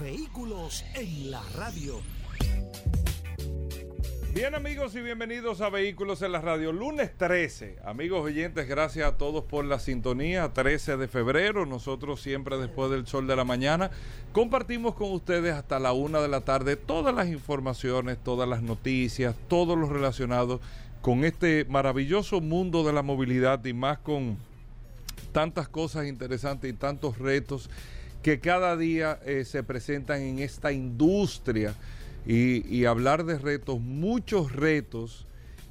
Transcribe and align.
Vehículos 0.00 0.84
en 0.94 1.32
la 1.32 1.42
radio. 1.56 2.00
Bien 4.32 4.54
amigos 4.54 4.94
y 4.94 5.00
bienvenidos 5.00 5.60
a 5.60 5.70
Vehículos 5.70 6.22
en 6.22 6.30
la 6.30 6.40
Radio. 6.40 6.70
Lunes 6.72 7.10
13. 7.16 7.78
Amigos 7.84 8.22
oyentes, 8.22 8.68
gracias 8.68 9.08
a 9.08 9.16
todos 9.16 9.42
por 9.42 9.64
la 9.64 9.80
sintonía. 9.80 10.52
13 10.52 10.98
de 10.98 11.08
febrero. 11.08 11.66
Nosotros 11.66 12.20
siempre 12.22 12.58
después 12.58 12.92
del 12.92 13.08
sol 13.08 13.26
de 13.26 13.34
la 13.34 13.42
mañana 13.42 13.90
compartimos 14.32 14.94
con 14.94 15.10
ustedes 15.10 15.54
hasta 15.54 15.80
la 15.80 15.92
una 15.92 16.20
de 16.20 16.28
la 16.28 16.42
tarde 16.42 16.76
todas 16.76 17.12
las 17.12 17.26
informaciones, 17.26 18.18
todas 18.22 18.48
las 18.48 18.62
noticias, 18.62 19.34
todo 19.48 19.74
lo 19.74 19.88
relacionado 19.88 20.60
con 21.02 21.24
este 21.24 21.64
maravilloso 21.64 22.40
mundo 22.40 22.84
de 22.84 22.92
la 22.92 23.02
movilidad 23.02 23.64
y 23.64 23.72
más 23.72 23.98
con 23.98 24.38
tantas 25.32 25.68
cosas 25.68 26.06
interesantes 26.06 26.70
y 26.70 26.74
tantos 26.74 27.18
retos 27.18 27.68
que 28.22 28.40
cada 28.40 28.76
día 28.76 29.20
eh, 29.24 29.44
se 29.44 29.62
presentan 29.62 30.20
en 30.22 30.38
esta 30.40 30.72
industria 30.72 31.74
y, 32.26 32.84
hablar 32.84 33.24
de 33.24 33.38
retos, 33.38 33.80
muchos 33.80 34.52
retos 34.52 35.24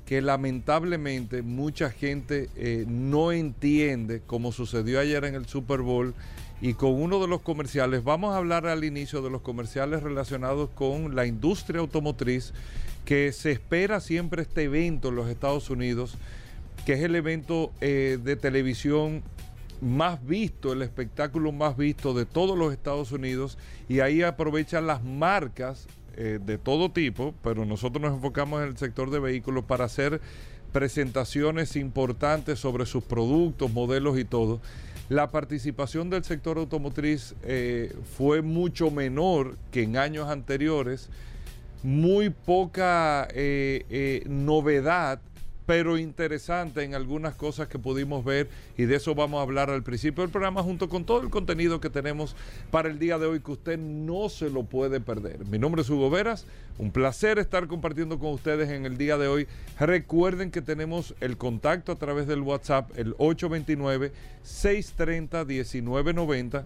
que 0.08 0.22
lamentablemente 0.22 1.44
mucha 1.44 1.92
gente 1.92 2.50
eh, 2.56 2.86
no 2.88 3.32
entiende, 3.32 4.22
como 4.26 4.52
sucedió 4.52 5.00
ayer 5.00 5.24
en 5.26 5.36
el 5.36 5.46
Super 5.46 5.82
Bowl. 5.82 6.16
Y 6.60 6.74
con 6.74 6.94
uno 6.94 7.20
de 7.20 7.28
los 7.28 7.42
comerciales, 7.42 8.04
vamos 8.04 8.34
a 8.34 8.38
hablar 8.38 8.66
al 8.66 8.84
inicio 8.84 9.22
de 9.22 9.30
los 9.30 9.42
comerciales 9.42 10.02
relacionados 10.02 10.70
con 10.72 11.16
la 11.16 11.28
industria 11.28 11.82
automotriz, 11.82 12.54
que 13.06 13.32
se 13.32 13.52
espera 13.52 14.00
siempre 14.00 14.42
este 14.42 14.64
evento 14.64 15.10
en 15.10 15.16
los 15.16 15.30
Estados 15.30 15.70
Unidos, 15.70 16.18
que 16.86 16.94
es 16.94 17.02
el 17.02 17.16
evento 17.16 17.72
eh, 17.80 18.18
de 18.24 18.36
televisión 18.36 19.22
más 19.82 20.26
visto, 20.26 20.74
el 20.74 20.82
espectáculo 20.82 21.52
más 21.52 21.78
visto 21.78 22.14
de 22.14 22.26
todos 22.26 22.58
los 22.58 22.74
Estados 22.74 23.12
Unidos, 23.12 23.58
y 23.88 24.00
ahí 24.00 24.22
aprovechan 24.22 24.88
las 24.88 25.04
marcas 25.04 25.88
eh, 26.16 26.40
de 26.44 26.58
todo 26.58 26.92
tipo, 26.92 27.34
pero 27.44 27.66
nosotros 27.66 28.02
nos 28.02 28.14
enfocamos 28.14 28.62
en 28.62 28.70
el 28.70 28.78
sector 28.78 29.12
de 29.12 29.20
vehículos 29.20 29.64
para 29.66 29.86
hacer 29.86 30.20
presentaciones 30.72 31.76
importantes 31.76 32.60
sobre 32.60 32.86
sus 32.86 33.04
productos, 33.04 33.72
modelos 33.72 34.18
y 34.18 34.26
todo. 34.26 34.60
La 35.10 35.30
participación 35.30 36.10
del 36.10 36.24
sector 36.24 36.58
automotriz 36.58 37.36
eh, 37.44 37.96
fue 38.18 38.42
mucho 38.42 38.92
menor 38.92 39.58
que 39.72 39.84
en 39.84 39.96
años 39.96 40.28
anteriores, 40.28 41.10
muy 41.84 42.32
poca 42.32 43.28
eh, 43.32 44.24
novedad 44.28 45.22
pero 45.68 45.98
interesante 45.98 46.82
en 46.84 46.96
algunas 46.96 47.36
cosas 47.36 47.68
que 47.68 47.78
pudimos 47.78 48.24
ver 48.24 48.48
y 48.78 48.86
de 48.86 48.96
eso 48.96 49.14
vamos 49.14 49.40
a 49.40 49.42
hablar 49.44 49.70
al 49.70 49.84
principio 49.84 50.24
del 50.24 50.32
programa 50.32 50.64
junto 50.64 50.88
con 50.88 51.04
todo 51.04 51.22
el 51.22 51.30
contenido 51.30 51.82
que 51.82 51.90
tenemos 51.90 52.38
para 52.72 52.90
el 52.90 52.98
día 52.98 53.20
de 53.20 53.28
hoy 53.28 53.42
que 53.42 53.52
usted 53.52 53.78
no 53.78 54.30
se 54.30 54.50
lo 54.50 54.64
puede 54.64 55.02
perder. 55.02 55.46
Mi 55.46 55.60
nombre 55.60 55.82
es 55.82 55.90
Hugo 55.90 56.10
Veras, 56.10 56.46
un 56.78 56.92
placer 56.92 57.38
estar 57.38 57.68
compartiendo 57.68 58.18
con 58.18 58.32
ustedes 58.32 58.70
en 58.70 58.86
el 58.86 58.98
día 58.98 59.18
de 59.18 59.28
hoy. 59.28 59.46
Recuerden 59.78 60.52
que 60.52 60.62
tenemos 60.62 61.14
el 61.20 61.36
contacto 61.36 61.92
a 61.92 61.98
través 61.98 62.28
del 62.28 62.40
WhatsApp, 62.40 62.90
el 62.96 63.14
829 63.18 64.14
630 64.44 65.44
1990 65.44 66.66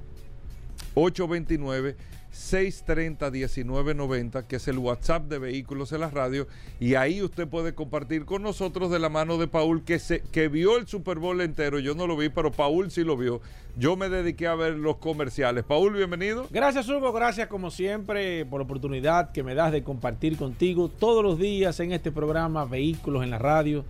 829 0.93 1.95
630-1990, 2.33 4.45
que 4.45 4.55
es 4.55 4.67
el 4.67 4.77
WhatsApp 4.77 5.25
de 5.25 5.39
Vehículos 5.39 5.91
en 5.91 6.01
la 6.01 6.09
Radio. 6.09 6.47
Y 6.79 6.95
ahí 6.95 7.21
usted 7.21 7.47
puede 7.47 7.73
compartir 7.73 8.25
con 8.25 8.41
nosotros 8.41 8.89
de 8.89 8.99
la 8.99 9.09
mano 9.09 9.37
de 9.37 9.47
Paul, 9.47 9.83
que, 9.83 9.99
se, 9.99 10.21
que 10.21 10.47
vio 10.47 10.77
el 10.77 10.87
Super 10.87 11.19
Bowl 11.19 11.41
entero. 11.41 11.79
Yo 11.79 11.95
no 11.95 12.07
lo 12.07 12.15
vi, 12.15 12.29
pero 12.29 12.51
Paul 12.51 12.91
sí 12.91 13.03
lo 13.03 13.17
vio. 13.17 13.41
Yo 13.77 13.95
me 13.95 14.09
dediqué 14.09 14.47
a 14.47 14.55
ver 14.55 14.73
los 14.73 14.97
comerciales. 14.97 15.63
Paul, 15.63 15.93
bienvenido. 15.93 16.47
Gracias, 16.51 16.89
Hugo. 16.89 17.11
Gracias, 17.13 17.47
como 17.47 17.71
siempre, 17.71 18.45
por 18.45 18.59
la 18.59 18.65
oportunidad 18.65 19.31
que 19.31 19.43
me 19.43 19.55
das 19.55 19.71
de 19.71 19.83
compartir 19.83 20.37
contigo 20.37 20.89
todos 20.89 21.23
los 21.23 21.37
días 21.37 21.79
en 21.79 21.91
este 21.91 22.11
programa 22.11 22.65
Vehículos 22.65 23.23
en 23.23 23.31
la 23.31 23.39
Radio. 23.39 23.85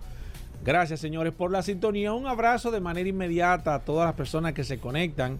Gracias, 0.64 1.00
señores, 1.00 1.34
por 1.34 1.50
la 1.50 1.62
sintonía. 1.62 2.12
Un 2.12 2.26
abrazo 2.26 2.70
de 2.70 2.80
manera 2.80 3.08
inmediata 3.08 3.74
a 3.74 3.80
todas 3.80 4.06
las 4.06 4.14
personas 4.14 4.52
que 4.52 4.62
se 4.62 4.78
conectan 4.78 5.38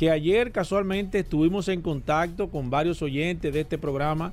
que 0.00 0.10
ayer 0.10 0.50
casualmente 0.50 1.18
estuvimos 1.18 1.68
en 1.68 1.82
contacto 1.82 2.48
con 2.48 2.70
varios 2.70 3.02
oyentes 3.02 3.52
de 3.52 3.60
este 3.60 3.76
programa 3.76 4.32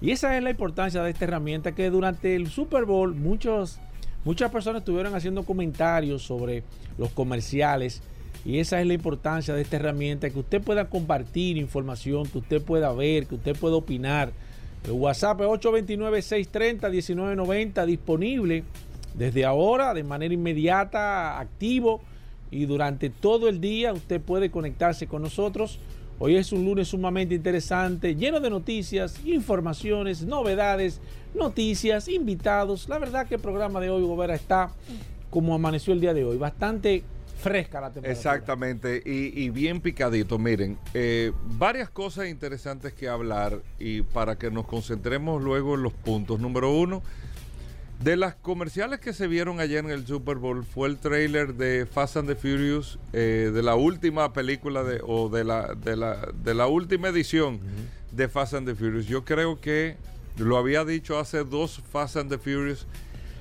y 0.00 0.12
esa 0.12 0.36
es 0.36 0.44
la 0.44 0.50
importancia 0.50 1.02
de 1.02 1.10
esta 1.10 1.24
herramienta 1.24 1.72
que 1.72 1.90
durante 1.90 2.36
el 2.36 2.48
Super 2.48 2.84
Bowl 2.84 3.12
muchos, 3.12 3.80
muchas 4.24 4.52
personas 4.52 4.82
estuvieron 4.82 5.16
haciendo 5.16 5.42
comentarios 5.42 6.22
sobre 6.22 6.62
los 6.98 7.10
comerciales 7.10 8.00
y 8.44 8.60
esa 8.60 8.80
es 8.80 8.86
la 8.86 8.94
importancia 8.94 9.54
de 9.54 9.62
esta 9.62 9.74
herramienta, 9.74 10.30
que 10.30 10.38
usted 10.38 10.62
pueda 10.62 10.88
compartir 10.88 11.56
información, 11.56 12.28
que 12.28 12.38
usted 12.38 12.62
pueda 12.62 12.92
ver, 12.92 13.26
que 13.26 13.34
usted 13.34 13.56
pueda 13.56 13.74
opinar. 13.74 14.30
El 14.84 14.92
WhatsApp 14.92 15.40
es 15.40 15.48
829-630-1990 15.48 17.86
disponible 17.86 18.62
desde 19.14 19.44
ahora 19.44 19.94
de 19.94 20.04
manera 20.04 20.32
inmediata, 20.32 21.40
activo 21.40 22.02
y 22.52 22.66
durante 22.66 23.10
todo 23.10 23.48
el 23.48 23.60
día 23.60 23.92
usted 23.92 24.20
puede 24.20 24.50
conectarse 24.50 25.08
con 25.08 25.22
nosotros. 25.22 25.78
Hoy 26.18 26.36
es 26.36 26.52
un 26.52 26.64
lunes 26.64 26.88
sumamente 26.88 27.34
interesante, 27.34 28.14
lleno 28.14 28.38
de 28.38 28.50
noticias, 28.50 29.18
informaciones, 29.24 30.22
novedades, 30.22 31.00
noticias, 31.34 32.06
invitados. 32.08 32.88
La 32.88 32.98
verdad 32.98 33.26
que 33.26 33.36
el 33.36 33.40
programa 33.40 33.80
de 33.80 33.90
hoy, 33.90 34.02
Gobera, 34.02 34.34
está 34.34 34.70
como 35.30 35.54
amaneció 35.54 35.94
el 35.94 36.00
día 36.00 36.12
de 36.12 36.24
hoy, 36.24 36.36
bastante 36.36 37.02
fresca 37.42 37.80
la 37.80 37.90
temperatura. 37.90 38.12
Exactamente, 38.12 39.02
y, 39.04 39.48
bien 39.48 39.80
picadito. 39.80 40.38
Miren, 40.38 40.78
eh, 40.94 41.32
varias 41.58 41.88
cosas 41.88 42.28
interesantes 42.28 42.92
que 42.92 43.08
hablar 43.08 43.60
y 43.78 44.02
para 44.02 44.36
que 44.36 44.50
nos 44.50 44.66
concentremos 44.66 45.42
luego 45.42 45.74
en 45.74 45.82
los 45.82 45.94
puntos. 45.94 46.38
Número 46.38 46.70
uno, 46.70 47.02
de 48.02 48.16
las 48.16 48.34
comerciales 48.34 48.98
que 48.98 49.12
se 49.12 49.28
vieron 49.28 49.60
ayer 49.60 49.84
en 49.84 49.90
el 49.90 50.06
Super 50.06 50.36
Bowl 50.36 50.64
fue 50.64 50.88
el 50.88 50.98
trailer 50.98 51.54
de 51.54 51.86
Fast 51.86 52.16
and 52.16 52.28
the 52.28 52.34
Furious, 52.34 52.98
eh, 53.12 53.50
de 53.54 53.62
la 53.62 53.76
última 53.76 54.32
película 54.32 54.82
de, 54.82 55.00
o 55.06 55.28
de 55.28 55.44
la, 55.44 55.74
de 55.74 55.96
la, 55.96 56.28
de 56.34 56.54
la 56.54 56.66
última 56.66 57.08
edición 57.08 57.60
de 58.10 58.28
Fast 58.28 58.54
and 58.54 58.66
the 58.66 58.74
Furious. 58.74 59.06
Yo 59.06 59.24
creo 59.24 59.60
que, 59.60 59.96
lo 60.36 60.56
había 60.56 60.84
dicho 60.84 61.18
hace 61.18 61.44
dos 61.44 61.80
Fast 61.92 62.16
and 62.16 62.30
the 62.30 62.38
Furious, 62.38 62.86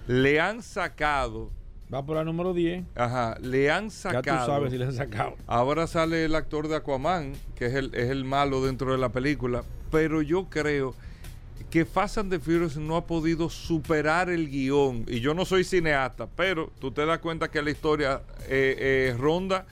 le 0.07 0.39
han 0.39 0.61
sacado... 0.61 1.49
Va 1.91 2.05
por 2.05 2.15
la 2.15 2.23
número 2.23 2.53
10. 2.53 2.85
Ajá, 2.95 3.37
le 3.41 3.71
han 3.71 3.89
sacado... 3.89 4.23
Ya 4.23 4.39
tú 4.39 4.51
sabes 4.51 4.71
si 4.71 4.77
le 4.77 4.85
han 4.85 4.93
sacado. 4.93 5.35
Ahora 5.47 5.87
sale 5.87 6.23
el 6.23 6.35
actor 6.35 6.67
de 6.67 6.75
Aquaman, 6.75 7.33
que 7.55 7.65
es 7.65 7.73
el, 7.73 7.95
es 7.95 8.09
el 8.11 8.25
malo 8.25 8.63
dentro 8.63 8.91
de 8.91 8.99
la 8.99 9.09
película, 9.09 9.63
pero 9.89 10.21
yo 10.21 10.49
creo 10.49 10.93
que 11.71 11.85
Fast 11.85 12.17
and 12.17 12.29
the 12.29 12.37
Furious 12.37 12.75
no 12.75 12.97
ha 12.97 13.07
podido 13.07 13.49
superar 13.49 14.29
el 14.29 14.49
guion. 14.49 15.05
Y 15.07 15.21
yo 15.21 15.33
no 15.33 15.45
soy 15.45 15.63
cineasta, 15.63 16.27
pero 16.27 16.69
tú 16.79 16.91
te 16.91 17.05
das 17.05 17.19
cuenta 17.19 17.49
que 17.49 17.61
la 17.61 17.71
historia 17.71 18.21
eh, 18.49 18.75
eh, 18.77 19.15
ronda 19.17 19.65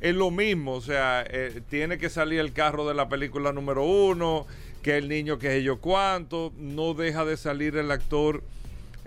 es 0.00 0.14
lo 0.14 0.30
mismo. 0.30 0.74
O 0.74 0.80
sea, 0.82 1.24
eh, 1.26 1.62
tiene 1.68 1.96
que 1.96 2.10
salir 2.10 2.40
el 2.40 2.52
carro 2.52 2.86
de 2.86 2.94
la 2.94 3.08
película 3.08 3.52
número 3.52 3.84
uno, 3.84 4.46
que 4.82 4.98
el 4.98 5.08
niño 5.08 5.38
que 5.38 5.56
es 5.56 5.64
yo 5.64 5.80
cuánto, 5.80 6.52
no 6.58 6.92
deja 6.92 7.24
de 7.24 7.38
salir 7.38 7.76
el 7.76 7.90
actor. 7.90 8.42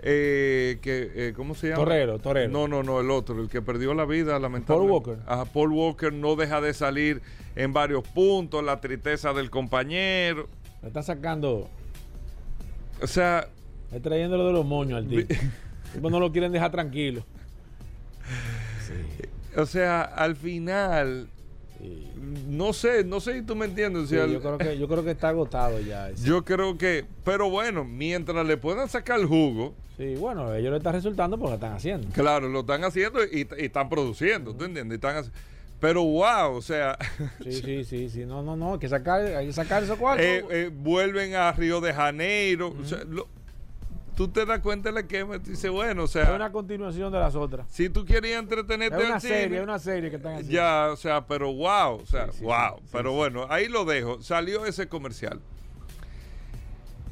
que 0.02 1.32
¿Cómo 1.36 1.54
se 1.54 1.68
llama? 1.68 1.84
Torero, 1.84 2.18
Torero. 2.18 2.50
No, 2.50 2.66
no, 2.66 2.82
no, 2.82 3.00
el 3.00 3.12
otro, 3.12 3.40
el 3.40 3.48
que 3.48 3.62
perdió 3.62 3.94
la 3.94 4.04
vida, 4.06 4.40
lamentablemente. 4.40 4.66
Paul 4.66 4.90
Walker. 4.90 5.18
Ajá, 5.26 5.44
Paul 5.44 5.70
Walker 5.70 6.12
no 6.12 6.34
deja 6.34 6.60
de 6.60 6.74
salir 6.74 7.22
en 7.54 7.72
varios 7.72 8.02
puntos, 8.08 8.64
la 8.64 8.80
tristeza 8.80 9.32
del 9.32 9.50
compañero. 9.50 10.48
Me 10.82 10.88
está 10.88 11.02
sacando 11.02 11.68
o 13.02 13.06
sea. 13.06 13.48
Está 13.86 14.00
trayéndolo 14.08 14.46
de 14.46 14.52
los 14.52 14.64
moños 14.64 14.98
al 14.98 15.08
tipo. 15.08 15.34
no 16.10 16.20
lo 16.20 16.32
quieren 16.32 16.52
dejar 16.52 16.70
tranquilo. 16.70 17.24
O 19.56 19.66
sea, 19.66 20.02
al 20.02 20.36
final. 20.36 21.28
No 22.46 22.74
sé, 22.74 23.04
no 23.04 23.20
sé 23.20 23.40
si 23.40 23.42
tú 23.42 23.56
me 23.56 23.64
entiendes. 23.64 24.10
yo, 24.10 24.40
creo 24.40 24.58
que, 24.58 24.78
yo 24.78 24.86
creo 24.86 25.02
que 25.02 25.12
está 25.12 25.30
agotado 25.30 25.80
ya. 25.80 26.10
Yo 26.12 26.44
creo 26.44 26.76
que, 26.76 27.06
pero 27.24 27.48
bueno, 27.48 27.84
mientras 27.84 28.46
le 28.46 28.58
puedan 28.58 28.88
sacar 28.88 29.18
el 29.18 29.26
jugo. 29.26 29.74
Sí, 29.96 30.14
bueno, 30.16 30.54
ellos 30.54 30.70
le 30.70 30.78
están 30.78 30.92
resultando 30.92 31.38
porque 31.38 31.50
lo 31.50 31.54
están 31.54 31.72
haciendo. 31.72 32.08
Claro, 32.10 32.48
lo 32.48 32.60
están 32.60 32.84
haciendo 32.84 33.24
y, 33.24 33.48
están 33.58 33.88
produciendo, 33.88 34.54
¿tú 34.54 34.64
entiendes? 34.64 35.00
Pero 35.80 36.02
wow, 36.04 36.54
o 36.56 36.62
sea. 36.62 36.98
Sí, 37.42 37.52
sí, 37.52 37.84
sí, 37.84 38.08
sí. 38.10 38.26
No, 38.26 38.42
no, 38.42 38.54
no. 38.56 38.74
Hay 38.74 38.78
que 38.78 38.88
sacar, 38.88 39.22
hay 39.22 39.46
que 39.46 39.52
sacar 39.52 39.82
esos 39.82 39.98
cuartos. 39.98 40.24
Eh, 40.26 40.44
eh, 40.50 40.70
vuelven 40.72 41.34
a 41.34 41.50
Río 41.52 41.80
de 41.80 41.92
Janeiro. 41.94 42.74
o 42.80 42.84
sea, 42.84 42.98
lo- 43.08 43.28
tú 44.16 44.28
te 44.28 44.44
das 44.44 44.60
cuenta 44.60 44.90
de 44.90 44.94
la 44.96 45.08
que 45.08 45.24
dice, 45.46 45.70
bueno, 45.70 46.02
o 46.02 46.04
es 46.04 46.10
sea, 46.10 46.34
una 46.34 46.52
continuación 46.52 47.10
de 47.10 47.18
las 47.18 47.34
otras. 47.34 47.66
si 47.70 47.88
tú 47.88 48.04
querías 48.04 48.38
entretenerte 48.38 48.98
Es 49.02 49.08
una 49.08 49.18
cine, 49.20 49.34
serie, 49.34 49.56
es 49.56 49.62
una 49.62 49.78
serie 49.78 50.10
que 50.10 50.16
están 50.16 50.32
haciendo. 50.34 50.52
ya, 50.52 50.90
o 50.92 50.96
sea, 50.96 51.26
pero 51.26 51.50
wow, 51.54 51.94
o 52.02 52.06
sea, 52.06 52.26
Sí, 52.30 52.40
sí, 52.40 52.44
wow. 52.44 52.76
sí, 52.80 52.88
pero 52.92 53.12
bueno, 53.14 53.46
ahí 53.48 53.68
lo 53.68 53.86
dejo. 53.86 54.20
Salió 54.20 54.66
ese 54.66 54.88
comercial. 54.88 55.40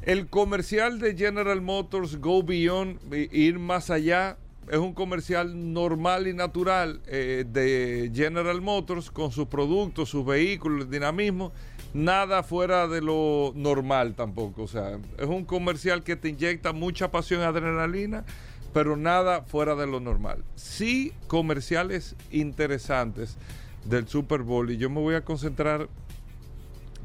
El 0.03 0.27
comercial 0.27 0.99
de 0.99 1.15
General 1.17 1.59
Motors 1.61 2.17
Go 2.19 2.43
Beyond, 2.43 2.99
ir 3.31 3.57
más 3.57 3.89
allá, 3.89 4.37
es 4.69 4.77
un 4.77 4.93
comercial 4.93 5.73
normal 5.73 6.27
y 6.27 6.33
natural 6.33 7.01
eh, 7.07 7.45
de 7.51 8.11
General 8.13 8.61
Motors 8.61 9.09
con 9.09 9.31
sus 9.31 9.47
productos, 9.47 10.09
sus 10.09 10.25
vehículos, 10.25 10.85
el 10.85 10.91
dinamismo, 10.91 11.51
nada 11.93 12.43
fuera 12.43 12.87
de 12.87 13.01
lo 13.01 13.51
normal 13.55 14.13
tampoco. 14.15 14.63
O 14.63 14.67
sea, 14.67 14.99
es 15.17 15.27
un 15.27 15.45
comercial 15.45 16.03
que 16.03 16.15
te 16.15 16.29
inyecta 16.29 16.71
mucha 16.71 17.09
pasión 17.09 17.41
y 17.41 17.45
adrenalina, 17.45 18.25
pero 18.73 18.95
nada 18.95 19.41
fuera 19.41 19.75
de 19.75 19.87
lo 19.87 19.99
normal. 19.99 20.43
Sí, 20.55 21.13
comerciales 21.27 22.15
interesantes 22.31 23.37
del 23.85 24.07
Super 24.07 24.43
Bowl 24.43 24.69
y 24.69 24.77
yo 24.77 24.89
me 24.89 24.99
voy 24.99 25.15
a 25.15 25.21
concentrar 25.25 25.89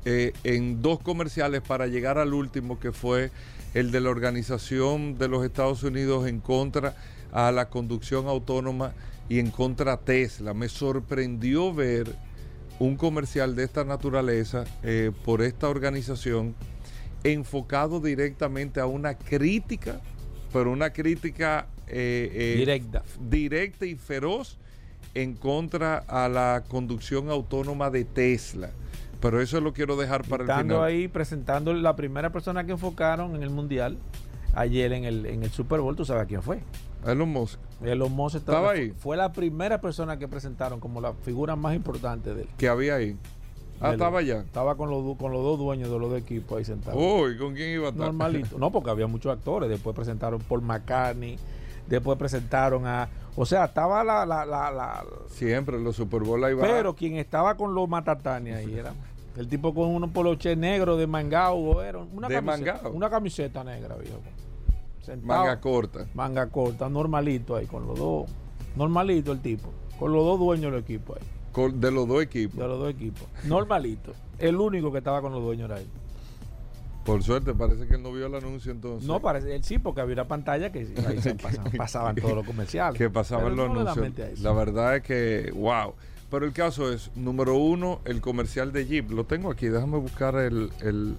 eh, 0.05 0.33
en 0.45 0.83
dos 0.83 1.01
comerciales 1.01 1.63
para 1.63 1.87
llegar 1.87 2.19
al 2.19 2.35
último 2.35 2.79
que 2.79 2.93
fue 2.93 3.31
el 3.73 3.91
de 3.91 4.01
la 4.01 4.11
organización 4.11 5.17
de 5.17 5.29
los 5.29 5.45
Estados 5.45 5.83
Unidos 5.83 6.29
en 6.29 6.41
contra 6.41 6.95
a 7.35 7.53
la 7.53 7.69
conducción 7.69 8.27
autónoma 8.29 8.95
y 9.29 9.39
en 9.41 9.51
contra 9.51 9.99
Tesla. 9.99 10.55
Me 10.55 10.69
sorprendió 10.71 11.75
ver 11.75 12.15
un 12.79 12.97
comercial 12.97 13.55
de 13.55 13.65
esta 13.65 13.85
naturaleza 13.85 14.65
eh, 14.83 15.11
por 15.25 15.43
esta 15.43 15.69
organización 15.69 16.55
enfocado 17.25 18.01
directamente 18.01 18.81
a 18.81 18.87
una 18.87 19.15
crítica, 19.19 20.01
pero 20.53 20.71
una 20.71 20.91
crítica 20.93 21.67
eh, 21.87 22.31
eh, 22.33 22.55
Directa. 22.59 23.03
directa 23.29 23.87
y 23.87 23.95
feroz 23.97 24.59
en 25.15 25.35
contra 25.35 25.99
a 26.09 26.29
la 26.29 26.65
conducción 26.69 27.31
autónoma 27.31 27.91
de 27.91 28.05
Tesla. 28.05 28.71
Pero 29.21 29.41
eso 29.41 29.61
lo 29.61 29.73
quiero 29.73 29.97
dejar 29.97 30.23
para 30.29 30.45
el 30.45 30.51
Estando 30.51 30.75
final. 30.77 30.89
ahí 30.89 31.09
presentando 31.09 31.73
la 31.73 31.97
primera 31.97 32.31
persona 32.31 32.65
que 32.65 32.73
enfocaron 32.73 33.35
en 33.37 33.43
el 33.43 33.51
mundial 33.51 33.97
ayer 34.55 34.93
en 34.93 35.05
el, 35.05 35.27
en 35.27 35.43
el 35.43 35.51
Super 35.51 35.81
Bowl, 35.81 35.97
tú 35.97 36.05
sabes 36.05 36.27
quién 36.27 36.43
fue. 36.43 36.61
Elon 37.07 37.29
Musk, 37.29 37.59
Elon 37.83 38.13
Musk 38.13 38.37
¿Estaba 38.37 38.71
ahí? 38.71 38.93
Fue 38.97 39.17
la 39.17 39.33
primera 39.33 39.81
persona 39.81 40.19
que 40.19 40.27
presentaron 40.27 40.81
como 40.81 41.01
la 41.03 41.13
figura 41.13 41.55
más 41.55 41.75
importante 41.75 42.35
de 42.35 42.43
él. 42.43 42.49
que 42.57 42.69
había 42.69 42.95
ahí. 42.97 43.17
Ah, 43.81 43.89
De 43.89 43.95
estaba 43.95 44.21
allá. 44.21 44.39
Estaba 44.41 44.77
con 44.77 44.89
los, 44.89 45.17
con 45.19 45.33
los 45.33 45.43
dos 45.43 45.59
dueños 45.59 45.91
de 45.91 45.99
los 45.99 46.09
dos 46.09 46.19
equipos 46.19 46.57
ahí 46.57 46.65
sentados. 46.65 46.99
Uy, 46.99 47.37
¿con 47.37 47.55
quién 47.55 47.71
iba 47.71 47.89
a 47.89 47.91
estar? 47.91 48.07
Normalito. 48.07 48.57
No, 48.59 48.71
porque 48.71 48.89
había 48.91 49.07
muchos 49.07 49.33
actores. 49.37 49.69
Después 49.69 49.95
presentaron 49.95 50.41
Paul 50.41 50.63
McCartney. 50.63 51.37
Después 51.89 52.17
presentaron 52.17 52.87
a. 52.87 53.09
O 53.37 53.45
sea, 53.45 53.65
estaba 53.67 54.03
la. 54.05 54.25
la, 54.25 54.47
la, 54.47 54.71
la- 54.71 55.05
Siempre 55.29 55.79
los 55.79 55.97
Super 55.97 56.23
Bowl 56.23 56.43
ahí 56.45 56.55
va. 56.55 56.63
pero 56.63 56.95
quien 56.95 57.17
estaba 57.17 57.57
con 57.57 57.75
los 57.75 57.87
Matatania 57.89 58.57
ahí 58.57 58.73
era. 58.79 58.95
El 59.37 59.49
tipo 59.49 59.75
con 59.75 59.89
unos 59.89 60.11
poloche 60.11 60.55
negro 60.57 60.97
de 60.97 61.07
mangao. 61.09 61.83
Era 61.83 61.99
una, 61.99 62.29
¿De 62.29 62.37
camiseta, 62.37 62.73
mangao? 62.75 62.93
una 62.93 63.11
camiseta 63.11 63.65
negra, 63.65 63.97
viejo. 63.97 64.21
Sentado, 65.05 65.41
Manga 65.45 65.61
corta. 65.61 66.07
manga 66.15 66.47
corta, 66.49 66.89
normalito 66.89 67.57
ahí, 67.57 67.67
con 67.67 67.87
los 67.87 67.99
dos. 67.99 68.31
Normalito 68.77 69.33
el 69.33 69.41
tipo. 69.41 69.71
Con 69.99 70.13
los 70.13 70.25
dos 70.25 70.39
dueños 70.39 70.73
del 70.73 70.81
equipo 70.81 71.15
ahí. 71.15 71.23
Con- 71.53 71.81
de 71.81 71.91
los 71.91 72.09
dos 72.09 72.23
equipos. 72.23 72.57
De 72.59 72.67
los 72.67 72.79
dos 72.79 72.91
equipos. 72.91 73.23
Normalito. 73.45 74.13
El 74.39 74.57
único 74.57 74.91
que 74.91 74.99
estaba 74.99 75.21
con 75.21 75.33
los 75.33 75.43
dueños 75.43 75.71
era 75.71 75.81
él. 75.81 75.87
Por 77.05 77.23
suerte, 77.23 77.53
parece 77.55 77.87
que 77.87 77.97
él 77.97 78.03
no 78.03 78.13
vio 78.13 78.27
el 78.27 78.35
anuncio 78.35 78.73
entonces. 78.73 79.07
No 79.07 79.21
parece, 79.21 79.55
él 79.55 79.63
sí, 79.63 79.79
porque 79.79 80.01
había 80.01 80.15
una 80.15 80.27
pantalla 80.27 80.73
que 80.73 80.79
ahí 81.07 81.21
se 81.21 81.35
pasaban, 81.37 81.73
pasaban 81.77 82.17
todos 82.17 82.35
los 82.35 82.47
comerciales. 82.47 82.97
que 82.99 83.11
pasaban 83.11 83.55
los 83.55 83.69
no 83.71 83.81
anuncios. 83.89 84.41
La 84.41 84.53
verdad 84.53 84.97
es 84.97 85.03
que, 85.03 85.53
wow. 85.55 85.93
Pero 86.31 86.47
el 86.47 86.53
caso 86.55 86.91
es, 86.91 87.11
número 87.15 87.57
uno, 87.57 88.01
el 88.07 88.21
comercial 88.23 88.73
de 88.73 88.87
Jeep. 88.87 89.11
Lo 89.11 89.25
tengo 89.25 89.51
aquí, 89.51 89.69
déjame 89.69 89.99
buscar 89.99 90.35
el... 90.37 90.71
el- 90.81 91.15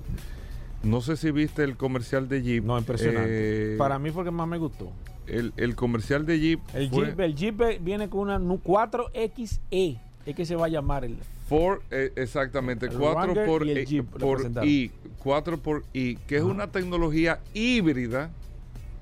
no 0.85 1.01
sé 1.01 1.17
si 1.17 1.31
viste 1.31 1.63
el 1.63 1.75
comercial 1.77 2.29
de 2.29 2.41
Jeep. 2.41 2.63
No, 2.63 2.77
impresionante. 2.77 3.73
Eh, 3.73 3.75
Para 3.77 3.99
mí 3.99 4.11
fue 4.11 4.21
el 4.23 4.27
que 4.27 4.31
más 4.31 4.47
me 4.47 4.57
gustó. 4.57 4.91
el, 5.27 5.51
el 5.57 5.75
comercial 5.75 6.25
de 6.25 6.39
Jeep 6.39 6.59
El 6.73 6.89
fue 6.89 7.05
Jeep, 7.07 7.19
el 7.19 7.35
Jeep 7.35 7.61
viene 7.83 8.09
con 8.09 8.21
una 8.21 8.39
nu- 8.39 8.61
4XE. 8.63 9.99
Es 10.25 10.35
que 10.35 10.45
se 10.45 10.55
va 10.55 10.65
a 10.65 10.69
llamar 10.69 11.05
el. 11.05 11.17
Ford, 11.47 11.81
eh, 11.91 12.11
exactamente, 12.15 12.87
El 12.87 12.93
4 12.97 13.13
Wrangler 13.33 13.45
por, 13.45 13.67
E- 13.69 13.85
Jeep 13.85 14.05
por 14.07 14.37
presentaron. 14.37 14.67
I, 14.69 14.91
4 15.19 15.57
por 15.59 15.83
I, 15.93 16.15
que 16.27 16.37
es 16.37 16.41
una 16.43 16.71
tecnología 16.71 17.39
híbrida, 17.53 18.31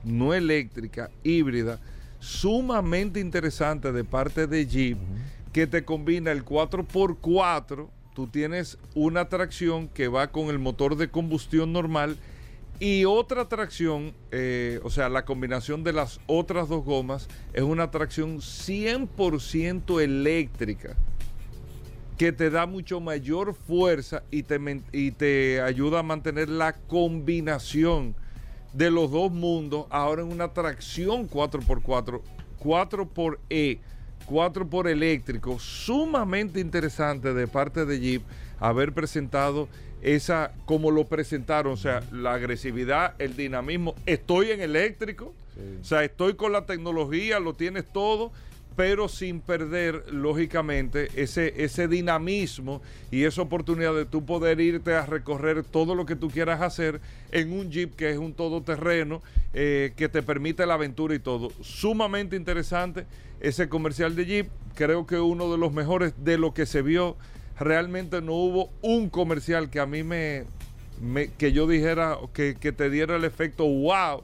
no 0.04 0.34
eléctrica, 0.34 1.10
híbrida, 1.24 1.80
sumamente 2.20 3.22
interesante 3.22 3.94
de 3.94 4.04
parte 4.04 4.46
de 4.48 4.66
Jeep, 4.66 4.98
que 5.54 5.68
te 5.68 5.86
combina 5.86 6.32
el 6.34 6.44
4x4, 6.44 7.88
tú 8.14 8.28
tienes 8.28 8.78
una 8.96 9.30
tracción 9.30 9.88
que 9.88 10.08
va 10.08 10.32
con 10.32 10.48
el 10.48 10.60
motor 10.60 10.96
de 10.96 11.10
combustión 11.10 11.74
normal 11.74 12.18
y 12.80 13.06
otra 13.06 13.48
tracción, 13.48 14.14
eh, 14.32 14.80
o 14.84 14.90
sea, 14.90 15.08
la 15.10 15.26
combinación 15.26 15.84
de 15.84 15.94
las 15.94 16.20
otras 16.28 16.70
dos 16.70 16.84
gomas 16.84 17.30
es 17.54 17.62
una 17.62 17.92
tracción 17.92 18.40
100% 18.40 20.02
eléctrica 20.02 20.98
que 22.18 22.32
te 22.32 22.50
da 22.50 22.66
mucho 22.66 23.00
mayor 23.00 23.54
fuerza 23.54 24.24
y 24.32 24.44
te, 24.44 24.60
y 24.92 25.12
te 25.12 25.62
ayuda 25.62 26.00
a 26.00 26.04
mantener 26.04 26.50
la 26.50 26.74
combinación 26.74 28.16
de 28.74 28.92
los 28.92 29.12
dos 29.12 29.32
mundos 29.32 29.86
ahora 29.90 30.24
en 30.24 30.32
una 30.32 30.54
tracción 30.54 31.30
4x4, 31.30 32.22
4 32.60 33.10
por 33.10 33.40
E, 33.50 33.80
4 34.26 34.68
por 34.68 34.88
eléctrico, 34.88 35.60
sumamente 35.60 36.60
interesante 36.60 37.34
de 37.34 37.48
parte 37.48 37.86
de 37.86 38.00
Jeep 38.00 38.24
haber 38.60 38.94
presentado 38.94 39.68
esa, 40.02 40.52
como 40.66 40.92
lo 40.92 41.06
presentaron, 41.06 41.74
o 41.74 41.78
sea, 41.78 42.04
la 42.12 42.34
agresividad, 42.34 43.16
el 43.20 43.36
dinamismo, 43.36 43.96
estoy 44.06 44.52
en 44.52 44.62
eléctrico, 44.62 45.34
o 45.82 45.84
sea, 45.84 46.04
estoy 46.04 46.34
con 46.34 46.52
la 46.52 46.66
tecnología, 46.66 47.40
lo 47.40 47.54
tienes 47.54 47.86
todo, 47.86 48.32
pero 48.76 49.08
sin 49.08 49.40
perder, 49.40 50.12
lógicamente, 50.12 51.10
ese, 51.16 51.64
ese 51.64 51.88
dinamismo 51.88 52.82
y 53.12 53.24
esa 53.24 53.44
oportunidad 53.44 53.94
de 53.94 54.06
tú 54.06 54.26
poder 54.26 54.60
irte 54.60 54.96
a 54.96 55.06
recorrer 55.06 55.64
todo 55.64 55.96
lo 55.96 56.06
que 56.06 56.16
tú 56.16 56.30
quieras 56.30 56.62
hacer 56.62 57.00
en 57.32 57.54
un 57.54 57.72
Jeep 57.72 57.96
que 57.96 58.10
es 58.10 58.18
un 58.18 58.34
todoterreno, 58.34 59.22
eh, 59.54 59.94
que 59.96 60.10
te 60.10 60.24
permite 60.24 60.66
la 60.66 60.74
aventura 60.74 61.14
y 61.14 61.20
todo. 61.20 61.52
Sumamente 61.62 62.36
interesante 62.36 63.06
ese 63.44 63.68
comercial 63.70 64.16
de 64.16 64.26
Jeep, 64.26 64.48
creo 64.74 65.06
que 65.06 65.20
uno 65.20 65.52
de 65.52 65.58
los 65.58 65.72
mejores 65.72 66.14
de 66.18 66.38
lo 66.38 66.54
que 66.54 66.66
se 66.66 66.82
vio. 66.82 67.18
Realmente 67.60 68.22
no 68.22 68.34
hubo 68.34 68.72
un 68.82 69.10
comercial 69.10 69.70
que 69.70 69.80
a 69.80 69.86
mí 69.86 70.02
me, 70.02 70.46
que 71.38 71.52
yo 71.52 71.68
dijera 71.68 72.18
que, 72.34 72.56
que 72.56 72.72
te 72.72 72.90
diera 72.90 73.18
el 73.18 73.26
efecto 73.26 73.66
wow 73.66 74.24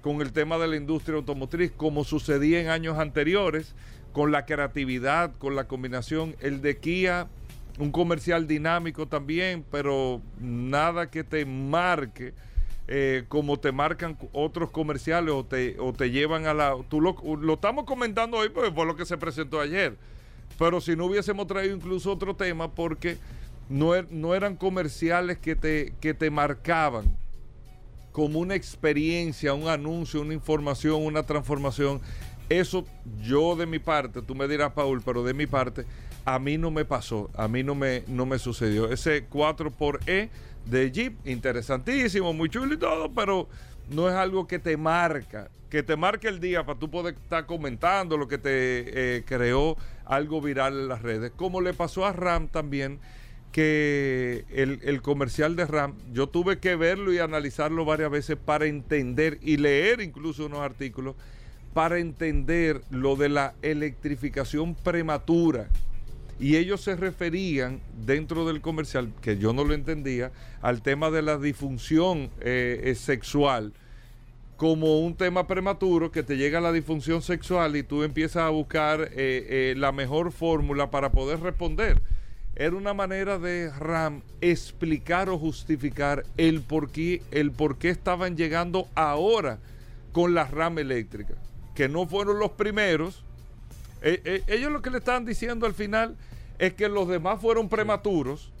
con 0.00 0.22
el 0.22 0.32
tema 0.32 0.58
de 0.58 0.68
la 0.68 0.76
industria 0.76 1.16
automotriz, 1.16 1.72
como 1.76 2.04
sucedía 2.04 2.60
en 2.60 2.68
años 2.68 2.98
anteriores, 2.98 3.74
con 4.12 4.32
la 4.32 4.46
creatividad, 4.46 5.32
con 5.38 5.54
la 5.54 5.64
combinación, 5.64 6.34
el 6.40 6.62
de 6.62 6.78
Kia, 6.78 7.28
un 7.78 7.90
comercial 7.90 8.46
dinámico 8.46 9.06
también, 9.06 9.64
pero 9.70 10.22
nada 10.40 11.10
que 11.10 11.24
te 11.24 11.44
marque 11.44 12.32
eh, 12.88 13.24
como 13.28 13.58
te 13.58 13.72
marcan 13.72 14.18
otros 14.32 14.70
comerciales 14.70 15.32
o 15.34 15.44
te, 15.44 15.76
o 15.78 15.92
te 15.92 16.10
llevan 16.10 16.46
a 16.46 16.54
la... 16.54 16.76
Tú 16.88 17.00
lo, 17.00 17.16
lo 17.40 17.54
estamos 17.54 17.84
comentando 17.84 18.36
hoy 18.38 18.48
porque 18.48 18.72
fue 18.72 18.86
lo 18.86 18.96
que 18.96 19.06
se 19.06 19.16
presentó 19.16 19.60
ayer, 19.60 19.96
pero 20.58 20.80
si 20.80 20.96
no 20.96 21.06
hubiésemos 21.06 21.46
traído 21.46 21.74
incluso 21.76 22.12
otro 22.12 22.34
tema 22.36 22.72
porque 22.72 23.18
no, 23.68 23.94
er- 23.94 24.08
no 24.10 24.34
eran 24.34 24.56
comerciales 24.56 25.38
que 25.38 25.54
te, 25.56 25.94
que 26.00 26.12
te 26.14 26.30
marcaban 26.30 27.16
como 28.10 28.40
una 28.40 28.54
experiencia, 28.54 29.54
un 29.54 29.68
anuncio, 29.68 30.20
una 30.20 30.34
información, 30.34 31.02
una 31.02 31.22
transformación. 31.22 32.00
Eso 32.50 32.84
yo 33.22 33.56
de 33.56 33.64
mi 33.64 33.78
parte, 33.78 34.20
tú 34.20 34.34
me 34.34 34.46
dirás 34.46 34.72
Paul, 34.72 35.00
pero 35.02 35.22
de 35.24 35.32
mi 35.32 35.46
parte, 35.46 35.86
a 36.26 36.38
mí 36.38 36.58
no 36.58 36.70
me 36.70 36.84
pasó, 36.84 37.30
a 37.34 37.48
mí 37.48 37.62
no 37.62 37.74
me, 37.74 38.02
no 38.08 38.26
me 38.26 38.38
sucedió. 38.38 38.92
Ese 38.92 39.26
4xE 39.30 40.28
de 40.66 40.90
Jeep, 40.90 41.26
interesantísimo, 41.26 42.32
muy 42.32 42.48
chulo 42.48 42.74
y 42.74 42.78
todo, 42.78 43.12
pero 43.12 43.48
no 43.90 44.08
es 44.08 44.14
algo 44.14 44.46
que 44.46 44.58
te 44.58 44.76
marca, 44.76 45.48
que 45.70 45.82
te 45.82 45.96
marque 45.96 46.28
el 46.28 46.40
día 46.40 46.64
para 46.64 46.78
tú 46.78 46.90
poder 46.90 47.14
estar 47.14 47.46
comentando 47.46 48.16
lo 48.16 48.28
que 48.28 48.38
te 48.38 48.50
eh, 49.16 49.24
creó 49.24 49.76
algo 50.04 50.40
viral 50.40 50.74
en 50.74 50.88
las 50.88 51.02
redes. 51.02 51.32
Como 51.34 51.60
le 51.60 51.74
pasó 51.74 52.04
a 52.06 52.12
Ram 52.12 52.48
también, 52.48 53.00
que 53.50 54.44
el, 54.50 54.80
el 54.82 55.02
comercial 55.02 55.56
de 55.56 55.66
RAM, 55.66 55.94
yo 56.12 56.28
tuve 56.28 56.58
que 56.58 56.74
verlo 56.74 57.12
y 57.12 57.18
analizarlo 57.18 57.84
varias 57.84 58.10
veces 58.10 58.38
para 58.42 58.66
entender 58.66 59.38
y 59.42 59.58
leer 59.58 60.00
incluso 60.00 60.46
unos 60.46 60.60
artículos 60.60 61.16
para 61.74 61.98
entender 61.98 62.82
lo 62.90 63.16
de 63.16 63.28
la 63.28 63.54
electrificación 63.62 64.74
prematura 64.74 65.68
y 66.42 66.56
ellos 66.56 66.80
se 66.80 66.96
referían 66.96 67.80
dentro 68.04 68.44
del 68.44 68.60
comercial, 68.60 69.12
que 69.22 69.38
yo 69.38 69.52
no 69.52 69.62
lo 69.62 69.74
entendía, 69.74 70.32
al 70.60 70.82
tema 70.82 71.08
de 71.12 71.22
la 71.22 71.38
disfunción 71.38 72.30
eh, 72.40 72.80
eh, 72.82 72.94
sexual 72.96 73.72
como 74.56 75.00
un 75.00 75.14
tema 75.14 75.46
prematuro 75.46 76.10
que 76.10 76.24
te 76.24 76.36
llega 76.36 76.60
la 76.60 76.72
disfunción 76.72 77.22
sexual 77.22 77.76
y 77.76 77.84
tú 77.84 78.02
empiezas 78.02 78.42
a 78.42 78.48
buscar 78.48 79.08
eh, 79.12 79.74
la 79.76 79.92
mejor 79.92 80.32
fórmula 80.32 80.90
para 80.90 81.12
poder 81.12 81.40
responder. 81.40 82.02
Era 82.56 82.74
una 82.74 82.92
manera 82.92 83.38
de 83.38 83.70
RAM 83.70 84.22
explicar 84.40 85.28
o 85.28 85.38
justificar 85.38 86.24
el 86.36 86.60
por 86.60 86.90
qué, 86.90 87.22
el 87.30 87.52
por 87.52 87.78
qué 87.78 87.88
estaban 87.88 88.36
llegando 88.36 88.88
ahora 88.96 89.58
con 90.10 90.34
la 90.34 90.44
RAM 90.44 90.78
eléctrica, 90.78 91.34
que 91.74 91.88
no 91.88 92.06
fueron 92.06 92.40
los 92.40 92.50
primeros. 92.50 93.24
ellos 94.02 94.72
lo 94.72 94.82
que 94.82 94.90
le 94.90 94.98
estaban 94.98 95.24
diciendo 95.24 95.66
al 95.66 95.74
final 95.74 96.16
es 96.62 96.74
que 96.74 96.88
los 96.88 97.08
demás 97.08 97.40
fueron 97.40 97.68
prematuros, 97.68 98.52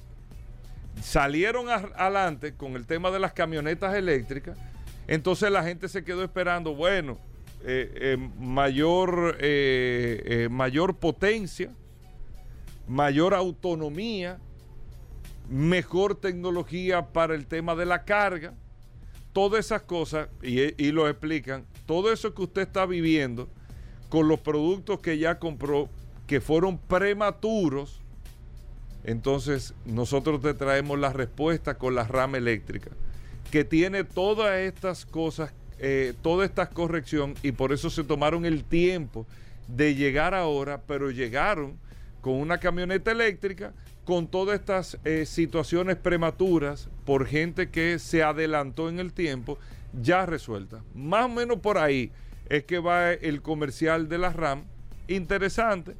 salieron 1.00 1.68
adelante 1.68 2.52
con 2.52 2.74
el 2.74 2.84
tema 2.84 3.12
de 3.12 3.20
las 3.20 3.32
camionetas 3.32 3.94
eléctricas, 3.94 4.58
entonces 5.06 5.52
la 5.52 5.62
gente 5.62 5.88
se 5.88 6.02
quedó 6.02 6.24
esperando, 6.24 6.74
bueno, 6.74 7.16
eh, 7.64 7.92
eh, 7.94 8.30
mayor, 8.40 9.36
eh, 9.38 10.48
mayor 10.50 10.96
potencia, 10.96 11.70
mayor 12.88 13.34
autonomía, 13.34 14.40
mejor 15.48 16.16
tecnología 16.16 17.06
para 17.12 17.36
el 17.36 17.46
tema 17.46 17.76
de 17.76 17.86
la 17.86 18.04
carga, 18.04 18.52
todas 19.32 19.64
esas 19.64 19.82
cosas, 19.82 20.28
y, 20.42 20.60
y 20.84 20.90
lo 20.90 21.08
explican, 21.08 21.66
todo 21.86 22.12
eso 22.12 22.34
que 22.34 22.42
usted 22.42 22.62
está 22.62 22.84
viviendo 22.84 23.48
con 24.08 24.26
los 24.26 24.40
productos 24.40 24.98
que 24.98 25.18
ya 25.18 25.38
compró, 25.38 25.88
que 26.26 26.40
fueron 26.40 26.78
prematuros, 26.78 28.00
entonces 29.04 29.74
nosotros 29.84 30.40
te 30.40 30.54
traemos 30.54 30.98
la 30.98 31.12
respuesta 31.12 31.74
con 31.74 31.94
la 31.94 32.04
rama 32.04 32.38
eléctrica, 32.38 32.90
que 33.50 33.64
tiene 33.64 34.04
todas 34.04 34.58
estas 34.60 35.04
cosas, 35.04 35.52
eh, 35.78 36.14
toda 36.22 36.44
esta 36.44 36.68
corrección, 36.70 37.34
y 37.42 37.52
por 37.52 37.72
eso 37.72 37.90
se 37.90 38.04
tomaron 38.04 38.44
el 38.44 38.64
tiempo 38.64 39.26
de 39.68 39.94
llegar 39.94 40.34
ahora, 40.34 40.82
pero 40.86 41.10
llegaron 41.10 41.76
con 42.20 42.34
una 42.34 42.58
camioneta 42.58 43.10
eléctrica, 43.10 43.72
con 44.04 44.26
todas 44.26 44.58
estas 44.58 44.98
eh, 45.04 45.26
situaciones 45.26 45.96
prematuras 45.96 46.88
por 47.04 47.26
gente 47.26 47.70
que 47.70 47.98
se 47.98 48.22
adelantó 48.22 48.88
en 48.88 48.98
el 49.00 49.12
tiempo, 49.12 49.58
ya 50.00 50.26
resuelta. 50.26 50.82
Más 50.94 51.26
o 51.26 51.28
menos 51.28 51.58
por 51.58 51.78
ahí 51.78 52.10
es 52.48 52.64
que 52.64 52.78
va 52.78 53.12
el 53.12 53.42
comercial 53.42 54.08
de 54.08 54.18
la 54.18 54.32
RAM. 54.32 54.64
Interesante 55.08 55.94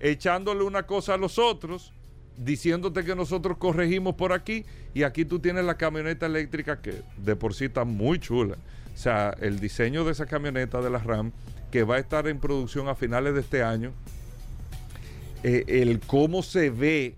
echándole 0.00 0.62
una 0.62 0.84
cosa 0.84 1.14
a 1.14 1.16
los 1.16 1.38
otros, 1.38 1.92
diciéndote 2.36 3.04
que 3.04 3.14
nosotros 3.14 3.56
corregimos 3.56 4.14
por 4.14 4.32
aquí 4.32 4.64
y 4.94 5.02
aquí 5.02 5.24
tú 5.24 5.38
tienes 5.38 5.64
la 5.64 5.76
camioneta 5.76 6.26
eléctrica 6.26 6.80
que 6.80 7.02
de 7.16 7.36
por 7.36 7.54
sí 7.54 7.66
está 7.66 7.84
muy 7.84 8.18
chula. 8.18 8.56
O 8.94 8.98
sea, 8.98 9.34
el 9.40 9.60
diseño 9.60 10.04
de 10.04 10.12
esa 10.12 10.26
camioneta 10.26 10.80
de 10.80 10.90
la 10.90 10.98
RAM 10.98 11.32
que 11.70 11.82
va 11.82 11.96
a 11.96 11.98
estar 11.98 12.26
en 12.28 12.38
producción 12.38 12.88
a 12.88 12.94
finales 12.94 13.34
de 13.34 13.40
este 13.40 13.62
año, 13.62 13.92
eh, 15.42 15.64
el 15.66 16.00
cómo 16.00 16.42
se 16.42 16.70
ve 16.70 17.14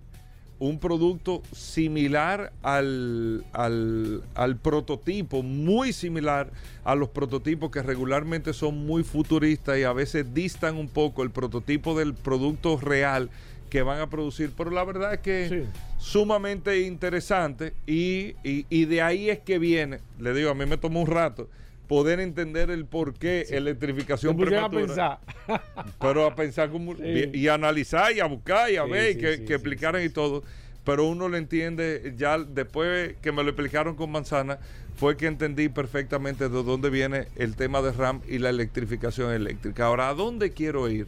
un 0.59 0.79
producto 0.79 1.43
similar 1.53 2.53
al, 2.62 3.45
al, 3.53 4.57
prototipo, 4.57 5.43
muy 5.43 5.93
similar 5.93 6.50
a 6.85 6.95
los 6.95 7.09
prototipos 7.11 7.71
que 7.71 7.83
regularmente 7.83 8.53
son 8.53 8.87
muy 8.87 9.05
futuristas 9.05 9.79
y 9.79 9.85
a 9.85 9.93
veces 9.93 10.35
distan 10.35 10.77
un 10.77 10.88
poco 10.88 11.23
el 11.23 11.31
prototipo 11.31 11.97
del 11.97 12.15
producto 12.15 12.77
real 12.77 13.31
que 13.71 13.83
van 13.83 14.00
a 14.00 14.11
producir. 14.11 14.53
Pero 14.57 14.71
la 14.71 14.85
verdad 14.85 15.15
es 15.15 15.21
que 15.21 15.67
sumamente 15.99 16.81
interesante 16.81 17.75
y, 17.87 18.35
y, 18.43 18.85
de 18.87 19.03
ahí 19.03 19.31
es 19.31 19.38
que 19.41 19.59
viene, 19.59 20.00
le 20.19 20.35
digo, 20.35 20.50
a 20.50 20.55
mí 20.55 20.67
me 20.67 20.77
tomó 20.77 21.00
un 21.00 21.07
rato 21.07 21.49
poder 21.88 22.21
entender 22.21 22.71
el 22.71 22.85
por 22.85 23.14
qué 23.14 23.47
electrificación 23.50 24.37
prematura. 24.37 25.18
pero 26.00 26.26
a 26.26 26.35
pensar 26.35 26.71
como, 26.71 26.95
y, 26.95 27.49
analizar 27.49 28.12
y 28.12 28.21
a 28.21 28.26
buscar 28.26 28.71
y 28.71 28.76
a 28.76 28.85
ver 28.85 29.18
que, 29.18 29.45
que 29.45 29.54
explicaran 29.54 30.04
y 30.04 30.11
todo. 30.11 30.45
Pero 30.85 31.07
uno 31.07 31.28
lo 31.28 31.37
entiende 31.37 32.14
ya 32.16 32.38
después 32.38 33.14
que 33.21 33.33
me 33.33 33.42
lo 33.42 33.50
explicaron 33.50 33.97
con 33.97 34.11
manzana, 34.11 34.59
fue 34.97 35.16
que 35.16 35.26
entendí 35.26 35.68
perfectamente 35.68 36.49
de 36.49 36.62
dónde 36.62 36.90
viene 36.90 37.28
el 37.37 37.57
tema 37.57 37.80
de 37.83 37.92
RAM 37.92 38.21
y 38.28 38.38
la 38.38 38.50
electrificación 38.50 39.33
eléctrica. 39.33 39.87
Ahora, 39.87 40.11
¿a 40.11 40.14
dónde 40.14 40.52
quiero 40.52 40.88
ir? 40.88 41.07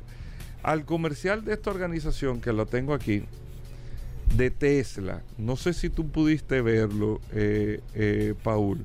Al 0.62 0.84
comercial 0.84 1.44
de 1.44 1.54
esta 1.54 1.70
organización 1.70 2.40
que 2.40 2.52
lo 2.52 2.66
tengo 2.66 2.94
aquí, 2.94 3.24
de 4.36 4.50
Tesla. 4.50 5.22
No 5.38 5.56
sé 5.56 5.72
si 5.72 5.90
tú 5.90 6.08
pudiste 6.08 6.60
verlo, 6.62 7.20
eh, 7.32 7.80
eh, 7.94 8.34
Paul 8.42 8.84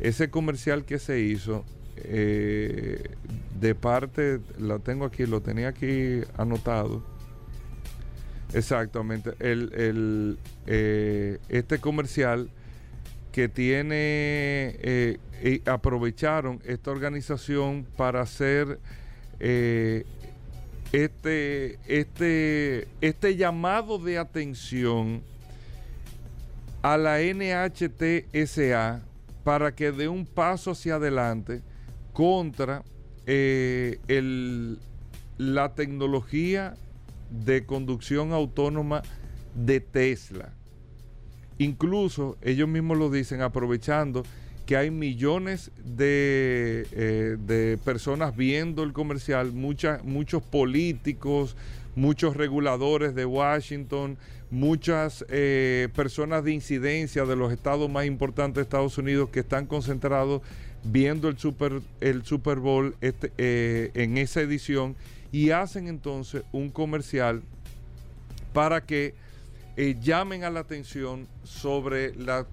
ese 0.00 0.30
comercial 0.30 0.84
que 0.84 0.98
se 0.98 1.20
hizo 1.20 1.64
eh, 1.96 3.10
de 3.60 3.74
parte, 3.74 4.40
lo 4.58 4.80
tengo 4.80 5.04
aquí, 5.04 5.26
lo 5.26 5.40
tenía 5.40 5.68
aquí 5.68 6.20
anotado. 6.36 7.02
Exactamente. 8.52 9.32
El, 9.40 10.38
eh, 10.66 11.38
este 11.48 11.78
comercial 11.78 12.50
que 13.32 13.48
tiene, 13.48 14.76
eh, 14.80 15.18
aprovecharon 15.66 16.60
esta 16.64 16.90
organización 16.90 17.86
para 17.96 18.20
hacer 18.22 18.78
este, 20.92 21.78
este, 21.86 22.86
este 23.00 23.36
llamado 23.36 23.98
de 23.98 24.18
atención 24.18 25.22
a 26.82 26.96
la 26.96 27.18
NHTSA 27.20 29.02
para 29.44 29.74
que 29.74 29.92
dé 29.92 30.08
un 30.08 30.26
paso 30.26 30.72
hacia 30.72 30.96
adelante 30.96 31.62
contra 32.12 32.82
eh, 33.26 33.98
la 35.38 35.74
tecnología 35.74 36.74
de 37.30 37.64
conducción 37.66 38.32
autónoma 38.32 39.02
de 39.54 39.80
Tesla. 39.80 40.52
Incluso 41.58 42.36
ellos 42.42 42.68
mismos 42.68 42.98
lo 42.98 43.10
dicen 43.10 43.42
aprovechando 43.42 44.24
que 44.66 44.76
hay 44.76 44.90
millones 44.90 45.70
de, 45.84 46.86
eh, 46.92 47.76
personas 47.84 48.34
viendo 48.34 48.82
el 48.82 48.92
comercial, 48.92 49.52
muchos 49.52 50.42
políticos, 50.42 51.56
muchos 51.94 52.36
reguladores 52.36 53.14
de 53.14 53.26
Washington, 53.26 54.16
muchas 54.54 55.24
eh, 55.30 55.88
personas 55.96 56.44
de 56.44 56.52
incidencia 56.52 57.24
de 57.24 57.34
los 57.34 57.52
estados 57.52 57.90
más 57.90 58.06
importantes 58.06 58.54
de 58.54 58.62
Estados 58.62 58.96
Unidos 58.98 59.28
que 59.30 59.40
están 59.40 59.66
concentrados 59.66 60.42
viendo 60.84 61.28
el 61.28 61.36
Super, 61.38 61.80
el 62.00 62.24
Super 62.24 62.60
Bowl 62.60 62.94
este, 63.00 63.32
eh, 63.36 63.90
en 63.94 64.16
esa 64.16 64.40
edición 64.40 64.94
y 65.32 65.50
hacen 65.50 65.88
entonces 65.88 66.44
un 66.52 66.70
comercial 66.70 67.42
para 68.52 68.84
que 68.84 69.14
eh, 69.76 69.96
llamen 70.00 70.44
a 70.44 70.50
la 70.50 70.60
atención 70.60 71.26
sobre 71.42 72.14
la, 72.14 72.46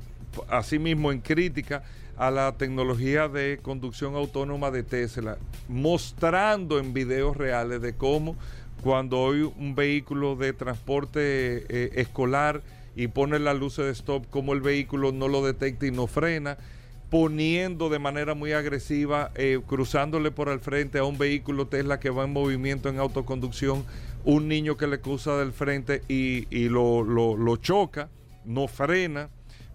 asimismo 0.50 1.12
en 1.12 1.22
crítica 1.22 1.84
a 2.18 2.32
la 2.32 2.52
tecnología 2.58 3.28
de 3.28 3.60
conducción 3.62 4.16
autónoma 4.16 4.72
de 4.72 4.82
Tesla, 4.82 5.38
mostrando 5.68 6.80
en 6.80 6.94
videos 6.94 7.38
reales 7.38 7.80
de 7.82 7.94
cómo 7.94 8.36
cuando 8.82 9.20
hoy 9.20 9.42
un 9.42 9.76
vehículo 9.76 10.36
de 10.36 10.54
transporte 10.54 11.66
eh, 11.70 11.92
escolar 11.96 12.62
y 12.96 13.08
pone 13.08 13.40
las 13.40 13.58
luces 13.58 13.86
de 13.86 13.92
stop, 13.92 14.26
como 14.30 14.54
el 14.54 14.62
vehículo 14.62 15.12
no 15.12 15.28
lo 15.28 15.46
detecta 15.46 15.86
y 15.86 15.92
no 15.92 16.08
frena, 16.08 16.58
poniendo 17.10 17.90
de 17.90 18.00
manera 18.00 18.34
muy 18.34 18.54
agresiva, 18.54 19.32
eh, 19.36 19.60
cruzándole 19.68 20.32
por 20.32 20.50
el 20.50 20.60
frente 20.60 20.98
a 20.98 21.04
un 21.04 21.18
vehículo 21.18 21.68
Tesla 21.68 22.00
que 22.00 22.10
va 22.10 22.24
en 22.24 22.34
movimiento 22.34 22.90
en 22.90 23.00
autoconducción, 23.00 23.86
un 24.24 24.48
niño 24.48 24.78
que 24.78 24.88
le 24.88 25.00
cruza 25.00 25.38
del 25.38 25.52
frente 25.52 26.04
y, 26.08 26.70
lo, 26.70 27.04
lo 27.04 27.58
choca, 27.58 28.10
no 28.46 28.68
frena 28.68 29.30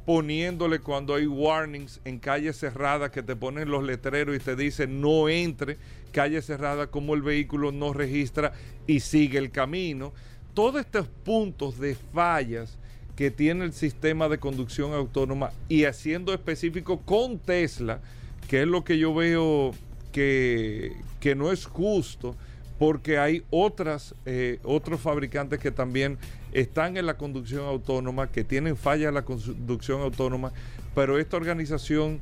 poniéndole 0.06 0.78
cuando 0.78 1.16
hay 1.16 1.26
warnings 1.26 2.00
en 2.04 2.20
calles 2.20 2.56
cerradas 2.56 3.10
que 3.10 3.24
te 3.24 3.34
ponen 3.34 3.68
los 3.68 3.82
letreros 3.82 4.36
y 4.36 4.38
te 4.38 4.54
dicen 4.54 5.00
no 5.00 5.28
entre, 5.28 5.76
calle 6.16 6.40
cerrada, 6.40 6.86
como 6.86 7.14
el 7.14 7.20
vehículo 7.20 7.72
no 7.72 7.92
registra 7.92 8.54
y 8.86 9.00
sigue 9.00 9.36
el 9.36 9.50
camino. 9.50 10.14
Todos 10.54 10.80
estos 10.80 11.08
puntos 11.08 11.78
de 11.78 11.94
fallas 11.94 12.78
que 13.16 13.30
tiene 13.30 13.66
el 13.66 13.74
sistema 13.74 14.26
de 14.30 14.38
conducción 14.38 14.94
autónoma 14.94 15.50
y 15.68 15.84
haciendo 15.84 16.32
específico 16.32 17.02
con 17.02 17.38
Tesla, 17.38 18.00
que 18.48 18.62
es 18.62 18.66
lo 18.66 18.82
que 18.82 18.96
yo 18.96 19.12
veo 19.12 19.72
que, 20.10 20.96
que 21.20 21.34
no 21.34 21.52
es 21.52 21.66
justo 21.66 22.34
porque 22.78 23.18
hay 23.18 23.42
otras, 23.50 24.14
eh, 24.24 24.58
otros 24.64 25.02
fabricantes 25.02 25.60
que 25.60 25.70
también 25.70 26.16
están 26.52 26.96
en 26.96 27.04
la 27.04 27.18
conducción 27.18 27.66
autónoma, 27.66 28.28
que 28.28 28.42
tienen 28.42 28.78
fallas 28.78 29.08
en 29.08 29.14
la 29.14 29.26
conducción 29.26 30.00
autónoma, 30.00 30.52
pero 30.94 31.18
esta 31.18 31.36
organización 31.36 32.20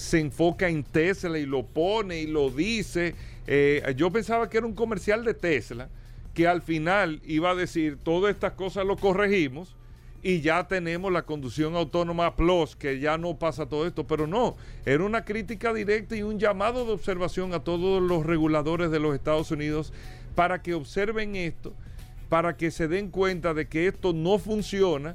se 0.00 0.18
enfoca 0.18 0.66
en 0.66 0.82
Tesla 0.82 1.38
y 1.38 1.44
lo 1.44 1.62
pone 1.62 2.20
y 2.20 2.26
lo 2.26 2.48
dice. 2.48 3.14
Eh, 3.46 3.94
yo 3.96 4.10
pensaba 4.10 4.48
que 4.48 4.56
era 4.56 4.66
un 4.66 4.74
comercial 4.74 5.24
de 5.26 5.34
Tesla, 5.34 5.90
que 6.32 6.48
al 6.48 6.62
final 6.62 7.20
iba 7.26 7.50
a 7.50 7.54
decir 7.54 7.98
todas 8.02 8.34
estas 8.34 8.52
cosas 8.54 8.86
lo 8.86 8.96
corregimos 8.96 9.76
y 10.22 10.40
ya 10.40 10.66
tenemos 10.66 11.12
la 11.12 11.22
conducción 11.22 11.76
autónoma 11.76 12.34
Plus, 12.34 12.76
que 12.76 12.98
ya 12.98 13.18
no 13.18 13.38
pasa 13.38 13.66
todo 13.66 13.86
esto, 13.86 14.06
pero 14.06 14.26
no, 14.26 14.56
era 14.86 15.04
una 15.04 15.26
crítica 15.26 15.74
directa 15.74 16.16
y 16.16 16.22
un 16.22 16.38
llamado 16.38 16.86
de 16.86 16.92
observación 16.92 17.52
a 17.52 17.60
todos 17.60 18.02
los 18.02 18.24
reguladores 18.24 18.90
de 18.90 19.00
los 19.00 19.14
Estados 19.14 19.50
Unidos 19.50 19.92
para 20.34 20.62
que 20.62 20.72
observen 20.72 21.36
esto, 21.36 21.74
para 22.30 22.56
que 22.56 22.70
se 22.70 22.88
den 22.88 23.10
cuenta 23.10 23.52
de 23.52 23.68
que 23.68 23.86
esto 23.86 24.14
no 24.14 24.38
funciona, 24.38 25.14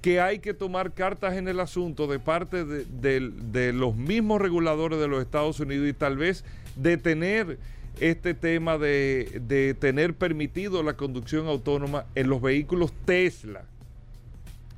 que 0.00 0.20
hay 0.20 0.38
que 0.38 0.54
tomar 0.54 0.92
cartas 0.92 1.34
en 1.34 1.48
el 1.48 1.60
asunto 1.60 2.06
de 2.06 2.18
parte 2.18 2.64
de, 2.64 3.72
los 3.72 3.96
mismos 3.96 4.40
reguladores 4.40 4.98
de 4.98 5.08
los 5.08 5.20
Estados 5.20 5.60
Unidos 5.60 5.88
y 5.88 5.92
tal 5.92 6.16
vez 6.16 6.44
detener 6.76 7.58
este 8.00 8.34
tema 8.34 8.78
de, 8.78 9.42
de 9.46 9.74
tener 9.74 10.14
permitido 10.14 10.82
la 10.82 10.94
conducción 10.94 11.46
autónoma 11.48 12.06
en 12.14 12.28
los 12.28 12.40
vehículos 12.40 12.92
Tesla 13.04 13.64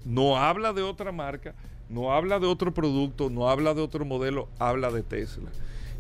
no 0.05 0.37
habla 0.37 0.73
de 0.73 0.83
otra 0.83 1.13
marca, 1.13 1.55
no 1.89 2.13
habla 2.13 2.39
de 2.39 2.47
otro 2.47 2.73
producto, 2.73 3.31
no 3.31 3.49
habla 3.49 3.75
de 3.75 3.83
otro 3.83 4.05
modelo, 4.05 4.49
habla 4.59 4.91
de 4.91 5.03
Tesla. 5.03 5.51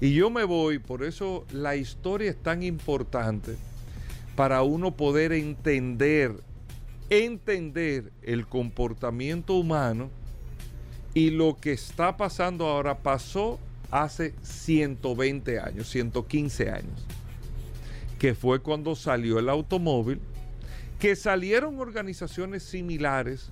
Y 0.00 0.14
yo 0.14 0.30
me 0.30 0.44
voy, 0.44 0.78
por 0.78 1.04
eso 1.04 1.44
la 1.52 1.76
historia 1.76 2.30
es 2.30 2.36
tan 2.36 2.62
importante 2.62 3.56
para 4.34 4.62
uno 4.62 4.92
poder 4.92 5.32
entender, 5.32 6.34
entender 7.12 8.10
el 8.22 8.46
comportamiento 8.46 9.52
humano 9.54 10.08
y 11.12 11.28
lo 11.28 11.56
que 11.56 11.72
está 11.72 12.16
pasando 12.16 12.66
ahora 12.66 12.98
pasó 12.98 13.60
hace 13.90 14.34
120 14.40 15.60
años, 15.60 15.90
115 15.90 16.70
años, 16.70 17.06
que 18.18 18.34
fue 18.34 18.60
cuando 18.60 18.96
salió 18.96 19.38
el 19.38 19.50
automóvil, 19.50 20.20
que 20.98 21.14
salieron 21.14 21.78
organizaciones 21.78 22.62
similares 22.62 23.50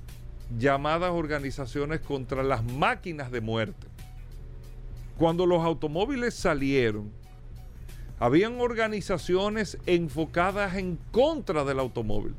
llamadas 0.59 1.11
organizaciones 1.11 2.01
contra 2.01 2.43
las 2.43 2.65
máquinas 2.65 3.31
de 3.31 3.43
muerte. 3.43 3.87
Cuando 5.19 5.45
los 5.45 5.63
automóviles 5.63 6.33
salieron, 6.33 7.11
habían 8.19 8.59
organizaciones 8.59 9.77
enfocadas 9.85 10.77
en 10.77 10.99
contra 11.13 11.65
del 11.65 11.79
automóvil, 11.79 12.35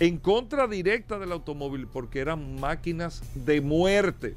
en 0.00 0.18
contra 0.18 0.66
directa 0.66 1.18
del 1.18 1.32
automóvil, 1.32 1.86
porque 1.86 2.20
eran 2.20 2.60
máquinas 2.60 3.22
de 3.34 3.60
muerte. 3.60 4.34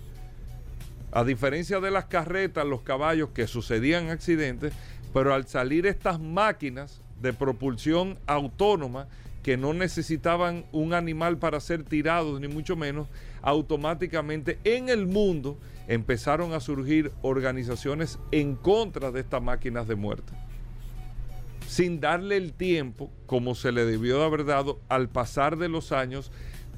A 1.12 1.24
diferencia 1.24 1.80
de 1.80 1.92
las 1.92 2.06
carretas, 2.06 2.66
los 2.66 2.82
caballos 2.82 3.30
que 3.30 3.48
sucedían 3.48 4.10
accidentes, 4.10 4.74
pero 5.14 5.34
al 5.34 5.48
salir 5.48 5.86
estas 5.86 6.20
máquinas 6.20 7.02
de 7.22 7.34
propulsión 7.34 8.18
autónoma, 8.26 9.08
que 9.44 9.58
no 9.58 9.74
necesitaban 9.74 10.66
un 10.72 10.94
animal 10.94 11.38
para 11.38 11.60
ser 11.60 11.84
tirados, 11.84 12.40
ni 12.40 12.48
mucho 12.48 12.76
menos, 12.76 13.08
automáticamente 13.42 14.60
en 14.64 14.90
el 14.90 15.08
mundo 15.08 15.58
empezaron 15.88 16.54
a 16.54 16.60
surgir 16.60 17.12
organizaciones 17.22 18.20
en 18.32 18.56
contra 18.56 19.12
de 19.12 19.22
estas 19.22 19.42
máquinas 19.42 19.88
de 19.88 19.96
muerte. 19.96 20.32
Sin 21.72 22.02
darle 22.02 22.36
el 22.36 22.52
tiempo, 22.52 23.10
como 23.28 23.56
se 23.56 23.72
le 23.72 23.86
debió 23.86 24.18
de 24.18 24.26
haber 24.26 24.44
dado 24.44 24.82
al 24.90 25.08
pasar 25.08 25.58
de 25.58 25.70
los 25.70 25.94
años, 25.94 26.30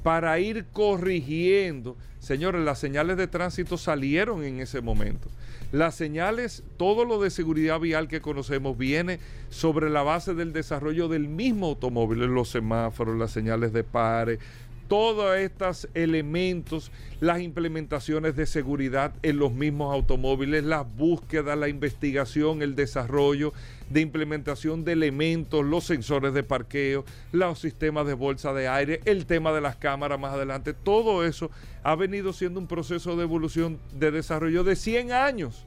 para 0.03 0.38
ir 0.39 0.67
corrigiendo. 0.71 1.97
Señores, 2.19 2.63
las 2.63 2.77
señales 2.77 3.17
de 3.17 3.25
tránsito 3.25 3.79
salieron 3.79 4.43
en 4.43 4.59
ese 4.59 4.81
momento. 4.81 5.29
Las 5.71 5.95
señales, 5.95 6.62
todo 6.77 7.05
lo 7.05 7.19
de 7.19 7.31
seguridad 7.31 7.79
vial 7.79 8.07
que 8.07 8.21
conocemos 8.21 8.77
viene 8.77 9.17
sobre 9.50 9.89
la 9.89 10.03
base 10.03 10.35
del 10.35 10.53
desarrollo 10.53 11.07
del 11.07 11.27
mismo 11.27 11.69
automóvil, 11.69 12.19
los 12.19 12.50
semáforos, 12.50 13.17
las 13.17 13.31
señales 13.31 13.73
de 13.73 13.83
pare, 13.83 14.38
todos 14.93 15.35
estos 15.38 15.89
elementos, 15.95 16.91
las 17.19 17.41
implementaciones 17.41 18.35
de 18.35 18.45
seguridad 18.45 19.12
en 19.23 19.39
los 19.39 19.51
mismos 19.51 19.91
automóviles, 19.91 20.63
las 20.63 20.85
búsquedas, 20.95 21.57
la 21.57 21.68
investigación, 21.68 22.61
el 22.61 22.75
desarrollo 22.75 23.53
de 23.89 24.01
implementación 24.01 24.85
de 24.85 24.91
elementos, 24.91 25.65
los 25.65 25.85
sensores 25.85 26.35
de 26.35 26.44
parqueo, 26.44 27.05
los 27.31 27.57
sistemas 27.57 28.05
de 28.05 28.13
bolsa 28.13 28.53
de 28.53 28.68
aire, 28.68 29.01
el 29.05 29.25
tema 29.25 29.51
de 29.51 29.61
las 29.61 29.77
cámaras 29.77 30.20
más 30.20 30.35
adelante, 30.35 30.75
todo 30.75 31.25
eso 31.25 31.50
ha 31.81 31.96
venido 31.96 32.31
siendo 32.31 32.59
un 32.59 32.68
proceso 32.68 33.15
de 33.15 33.24
evolución, 33.24 33.79
de 33.94 34.11
desarrollo 34.11 34.63
de 34.63 34.75
100 34.75 35.11
años 35.11 35.65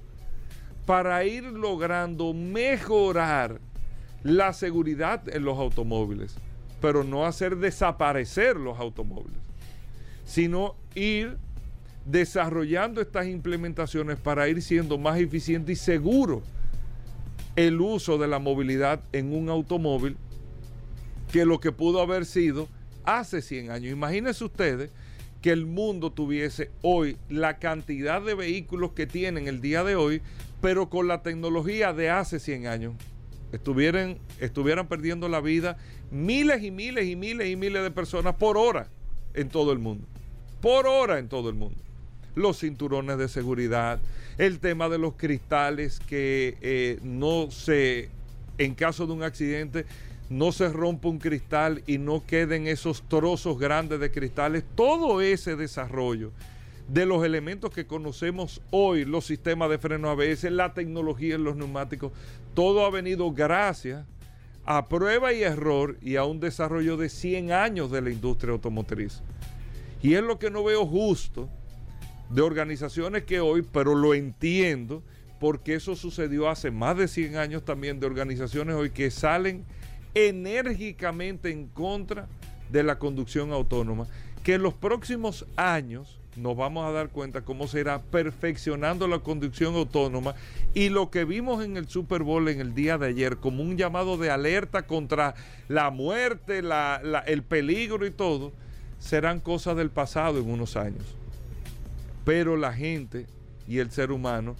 para 0.86 1.24
ir 1.24 1.42
logrando 1.42 2.32
mejorar 2.32 3.60
la 4.22 4.52
seguridad 4.52 5.28
en 5.28 5.44
los 5.44 5.58
automóviles 5.58 6.36
pero 6.80 7.04
no 7.04 7.26
hacer 7.26 7.56
desaparecer 7.56 8.56
los 8.56 8.78
automóviles, 8.78 9.38
sino 10.24 10.74
ir 10.94 11.38
desarrollando 12.04 13.00
estas 13.00 13.26
implementaciones 13.26 14.18
para 14.18 14.48
ir 14.48 14.62
siendo 14.62 14.96
más 14.96 15.18
eficiente 15.18 15.72
y 15.72 15.76
seguro 15.76 16.42
el 17.56 17.80
uso 17.80 18.18
de 18.18 18.28
la 18.28 18.38
movilidad 18.38 19.00
en 19.12 19.34
un 19.34 19.48
automóvil 19.48 20.16
que 21.32 21.44
lo 21.44 21.58
que 21.58 21.72
pudo 21.72 22.00
haber 22.00 22.24
sido 22.26 22.68
hace 23.04 23.42
100 23.42 23.70
años. 23.70 23.92
Imagínense 23.92 24.44
ustedes 24.44 24.90
que 25.42 25.50
el 25.50 25.66
mundo 25.66 26.10
tuviese 26.10 26.70
hoy 26.82 27.16
la 27.28 27.58
cantidad 27.58 28.22
de 28.22 28.34
vehículos 28.34 28.92
que 28.92 29.06
tienen 29.06 29.48
el 29.48 29.60
día 29.60 29.84
de 29.84 29.96
hoy, 29.96 30.22
pero 30.60 30.88
con 30.88 31.08
la 31.08 31.22
tecnología 31.22 31.92
de 31.92 32.10
hace 32.10 32.38
100 32.38 32.66
años. 32.66 32.94
Estuvieran, 33.52 34.18
estuvieran 34.40 34.88
perdiendo 34.88 35.28
la 35.28 35.40
vida 35.40 35.78
miles 36.10 36.62
y 36.62 36.70
miles 36.70 37.06
y 37.06 37.16
miles 37.16 37.48
y 37.48 37.56
miles 37.56 37.82
de 37.82 37.90
personas 37.90 38.34
por 38.34 38.56
hora 38.56 38.88
en 39.34 39.48
todo 39.48 39.72
el 39.72 39.78
mundo. 39.78 40.06
Por 40.60 40.86
hora 40.86 41.18
en 41.18 41.28
todo 41.28 41.48
el 41.48 41.54
mundo. 41.54 41.78
Los 42.34 42.60
cinturones 42.60 43.18
de 43.18 43.28
seguridad, 43.28 44.00
el 44.36 44.58
tema 44.58 44.88
de 44.88 44.98
los 44.98 45.14
cristales 45.14 46.00
que 46.00 46.58
eh, 46.60 46.98
no 47.02 47.50
se, 47.50 48.10
en 48.58 48.74
caso 48.74 49.06
de 49.06 49.12
un 49.12 49.22
accidente, 49.22 49.86
no 50.28 50.52
se 50.52 50.68
rompa 50.68 51.08
un 51.08 51.18
cristal 51.18 51.82
y 51.86 51.98
no 51.98 52.24
queden 52.26 52.66
esos 52.66 53.02
trozos 53.08 53.58
grandes 53.58 54.00
de 54.00 54.10
cristales. 54.10 54.64
Todo 54.74 55.20
ese 55.20 55.56
desarrollo 55.56 56.32
de 56.88 57.04
los 57.04 57.24
elementos 57.24 57.70
que 57.70 57.86
conocemos 57.86 58.60
hoy, 58.70 59.04
los 59.04 59.26
sistemas 59.26 59.70
de 59.70 59.78
freno 59.78 60.10
ABS, 60.10 60.44
la 60.44 60.72
tecnología 60.72 61.34
en 61.34 61.44
los 61.44 61.56
neumáticos, 61.56 62.12
todo 62.54 62.86
ha 62.86 62.90
venido 62.90 63.32
gracias 63.32 64.06
a 64.64 64.86
prueba 64.86 65.32
y 65.32 65.42
error 65.42 65.96
y 66.00 66.16
a 66.16 66.24
un 66.24 66.40
desarrollo 66.40 66.96
de 66.96 67.08
100 67.08 67.52
años 67.52 67.90
de 67.90 68.02
la 68.02 68.10
industria 68.10 68.52
automotriz. 68.52 69.22
Y 70.02 70.14
es 70.14 70.22
lo 70.22 70.38
que 70.38 70.50
no 70.50 70.62
veo 70.64 70.86
justo 70.86 71.48
de 72.30 72.42
organizaciones 72.42 73.24
que 73.24 73.40
hoy, 73.40 73.62
pero 73.62 73.94
lo 73.94 74.14
entiendo, 74.14 75.02
porque 75.40 75.74
eso 75.74 75.96
sucedió 75.96 76.48
hace 76.48 76.70
más 76.70 76.96
de 76.96 77.08
100 77.08 77.36
años 77.36 77.64
también, 77.64 78.00
de 78.00 78.06
organizaciones 78.06 78.74
hoy 78.74 78.90
que 78.90 79.10
salen 79.10 79.64
enérgicamente 80.14 81.50
en 81.50 81.66
contra 81.66 82.28
de 82.70 82.82
la 82.82 82.98
conducción 82.98 83.52
autónoma, 83.52 84.06
que 84.42 84.54
en 84.54 84.62
los 84.62 84.74
próximos 84.74 85.46
años 85.56 86.18
nos 86.36 86.56
vamos 86.56 86.86
a 86.86 86.92
dar 86.92 87.08
cuenta 87.08 87.42
cómo 87.42 87.66
se 87.66 87.80
irá 87.80 88.02
perfeccionando 88.02 89.08
la 89.08 89.20
conducción 89.20 89.74
autónoma 89.74 90.34
y 90.74 90.90
lo 90.90 91.10
que 91.10 91.24
vimos 91.24 91.64
en 91.64 91.76
el 91.76 91.88
Super 91.88 92.22
Bowl 92.22 92.48
en 92.48 92.60
el 92.60 92.74
día 92.74 92.98
de 92.98 93.08
ayer 93.08 93.38
como 93.38 93.62
un 93.62 93.76
llamado 93.76 94.18
de 94.18 94.30
alerta 94.30 94.86
contra 94.86 95.34
la 95.68 95.90
muerte, 95.90 96.62
el 97.26 97.42
peligro 97.42 98.06
y 98.06 98.10
todo, 98.10 98.52
serán 98.98 99.40
cosas 99.40 99.76
del 99.76 99.90
pasado 99.90 100.38
en 100.38 100.50
unos 100.50 100.76
años. 100.76 101.16
Pero 102.24 102.56
la 102.56 102.72
gente 102.72 103.26
y 103.66 103.78
el 103.78 103.90
ser 103.90 104.12
humano 104.12 104.56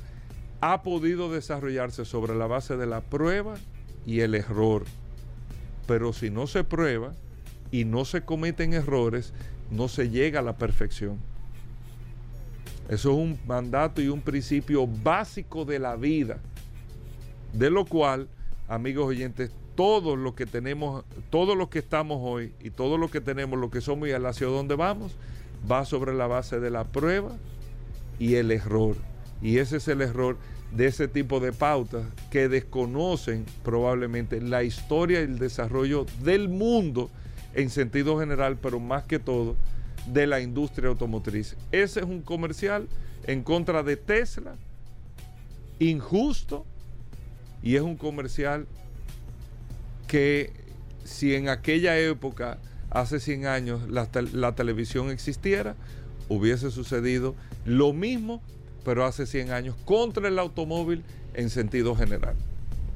ha 0.60 0.82
podido 0.82 1.30
desarrollarse 1.30 2.04
sobre 2.04 2.34
la 2.34 2.46
base 2.46 2.76
de 2.76 2.86
la 2.86 3.02
prueba 3.02 3.54
y 4.06 4.20
el 4.20 4.34
error. 4.34 4.84
Pero 5.86 6.12
si 6.12 6.30
no 6.30 6.46
se 6.46 6.64
prueba 6.64 7.12
y 7.70 7.84
no 7.84 8.04
se 8.04 8.22
cometen 8.22 8.72
errores, 8.72 9.32
no 9.70 9.88
se 9.88 10.10
llega 10.10 10.40
a 10.40 10.42
la 10.42 10.56
perfección. 10.56 11.18
Eso 12.88 13.10
es 13.10 13.16
un 13.16 13.38
mandato 13.46 14.00
y 14.00 14.08
un 14.08 14.20
principio 14.20 14.86
básico 14.86 15.64
de 15.64 15.78
la 15.78 15.96
vida. 15.96 16.38
De 17.52 17.70
lo 17.70 17.84
cual, 17.84 18.28
amigos 18.68 19.06
oyentes, 19.06 19.50
todos 19.74 20.18
los 20.18 20.34
que 20.34 20.46
tenemos, 20.46 21.04
todos 21.30 21.56
los 21.56 21.68
que 21.68 21.80
estamos 21.80 22.18
hoy 22.22 22.52
y 22.60 22.70
todos 22.70 22.98
los 22.98 23.10
que 23.10 23.20
tenemos, 23.20 23.58
lo 23.58 23.70
que 23.70 23.80
somos 23.80 24.08
y 24.08 24.12
hacia 24.12 24.46
dónde 24.46 24.76
vamos, 24.76 25.12
va 25.70 25.84
sobre 25.84 26.14
la 26.14 26.26
base 26.26 26.60
de 26.60 26.70
la 26.70 26.84
prueba 26.84 27.32
y 28.18 28.34
el 28.34 28.50
error. 28.50 28.96
Y 29.42 29.58
ese 29.58 29.78
es 29.78 29.88
el 29.88 30.00
error 30.00 30.36
de 30.72 30.86
ese 30.86 31.08
tipo 31.08 31.40
de 31.40 31.52
pautas 31.52 32.06
que 32.30 32.48
desconocen 32.48 33.44
probablemente 33.64 34.40
la 34.40 34.62
historia 34.62 35.20
y 35.20 35.24
el 35.24 35.38
desarrollo 35.38 36.06
del 36.22 36.48
mundo 36.48 37.10
en 37.54 37.70
sentido 37.70 38.18
general, 38.18 38.58
pero 38.60 38.80
más 38.80 39.04
que 39.04 39.18
todo 39.18 39.56
de 40.06 40.26
la 40.26 40.40
industria 40.40 40.88
automotriz. 40.88 41.56
Ese 41.72 42.00
es 42.00 42.06
un 42.06 42.22
comercial 42.22 42.88
en 43.26 43.42
contra 43.42 43.82
de 43.82 43.96
Tesla, 43.96 44.54
injusto, 45.78 46.64
y 47.62 47.76
es 47.76 47.82
un 47.82 47.96
comercial 47.96 48.66
que 50.06 50.52
si 51.04 51.34
en 51.34 51.48
aquella 51.48 51.98
época, 51.98 52.58
hace 52.90 53.20
100 53.20 53.46
años, 53.46 53.88
la, 53.88 54.08
la 54.32 54.54
televisión 54.54 55.10
existiera, 55.10 55.74
hubiese 56.28 56.70
sucedido 56.70 57.34
lo 57.64 57.92
mismo, 57.92 58.42
pero 58.84 59.04
hace 59.04 59.26
100 59.26 59.50
años, 59.50 59.76
contra 59.84 60.28
el 60.28 60.38
automóvil 60.38 61.02
en 61.34 61.50
sentido 61.50 61.94
general. 61.96 62.34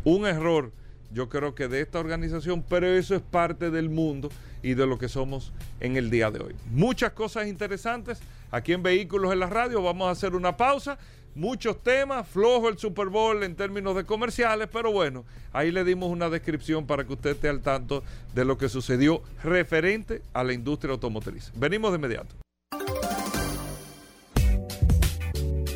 Un 0.05 0.27
error, 0.27 0.73
yo 1.13 1.29
creo 1.29 1.55
que 1.55 1.69
de 1.69 1.81
esta 1.81 1.99
organización, 1.99 2.65
pero 2.69 2.87
eso 2.87 3.15
es 3.15 3.23
parte 3.23 3.71
del 3.71 3.91
mundo 3.91 4.31
y 4.63 4.75
de 4.75 4.87
lo 4.87 4.99
que 4.99 5.09
somos 5.09 5.53
en 5.81 5.97
el 5.97 6.11
día 6.11 6.31
de 6.31 6.41
hoy. 6.41 6.55
Muchas 6.71 7.13
cosas 7.13 7.47
interesantes 7.47 8.21
aquí 8.51 8.73
en 8.73 8.83
Vehículos 8.83 9.33
en 9.33 9.41
la 9.41 9.47
Radio. 9.47 9.83
Vamos 9.83 10.09
a 10.09 10.13
hacer 10.13 10.35
una 10.35 10.57
pausa. 10.57 10.99
Muchos 11.35 11.83
temas, 11.83 12.27
flojo 12.27 12.69
el 12.69 12.77
Super 12.77 13.07
Bowl 13.07 13.43
en 13.45 13.55
términos 13.55 13.95
de 13.95 14.05
comerciales, 14.05 14.69
pero 14.73 14.91
bueno, 14.91 15.25
ahí 15.53 15.71
le 15.71 15.85
dimos 15.85 16.11
una 16.11 16.29
descripción 16.29 16.87
para 16.87 17.07
que 17.07 17.13
usted 17.13 17.31
esté 17.31 17.49
al 17.49 17.61
tanto 17.61 18.03
de 18.35 18.45
lo 18.45 18.59
que 18.59 18.69
sucedió 18.69 19.23
referente 19.45 20.23
a 20.33 20.43
la 20.43 20.53
industria 20.53 20.93
automotriz. 20.93 21.53
Venimos 21.55 21.93
de 21.93 21.99
inmediato. 21.99 22.35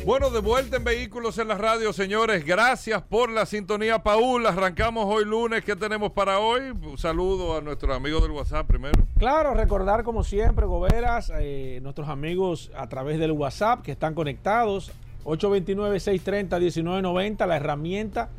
Bueno, 0.05 0.29
de 0.29 0.39
vuelta 0.39 0.77
en 0.77 0.83
Vehículos 0.83 1.39
en 1.39 1.47
la 1.47 1.55
Radio, 1.55 1.91
señores. 1.91 2.45
Gracias 2.45 3.01
por 3.01 3.31
la 3.31 3.47
sintonía, 3.47 4.03
Paul. 4.03 4.45
Arrancamos 4.45 5.03
hoy 5.07 5.25
lunes. 5.25 5.65
¿Qué 5.65 5.75
tenemos 5.75 6.11
para 6.11 6.37
hoy? 6.37 6.61
Un 6.69 6.99
saludo 6.99 7.57
a 7.57 7.61
nuestros 7.61 7.95
amigos 7.95 8.21
del 8.21 8.29
WhatsApp 8.29 8.67
primero. 8.67 9.03
Claro, 9.17 9.55
recordar 9.55 10.03
como 10.03 10.23
siempre, 10.23 10.67
Goberas, 10.67 11.31
eh, 11.39 11.79
nuestros 11.81 12.07
amigos 12.07 12.69
a 12.77 12.87
través 12.87 13.17
del 13.17 13.31
WhatsApp 13.31 13.81
que 13.81 13.93
están 13.93 14.13
conectados. 14.13 14.91
829-630-1990, 15.23 17.47
la 17.47 17.55
herramienta 17.55 18.29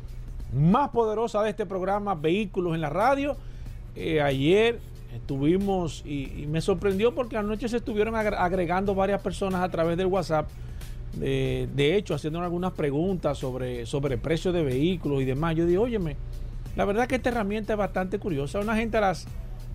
más 0.53 0.91
poderosa 0.91 1.43
de 1.43 1.49
este 1.49 1.65
programa, 1.65 2.15
Vehículos 2.15 2.75
en 2.75 2.81
la 2.81 2.89
Radio. 2.89 3.35
Eh, 3.93 4.21
ayer 4.21 4.79
estuvimos 5.13 6.01
y, 6.05 6.43
y 6.43 6.47
me 6.47 6.61
sorprendió 6.61 7.13
porque 7.13 7.35
anoche 7.35 7.67
se 7.67 7.75
estuvieron 7.75 8.15
agregando 8.15 8.95
varias 8.95 9.21
personas 9.21 9.61
a 9.61 9.69
través 9.69 9.97
del 9.97 10.07
WhatsApp 10.07 10.47
de, 11.19 11.95
hecho, 11.95 12.13
haciendo 12.13 12.41
algunas 12.41 12.73
preguntas 12.73 13.37
sobre, 13.37 13.85
sobre 13.85 14.15
el 14.15 14.21
precio 14.21 14.51
de 14.51 14.63
vehículos 14.63 15.21
y 15.21 15.25
demás. 15.25 15.55
Yo 15.55 15.65
digo, 15.65 15.83
óyeme, 15.83 16.15
la 16.75 16.85
verdad 16.85 17.07
que 17.07 17.15
esta 17.15 17.29
herramienta 17.29 17.73
es 17.73 17.79
bastante 17.79 18.19
curiosa. 18.19 18.59
Una 18.59 18.75
gente 18.75 18.97
a 18.97 19.01
las 19.01 19.27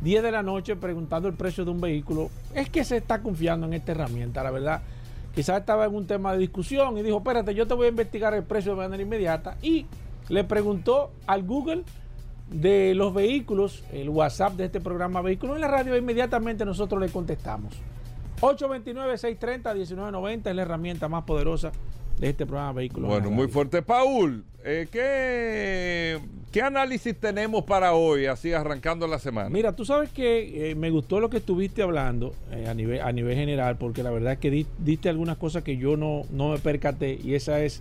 10 0.02 0.22
de 0.22 0.32
la 0.32 0.42
noche 0.42 0.76
preguntando 0.76 1.28
el 1.28 1.34
precio 1.34 1.64
de 1.64 1.70
un 1.70 1.80
vehículo, 1.80 2.30
es 2.54 2.68
que 2.68 2.84
se 2.84 2.96
está 2.96 3.22
confiando 3.22 3.66
en 3.66 3.74
esta 3.74 3.92
herramienta, 3.92 4.42
la 4.42 4.50
verdad. 4.50 4.82
Quizás 5.34 5.60
estaba 5.60 5.86
en 5.86 5.94
un 5.94 6.06
tema 6.06 6.32
de 6.32 6.38
discusión 6.38 6.98
y 6.98 7.02
dijo, 7.02 7.18
espérate, 7.18 7.54
yo 7.54 7.66
te 7.66 7.74
voy 7.74 7.86
a 7.86 7.88
investigar 7.90 8.34
el 8.34 8.42
precio 8.42 8.72
de 8.72 8.78
manera 8.78 9.02
inmediata. 9.02 9.56
Y 9.62 9.86
le 10.28 10.44
preguntó 10.44 11.10
al 11.26 11.42
Google 11.44 11.84
de 12.50 12.94
los 12.94 13.14
vehículos, 13.14 13.82
el 13.92 14.10
WhatsApp 14.10 14.54
de 14.54 14.66
este 14.66 14.80
programa 14.80 15.22
Vehículos 15.22 15.56
en 15.56 15.62
la 15.62 15.68
Radio, 15.68 15.94
e 15.94 15.98
inmediatamente 15.98 16.64
nosotros 16.64 17.00
le 17.00 17.08
contestamos. 17.08 17.72
829-630-1990 18.42 20.50
es 20.50 20.56
la 20.56 20.62
herramienta 20.62 21.08
más 21.08 21.22
poderosa 21.22 21.70
de 22.18 22.28
este 22.28 22.44
programa 22.44 22.72
Vehículos. 22.72 23.08
Bueno, 23.08 23.30
muy 23.30 23.46
fuerte. 23.46 23.82
Paul, 23.82 24.44
eh, 24.64 24.88
¿qué, 24.90 26.18
¿qué, 26.50 26.60
análisis 26.60 27.16
tenemos 27.18 27.62
para 27.64 27.94
hoy, 27.94 28.26
así 28.26 28.52
arrancando 28.52 29.06
la 29.06 29.20
semana? 29.20 29.48
Mira, 29.48 29.76
tú 29.76 29.84
sabes 29.84 30.10
que 30.10 30.70
eh, 30.70 30.74
me 30.74 30.90
gustó 30.90 31.20
lo 31.20 31.30
que 31.30 31.36
estuviste 31.36 31.82
hablando 31.82 32.34
eh, 32.50 32.66
a, 32.68 32.74
nivel, 32.74 33.00
a 33.00 33.12
nivel 33.12 33.36
general, 33.36 33.76
porque 33.76 34.02
la 34.02 34.10
verdad 34.10 34.32
es 34.32 34.40
que 34.40 34.66
diste 34.78 35.08
algunas 35.08 35.36
cosas 35.36 35.62
que 35.62 35.76
yo 35.76 35.96
no, 35.96 36.22
no 36.30 36.50
me 36.50 36.58
percaté, 36.58 37.20
y 37.22 37.34
esa 37.34 37.60
es 37.60 37.80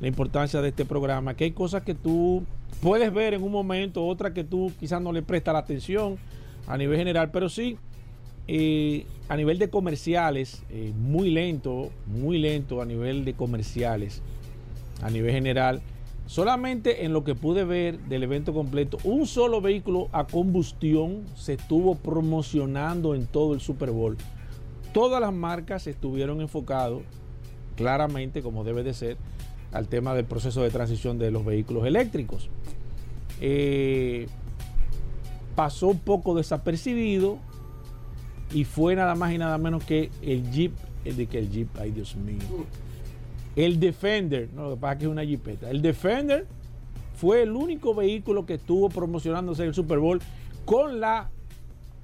la 0.00 0.08
importancia 0.08 0.60
de 0.60 0.68
este 0.68 0.84
programa, 0.84 1.34
que 1.34 1.44
hay 1.44 1.52
cosas 1.52 1.82
que 1.82 1.94
tú 1.94 2.44
puedes 2.82 3.10
ver 3.12 3.32
en 3.32 3.42
un 3.42 3.52
momento, 3.52 4.06
otras 4.06 4.32
que 4.32 4.44
tú 4.44 4.70
quizás 4.78 5.00
no 5.00 5.12
le 5.12 5.22
prestas 5.22 5.54
la 5.54 5.60
atención 5.60 6.18
a 6.66 6.76
nivel 6.76 6.98
general, 6.98 7.30
pero 7.30 7.48
sí 7.48 7.78
eh, 8.46 9.06
a 9.28 9.36
nivel 9.36 9.58
de 9.58 9.70
comerciales, 9.70 10.62
eh, 10.70 10.92
muy 10.96 11.30
lento, 11.30 11.90
muy 12.06 12.38
lento 12.38 12.82
a 12.82 12.84
nivel 12.84 13.24
de 13.24 13.34
comerciales, 13.34 14.22
a 15.02 15.10
nivel 15.10 15.32
general. 15.32 15.80
Solamente 16.26 17.04
en 17.04 17.12
lo 17.12 17.24
que 17.24 17.34
pude 17.34 17.64
ver 17.64 17.98
del 18.00 18.22
evento 18.22 18.54
completo, 18.54 18.98
un 19.04 19.26
solo 19.26 19.60
vehículo 19.60 20.08
a 20.12 20.26
combustión 20.26 21.24
se 21.36 21.54
estuvo 21.54 21.96
promocionando 21.96 23.14
en 23.14 23.26
todo 23.26 23.54
el 23.54 23.60
Super 23.60 23.90
Bowl. 23.90 24.16
Todas 24.92 25.20
las 25.20 25.32
marcas 25.32 25.86
estuvieron 25.86 26.40
enfocados 26.40 27.02
claramente, 27.76 28.42
como 28.42 28.64
debe 28.64 28.82
de 28.82 28.94
ser, 28.94 29.16
al 29.72 29.88
tema 29.88 30.14
del 30.14 30.24
proceso 30.24 30.62
de 30.62 30.70
transición 30.70 31.18
de 31.18 31.30
los 31.30 31.44
vehículos 31.44 31.86
eléctricos. 31.86 32.48
Eh, 33.40 34.28
pasó 35.54 35.88
un 35.88 35.98
poco 35.98 36.34
desapercibido 36.34 37.38
y 38.52 38.64
fue 38.64 38.94
nada 38.94 39.14
más 39.14 39.32
y 39.32 39.38
nada 39.38 39.58
menos 39.58 39.84
que 39.84 40.10
el 40.22 40.50
Jeep, 40.50 40.72
el 41.04 41.16
de 41.16 41.26
que 41.26 41.38
el 41.38 41.50
Jeep, 41.50 41.68
ay 41.78 41.90
Dios 41.90 42.16
mío. 42.16 42.66
El 43.56 43.78
Defender, 43.78 44.48
no, 44.54 44.64
lo 44.64 44.70
que 44.74 44.80
pasa 44.80 44.92
es 44.94 44.98
que 44.98 45.04
es 45.04 45.10
una 45.10 45.24
Jeepeta. 45.24 45.70
El 45.70 45.80
Defender 45.80 46.46
fue 47.14 47.42
el 47.42 47.52
único 47.52 47.94
vehículo 47.94 48.46
que 48.46 48.54
estuvo 48.54 48.88
promocionándose 48.88 49.62
en 49.62 49.68
el 49.68 49.74
Super 49.74 49.98
Bowl 49.98 50.20
con 50.64 51.00
la 51.00 51.30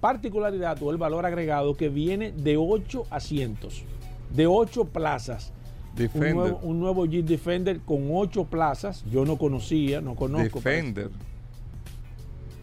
particularidad 0.01 0.81
o 0.83 0.91
el 0.91 0.97
valor 0.97 1.27
agregado 1.27 1.77
que 1.77 1.89
viene 1.89 2.33
de 2.33 2.57
8 2.57 3.07
asientos, 3.11 3.83
de 4.35 4.47
8 4.47 4.87
plazas. 4.87 5.53
Un 6.15 6.57
un 6.63 6.81
nuevo, 6.81 7.05
Jeep 7.05 7.27
Defender 7.27 7.81
con 7.81 8.09
8 8.13 8.45
plazas. 8.45 9.05
Yo 9.11 9.25
no 9.25 9.37
conocía, 9.37 10.01
no 10.01 10.15
conozco. 10.15 10.61
Defender. 10.61 11.11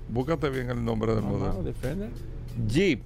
Búscate 0.09 0.49
bien 0.49 0.69
el 0.69 0.83
nombre 0.83 1.13
del 1.13 1.23
modelo. 1.23 1.61
Defender. 1.61 2.09
Jeep. 2.67 3.01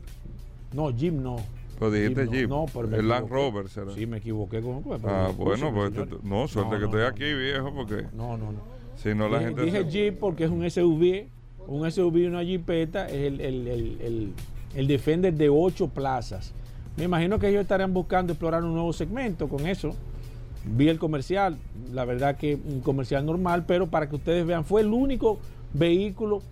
No, 0.73 0.93
Jim 0.95 1.21
no. 1.21 1.37
Pero 1.81 1.91
dijiste 1.91 2.27
Jeep. 2.27 2.47
No, 2.47 2.67
pero 2.71 2.95
el 2.95 3.07
Land 3.07 3.27
Rover 3.27 3.67
será. 3.67 3.91
Sí, 3.95 4.05
me 4.05 4.17
equivoqué 4.17 4.61
con. 4.61 4.83
ah, 5.03 5.31
bueno, 5.35 5.73
pues 5.73 5.91
no, 6.23 6.47
suerte 6.47 6.77
que 6.77 6.85
estoy 6.85 7.01
aquí, 7.01 7.33
viejo, 7.33 7.73
porque. 7.73 8.05
No, 8.13 8.37
no, 8.37 8.51
no. 8.51 8.59
Si 8.97 9.15
no, 9.15 9.27
la 9.27 9.39
gente. 9.39 9.63
Dije 9.63 9.85
Jeep 9.89 10.19
porque 10.19 10.43
es 10.43 10.51
un 10.51 10.69
SUV, 10.69 11.25
un 11.67 11.91
SUV 11.91 12.17
y 12.17 12.25
una 12.27 12.43
Jeepeta, 12.43 13.07
es 13.07 13.15
el, 13.15 13.41
el, 13.41 13.67
el, 13.67 14.33
el, 14.75 14.87
Defender 14.87 15.33
de 15.33 15.49
ocho 15.49 15.87
plazas. 15.87 16.53
Me 16.97 17.05
imagino 17.05 17.39
que 17.39 17.47
ellos 17.47 17.61
estarían 17.61 17.93
buscando 17.95 18.33
explorar 18.33 18.63
un 18.63 18.73
nuevo 18.73 18.93
segmento 18.93 19.49
con 19.49 19.65
eso. 19.65 19.95
Vi 20.63 20.87
el 20.87 20.99
comercial, 20.99 21.57
la 21.91 22.05
verdad 22.05 22.37
que 22.37 22.53
un 22.53 22.81
comercial 22.81 23.25
normal, 23.25 23.65
pero 23.65 23.87
para 23.87 24.07
que 24.07 24.17
ustedes 24.17 24.45
vean, 24.45 24.65
fue 24.65 24.81
el 24.81 24.93
único 24.93 25.39
vehículo 25.73 26.43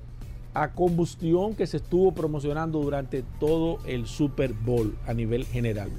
a 0.53 0.71
combustión 0.71 1.55
que 1.55 1.67
se 1.67 1.77
estuvo 1.77 2.11
promocionando 2.11 2.79
durante 2.79 3.23
todo 3.39 3.79
el 3.85 4.07
Super 4.07 4.53
Bowl 4.53 4.95
a 5.05 5.13
nivel 5.13 5.45
general. 5.45 5.89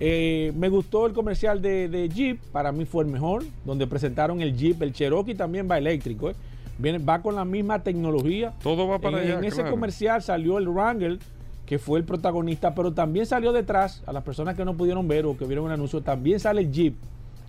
Eh, 0.00 0.52
me 0.56 0.68
gustó 0.68 1.06
el 1.06 1.12
comercial 1.12 1.62
de, 1.62 2.10
Jeep, 2.12 2.40
para 2.50 2.72
mí 2.72 2.84
fue 2.84 3.04
el 3.04 3.10
mejor, 3.10 3.44
donde 3.64 3.86
presentaron 3.86 4.40
el 4.40 4.56
Jeep, 4.56 4.82
el 4.82 4.92
Cherokee 4.92 5.34
también 5.34 5.68
va 5.70 5.78
eléctrico, 5.78 6.30
¿eh? 6.30 6.34
Viene, 6.78 6.98
va 6.98 7.22
con 7.22 7.36
la 7.36 7.44
misma 7.44 7.82
tecnología. 7.82 8.54
Todo 8.62 8.88
va 8.88 8.98
para 8.98 9.18
allá. 9.18 9.38
En 9.38 9.44
ese 9.44 9.62
comercial 9.62 10.22
salió 10.22 10.58
el 10.58 10.68
Wrangler, 10.68 11.18
que 11.66 11.78
fue 11.78 11.98
el 11.98 12.04
protagonista, 12.04 12.74
pero 12.74 12.92
también 12.92 13.26
salió 13.26 13.52
detrás, 13.52 14.02
a 14.06 14.12
las 14.12 14.24
personas 14.24 14.56
que 14.56 14.64
no 14.64 14.74
pudieron 14.74 15.06
ver 15.06 15.26
o 15.26 15.36
que 15.36 15.44
vieron 15.44 15.66
un 15.66 15.70
anuncio, 15.70 16.00
también 16.00 16.40
sale 16.40 16.62
el 16.62 16.72
Jeep. 16.72 16.94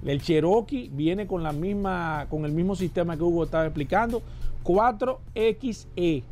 El 0.05 0.21
Cherokee 0.21 0.91
viene 0.93 1.25
con 1.25 1.41
la 1.41 1.53
misma, 1.53 2.27
con 2.29 2.45
el 2.45 2.51
mismo 2.51 2.75
sistema 2.75 3.15
que 3.15 3.23
Hugo 3.23 3.45
estaba 3.45 3.65
explicando, 3.65 4.21
4XE. 4.63 6.23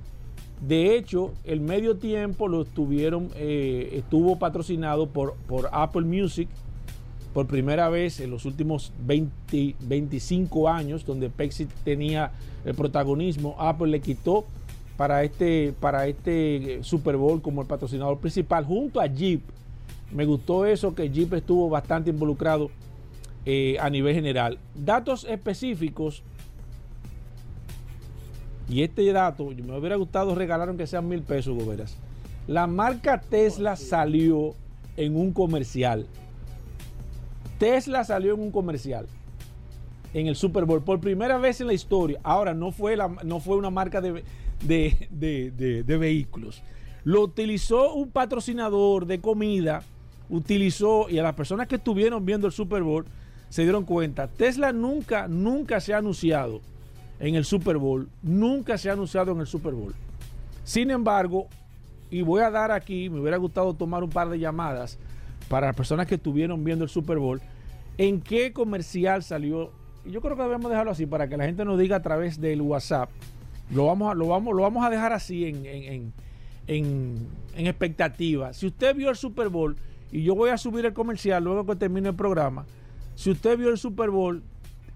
De 0.68 0.96
hecho, 0.96 1.34
el 1.44 1.60
medio 1.60 1.98
tiempo 1.98 2.48
lo 2.48 2.62
estuvieron, 2.62 3.30
eh, 3.36 3.90
estuvo 3.94 4.38
patrocinado 4.38 5.08
por, 5.08 5.34
por 5.48 5.70
Apple 5.72 6.04
Music 6.04 6.48
por 7.34 7.48
primera 7.48 7.90
vez 7.90 8.20
en 8.20 8.30
los 8.30 8.46
últimos 8.46 8.92
20, 9.06 9.76
25 9.80 10.70
años, 10.70 11.06
donde 11.06 11.30
Pepsi 11.30 11.68
tenía 11.84 12.32
el 12.66 12.76
protagonismo. 12.76 13.56
Apple 13.58 13.88
le 13.88 14.02
quitó 14.02 14.46
para 14.98 15.24
este, 15.24 15.74
para 15.80 16.08
este 16.08 16.80
Super 16.84 17.16
Bowl 17.18 17.42
como 17.42 17.62
el 17.62 17.68
patrocinador 17.68 18.20
principal, 18.20 18.66
junto 18.66 19.00
a 19.00 19.08
Jeep. 19.08 19.42
Me 20.12 20.26
gustó 20.26 20.66
eso, 20.66 20.94
que 20.94 21.10
Jeep 21.10 21.34
estuvo 21.34 21.70
bastante 21.70 22.10
involucrado 22.10 22.70
eh, 23.46 23.78
a 23.80 23.90
nivel 23.90 24.14
general. 24.14 24.60
Datos 24.76 25.24
específicos 25.24 26.24
y 28.72 28.84
este 28.84 29.12
dato, 29.12 29.50
me 29.50 29.78
hubiera 29.78 29.98
gustado 29.98 30.34
regalar 30.34 30.70
aunque 30.70 30.88
sean 30.88 31.08
mil 31.10 31.24
pesos, 31.24 31.54
goberas. 31.62 31.98
La 32.48 32.68
marca 32.68 33.20
Tesla 33.20 33.76
salió 33.76 34.56
en 34.96 35.18
un 35.18 35.34
comercial. 35.34 36.08
Tesla 37.60 38.06
salió 38.06 38.34
en 38.34 38.40
un 38.40 38.52
comercial 38.52 39.08
en 40.14 40.28
el 40.28 40.38
Super 40.38 40.64
Bowl 40.64 40.82
por 40.84 41.02
primera 41.02 41.38
vez 41.38 41.60
en 41.60 41.68
la 41.68 41.74
historia. 41.74 42.22
Ahora 42.24 42.54
no 42.54 42.72
fue, 42.72 42.96
la, 42.96 43.10
no 43.24 43.42
fue 43.42 43.58
una 43.58 43.70
marca 43.70 44.00
de, 44.00 44.24
de, 44.62 45.84
vehículos. 45.86 46.64
Lo 47.04 47.24
utilizó 47.24 47.94
un 47.94 48.10
patrocinador 48.10 49.06
de 49.06 49.20
comida. 49.20 49.84
Utilizó, 50.30 51.10
y 51.10 51.20
a 51.20 51.24
las 51.24 51.36
personas 51.36 51.68
que 51.68 51.76
estuvieron 51.76 52.26
viendo 52.26 52.48
el 52.48 52.54
Super 52.54 52.84
Bowl 52.84 53.06
se 53.50 53.64
dieron 53.64 53.84
cuenta. 53.84 54.30
Tesla 54.30 54.72
nunca, 54.72 55.28
nunca 55.28 55.82
se 55.82 55.94
ha 55.94 55.98
anunciado 55.98 56.62
en 57.22 57.36
el 57.36 57.46
Super 57.46 57.78
Bowl. 57.78 58.10
Nunca 58.22 58.78
se 58.78 58.90
ha 58.90 58.94
anunciado 58.94 59.32
en 59.32 59.40
el 59.40 59.48
Super 59.48 59.74
Bowl. 59.74 59.94
Sin 60.66 60.92
embargo, 60.92 61.48
y 62.10 62.24
voy 62.24 62.42
a 62.42 62.52
dar 62.52 62.72
aquí, 62.72 63.10
me 63.10 63.22
hubiera 63.22 63.38
gustado 63.38 63.74
tomar 63.74 64.04
un 64.04 64.10
par 64.10 64.28
de 64.28 64.40
llamadas 64.40 64.98
para 65.48 65.68
las 65.68 65.76
personas 65.76 66.08
que 66.08 66.16
estuvieron 66.16 66.64
viendo 66.64 66.84
el 66.84 66.90
Super 66.90 67.20
Bowl, 67.20 67.40
en 67.98 68.22
qué 68.22 68.52
comercial 68.52 69.24
salió. 69.24 69.72
Yo 70.06 70.20
creo 70.20 70.36
que 70.36 70.44
debemos 70.44 70.70
dejarlo 70.70 70.92
así 70.92 71.06
para 71.06 71.28
que 71.28 71.38
la 71.38 71.46
gente 71.46 71.64
nos 71.64 71.78
diga 71.80 71.98
a 71.98 72.02
través 72.02 72.42
del 72.42 72.62
WhatsApp. 72.62 73.10
Lo 73.72 73.86
vamos 73.86 74.12
a, 74.12 74.16
lo 74.16 74.28
vamos, 74.28 74.56
lo 74.56 74.64
vamos 74.64 74.84
a 74.86 74.90
dejar 74.90 75.14
así 75.14 75.46
en, 75.46 75.66
en, 75.66 76.14
en, 76.68 77.28
en 77.56 77.68
expectativa. 77.68 78.52
Si 78.54 78.66
usted 78.68 78.96
vio 78.96 79.10
el 79.10 79.16
Super 79.16 79.50
Bowl, 79.50 79.78
y 80.12 80.24
yo 80.24 80.36
voy 80.36 80.50
a 80.50 80.58
subir 80.58 80.86
el 80.86 80.94
comercial 80.94 81.44
luego 81.44 81.66
que 81.66 81.76
termine 81.76 82.10
el 82.10 82.16
programa, 82.16 82.66
si 83.16 83.30
usted 83.30 83.58
vio 83.58 83.70
el 83.70 83.78
Super 83.78 84.10
Bowl, 84.10 84.42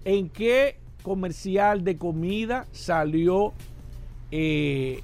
¿en 0.04 0.28
qué 0.28 0.76
comercial 1.06 1.84
de 1.84 1.96
comida 1.96 2.66
salió 2.72 3.52
eh, 4.32 5.02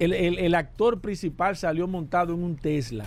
el, 0.00 0.54
actor 0.56 1.00
principal 1.00 1.56
salió 1.56 1.86
montado 1.86 2.34
en 2.34 2.42
un 2.42 2.56
Tesla? 2.56 3.06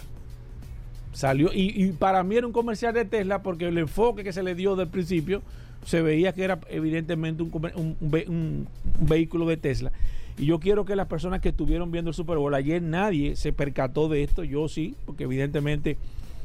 Salió, 1.11 1.49
y, 1.53 1.91
para 1.91 2.23
mí 2.23 2.37
era 2.37 2.47
un 2.47 2.53
comercial 2.53 2.93
de 2.93 3.03
Tesla 3.03 3.43
porque 3.43 3.67
el 3.67 3.77
enfoque 3.77 4.23
que 4.23 4.31
se 4.31 4.41
le 4.41 4.55
dio 4.55 4.77
del 4.77 4.87
principio 4.87 5.41
se 5.85 6.01
veía 6.01 6.31
que 6.31 6.45
era 6.45 6.61
evidentemente 6.69 7.43
un, 7.43 7.97
un 8.01 8.67
vehículo 9.01 9.45
de 9.45 9.57
Tesla. 9.57 9.91
Y 10.37 10.45
yo 10.45 10.61
quiero 10.61 10.85
que 10.85 10.95
las 10.95 11.07
personas 11.07 11.41
que 11.41 11.49
estuvieron 11.49 11.91
viendo 11.91 12.11
el 12.11 12.15
Super 12.15 12.37
Bowl 12.37 12.55
ayer, 12.55 12.81
nadie 12.81 13.35
se 13.35 13.51
percató 13.51 14.07
de 14.07 14.23
esto, 14.23 14.45
yo 14.45 14.69
sí, 14.69 14.95
porque 15.05 15.25
evidentemente 15.25 15.97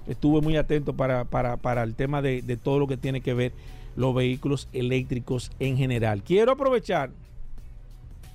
estuve 0.09 0.41
muy 0.41 0.57
atento 0.57 0.95
para, 0.95 1.85
el 1.85 1.95
tema 1.95 2.21
de, 2.21 2.59
todo 2.61 2.81
lo 2.81 2.89
que 2.89 2.97
tiene 2.97 3.21
que 3.21 3.33
ver 3.33 3.53
los 3.99 4.15
vehículos 4.15 4.69
eléctricos 4.73 5.51
en 5.59 5.77
general. 5.77 6.23
Quiero 6.23 6.53
aprovechar 6.53 7.11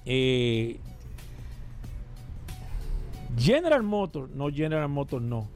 eh, 0.06 0.78
General 3.38 3.82
Motors, 3.82 4.30
no 4.36 4.52
General 4.52 4.90
Motors, 4.90 5.24
no. 5.24 5.48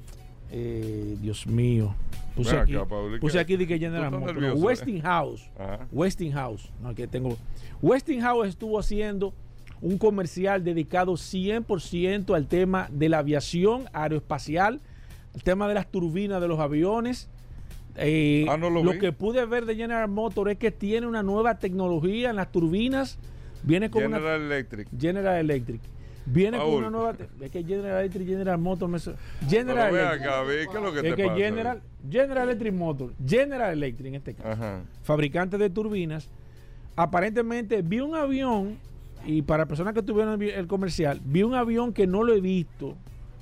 Eh, 0.49 1.17
Dios 1.19 1.45
mío. 1.45 1.93
Puse 2.37 2.57
aquí, 2.57 2.73
puse 3.19 3.37
aquí 3.37 3.57
de 3.57 3.67
que 3.67 3.77
General 3.77 4.09
Motors. 4.09 4.41
Eh. 4.41 4.51
Westinghouse. 4.53 5.49
Westinghouse. 5.91 6.71
No, 6.81 6.89
aquí 6.89 7.05
tengo. 7.07 7.37
Westinghouse 7.81 8.47
estuvo 8.47 8.79
haciendo 8.79 9.33
un 9.81 9.97
comercial 9.97 10.63
dedicado 10.63 11.13
100% 11.13 12.33
al 12.33 12.47
tema 12.47 12.87
de 12.91 13.09
la 13.09 13.17
aviación 13.19 13.89
aeroespacial 13.91 14.79
el 15.35 15.43
tema 15.43 15.67
de 15.67 15.73
las 15.73 15.91
turbinas 15.91 16.39
de 16.39 16.47
los 16.47 16.59
aviones. 16.59 17.29
Eh, 17.99 18.45
ah, 18.47 18.57
lo, 18.57 18.99
que 18.99 19.11
pude 19.11 19.43
ver 19.45 19.65
de 19.65 19.75
General 19.75 20.07
Motors 20.07 20.51
es 20.51 20.57
que 20.57 20.71
tiene 20.71 21.07
una 21.07 21.23
nueva 21.23 21.57
tecnología 21.57 22.29
en 22.29 22.35
las 22.35 22.51
turbinas. 22.51 23.17
Viene 23.63 23.89
con 23.89 24.03
General 24.03 24.41
Electric. 24.41 24.87
General 24.99 25.35
Electric. 25.35 25.81
Viene 26.27 26.57
con 26.57 26.73
una 26.73 26.89
nueva. 26.89 27.15
Es 27.41 27.51
que 27.51 27.63
General 27.63 27.99
Electric, 28.01 28.27
General 28.27 28.57
Motors. 28.59 29.09
General 29.47 29.95
Electric. 29.95 30.75
es 30.75 30.81
lo 30.81 30.93
que, 30.93 31.01
te 31.01 31.29
General, 31.35 31.81
General 32.09 32.43
Electric 32.49 32.73
Motors, 32.73 33.13
General 33.25 33.73
Electric 33.73 34.07
en 34.07 34.15
este 34.15 34.33
caso, 34.33 34.83
fabricante 35.03 35.57
de 35.57 35.69
turbinas. 35.69 36.29
Aparentemente 36.95 37.81
vi 37.81 37.99
un 37.99 38.15
avión, 38.15 38.77
y 39.25 39.41
para 39.41 39.65
personas 39.65 39.93
que 39.93 40.03
tuvieron 40.03 40.41
el 40.41 40.67
comercial, 40.67 41.21
vi 41.23 41.43
un 41.43 41.55
avión 41.55 41.93
que 41.93 42.05
no 42.07 42.23
lo 42.23 42.33
he 42.33 42.41
visto 42.41 42.95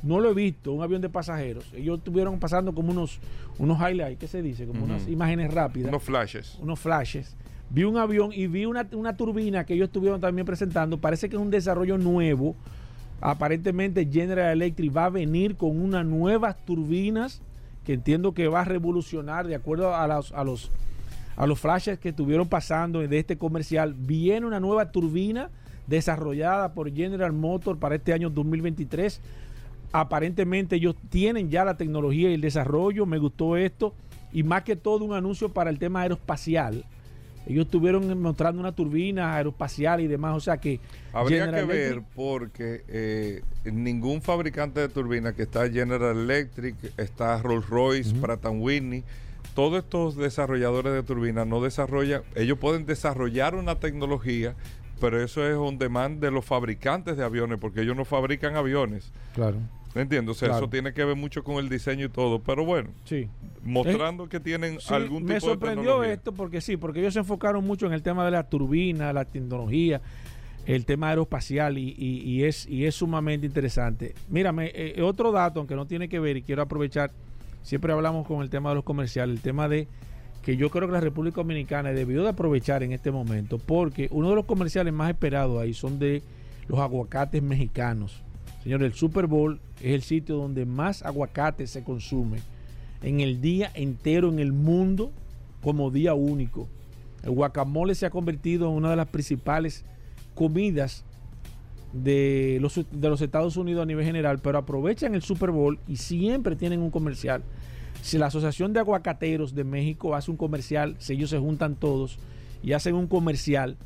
no 0.06 0.20
lo 0.20 0.30
he 0.30 0.34
visto, 0.34 0.72
un 0.72 0.84
avión 0.84 1.02
de 1.02 1.10
pasajeros. 1.10 1.66
Ellos 1.74 1.98
estuvieron 1.98 2.40
pasando 2.40 2.74
como 2.74 2.92
unos, 2.92 3.20
unos 3.58 3.80
highlights, 3.80 4.20
¿qué 4.20 4.28
se 4.28 4.42
dice? 4.42 4.68
Como 4.68 4.86
unas 4.86 5.08
imágenes 5.08 5.54
rápidas. 5.54 5.90
Unos 5.90 6.04
flashes. 6.04 6.58
Unos 6.62 6.80
flashes. 6.80 7.36
Vi 7.72 7.84
un 7.84 7.98
avión 7.98 8.32
y 8.32 8.48
vi 8.48 8.66
una, 8.66 8.86
turbina 9.18 9.66
que 9.66 9.74
ellos 9.74 9.88
estuvieron 9.88 10.22
también 10.22 10.46
presentando. 10.46 11.00
Parece 11.00 11.28
que 11.28 11.36
es 11.36 11.42
un 11.42 11.50
desarrollo 11.50 11.98
nuevo. 11.98 12.56
Aparentemente 13.20 14.08
General 14.10 14.52
Electric 14.52 14.96
va 14.96 15.06
a 15.06 15.10
venir 15.10 15.56
con 15.56 15.80
unas 15.80 16.06
nuevas 16.06 16.56
turbinas 16.66 17.42
que 17.84 17.94
entiendo 17.94 18.34
que 18.34 18.48
va 18.48 18.62
a 18.62 18.66
revolucionar 18.66 19.48
de 19.48 19.56
acuerdo 19.56 19.96
a 19.96 20.08
los, 20.08 20.32
a 20.34 20.44
los, 20.44 20.72
a 21.36 21.48
los 21.48 21.60
flashes 21.60 21.98
que 21.98 22.10
estuvieron 22.10 22.48
pasando 22.48 23.00
de 23.00 23.20
este 23.20 23.38
comercial. 23.38 23.96
Viene 23.98 24.46
una 24.46 24.60
nueva 24.60 24.92
turbina 24.92 25.50
desarrollada 25.88 26.74
por 26.74 26.94
General 26.94 27.34
Motors 27.34 27.80
para 27.80 27.96
este 27.96 28.14
año 28.14 28.30
2023 28.30 29.22
Aparentemente 29.98 30.76
ellos 30.76 30.96
tienen 31.10 31.50
ya 31.50 31.64
la 31.64 31.78
tecnología 31.78 32.30
y 32.30 32.34
el 32.34 32.42
desarrollo. 32.42 33.06
Me 33.06 33.18
gustó 33.18 33.56
esto. 33.56 33.96
Y 34.34 34.44
más 34.44 34.64
que 34.64 34.76
todo 34.76 35.06
un 35.06 35.14
anuncio 35.14 35.54
para 35.54 35.70
el 35.70 35.80
tema 35.80 36.02
aeroespacial. 36.02 36.84
Ellos 37.48 37.66
estuvieron 37.66 38.20
mostrando 38.22 38.60
una 38.60 38.74
turbina 38.74 39.36
aeroespacial 39.36 40.02
y 40.02 40.08
demás. 40.08 40.36
O 40.36 40.42
sea 40.42 40.58
que... 40.58 40.82
Habría 41.14 41.50
que 41.50 41.64
ver 41.64 42.02
porque 42.14 42.84
eh, 42.90 43.42
ningún 43.64 44.22
fabricante 44.22 44.82
de 44.82 44.90
turbinas 44.90 45.34
que 45.34 45.44
está 45.44 45.70
General 45.70 46.18
Electric, 46.18 46.76
está 46.98 47.42
Rolls 47.42 47.70
Royce, 47.70 48.14
Pratt 48.16 48.46
Whitney 48.46 49.04
todos 49.54 49.82
estos 49.82 50.18
desarrolladores 50.18 50.92
de 50.92 51.02
turbinas 51.02 51.48
no 51.48 51.62
desarrollan, 51.62 52.24
ellos 52.36 52.58
pueden 52.60 52.86
desarrollar 52.86 53.56
una 53.56 53.80
tecnología 53.80 54.54
pero 55.00 55.22
eso 55.22 55.48
es 55.48 55.56
un 55.56 55.78
demand 55.78 56.22
de 56.22 56.32
los 56.32 56.46
fabricantes 56.46 57.18
de 57.18 57.24
aviones, 57.24 57.60
porque 57.60 57.82
ellos 57.82 57.96
no 57.96 58.06
fabrican 58.06 58.56
aviones. 58.56 59.12
Claro. 59.34 59.58
Entiendo, 59.96 60.34
o 60.34 60.36
sea, 60.36 60.58
eso 60.58 60.70
tiene 60.70 60.94
que 60.94 61.06
ver 61.06 61.16
mucho 61.16 61.44
con 61.44 61.56
el 61.56 61.70
diseño 61.70 62.08
y 62.08 62.10
todo, 62.10 62.40
pero 62.40 62.66
bueno, 62.66 62.90
sí. 63.06 63.30
mostrando 63.64 64.28
que 64.28 64.42
tienen 64.42 64.78
algún 64.90 65.20
tipo 65.20 65.28
de 65.30 65.34
Me 65.36 65.40
sorprendió 65.40 66.04
esto 66.04 66.34
porque 66.34 66.60
sí, 66.60 66.76
porque 66.76 67.00
ellos 67.00 67.14
se 67.14 67.20
enfocaron 67.20 67.66
mucho 67.66 67.86
en 67.86 67.94
el 67.94 68.04
tema 68.04 68.26
de 68.26 68.32
la 68.32 68.44
turbina, 68.44 69.14
la 69.14 69.24
tecnología, 69.24 70.02
el 70.66 70.84
tema 70.84 71.10
aeroespacial 71.10 71.78
y, 71.78 72.44
es, 72.44 72.68
y 72.68 72.86
es 72.86 72.96
sumamente 72.96 73.48
interesante. 73.48 74.16
Mírame, 74.30 74.72
eh, 74.76 75.02
otro 75.02 75.32
dato, 75.32 75.60
aunque 75.60 75.76
no 75.76 75.86
tiene 75.86 76.10
que 76.10 76.20
ver 76.20 76.36
y 76.36 76.42
quiero 76.42 76.62
aprovechar, 76.62 77.12
siempre 77.64 77.94
hablamos 77.94 78.28
con 78.28 78.42
el 78.42 78.50
tema 78.50 78.70
de 78.70 78.76
los 78.76 78.84
comerciales, 78.84 79.38
el 79.38 79.42
tema 79.42 79.70
de 79.70 79.88
que 80.44 80.58
yo 80.58 80.70
creo 80.70 80.88
que 80.88 80.94
la 80.94 81.00
República 81.00 81.38
Dominicana 81.38 81.94
debió 81.94 82.22
de 82.22 82.30
aprovechar 82.30 82.84
en 82.84 82.92
este 82.92 83.12
momento, 83.12 83.60
porque 83.60 84.10
uno 84.12 84.30
de 84.30 84.36
los 84.36 84.46
comerciales 84.46 84.94
más 84.94 85.10
esperados 85.10 85.62
ahí 85.62 85.74
son 85.74 86.00
de 86.00 86.22
los 86.68 86.80
aguacates 86.80 87.42
mexicanos. 87.42 88.25
Señor, 88.66 88.82
el 88.82 88.94
Super 88.94 89.28
Bowl 89.28 89.62
es 89.80 89.94
el 89.94 90.02
sitio 90.02 90.38
donde 90.38 90.66
más 90.66 91.04
aguacate 91.04 91.68
se 91.68 91.84
consume 91.84 92.40
en 93.04 93.20
el 93.20 93.40
día 93.40 93.72
entero 93.76 94.30
en 94.30 94.40
el 94.40 94.54
mundo 94.54 95.12
como 95.62 95.92
día 95.92 96.16
único. 96.16 96.68
El 97.24 97.30
guacamole 97.30 97.94
se 97.94 98.08
ha 98.08 98.10
convertido 98.10 98.68
en 98.68 98.76
una 98.76 98.90
de 98.90 98.96
las 98.96 99.08
principales 99.08 99.86
comidas 100.34 101.06
de 101.94 102.58
los, 102.60 102.76
de 102.76 103.10
los 103.10 103.22
Estados 103.22 103.56
Unidos 103.56 103.84
a 103.84 103.86
nivel 103.86 104.04
general, 104.04 104.40
pero 104.40 104.58
aprovechan 104.58 105.14
el 105.14 105.22
Super 105.22 105.52
Bowl 105.52 105.78
y 105.88 105.98
siempre 105.98 106.56
tienen 106.56 106.82
un 106.82 106.90
comercial 106.90 107.44
si 108.02 108.18
la 108.18 108.28
Asociación 108.28 108.74
de 108.74 108.80
Aguacateros 108.80 109.56
de 109.56 109.64
México 109.64 110.16
hace 110.16 110.32
un 110.32 110.38
comercial, 110.38 110.96
si 111.00 111.14
ellos 111.14 111.30
se 111.30 111.40
juntan 111.40 111.76
todos 111.76 112.18
y 112.64 112.74
hacen 112.74 112.96
un 112.96 113.08
comercial 113.08 113.78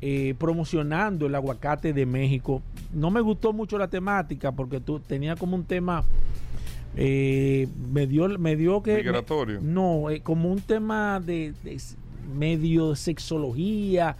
eh, 0.00 0.34
promocionando 0.38 1.26
el 1.26 1.34
aguacate 1.34 1.92
de 1.92 2.06
México, 2.06 2.62
no 2.92 3.10
me 3.10 3.20
gustó 3.20 3.52
mucho 3.52 3.78
la 3.78 3.88
temática 3.88 4.52
porque 4.52 4.80
tú 4.80 5.00
tenía 5.00 5.36
como 5.36 5.56
un 5.56 5.64
tema 5.64 6.04
eh, 6.96 7.68
me 7.92 8.06
dio 8.06 8.26
me 8.38 8.56
dio 8.56 8.82
que 8.82 8.96
migratorio 8.96 9.60
no 9.60 10.08
eh, 10.08 10.20
como 10.20 10.50
un 10.50 10.62
tema 10.62 11.20
de, 11.20 11.52
de, 11.62 11.78
medio 12.34 12.96
sexología 12.96 14.16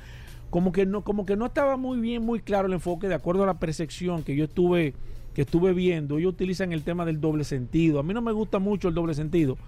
como 0.50 0.72
que 0.72 0.84
no 0.84 1.02
como 1.02 1.24
que 1.24 1.36
no 1.36 1.46
estaba 1.46 1.78
muy 1.78 1.98
bien 2.00 2.22
muy 2.22 2.40
claro 2.40 2.66
el 2.66 2.74
enfoque 2.74 3.08
de 3.08 3.14
acuerdo 3.14 3.44
a 3.44 3.46
la 3.46 3.58
percepción 3.58 4.22
que 4.22 4.36
yo 4.36 4.44
estuve 4.44 4.92
que 5.36 5.42
estuve 5.42 5.74
viendo, 5.74 6.16
ellos 6.16 6.32
utilizan 6.32 6.72
el 6.72 6.82
tema 6.82 7.04
del 7.04 7.20
doble 7.20 7.44
sentido. 7.44 8.00
A 8.00 8.02
mí 8.02 8.14
no 8.14 8.22
me 8.22 8.32
gusta 8.32 8.58
mucho 8.58 8.88
el 8.88 8.94
doble 8.94 9.12
sentido. 9.12 9.58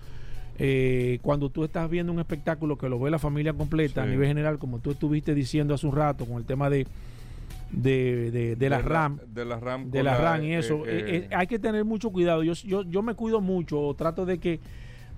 Eh, 0.59 1.19
cuando 1.23 1.51
tú 1.51 1.65
estás 1.65 1.89
viendo 1.89 2.13
un 2.13 2.19
espectáculo 2.19 2.77
que 2.77 2.89
lo 2.89 2.99
ve 2.99 3.11
la 3.11 3.19
familia 3.19 3.53
completa 3.53 4.03
a 4.03 4.07
nivel 4.07 4.27
general, 4.27 4.59
como 4.59 4.81
tú 4.81 4.91
estuviste 4.91 5.35
diciendo 5.35 5.75
hace 5.75 5.87
un 5.87 5.95
rato 5.95 6.25
con 6.27 6.37
el 6.37 6.45
tema 6.45 6.69
de 6.69 6.87
de, 7.71 8.57
de, 8.57 8.71
la, 8.71 8.81
RAM, 8.81 9.21
de 9.27 9.45
la 9.45 9.61
RAM, 9.61 9.91
de 9.91 10.03
la 10.03 10.17
RAM 10.17 10.43
y 10.43 10.55
eso, 10.55 10.87
eh, 10.87 11.29
eh, 11.29 11.35
hay 11.37 11.47
que 11.47 11.59
tener 11.59 11.85
mucho 11.85 12.11
cuidado. 12.11 12.43
Yo, 12.43 12.55
yo, 12.55 12.83
yo 12.83 13.03
me 13.03 13.15
cuido 13.15 13.43
mucho, 13.43 13.95
trato 13.97 14.25
de 14.25 14.39
que 14.39 14.61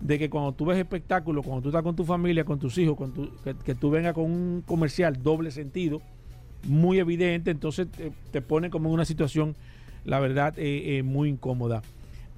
de 0.01 0.19
que 0.19 0.31
cuando 0.31 0.53
tú 0.53 0.65
ves 0.65 0.79
espectáculo, 0.79 1.43
cuando 1.43 1.63
tú 1.63 1.69
estás 1.69 1.83
con 1.83 1.95
tu 1.95 2.05
familia, 2.05 2.45
con 2.45 2.59
tus 2.59 2.77
hijos, 2.79 2.97
con 2.97 3.13
que, 3.65 3.75
tú 3.75 3.91
vengas 3.91 4.15
con 4.15 4.25
un 4.25 4.65
comercial 4.67 5.23
doble 5.23 5.51
sentido, 5.51 6.01
muy 6.67 6.99
evidente, 6.99 7.51
entonces 7.51 7.87
te, 7.89 8.11
te 8.33 8.41
pone 8.41 8.71
como 8.71 8.89
en 8.89 8.95
una 8.95 9.05
situación 9.05 9.55
la 10.05 10.21
verdad, 10.21 10.55
eh, 10.59 10.99
eh, 10.99 11.03
muy 11.03 11.29
incómoda. 11.29 11.83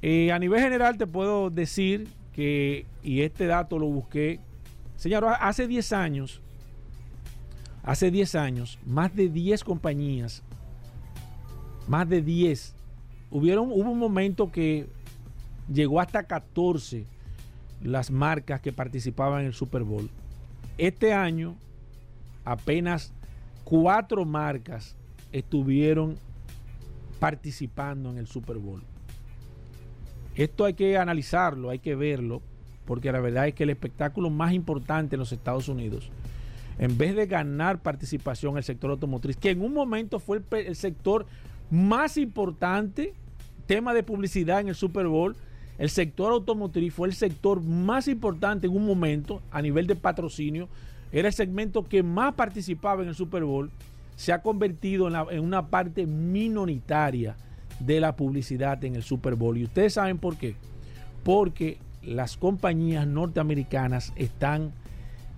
Eh, 0.02 0.32
a 0.32 0.38
nivel 0.38 0.60
general 0.60 0.98
te 0.98 1.06
puedo 1.06 1.50
decir 1.50 2.08
y 2.36 3.20
este 3.20 3.46
dato 3.46 3.78
lo 3.78 3.86
busqué, 3.86 4.40
señor, 4.96 5.24
hace 5.40 5.66
10 5.66 5.92
años, 5.92 6.40
hace 7.82 8.10
10 8.10 8.34
años, 8.36 8.78
más 8.86 9.14
de 9.14 9.28
10 9.28 9.64
compañías, 9.64 10.42
más 11.88 12.08
de 12.08 12.22
10, 12.22 12.74
hubieron, 13.30 13.70
hubo 13.70 13.90
un 13.90 13.98
momento 13.98 14.50
que 14.50 14.88
llegó 15.72 16.00
hasta 16.00 16.22
14 16.24 17.04
las 17.82 18.10
marcas 18.10 18.60
que 18.60 18.72
participaban 18.72 19.40
en 19.40 19.46
el 19.48 19.54
Super 19.54 19.82
Bowl. 19.82 20.08
Este 20.78 21.12
año, 21.12 21.56
apenas 22.44 23.12
cuatro 23.64 24.24
marcas 24.24 24.96
estuvieron 25.32 26.16
participando 27.18 28.10
en 28.10 28.18
el 28.18 28.26
Super 28.26 28.58
Bowl. 28.58 28.82
Esto 30.34 30.64
hay 30.64 30.74
que 30.74 30.96
analizarlo, 30.96 31.70
hay 31.70 31.78
que 31.78 31.94
verlo, 31.94 32.40
porque 32.86 33.12
la 33.12 33.20
verdad 33.20 33.48
es 33.48 33.54
que 33.54 33.64
el 33.64 33.70
espectáculo 33.70 34.30
más 34.30 34.52
importante 34.52 35.16
en 35.16 35.20
los 35.20 35.32
Estados 35.32 35.68
Unidos, 35.68 36.10
en 36.78 36.96
vez 36.96 37.14
de 37.14 37.26
ganar 37.26 37.80
participación 37.82 38.52
en 38.52 38.58
el 38.58 38.64
sector 38.64 38.90
automotriz, 38.90 39.36
que 39.36 39.50
en 39.50 39.60
un 39.60 39.74
momento 39.74 40.18
fue 40.18 40.42
el, 40.52 40.76
sector 40.76 41.26
más 41.70 42.16
importante, 42.16 43.12
tema 43.66 43.92
de 43.92 44.02
publicidad 44.02 44.60
en 44.60 44.68
el 44.68 44.74
Super 44.74 45.06
Bowl, 45.06 45.36
el 45.78 45.90
sector 45.90 46.32
automotriz 46.32 46.94
fue 46.94 47.08
el 47.08 47.14
sector 47.14 47.62
más 47.62 48.08
importante 48.08 48.66
en 48.66 48.76
un 48.76 48.86
momento 48.86 49.42
a 49.50 49.60
nivel 49.60 49.86
de 49.86 49.96
patrocinio. 49.96 50.68
Era 51.10 51.28
el 51.28 51.34
segmento 51.34 51.84
que 51.84 52.02
más 52.02 52.34
participaba 52.34 53.02
en 53.02 53.08
el 53.08 53.14
Super 53.14 53.44
Bowl. 53.44 53.70
Se 54.14 54.32
ha 54.32 54.42
convertido 54.42 55.08
en, 55.08 55.40
una 55.40 55.66
parte 55.68 56.06
minoritaria 56.06 57.36
de 57.86 58.00
la 58.00 58.16
publicidad 58.16 58.82
en 58.84 58.96
el 58.96 59.02
Super 59.02 59.34
Bowl. 59.34 59.56
Y 59.58 59.64
ustedes 59.64 59.94
saben 59.94 60.18
por 60.18 60.36
qué. 60.36 60.54
Porque 61.24 61.78
las 62.02 62.36
compañías 62.36 63.06
norteamericanas 63.06 64.12
están 64.16 64.72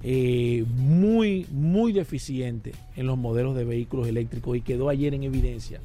eh, 0.03 0.65
muy, 0.77 1.47
muy 1.51 1.93
deficientes 1.93 2.77
en 2.97 3.07
los 3.07 3.19
modelos 3.19 3.57
de 3.57 3.65
vehículos 3.65 4.07
eléctricos 4.07 4.57
y 4.57 4.61
quedó 4.61 4.89
ayer 4.89 5.15
en 5.15 5.25
evidencia 5.25 5.81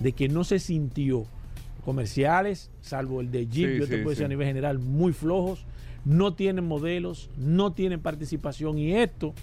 de 0.00 0.12
que 0.12 0.28
no 0.28 0.44
se 0.44 0.58
sintió 0.58 1.24
comerciales, 1.84 2.70
salvo 2.80 3.20
el 3.20 3.30
de 3.30 3.46
Jeep, 3.46 3.78
yo 3.78 3.86
te 3.86 3.98
puedo 3.98 4.10
decir 4.10 4.24
a 4.24 4.28
nivel 4.28 4.46
general, 4.46 4.78
muy 4.78 5.12
flojos, 5.12 5.64
no 6.04 6.34
tienen 6.34 6.66
modelos, 6.66 7.30
no 7.36 7.72
tienen 7.72 8.00
participación 8.00 8.78
y 8.78 8.94
esto 8.94 9.34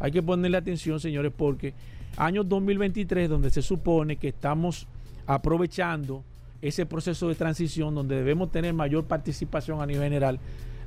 hay 0.00 0.10
que 0.12 0.22
ponerle 0.22 0.56
atención, 0.56 1.00
señores, 1.00 1.32
porque 1.36 1.74
año 2.16 2.44
2023, 2.44 3.28
donde 3.28 3.50
se 3.50 3.62
supone 3.62 4.16
que 4.16 4.28
estamos 4.28 4.86
aprovechando 5.26 6.24
ese 6.62 6.86
proceso 6.86 7.28
de 7.28 7.34
transición, 7.34 7.94
donde 7.94 8.16
debemos 8.16 8.50
tener 8.50 8.72
mayor 8.74 9.04
participación 9.04 9.80
a 9.80 9.86
nivel 9.86 10.04
general, 10.04 10.38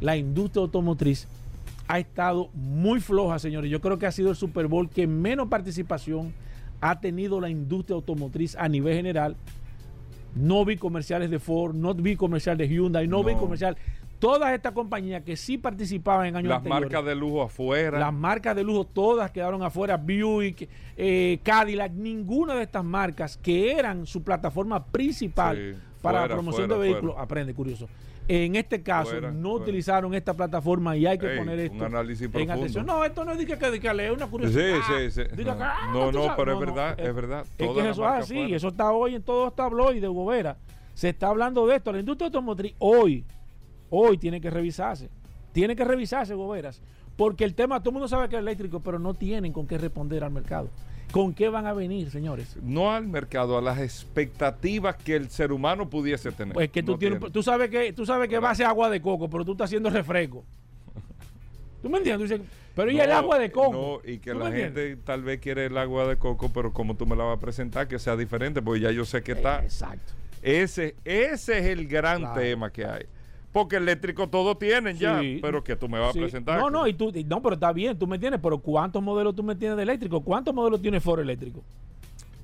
la 0.02 0.18
industria 0.18 0.62
automotriz 0.62 1.28
ha 1.88 2.00
estado 2.00 2.50
muy 2.54 3.00
floja, 3.00 3.40
señores. 3.40 3.70
Yo 3.72 3.82
creo 3.82 3.98
que 3.98 4.06
ha 4.06 4.12
sido 4.12 4.30
el 4.30 4.36
Super 4.36 4.68
Bowl 4.68 4.90
que 4.90 5.08
menos 5.08 5.48
participación 5.48 6.34
ha 6.82 7.00
tenido 7.00 7.42
la 7.42 7.50
industria 7.50 7.96
automotriz 7.96 8.56
a 8.56 8.68
nivel 8.70 8.96
general 8.96 9.36
no 10.36 10.64
vi 10.66 10.78
comerciales 10.78 11.30
de 11.30 11.40
Ford, 11.40 11.76
no 11.76 11.94
vi 11.94 12.16
comercial 12.16 12.58
de 12.58 12.68
Hyundai, 12.68 13.08
no, 13.08 13.24
vi 13.24 13.36
comercial. 13.36 13.78
Todas 14.20 14.54
estas 14.54 14.74
compañías 14.74 15.24
que 15.24 15.38
sí 15.38 15.58
participaban 15.58 16.28
en 16.28 16.36
años 16.36 16.50
Las 16.50 16.64
marcas 16.64 17.06
de 17.06 17.16
lujo 17.16 17.42
afuera. 17.42 18.00
Las 18.00 18.14
marcas 18.14 18.56
de 18.56 18.64
lujo 18.64 18.86
todas 18.86 19.32
quedaron 19.32 19.64
afuera. 19.64 19.98
Buick, 19.98 20.70
eh, 20.98 21.40
Cadillac, 21.42 21.94
ninguna 21.94 22.56
de 22.56 22.64
estas 22.64 22.84
marcas 22.84 23.38
que 23.38 23.72
eran 23.72 24.06
su 24.06 24.24
plataforma 24.24 24.86
principal 24.86 25.78
para 26.02 26.22
la 26.22 26.28
promoción 26.28 26.70
de 26.70 26.78
vehículos. 26.78 27.16
Aprende, 27.18 27.54
curioso 27.54 27.88
en 28.30 28.56
este 28.56 28.84
caso, 28.84 29.20
no 29.20 29.54
utilizaron 29.54 30.14
esta 30.14 30.36
plataforma 30.36 30.96
y 30.96 31.08
hay 31.08 31.18
que 31.18 31.30
poner 31.30 31.60
esto 31.60 31.78
un 31.78 31.84
análisis 31.84 32.30
en 32.32 32.52
atención. 32.52 32.86
No, 32.86 33.04
esto 33.04 33.26
no 33.26 33.32
es 33.32 33.40
de 33.40 33.46
que, 33.48 33.58
que, 33.58 33.80
que 33.80 34.06
es 34.06 34.12
una 34.12 34.28
curiosidad. 34.28 34.76
Sí, 34.88 35.10
sí, 35.10 35.24
sí. 35.36 35.44
Ah, 35.48 35.90
no, 35.92 36.12
no, 36.12 36.36
pero 36.38 36.54
es 36.54 36.60
verdad, 36.60 37.00
es, 37.00 37.16
verdad. 37.16 37.46
Es 37.58 37.68
que 37.68 37.90
eso 37.90 38.04
es 38.04 38.24
así, 38.24 38.54
eso 38.54 38.68
está 38.68 38.92
hoy 38.92 39.16
en 39.16 39.24
todos 39.24 39.50
estos 39.50 39.56
tabloides 39.56 40.02
de 40.04 40.08
Gobera. 40.08 40.58
Se 40.94 41.10
está 41.10 41.30
hablando 41.30 41.66
de 41.66 41.78
esto. 41.78 41.92
La 41.92 42.00
industria 42.00 42.28
automotriz 42.28 42.76
hoy, 42.78 43.26
hoy 43.90 44.18
tiene 44.18 44.42
que 44.42 44.50
revisarse. 44.50 45.10
Tiene 45.52 45.76
que 45.76 45.84
revisarse, 45.84 46.34
Goberas. 46.34 46.82
Porque 47.16 47.44
el 47.44 47.54
tema, 47.54 47.80
todo 47.80 47.90
el 47.90 47.94
mundo 47.94 48.08
sabe 48.08 48.30
que 48.30 48.36
es 48.36 48.40
eléctrico, 48.40 48.80
pero 48.80 48.98
no 48.98 49.14
tienen 49.14 49.52
con 49.52 49.68
qué 49.68 49.78
responder 49.78 50.24
al 50.24 50.32
mercado. 50.32 50.70
¿Con 51.12 51.34
qué 51.34 51.50
van 51.50 51.66
a 51.66 51.74
venir, 51.74 52.12
señores? 52.12 52.56
No 52.62 52.92
al 52.94 53.08
mercado, 53.08 53.58
a 53.58 53.62
las 53.62 53.80
expectativas 53.80 54.96
que 54.96 55.16
el 55.16 55.30
ser 55.30 55.52
humano 55.52 55.90
pudiese 55.90 56.32
tener. 56.32 56.54
Pues 56.54 56.70
que 56.70 56.84
tú, 56.84 56.98
tienes, 56.98 57.20
tú 57.32 57.42
sabes 57.42 57.70
que 57.70 57.94
tú 57.94 58.06
sabes 58.06 58.30
que 58.30 58.38
va 58.38 58.52
a 58.52 58.56
ser 58.56 58.68
agua 58.68 58.90
de 58.90 59.02
coco, 59.02 59.28
pero 59.30 59.44
tú 59.44 59.54
estás 59.54 59.66
haciendo 59.66 59.90
refresco. 59.90 60.44
¿Tú 61.82 61.90
me 61.90 61.98
entiendes? 61.98 62.40
pero 62.76 62.92
¿y 62.92 63.00
el 63.00 63.12
agua 63.12 63.40
de 63.40 63.52
coco? 63.52 64.02
No, 64.04 64.10
y 64.10 64.20
que 64.20 64.34
la 64.34 64.52
gente 64.52 64.98
tal 64.98 65.24
vez 65.24 65.40
quiere 65.40 65.66
el 65.66 65.78
agua 65.78 66.08
de 66.08 66.18
coco, 66.18 66.52
pero 66.54 66.72
como 66.72 66.96
tú 66.96 67.06
me 67.06 67.16
la 67.16 67.24
vas 67.24 67.38
a 67.38 67.40
presentar, 67.40 67.88
que 67.88 67.98
sea 68.00 68.16
diferente, 68.16 68.62
porque 68.62 68.82
ya 68.82 68.92
yo 68.92 69.04
sé 69.04 69.24
que 69.24 69.32
está. 69.32 69.64
Exacto. 69.64 70.14
Ese, 70.42 70.96
ese 71.04 71.58
es 71.58 71.66
el 71.66 71.88
gran 71.88 72.34
tema 72.34 72.72
que 72.72 72.86
hay. 72.86 73.06
Porque 73.52 73.78
eléctrico 73.78 74.30
todo 74.30 74.56
tienen 74.56 74.98
ya, 74.98 75.22
pero 75.42 75.64
que 75.64 75.76
tú 75.76 75.90
me 75.90 76.00
vas 76.00 76.16
a 76.16 76.20
presentar. 76.20 76.60
No, 76.60 76.70
no, 76.70 76.86
y 76.88 76.94
tú, 76.94 77.12
no, 77.26 77.42
pero 77.42 77.56
está 77.56 77.74
bien, 77.74 77.98
tú 77.98 78.06
me 78.06 78.20
tienes, 78.20 78.40
pero 78.40 78.60
¿cuántos 78.60 79.02
modelos 79.02 79.36
tú 79.36 79.42
me 79.42 79.56
tienes 79.56 79.76
de 79.76 79.84
eléctrico? 79.84 80.22
¿Cuántos 80.22 80.54
modelos 80.54 80.82
tiene 80.82 81.00
Ford 81.00 81.20
eléctrico? 81.20 81.64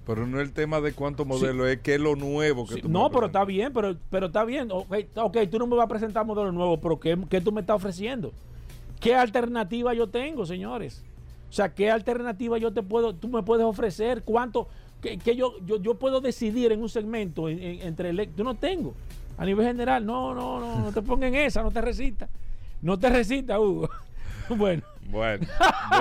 Pero 0.08 0.26
no 0.26 0.40
es 0.40 0.48
el 0.48 0.54
tema 0.54 0.82
de 0.82 0.94
cuántos 0.94 1.26
modelos, 1.26 1.68
es 1.68 1.80
que 1.80 1.96
es 1.96 2.02
lo 2.02 2.16
nuevo 2.16 2.68
que 2.68 2.82
tú 2.82 2.90
No, 2.90 3.12
pero 3.12 3.28
está 3.28 3.44
bien, 3.46 3.72
pero, 3.74 3.96
pero 4.10 4.28
está 4.28 4.46
bien. 4.46 4.70
Okay, 4.72 5.08
ok, 5.16 5.38
tú 5.50 5.60
no 5.60 5.68
me 5.68 5.76
vas 5.76 5.86
a 5.86 5.90
presentar 5.90 6.26
modelos 6.26 6.54
nuevos, 6.54 6.80
pero 6.82 7.00
¿qué, 7.00 7.18
¿qué, 7.30 7.40
tú 7.40 7.52
me 7.52 7.62
estás 7.62 7.76
ofreciendo? 7.76 8.32
¿Qué 9.00 9.16
alternativa 9.16 9.94
yo 9.94 10.08
tengo, 10.08 10.46
señores? 10.46 11.04
O 11.50 11.54
sea, 11.54 11.74
¿qué 11.74 11.92
alternativa 11.92 12.58
yo 12.58 12.74
te 12.74 12.82
puedo, 12.82 13.14
tú 13.14 13.28
me 13.28 13.44
puedes 13.44 13.66
ofrecer? 13.66 14.24
¿Cuánto? 14.24 14.68
Que, 15.02 15.18
yo, 15.36 15.54
yo, 15.66 15.80
yo, 15.80 15.96
puedo 15.96 16.20
decidir 16.20 16.72
en 16.72 16.82
un 16.82 16.90
segmento 16.90 17.48
entre 17.48 18.10
eléctrico. 18.10 18.38
Yo 18.40 18.44
no 18.44 18.56
tengo 18.56 18.96
a 19.38 19.46
nivel 19.46 19.66
general. 19.66 20.06
No, 20.06 20.34
no, 20.34 20.60
no, 20.60 20.80
no 20.80 20.92
te 20.92 21.02
pongan 21.02 21.36
esa, 21.36 21.62
no 21.62 21.72
te 21.72 21.82
resista. 21.82 22.28
No 22.82 23.00
te 23.00 23.10
resista, 23.10 23.60
Hugo. 23.60 23.90
bueno. 24.50 24.84
Bueno, 25.08 25.46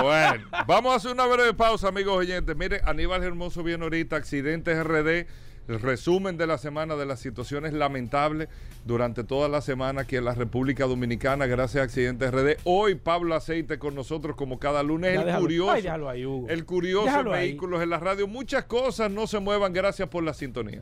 bueno. 0.01 0.45
Vamos 0.65 0.93
a 0.93 0.95
hacer 0.95 1.11
una 1.11 1.27
breve 1.27 1.53
pausa, 1.53 1.89
amigos 1.89 2.17
oyentes. 2.17 2.55
Mire, 2.55 2.81
Aníbal 2.85 3.23
Hermoso 3.23 3.63
viene 3.63 3.83
ahorita, 3.83 4.15
accidentes 4.15 4.83
RD, 4.83 5.27
el 5.67 5.79
resumen 5.79 6.37
de 6.37 6.47
la 6.47 6.57
semana 6.57 6.95
de 6.95 7.05
las 7.05 7.19
situaciones 7.19 7.73
lamentables 7.73 8.49
durante 8.83 9.23
toda 9.23 9.47
la 9.47 9.61
semana 9.61 10.01
aquí 10.01 10.15
en 10.15 10.25
la 10.25 10.33
República 10.33 10.85
Dominicana, 10.85 11.45
gracias 11.45 11.81
a 11.81 11.85
Accidentes 11.85 12.31
RD. 12.31 12.57
Hoy 12.63 12.95
Pablo 12.95 13.35
Aceite 13.35 13.79
con 13.79 13.95
nosotros 13.95 14.35
como 14.35 14.59
cada 14.59 14.83
lunes. 14.83 15.19
el 15.19 15.35
curioso, 15.35 15.75
el 16.49 16.65
curioso 16.65 17.23
vehículos 17.25 17.83
en 17.83 17.91
la 17.91 17.99
radio. 17.99 18.27
Muchas 18.27 18.65
cosas 18.65 19.11
no 19.11 19.27
se 19.27 19.39
muevan. 19.39 19.73
Gracias 19.73 20.09
por 20.09 20.23
la 20.23 20.33
sintonía. 20.33 20.81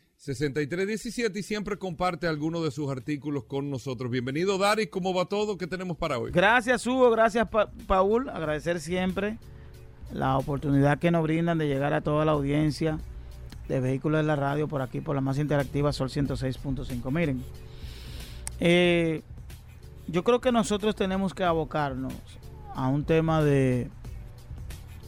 6317 0.21 1.39
y 1.39 1.41
siempre 1.41 1.79
comparte 1.79 2.27
algunos 2.27 2.63
de 2.63 2.69
sus 2.69 2.91
artículos 2.91 3.45
con 3.45 3.71
nosotros. 3.71 4.11
Bienvenido, 4.11 4.59
Dari. 4.59 4.85
¿Cómo 4.85 5.15
va 5.15 5.25
todo? 5.25 5.57
¿Qué 5.57 5.65
tenemos 5.65 5.97
para 5.97 6.19
hoy? 6.19 6.29
Gracias, 6.29 6.85
Hugo. 6.85 7.09
Gracias, 7.09 7.47
Paul. 7.87 8.29
Agradecer 8.29 8.79
siempre 8.79 9.39
la 10.13 10.37
oportunidad 10.37 10.99
que 10.99 11.09
nos 11.09 11.23
brindan 11.23 11.57
de 11.57 11.67
llegar 11.67 11.93
a 11.93 12.01
toda 12.01 12.23
la 12.23 12.33
audiencia 12.33 12.99
de 13.67 13.79
vehículos 13.79 14.19
de 14.19 14.27
la 14.27 14.35
radio 14.35 14.67
por 14.67 14.83
aquí, 14.83 15.01
por 15.01 15.15
la 15.15 15.21
más 15.21 15.39
interactiva 15.39 15.91
Sol 15.91 16.09
106.5. 16.09 17.11
Miren, 17.11 17.43
eh, 18.59 19.23
yo 20.05 20.23
creo 20.23 20.39
que 20.39 20.51
nosotros 20.51 20.95
tenemos 20.95 21.33
que 21.33 21.45
abocarnos 21.45 22.13
a 22.75 22.89
un 22.89 23.05
tema 23.05 23.41
de, 23.43 23.89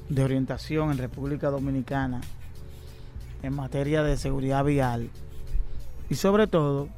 de 0.10 0.24
orientación 0.24 0.90
en 0.90 0.98
República 0.98 1.52
Dominicana 1.52 2.20
en 3.44 3.54
materia 3.54 4.02
de 4.02 4.18
seguridad 4.18 4.64
vial 4.64 5.10
y 6.10 6.16
sobre 6.16 6.48
todo 6.48 6.90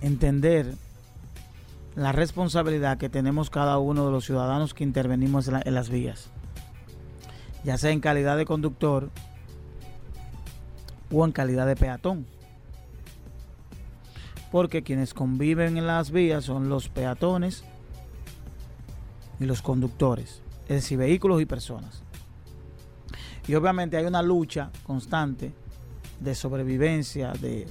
entender 0.00 0.74
la 1.96 2.12
responsabilidad 2.12 2.98
que 2.98 3.08
tenemos 3.08 3.48
cada 3.48 3.78
uno 3.78 4.04
de 4.04 4.12
los 4.12 4.26
ciudadanos 4.26 4.74
que 4.74 4.84
intervenimos 4.84 5.48
en, 5.48 5.74
las 5.74 5.88
vías, 5.88 6.28
ya 7.64 7.78
sea 7.78 7.90
en 7.90 8.00
calidad 8.00 8.36
de 8.36 8.44
conductor 8.44 9.10
o 11.10 11.24
en 11.24 11.32
calidad 11.32 11.66
de 11.66 11.74
peatón. 11.74 12.26
Porque 14.52 14.82
quienes 14.82 15.14
conviven 15.14 15.78
en 15.78 15.86
las 15.86 16.10
vías 16.10 16.44
son 16.44 16.68
los 16.68 16.88
peatones 16.88 17.64
y 19.40 19.46
los 19.46 19.62
conductores, 19.62 20.42
es 20.68 20.76
decir, 20.76 20.98
vehículos 20.98 21.40
y 21.40 21.46
personas. 21.46 22.05
Y 23.48 23.54
obviamente 23.54 23.96
hay 23.96 24.04
una 24.04 24.22
lucha 24.22 24.70
constante 24.82 25.52
de 26.20 26.34
sobrevivencia, 26.34 27.32
de, 27.32 27.66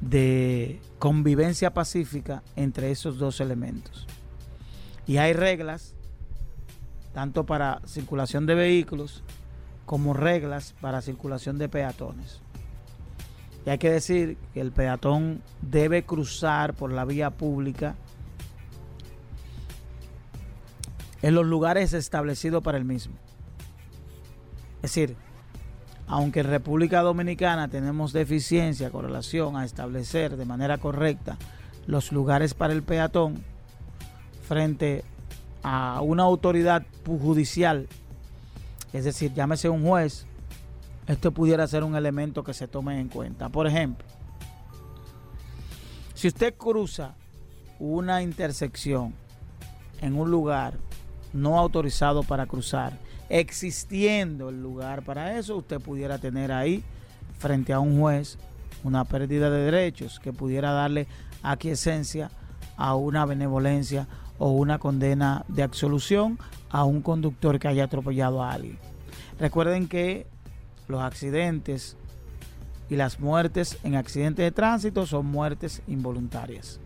de, 0.00 0.80
convivencia 0.98 1.72
pacífica 1.72 2.42
entre 2.56 2.90
esos 2.90 3.18
dos 3.18 3.40
elementos. 3.40 4.06
Y 5.06 5.18
hay 5.18 5.32
reglas, 5.32 5.94
tanto 7.12 7.46
para 7.46 7.80
circulación 7.86 8.46
de 8.46 8.54
vehículos 8.54 9.22
como 9.86 10.14
reglas 10.14 10.74
para 10.80 11.00
circulación 11.00 11.58
de 11.58 11.68
peatones. 11.68 12.40
Y 13.66 13.70
hay 13.70 13.78
que 13.78 13.90
decir 13.90 14.36
que 14.54 14.60
el 14.60 14.72
peatón 14.72 15.42
debe 15.60 16.04
cruzar 16.04 16.74
por 16.74 16.92
la 16.92 17.04
vía 17.04 17.30
pública 17.30 17.94
en 21.22 21.34
los 21.34 21.46
lugares 21.46 21.92
establecidos 21.92 22.62
para 22.62 22.78
el 22.78 22.84
mismo. 22.84 23.14
Es 24.82 24.94
decir, 24.94 25.16
aunque 26.06 26.40
en 26.40 26.46
República 26.46 27.02
Dominicana 27.02 27.68
tenemos 27.68 28.12
deficiencia 28.12 28.90
con 28.90 29.04
relación 29.04 29.56
a 29.56 29.64
establecer 29.64 30.36
de 30.36 30.44
manera 30.44 30.78
correcta 30.78 31.36
los 31.86 32.12
lugares 32.12 32.54
para 32.54 32.72
el 32.72 32.82
peatón 32.82 33.44
frente 34.48 35.04
a 35.62 36.00
una 36.00 36.24
autoridad 36.24 36.84
judicial, 37.06 37.88
es 38.92 39.04
decir, 39.04 39.32
llámese 39.34 39.68
un 39.68 39.86
juez, 39.86 40.26
esto 41.06 41.32
pudiera 41.32 41.66
ser 41.66 41.84
un 41.84 41.94
elemento 41.94 42.42
que 42.42 42.54
se 42.54 42.66
tome 42.66 43.00
en 43.00 43.08
cuenta. 43.08 43.48
Por 43.48 43.66
ejemplo, 43.66 44.06
si 46.14 46.28
usted 46.28 46.54
cruza 46.56 47.14
una 47.78 48.22
intersección 48.22 49.14
en 50.00 50.18
un 50.18 50.30
lugar 50.30 50.74
no 51.32 51.58
autorizado 51.58 52.22
para 52.22 52.46
cruzar, 52.46 52.98
existiendo 53.30 54.50
el 54.50 54.60
lugar 54.60 55.02
para 55.02 55.38
eso, 55.38 55.56
usted 55.56 55.80
pudiera 55.80 56.18
tener 56.18 56.52
ahí, 56.52 56.82
frente 57.38 57.72
a 57.72 57.80
un 57.80 57.98
juez, 57.98 58.36
una 58.84 59.04
pérdida 59.04 59.48
de 59.50 59.64
derechos 59.64 60.20
que 60.20 60.32
pudiera 60.32 60.72
darle 60.72 61.06
aquiescencia 61.42 62.30
a 62.76 62.94
una 62.96 63.24
benevolencia 63.24 64.08
o 64.38 64.50
una 64.50 64.78
condena 64.78 65.44
de 65.48 65.62
absolución 65.62 66.38
a 66.70 66.84
un 66.84 67.02
conductor 67.02 67.58
que 67.58 67.68
haya 67.68 67.84
atropellado 67.84 68.42
a 68.42 68.52
alguien. 68.52 68.78
Recuerden 69.38 69.86
que 69.86 70.26
los 70.88 71.00
accidentes 71.00 71.96
y 72.88 72.96
las 72.96 73.20
muertes 73.20 73.78
en 73.84 73.94
accidentes 73.94 74.44
de 74.44 74.50
tránsito 74.50 75.06
son 75.06 75.26
muertes 75.26 75.82
involuntarias. 75.86 76.80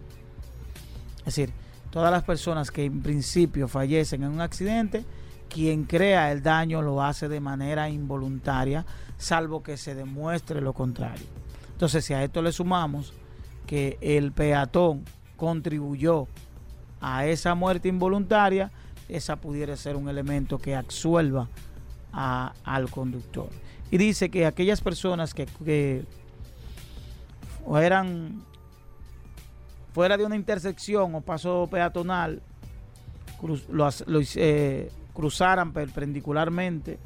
Es 1.21 1.25
decir, 1.25 1.53
todas 1.91 2.11
las 2.11 2.23
personas 2.23 2.71
que 2.71 2.85
en 2.85 3.03
principio 3.03 3.67
fallecen 3.67 4.25
en 4.25 4.31
un 4.31 4.41
accidente, 4.41 5.05
quien 5.55 5.85
crea 5.85 6.33
el 6.33 6.43
daño 6.43 6.83
lo 6.83 7.01
hace 7.01 7.29
de 7.29 7.39
manera 7.39 7.89
involuntaria, 7.89 8.85
salvo 9.19 9.63
que 9.63 9.77
se 9.77 9.95
demuestre 9.95 10.61
lo 10.61 10.73
contrario. 10.73 11.25
Entonces, 11.71 12.05
si 12.05 12.13
a 12.13 12.25
esto 12.25 12.43
le 12.43 12.51
sumamos 12.51 13.13
que 13.65 13.97
el 14.01 14.33
peatón 14.33 15.05
contribuyó 15.37 16.27
a 17.01 17.27
esa 17.27 17.55
muerte 17.55 17.87
involuntaria, 17.87 18.73
esa 19.09 19.37
pudiera 19.37 19.77
ser 19.77 19.95
un 19.95 20.09
elemento 20.09 20.59
que 20.59 20.75
absuelva 20.75 21.49
al 22.11 22.91
conductor. 22.91 23.49
Y 23.93 23.99
dice 23.99 24.31
que 24.31 24.47
aquellas 24.47 24.81
personas 24.81 25.35
que, 25.35 25.47
que 25.65 26.05
eran 27.81 28.43
fuera 29.93 30.17
de 30.17 30.25
una 30.25 30.35
intersección 30.35 31.15
o 31.15 31.21
paso 31.21 31.69
peatonal, 31.71 32.43
eh, 34.35 34.91
cruzaran 35.15 35.73
perpendicularmente 35.73 36.99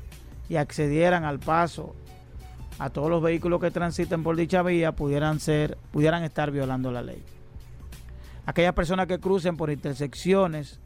y 0.48 0.56
accedieran 0.56 1.24
al 1.24 1.38
paso 1.38 1.94
a 2.78 2.90
todos 2.90 3.10
los 3.10 3.22
vehículos 3.22 3.60
que 3.60 3.70
transiten 3.70 4.22
por 4.22 4.36
dicha 4.36 4.62
vía, 4.62 4.92
pudieran, 4.92 5.40
ser, 5.40 5.76
pudieran 5.92 6.24
estar 6.24 6.50
violando 6.50 6.90
la 6.90 7.02
ley. 7.02 7.22
Aquellas 8.46 8.72
personas 8.72 9.06
que 9.06 9.18
crucen 9.18 9.56
por 9.56 9.70
intersecciones 9.70 10.80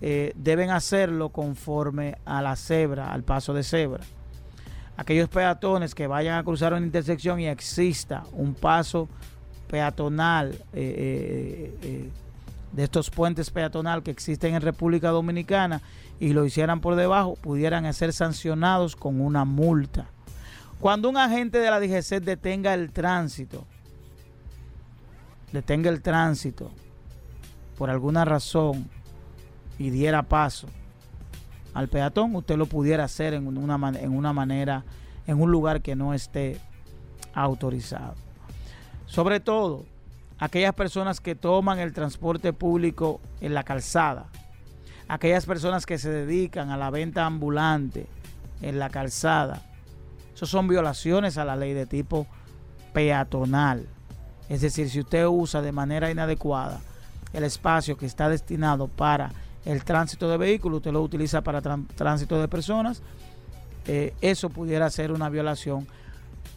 eh, 0.00 0.32
deben 0.34 0.70
hacerlo 0.70 1.28
conforme 1.28 2.16
a 2.24 2.40
la 2.40 2.56
cebra, 2.56 3.12
al 3.12 3.22
paso 3.22 3.52
de 3.52 3.62
cebra. 3.62 4.02
Aquellos 4.96 5.28
peatones 5.28 5.94
que 5.94 6.06
vayan 6.06 6.38
a 6.38 6.44
cruzar 6.44 6.72
una 6.72 6.86
intersección 6.86 7.40
y 7.40 7.48
exista 7.48 8.24
un 8.32 8.54
paso 8.54 9.08
peatonal, 9.68 10.52
eh, 10.72 11.76
eh, 11.82 12.10
de 12.72 12.84
estos 12.84 13.10
puentes 13.10 13.50
peatonal 13.50 14.02
que 14.02 14.10
existen 14.10 14.54
en 14.54 14.62
República 14.62 15.10
Dominicana 15.10 15.82
y 16.20 16.34
lo 16.34 16.44
hicieran 16.44 16.82
por 16.82 16.94
debajo, 16.94 17.34
pudieran 17.34 17.92
ser 17.94 18.12
sancionados 18.12 18.94
con 18.94 19.20
una 19.20 19.46
multa. 19.46 20.06
Cuando 20.78 21.08
un 21.08 21.16
agente 21.16 21.58
de 21.58 21.70
la 21.70 21.80
DGC 21.80 22.22
detenga 22.22 22.74
el 22.74 22.92
tránsito, 22.92 23.66
detenga 25.52 25.90
el 25.90 26.02
tránsito 26.02 26.70
por 27.76 27.90
alguna 27.90 28.24
razón 28.24 28.88
y 29.78 29.90
diera 29.90 30.22
paso 30.22 30.68
al 31.72 31.88
peatón, 31.88 32.34
usted 32.34 32.56
lo 32.56 32.66
pudiera 32.66 33.04
hacer 33.04 33.32
en 33.32 33.46
una, 33.46 33.92
en 33.98 34.14
una 34.14 34.32
manera, 34.32 34.84
en 35.26 35.40
un 35.40 35.50
lugar 35.50 35.80
que 35.80 35.96
no 35.96 36.12
esté 36.12 36.60
autorizado. 37.32 38.14
Sobre 39.06 39.40
todo, 39.40 39.86
aquellas 40.38 40.74
personas 40.74 41.20
que 41.20 41.34
toman 41.34 41.78
el 41.78 41.92
transporte 41.92 42.52
público 42.52 43.20
en 43.40 43.54
la 43.54 43.62
calzada, 43.62 44.26
aquellas 45.14 45.46
personas 45.46 45.86
que 45.86 45.98
se 45.98 46.10
dedican 46.10 46.70
a 46.70 46.76
la 46.76 46.90
venta 46.90 47.26
ambulante 47.26 48.06
en 48.62 48.78
la 48.78 48.90
calzada. 48.90 49.62
Eso 50.34 50.46
son 50.46 50.68
violaciones 50.68 51.38
a 51.38 51.44
la 51.44 51.56
ley 51.56 51.74
de 51.74 51.86
tipo 51.86 52.26
peatonal. 52.92 53.86
Es 54.48 54.60
decir, 54.60 54.90
si 54.90 55.00
usted 55.00 55.26
usa 55.26 55.62
de 55.62 55.72
manera 55.72 56.10
inadecuada 56.10 56.80
el 57.32 57.44
espacio 57.44 57.96
que 57.96 58.06
está 58.06 58.28
destinado 58.28 58.88
para 58.88 59.32
el 59.64 59.84
tránsito 59.84 60.28
de 60.28 60.36
vehículos, 60.36 60.78
usted 60.78 60.92
lo 60.92 61.02
utiliza 61.02 61.42
para 61.42 61.60
tránsito 61.60 62.40
de 62.40 62.48
personas, 62.48 63.02
eh, 63.86 64.14
eso 64.20 64.50
pudiera 64.50 64.90
ser 64.90 65.12
una 65.12 65.28
violación 65.28 65.86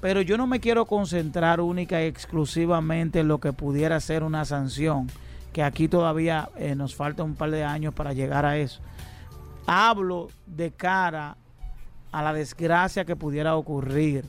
pero 0.04 0.20
yo 0.20 0.36
no 0.36 0.48
me 0.48 0.60
quiero 0.60 0.86
concentrar 0.86 1.62
única 1.62 2.04
y 2.04 2.08
exclusivamente 2.08 3.22
en 3.22 3.30
lo 3.30 3.40
que 3.40 3.54
pudiera 3.54 3.98
ser 4.02 4.24
una 4.24 4.44
sanción, 4.44 5.08
que 5.54 5.64
aquí 5.64 5.88
todavía 5.88 6.50
eh, 6.58 6.76
nos 6.76 6.96
falta 6.96 7.24
un 7.24 7.36
par 7.36 7.52
de 7.52 7.64
años 7.64 7.94
para 7.94 8.12
llegar 8.12 8.46
a 8.46 8.58
eso. 8.58 8.82
Hablo 9.66 10.30
de 10.46 10.72
cara 10.72 11.38
a 12.12 12.22
la 12.22 12.34
desgracia 12.34 13.06
que 13.06 13.16
pudiera 13.16 13.56
ocurrir. 13.56 14.26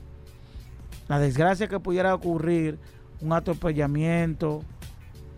La 1.08 1.18
desgracia 1.18 1.66
que 1.66 1.80
pudiera 1.80 2.14
ocurrir, 2.14 2.78
un 3.20 3.32
atropellamiento 3.32 4.62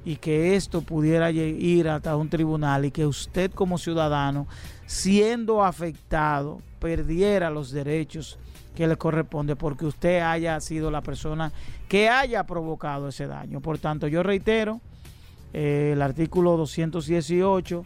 y 0.04 0.16
que 0.16 0.54
esto 0.56 0.82
pudiera 0.82 1.30
ir 1.30 1.88
hasta 1.88 2.16
un 2.16 2.28
tribunal 2.28 2.84
y 2.84 2.90
que 2.90 3.06
usted 3.06 3.50
como 3.52 3.78
ciudadano, 3.78 4.46
siendo 4.86 5.64
afectado, 5.64 6.60
perdiera 6.80 7.50
los 7.50 7.70
derechos 7.70 8.38
que 8.74 8.86
le 8.86 8.96
corresponde 8.96 9.56
porque 9.56 9.86
usted 9.86 10.20
haya 10.20 10.60
sido 10.60 10.90
la 10.90 11.00
persona 11.00 11.50
que 11.88 12.08
haya 12.08 12.44
provocado 12.44 13.08
ese 13.08 13.26
daño. 13.26 13.60
Por 13.60 13.78
tanto, 13.78 14.06
yo 14.06 14.22
reitero 14.22 14.80
eh, 15.52 15.90
el 15.92 16.02
artículo 16.02 16.56
218 16.56 17.84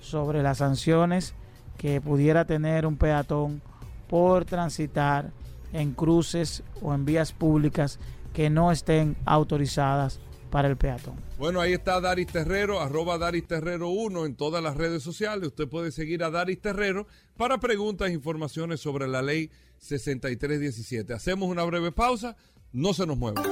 sobre 0.00 0.42
las 0.42 0.58
sanciones 0.58 1.34
que 1.76 2.00
pudiera 2.00 2.44
tener 2.44 2.86
un 2.86 2.96
peatón 2.96 3.62
por 4.08 4.44
transitar 4.44 5.30
en 5.72 5.92
cruces 5.92 6.62
o 6.82 6.94
en 6.94 7.04
vías 7.04 7.32
públicas 7.32 7.98
que 8.32 8.50
no 8.50 8.72
estén 8.72 9.16
autorizadas 9.24 10.20
para 10.50 10.68
el 10.68 10.76
peatón. 10.76 11.16
Bueno, 11.38 11.60
ahí 11.60 11.72
está 11.72 12.00
Daris 12.00 12.26
Terrero, 12.26 12.80
arroba 12.80 13.18
Daris 13.18 13.46
Terrero 13.46 13.88
1 13.90 14.26
en 14.26 14.34
todas 14.34 14.62
las 14.62 14.76
redes 14.76 15.02
sociales. 15.02 15.48
Usted 15.48 15.68
puede 15.68 15.92
seguir 15.92 16.24
a 16.24 16.30
Daris 16.30 16.60
Terrero 16.60 17.06
para 17.36 17.58
preguntas 17.58 18.08
e 18.08 18.12
informaciones 18.12 18.80
sobre 18.80 19.06
la 19.06 19.22
ley 19.22 19.50
6317. 19.78 21.12
Hacemos 21.12 21.48
una 21.48 21.64
breve 21.64 21.92
pausa, 21.92 22.36
no 22.72 22.94
se 22.94 23.06
nos 23.06 23.16
mueva. 23.16 23.42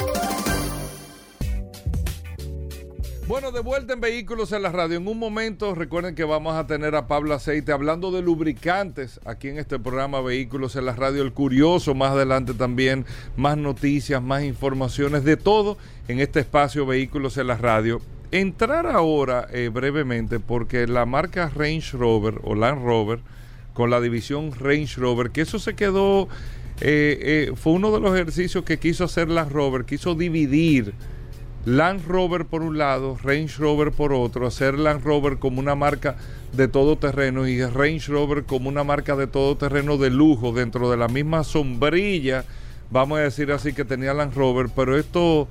Bueno, 3.29 3.51
de 3.51 3.59
vuelta 3.59 3.93
en 3.93 4.01
Vehículos 4.01 4.53
en 4.53 4.63
la 4.63 4.71
Radio. 4.71 4.99
En 4.99 5.09
un 5.09 5.19
momento, 5.19 5.75
recuerden 5.75 6.15
que 6.15 6.23
vamos 6.23 6.55
a 6.55 6.69
tener 6.69 6.95
a 6.95 7.09
Pablo 7.09 7.35
Aceite 7.35 7.73
hablando 7.73 8.13
de 8.13 8.23
lubricantes 8.23 9.19
aquí 9.25 9.49
en 9.49 9.59
este 9.59 9.81
programa 9.81 10.21
Vehículos 10.21 10.77
en 10.77 10.87
la 10.87 10.93
Radio. 10.93 11.23
El 11.23 11.33
Curioso, 11.33 11.97
más 11.97 12.13
adelante 12.13 12.55
también, 12.55 13.05
más 13.37 13.59
noticias, 13.59 14.23
más 14.23 14.45
informaciones, 14.45 15.25
de 15.25 15.37
todo 15.37 15.77
en 16.07 16.21
este 16.21 16.39
espacio 16.39 16.87
Vehículos 16.87 17.37
en 17.37 17.49
la 17.49 17.57
Radio. 17.57 18.01
Entrar 18.31 18.87
ahora 18.87 19.49
eh, 19.53 19.71
brevemente, 19.75 20.39
porque 20.39 20.87
la 20.87 21.05
marca 21.05 21.51
Range 21.53 21.97
Rover 21.97 22.39
o 22.45 22.55
Land 22.55 22.85
Rover, 22.85 23.19
con 23.75 23.91
la 23.91 24.01
división 24.01 24.53
Range 24.53 25.01
Rover, 25.01 25.33
que 25.33 25.41
eso 25.41 25.59
se 25.59 25.75
quedó, 25.75 26.29
eh, 26.81 27.49
eh, 27.51 27.53
fue 27.57 27.73
uno 27.73 27.91
de 27.91 27.99
los 27.99 28.15
ejercicios 28.15 28.63
que 28.63 28.79
quiso 28.79 29.03
hacer 29.03 29.29
Land 29.29 29.51
Rover, 29.51 29.85
quiso 29.85 30.15
dividir 30.15 30.95
Land 31.67 32.07
Rover 32.07 32.45
por 32.45 32.63
un 32.63 32.79
lado, 32.79 33.19
Range 33.25 33.59
Rover 33.59 33.91
por 33.91 34.13
otro, 34.13 34.47
hacer 34.47 34.79
Land 34.79 35.03
Rover 35.03 35.39
como 35.39 35.59
una 35.59 35.75
marca 35.75 36.17
de 36.53 36.69
todo 36.69 36.97
terreno 36.97 37.49
y 37.49 37.61
Range 37.61 38.07
Rover 38.07 38.45
como 38.45 38.69
una 38.69 38.85
marca 38.85 39.17
de 39.17 39.27
todo 39.27 39.57
terreno 39.57 39.97
de 39.97 40.11
lujo 40.11 40.53
dentro 40.53 40.89
de 40.89 40.97
la 40.97 41.09
misma 41.09 41.43
sombrilla, 41.43 42.45
vamos 42.93 43.19
a 43.19 43.23
decir 43.23 43.51
así 43.51 43.73
que 43.73 43.85
tenía 43.85 44.15
Land 44.15 44.35
Rover, 44.35 44.69
pero 44.77 44.97
esto 44.97 45.49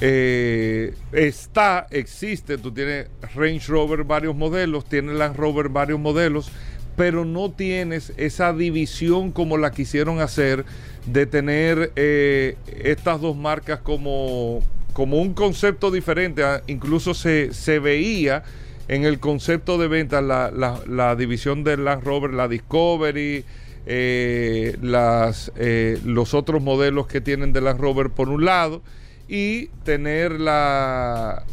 eh, 0.00 0.94
está, 1.10 1.88
existe, 1.90 2.56
tú 2.56 2.70
tienes 2.70 3.08
Range 3.34 3.66
Rover 3.66 4.04
varios 4.04 4.36
modelos, 4.36 4.84
tienes 4.84 5.16
Land 5.16 5.34
Rover 5.34 5.68
varios 5.68 5.98
modelos, 5.98 6.52
pero 6.94 7.24
no 7.24 7.50
tienes 7.50 8.12
esa 8.18 8.52
división 8.52 9.32
como 9.32 9.58
la 9.58 9.72
quisieron 9.72 10.20
hacer 10.20 10.64
de 11.06 11.26
tener 11.26 11.90
eh, 11.96 12.56
estas 12.84 13.20
dos 13.20 13.36
marcas 13.36 13.80
como, 13.80 14.62
como 14.94 15.18
un 15.18 15.34
concepto 15.34 15.90
diferente. 15.90 16.42
Ah, 16.42 16.62
incluso 16.66 17.12
se, 17.12 17.52
se 17.52 17.78
veía 17.78 18.42
en 18.88 19.04
el 19.04 19.18
concepto 19.18 19.76
de 19.76 19.88
venta 19.88 20.22
la, 20.22 20.50
la, 20.86 21.16
división 21.16 21.64
del 21.64 21.84
Land 21.84 22.04
Rover, 22.04 22.32
la 22.32 22.48
Discovery, 22.48 23.44
eh, 23.86 24.78
las, 24.80 25.52
eh, 25.56 26.00
los 26.04 26.32
otros 26.32 26.62
modelos 26.62 27.06
que 27.06 27.20
tienen 27.20 27.52
de 27.52 27.60
Land 27.60 27.80
Rover 27.80 28.10
por 28.10 28.30
un 28.30 28.44
lado 28.44 28.82
y 29.28 29.66
tener 29.84 30.32
la 30.40 31.44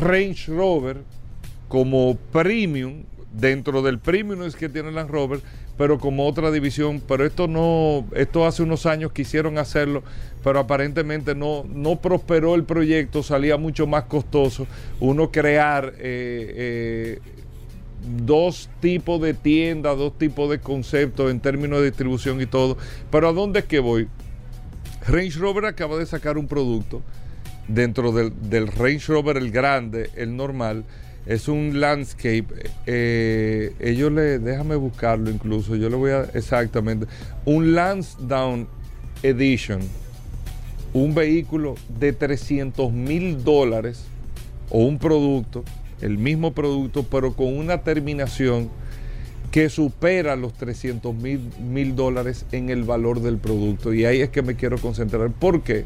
Range 0.00 0.50
Rover 0.50 0.98
como 1.68 2.16
premium 2.32 3.04
dentro 3.32 3.82
del 3.82 3.98
premium 3.98 4.42
es 4.42 4.56
que 4.56 4.68
tiene 4.68 4.92
Land 4.92 5.10
Rover 5.10 5.40
pero 5.82 5.98
como 5.98 6.28
otra 6.28 6.52
división 6.52 7.02
pero 7.08 7.26
esto 7.26 7.48
no 7.48 8.06
esto 8.14 8.46
hace 8.46 8.62
unos 8.62 8.86
años 8.86 9.10
quisieron 9.10 9.58
hacerlo 9.58 10.04
pero 10.44 10.60
aparentemente 10.60 11.34
no 11.34 11.64
no 11.68 12.00
prosperó 12.00 12.54
el 12.54 12.62
proyecto 12.62 13.24
salía 13.24 13.56
mucho 13.56 13.88
más 13.88 14.04
costoso 14.04 14.68
uno 15.00 15.32
crear 15.32 15.92
eh, 15.98 17.18
eh 17.18 17.20
dos 18.24 18.68
tipos 18.80 19.20
de 19.20 19.34
tiendas, 19.34 19.96
dos 19.96 20.16
tipos 20.18 20.48
de 20.50 20.60
conceptos 20.60 21.30
en 21.32 21.38
términos 21.38 21.78
de 21.78 21.86
distribución 21.86 22.40
y 22.40 22.46
todo. 22.46 22.76
Pero 23.12 23.28
¿a 23.28 23.32
dónde 23.32 23.60
es 23.60 23.66
que 23.66 23.78
voy? 23.78 24.08
Range 25.06 25.38
Rover 25.38 25.66
acaba 25.66 25.96
de 25.96 26.06
sacar 26.06 26.36
un 26.36 26.48
producto 26.48 27.00
dentro 27.68 28.10
del, 28.10 28.32
del 28.50 28.66
Range 28.66 29.06
Rover, 29.06 29.36
el 29.36 29.52
grande, 29.52 30.10
el 30.16 30.36
normal. 30.36 30.84
Es 31.26 31.48
un 31.48 31.80
landscape. 31.80 32.46
Eh, 32.86 33.74
ellos 33.80 34.10
le, 34.12 34.38
déjame 34.38 34.76
buscarlo 34.76 35.30
incluso. 35.30 35.76
Yo 35.76 35.88
le 35.88 35.96
voy 35.96 36.10
a, 36.10 36.22
exactamente. 36.34 37.06
Un 37.44 37.74
Lansdowne 37.74 38.66
Edition. 39.22 39.80
Un 40.92 41.14
vehículo 41.14 41.74
de 41.98 42.12
300 42.12 42.92
mil 42.92 43.44
dólares 43.44 44.04
o 44.68 44.78
un 44.80 44.98
producto 44.98 45.64
el 46.02 46.18
mismo 46.18 46.52
producto, 46.52 47.04
pero 47.04 47.34
con 47.34 47.56
una 47.56 47.82
terminación 47.82 48.68
que 49.50 49.68
supera 49.68 50.34
los 50.36 50.52
300 50.54 51.14
mil 51.14 51.94
dólares 51.94 52.44
en 52.52 52.70
el 52.70 52.82
valor 52.84 53.20
del 53.20 53.38
producto. 53.38 53.94
Y 53.94 54.04
ahí 54.04 54.20
es 54.20 54.30
que 54.30 54.42
me 54.42 54.56
quiero 54.56 54.78
concentrar. 54.78 55.30
¿Por 55.30 55.62
qué? 55.62 55.84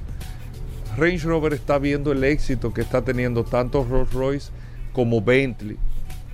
Range 0.97 1.26
Rover 1.26 1.53
está 1.53 1.78
viendo 1.78 2.12
el 2.12 2.24
éxito 2.24 2.72
que 2.72 2.80
está 2.80 3.03
teniendo 3.03 3.45
tanto 3.45 3.84
Rolls 3.84 4.12
Royce 4.12 4.51
como 4.97 5.20
Bentley 5.20 5.76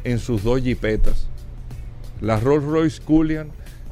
en 0.04 0.20
sus 0.20 0.44
dos 0.44 0.62
jipetas. 0.62 1.26
Las 2.20 2.44
Rolls 2.44 2.64
Royce 2.64 3.02
Cullinan, 3.02 3.48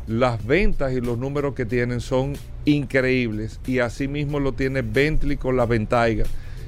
las 0.07 0.47
ventas 0.47 0.93
y 0.93 1.01
los 1.01 1.18
números 1.18 1.57
que 1.57 1.66
tienen 1.66 2.01
son 2.01 2.35
increíbles. 2.64 3.59
Y 3.66 3.81
asimismo 3.81 4.39
lo 4.39 4.53
tiene 4.53 4.83
Bentley 4.83 5.37
con 5.39 5.57
la 5.57 5.66
Ventaiga 5.66 6.25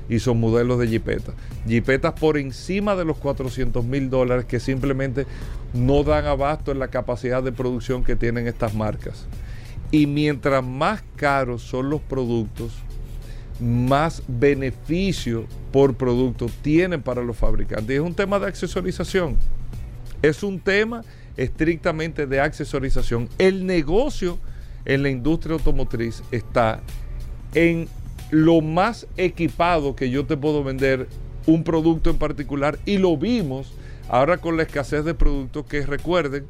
y 0.09 0.19
son 0.19 0.41
modelos 0.41 0.81
de 0.81 0.89
jipetas. 0.89 1.37
Jipetas 1.65 2.15
por 2.15 2.39
encima 2.39 2.97
de 2.97 3.05
los 3.05 3.19
400 3.19 3.85
mil 3.85 4.11
dólares 4.11 4.47
que 4.47 4.59
simplemente 4.59 5.25
no 5.73 6.03
dan 6.03 6.25
abasto 6.25 6.73
en 6.73 6.81
la 6.81 6.89
capacidad 6.89 7.41
de 7.41 7.53
producción 7.53 8.03
que 8.03 8.17
tienen 8.17 8.49
estas 8.49 8.75
marcas. 8.75 9.27
Y 9.93 10.09
mientras 10.09 10.65
más 10.65 11.05
caros 11.15 11.63
son 11.63 11.89
los 11.89 12.01
productos, 12.01 12.73
más 13.63 14.23
beneficio 14.27 15.47
por 15.71 15.95
producto 15.95 16.47
tienen 16.63 17.03
para 17.03 17.23
los 17.23 17.37
fabricantes. 17.37 17.97
Es 17.97 18.03
un 18.03 18.15
tema 18.15 18.39
de 18.39 18.47
accesorización. 18.47 19.37
Es 20.21 20.43
un 20.43 20.61
tema 20.61 21.05
estrictamente 21.37 22.27
de 22.27 22.41
accesorización. 22.41 23.29
El 23.39 23.67
negocio 23.67 24.39
en 24.85 25.03
la 25.03 25.11
industria 25.11 25.55
automotriz 25.55 26.23
está 26.31 26.81
en 27.55 27.89
lo 28.31 28.61
más 28.61 29.07
equipado 29.17 29.95
que 29.95 30.11
yo 30.11 30.27
te 30.27 30.37
puedo 30.37 30.65
vender 30.65 31.09
un 31.47 31.65
producto 31.65 32.11
en 32.11 32.19
particular 32.19 32.79
y 32.87 32.99
lo 32.99 33.17
vimos 33.17 33.75
ahora 34.09 34.39
con 34.39 34.57
la 34.57 34.63
escasez 34.63 35.05
de 35.05 35.15
productos 35.15 35.67
que 35.67 35.85
recuerden 35.85 36.47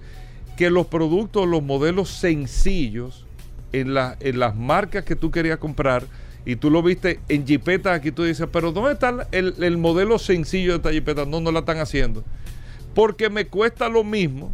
que 0.56 0.70
los 0.70 0.86
productos, 0.86 1.46
los 1.48 1.62
modelos 1.62 2.10
sencillos 2.10 3.26
en, 3.72 3.94
en 4.20 4.38
las 4.38 4.54
marcas 4.54 5.04
que 5.04 5.16
tú 5.16 5.30
querías 5.30 5.58
comprar 5.58 6.04
y 6.44 6.56
tú 6.56 6.70
lo 6.70 6.82
viste 6.82 7.20
en 7.28 7.46
Jeepeta, 7.46 7.92
aquí 7.92 8.10
tú 8.10 8.24
dices, 8.24 8.48
pero 8.52 8.72
¿dónde 8.72 8.92
está 8.92 9.28
el, 9.32 9.54
el 9.60 9.78
modelo 9.78 10.18
sencillo 10.18 10.72
de 10.72 10.76
esta 10.76 10.92
Jeepeta? 10.92 11.24
No, 11.24 11.40
no 11.40 11.52
la 11.52 11.60
están 11.60 11.78
haciendo. 11.78 12.24
Porque 12.94 13.30
me 13.30 13.46
cuesta 13.46 13.88
lo 13.88 14.04
mismo 14.04 14.52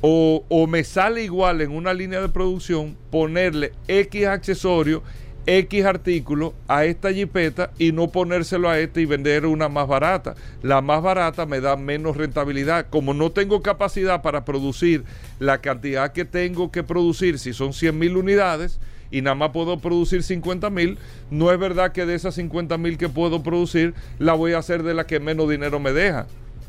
o, 0.00 0.44
o 0.48 0.66
me 0.66 0.84
sale 0.84 1.24
igual 1.24 1.60
en 1.60 1.70
una 1.70 1.94
línea 1.94 2.20
de 2.20 2.28
producción 2.28 2.96
ponerle 3.10 3.72
X 3.86 4.26
accesorio 4.26 5.02
X 5.48 5.86
artículo 5.86 6.52
a 6.68 6.84
esta 6.84 7.10
jipeta 7.10 7.70
y 7.78 7.92
no 7.92 8.08
ponérselo 8.08 8.68
a 8.68 8.78
esta 8.78 9.00
y 9.00 9.06
vender 9.06 9.46
una 9.46 9.70
más 9.70 9.88
barata. 9.88 10.34
La 10.62 10.82
más 10.82 11.02
barata 11.02 11.46
me 11.46 11.62
da 11.62 11.74
menos 11.74 12.18
rentabilidad. 12.18 12.88
Como 12.90 13.14
no 13.14 13.32
tengo 13.32 13.62
capacidad 13.62 14.20
para 14.20 14.44
producir 14.44 15.04
la 15.38 15.58
cantidad 15.62 16.12
que 16.12 16.26
tengo 16.26 16.70
que 16.70 16.82
producir, 16.82 17.38
si 17.38 17.54
son 17.54 17.72
100 17.72 17.98
mil 17.98 18.18
unidades, 18.18 18.78
y 19.10 19.22
nada 19.22 19.34
más 19.34 19.50
puedo 19.50 19.78
producir 19.78 20.22
50 20.22 20.70
mil, 20.70 20.98
no 21.30 21.50
es 21.52 21.58
verdad 21.58 21.92
que 21.92 22.06
de 22.06 22.14
esas 22.14 22.34
50 22.34 22.76
mil 22.78 22.98
que 22.98 23.08
puedo 23.08 23.42
producir, 23.42 23.94
la 24.18 24.34
voy 24.34 24.52
a 24.52 24.58
hacer 24.58 24.82
de 24.82 24.94
la 24.94 25.06
que 25.06 25.20
menos 25.20 25.48
dinero 25.48 25.80
me 25.80 25.92
deja. 25.92 26.26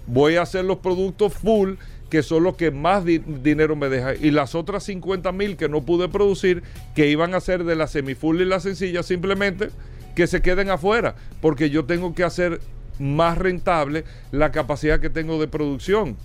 Voy 0.08 0.38
a 0.38 0.42
hacer 0.42 0.66
los 0.66 0.78
productos 0.78 1.34
full 1.34 1.76
que 2.10 2.24
son 2.24 2.44
los 2.44 2.56
que 2.56 2.72
más 2.72 3.06
dinero 3.06 3.76
me 3.76 3.90
deja. 3.90 4.16
Y 4.16 4.32
las 4.32 4.56
otras 4.56 4.84
50 4.84 5.32
mil 5.32 5.58
que 5.58 5.70
no 5.70 5.84
pude 5.84 6.10
producir, 6.10 6.64
que 6.96 7.10
iban 7.10 7.36
a 7.36 7.40
ser 7.40 7.64
de 7.64 7.76
la 7.76 7.88
semifull 7.88 8.42
y 8.42 8.46
la 8.46 8.60
sencilla, 8.60 9.04
simplemente 9.04 9.70
que 10.16 10.28
se 10.28 10.42
queden 10.42 10.70
afuera, 10.70 11.16
porque 11.40 11.70
yo 11.70 11.86
tengo 11.86 12.14
que 12.14 12.24
hacer 12.24 12.60
más 12.98 13.38
rentable 13.38 14.04
la 14.32 14.52
capacidad 14.52 15.00
que 15.00 15.10
tengo 15.10 15.40
de 15.40 15.48
producción. 15.48 16.18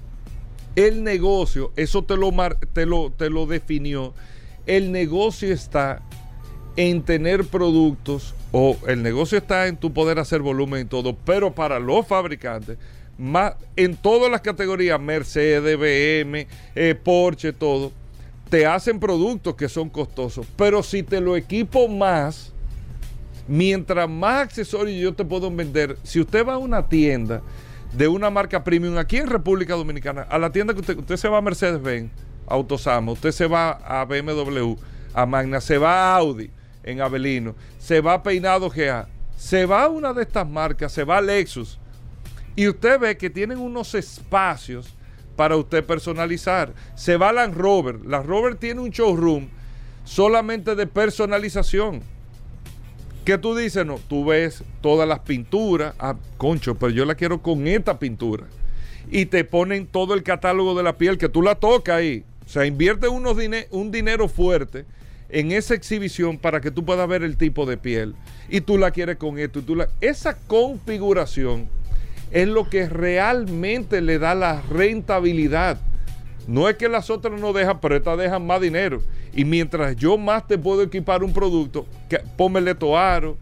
El 0.74 1.04
negocio, 1.04 1.70
eso 1.76 2.02
te 2.02 2.16
lo, 2.16 2.32
te 2.72 2.86
lo, 2.86 3.12
te 3.12 3.30
lo 3.30 3.46
definió, 3.46 4.14
el 4.66 4.92
negocio 4.92 5.52
está 5.52 6.02
en 6.76 7.02
tener 7.02 7.44
productos 7.44 8.34
o 8.52 8.76
el 8.86 9.02
negocio 9.02 9.38
está 9.38 9.66
en 9.66 9.76
tu 9.76 9.92
poder 9.92 10.18
hacer 10.18 10.40
volumen 10.40 10.82
y 10.82 10.84
todo, 10.84 11.16
pero 11.24 11.54
para 11.54 11.78
los 11.78 12.06
fabricantes 12.06 12.78
más, 13.18 13.54
en 13.76 13.96
todas 13.96 14.30
las 14.30 14.40
categorías, 14.40 15.00
Mercedes, 15.00 15.78
BM, 15.78 16.46
eh, 16.74 16.94
Porsche, 16.94 17.52
todo, 17.52 17.92
te 18.50 18.66
hacen 18.66 18.98
productos 18.98 19.54
que 19.54 19.68
son 19.68 19.88
costosos. 19.88 20.46
Pero 20.56 20.82
si 20.82 21.02
te 21.02 21.20
lo 21.20 21.36
equipo 21.36 21.88
más, 21.88 22.52
mientras 23.46 24.08
más 24.08 24.42
accesorios 24.42 25.00
yo 25.00 25.14
te 25.14 25.24
puedo 25.24 25.50
vender, 25.50 25.96
si 26.02 26.20
usted 26.20 26.46
va 26.46 26.54
a 26.54 26.58
una 26.58 26.88
tienda 26.88 27.42
de 27.92 28.08
una 28.08 28.30
marca 28.30 28.64
premium 28.64 28.98
aquí 28.98 29.18
en 29.18 29.28
República 29.28 29.74
Dominicana, 29.74 30.22
a 30.22 30.38
la 30.38 30.50
tienda 30.50 30.74
que 30.74 30.80
usted, 30.80 30.98
usted 30.98 31.16
se 31.16 31.28
va 31.28 31.38
a 31.38 31.42
Mercedes-Benz, 31.42 32.10
Autosama, 32.46 33.12
usted 33.12 33.32
se 33.32 33.46
va 33.46 33.70
a 33.70 34.04
BMW, 34.04 34.74
a 35.12 35.26
Magna, 35.26 35.60
se 35.60 35.78
va 35.78 35.92
a 35.94 36.16
Audi 36.16 36.50
en 36.82 37.00
Avelino, 37.00 37.54
se 37.78 38.00
va 38.00 38.14
a 38.14 38.22
Peinado 38.22 38.68
GA, 38.68 39.08
se 39.36 39.66
va 39.66 39.84
a 39.84 39.88
una 39.88 40.12
de 40.12 40.22
estas 40.22 40.48
marcas, 40.48 40.92
se 40.92 41.04
va 41.04 41.18
a 41.18 41.20
Lexus 41.20 41.78
y 42.56 42.68
usted 42.68 43.00
ve 43.00 43.16
que 43.16 43.30
tienen 43.30 43.58
unos 43.58 43.94
espacios 43.94 44.94
para 45.36 45.56
usted 45.56 45.84
personalizar. 45.84 46.72
Se 46.94 47.16
va 47.16 47.30
a 47.30 47.32
Land 47.32 47.54
Rover. 47.54 48.04
Land 48.04 48.26
Rover 48.26 48.54
tiene 48.54 48.80
un 48.80 48.90
showroom 48.90 49.48
solamente 50.04 50.74
de 50.74 50.86
personalización. 50.86 52.02
¿Qué 53.24 53.38
tú 53.38 53.56
dices? 53.56 53.84
No, 53.86 53.98
tú 54.08 54.26
ves 54.26 54.62
todas 54.80 55.08
las 55.08 55.20
pinturas. 55.20 55.94
Ah, 55.98 56.14
concho, 56.36 56.76
pero 56.76 56.92
yo 56.92 57.04
la 57.04 57.14
quiero 57.14 57.42
con 57.42 57.66
esta 57.66 57.98
pintura. 57.98 58.44
Y 59.10 59.26
te 59.26 59.44
ponen 59.44 59.86
todo 59.86 60.14
el 60.14 60.22
catálogo 60.22 60.74
de 60.74 60.82
la 60.82 60.96
piel 60.96 61.18
que 61.18 61.28
tú 61.28 61.42
la 61.42 61.56
tocas 61.56 61.96
ahí. 61.96 62.24
O 62.46 62.48
sea, 62.48 62.66
invierte 62.66 63.08
unos 63.08 63.36
un 63.70 63.90
dinero 63.90 64.28
fuerte 64.28 64.84
en 65.28 65.52
esa 65.52 65.74
exhibición 65.74 66.38
para 66.38 66.60
que 66.60 66.70
tú 66.70 66.84
puedas 66.84 67.08
ver 67.08 67.22
el 67.22 67.36
tipo 67.36 67.66
de 67.66 67.76
piel. 67.76 68.14
Y 68.48 68.60
tú 68.60 68.78
la 68.78 68.90
quieres 68.90 69.16
con 69.16 69.38
esto. 69.38 69.58
Y 69.58 69.62
tú 69.62 69.74
la... 69.74 69.88
Esa 70.00 70.36
configuración 70.46 71.68
es 72.30 72.48
lo 72.48 72.68
que 72.68 72.88
realmente 72.88 74.00
le 74.00 74.18
da 74.18 74.34
la 74.34 74.62
rentabilidad. 74.62 75.80
No 76.46 76.68
es 76.68 76.76
que 76.76 76.88
las 76.88 77.08
otras 77.10 77.40
no 77.40 77.52
dejan, 77.52 77.80
pero 77.80 77.96
estas 77.96 78.18
dejan 78.18 78.46
más 78.46 78.60
dinero. 78.60 79.02
Y 79.34 79.44
mientras 79.44 79.96
yo 79.96 80.18
más 80.18 80.46
te 80.46 80.58
puedo 80.58 80.82
equipar 80.82 81.24
un 81.24 81.32
producto, 81.32 81.86
que, 82.08 82.18
pómele 82.36 82.74
toaro, 82.74 83.36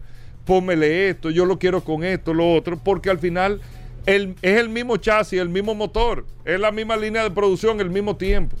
pómele 0.45 1.09
esto, 1.09 1.29
yo 1.29 1.45
lo 1.45 1.59
quiero 1.59 1.83
con 1.83 2.03
esto, 2.03 2.33
lo 2.33 2.53
otro, 2.53 2.77
porque 2.77 3.09
al 3.09 3.19
final 3.19 3.61
es 4.05 4.35
el 4.41 4.69
mismo 4.69 4.97
chasis, 4.97 5.39
el 5.39 5.49
mismo 5.49 5.75
motor, 5.75 6.25
es 6.45 6.59
la 6.59 6.71
misma 6.71 6.97
línea 6.97 7.23
de 7.23 7.31
producción, 7.31 7.79
el 7.79 7.89
mismo 7.89 8.15
tiempo. 8.15 8.55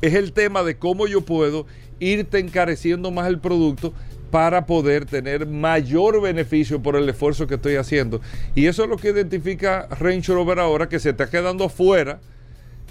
Es 0.00 0.14
el 0.14 0.32
tema 0.32 0.62
de 0.62 0.76
cómo 0.76 1.06
yo 1.06 1.22
puedo 1.22 1.66
irte 2.00 2.38
encareciendo 2.38 3.10
más 3.10 3.28
el 3.28 3.38
producto 3.38 3.92
para 4.30 4.66
poder 4.66 5.06
tener 5.06 5.46
mayor 5.46 6.20
beneficio 6.20 6.82
por 6.82 6.96
el 6.96 7.08
esfuerzo 7.08 7.46
que 7.46 7.54
estoy 7.54 7.76
haciendo. 7.76 8.20
Y 8.54 8.66
eso 8.66 8.84
es 8.84 8.90
lo 8.90 8.96
que 8.96 9.10
identifica 9.10 9.88
Range 9.98 10.32
Rover 10.32 10.58
ahora, 10.58 10.88
que 10.88 10.98
se 10.98 11.10
está 11.10 11.30
quedando 11.30 11.68
fuera 11.68 12.20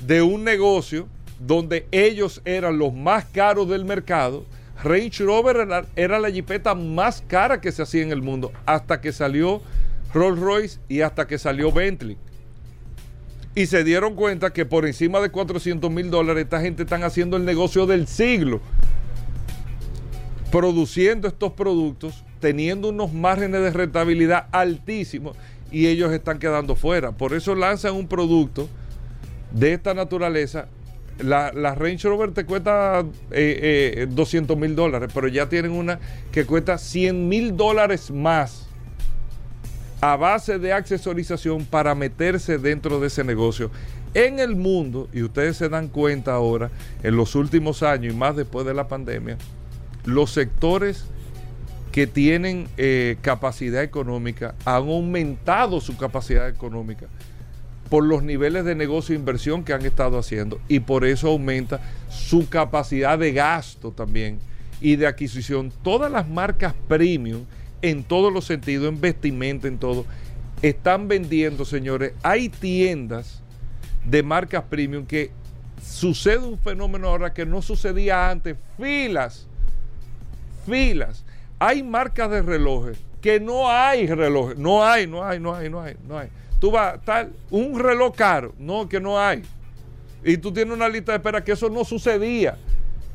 de 0.06 0.22
un 0.22 0.44
negocio 0.44 1.08
donde 1.40 1.88
ellos 1.92 2.42
eran 2.46 2.80
los 2.80 2.94
más 2.94 3.26
caros 3.26 3.70
del 3.70 3.86
mercado. 3.86 4.46
Range 4.84 5.24
Rover 5.24 5.58
era, 5.58 5.86
era 5.96 6.20
la 6.20 6.32
jipeta 6.32 6.74
más 6.74 7.24
cara 7.28 7.62
que 7.62 7.72
se 7.72 7.82
hacía 7.82 8.04
en 8.04 8.12
el 8.12 8.22
mundo 8.22 8.52
hasta 8.66 9.02
que 9.02 9.12
salió 9.12 9.62
Rolls 10.14 10.40
Royce 10.40 10.80
y 10.88 11.02
hasta 11.02 11.28
que 11.28 11.38
salió 11.38 11.72
Bentley. 11.72 12.18
Y 13.56 13.68
se 13.68 13.86
dieron 13.86 14.16
cuenta 14.16 14.52
que 14.52 14.66
por 14.66 14.86
encima 14.86 15.22
de 15.22 15.30
400 15.30 15.90
mil 15.90 16.12
dólares 16.12 16.44
esta 16.44 16.60
gente 16.60 16.84
están 16.84 17.04
haciendo 17.04 17.38
el 17.38 17.46
negocio 17.46 17.86
del 17.86 18.06
siglo. 18.06 18.60
Produciendo 20.52 21.30
estos 21.30 21.54
productos, 21.54 22.26
teniendo 22.42 22.90
unos 22.90 23.14
márgenes 23.14 23.62
de 23.62 23.72
rentabilidad 23.72 24.48
altísimos 24.52 25.38
y 25.72 25.88
ellos 25.88 26.12
están 26.12 26.38
quedando 26.38 26.76
fuera. 26.76 27.14
Por 27.14 27.34
eso 27.34 27.56
lanzan 27.56 27.96
un 27.96 28.08
producto 28.10 28.68
de 29.52 29.72
esta 29.72 29.94
naturaleza. 29.94 30.68
La, 31.20 31.54
la 31.54 31.76
Range 31.76 32.10
Rover 32.10 32.34
te 32.34 32.46
cuesta 32.46 33.06
eh, 33.32 33.96
eh, 34.02 34.08
200 34.10 34.58
mil 34.58 34.76
dólares, 34.76 35.10
pero 35.14 35.30
ya 35.30 35.48
tienen 35.48 35.72
una 35.72 35.98
que 36.34 36.46
cuesta 36.46 36.78
100 36.78 37.30
mil 37.30 37.56
dólares 37.56 38.12
más 38.12 38.65
a 40.12 40.18
base 40.18 40.60
de 40.60 40.72
accesorización 40.72 41.66
para 41.66 41.96
meterse 41.96 42.60
dentro 42.60 43.00
de 43.00 43.08
ese 43.08 43.24
negocio. 43.24 43.72
En 44.14 44.38
el 44.38 44.56
mundo, 44.56 45.10
y 45.12 45.24
ustedes 45.24 45.58
se 45.58 45.68
dan 45.68 45.88
cuenta 45.88 46.34
ahora, 46.36 46.70
en 47.02 47.18
los 47.18 47.34
últimos 47.34 47.82
años 47.82 48.14
y 48.14 48.16
más 48.16 48.36
después 48.36 48.68
de 48.68 48.76
la 48.76 48.88
pandemia, 48.88 49.38
los 50.04 50.30
sectores 50.30 51.06
que 51.92 52.06
tienen 52.06 52.68
eh, 52.78 53.18
capacidad 53.22 53.82
económica 53.82 54.54
han 54.64 54.88
aumentado 54.90 55.82
su 55.82 55.98
capacidad 55.98 56.48
económica 56.50 57.08
por 57.90 58.04
los 58.04 58.22
niveles 58.22 58.64
de 58.64 58.76
negocio 58.76 59.16
e 59.16 59.18
inversión 59.18 59.64
que 59.64 59.74
han 59.74 59.86
estado 59.86 60.20
haciendo 60.20 60.60
y 60.68 60.82
por 60.82 61.04
eso 61.04 61.30
aumenta 61.30 61.82
su 62.10 62.48
capacidad 62.48 63.18
de 63.18 63.32
gasto 63.32 63.92
también 63.92 64.38
y 64.82 64.98
de 64.98 65.08
adquisición. 65.08 65.74
Todas 65.82 66.12
las 66.12 66.28
marcas 66.28 66.76
premium 66.88 67.46
en 67.90 68.04
todos 68.04 68.34
los 68.34 68.46
sentidos, 68.46 68.88
en 68.88 69.00
vestimenta, 69.00 69.68
en 69.68 69.78
todo, 69.78 70.06
están 70.62 71.08
vendiendo, 71.08 71.66
señores. 71.66 72.14
Hay 72.24 72.50
tiendas 72.50 73.42
de 74.06 74.24
marcas 74.24 74.64
premium 74.64 75.06
que 75.06 75.32
sucede 75.84 76.40
un 76.40 76.58
fenómeno 76.58 77.10
ahora 77.10 77.34
que 77.34 77.46
no 77.46 77.62
sucedía 77.62 78.30
antes. 78.30 78.56
Filas, 78.78 79.48
filas. 80.66 81.24
Hay 81.60 81.84
marcas 81.84 82.30
de 82.32 82.42
relojes 82.42 82.98
que 83.22 83.40
no 83.40 83.70
hay 83.70 84.08
relojes. 84.08 84.58
No 84.58 84.84
hay, 84.86 85.08
no 85.08 85.24
hay, 85.24 85.40
no 85.40 85.56
hay, 85.56 85.70
no 85.70 85.82
hay, 85.82 85.96
no 86.08 86.18
hay. 86.18 86.30
Tú 86.60 86.72
vas, 86.72 87.00
tal, 87.04 87.32
un 87.50 87.80
reloj 87.80 88.16
caro, 88.16 88.54
no, 88.58 88.88
que 88.88 89.00
no 89.00 89.20
hay. 89.20 89.42
Y 90.24 90.38
tú 90.38 90.52
tienes 90.52 90.74
una 90.74 90.90
lista 90.90 91.12
de 91.12 91.18
espera 91.18 91.44
que 91.44 91.52
eso 91.52 91.70
no 91.70 91.84
sucedía. 91.84 92.58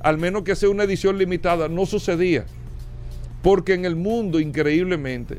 Al 0.00 0.18
menos 0.18 0.42
que 0.42 0.54
sea 0.56 0.68
una 0.68 0.84
edición 0.84 1.18
limitada, 1.18 1.68
no 1.68 1.86
sucedía. 1.86 2.44
Porque 3.42 3.74
en 3.74 3.84
el 3.84 3.96
mundo, 3.96 4.40
increíblemente, 4.40 5.38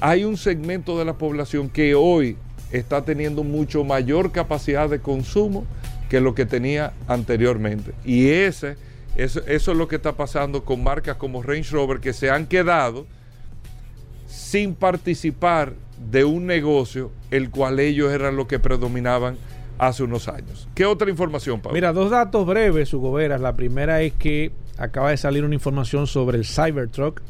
hay 0.00 0.24
un 0.24 0.36
segmento 0.36 0.98
de 0.98 1.04
la 1.04 1.14
población 1.14 1.68
que 1.68 1.94
hoy 1.94 2.36
está 2.70 3.04
teniendo 3.04 3.44
mucho 3.44 3.84
mayor 3.84 4.32
capacidad 4.32 4.88
de 4.88 5.00
consumo 5.00 5.64
que 6.08 6.20
lo 6.20 6.34
que 6.34 6.46
tenía 6.46 6.92
anteriormente. 7.08 7.92
Y 8.04 8.28
ese, 8.28 8.76
eso, 9.16 9.40
eso 9.46 9.72
es 9.72 9.78
lo 9.78 9.88
que 9.88 9.96
está 9.96 10.12
pasando 10.12 10.64
con 10.64 10.82
marcas 10.82 11.16
como 11.16 11.42
Range 11.42 11.70
Rover 11.70 12.00
que 12.00 12.12
se 12.12 12.30
han 12.30 12.46
quedado 12.46 13.06
sin 14.26 14.74
participar 14.74 15.74
de 16.10 16.24
un 16.24 16.46
negocio 16.46 17.10
el 17.30 17.50
cual 17.50 17.80
ellos 17.80 18.12
eran 18.12 18.36
los 18.36 18.46
que 18.46 18.58
predominaban 18.58 19.36
hace 19.78 20.02
unos 20.02 20.28
años. 20.28 20.68
¿Qué 20.74 20.84
otra 20.84 21.10
información, 21.10 21.60
Pablo? 21.60 21.74
Mira, 21.74 21.92
dos 21.92 22.10
datos 22.10 22.46
breves, 22.46 22.92
Hugo. 22.92 23.18
La 23.18 23.56
primera 23.56 24.02
es 24.02 24.12
que 24.12 24.52
acaba 24.78 25.10
de 25.10 25.16
salir 25.16 25.44
una 25.44 25.54
información 25.54 26.06
sobre 26.06 26.38
el 26.38 26.44
Cybertruck, 26.44 27.20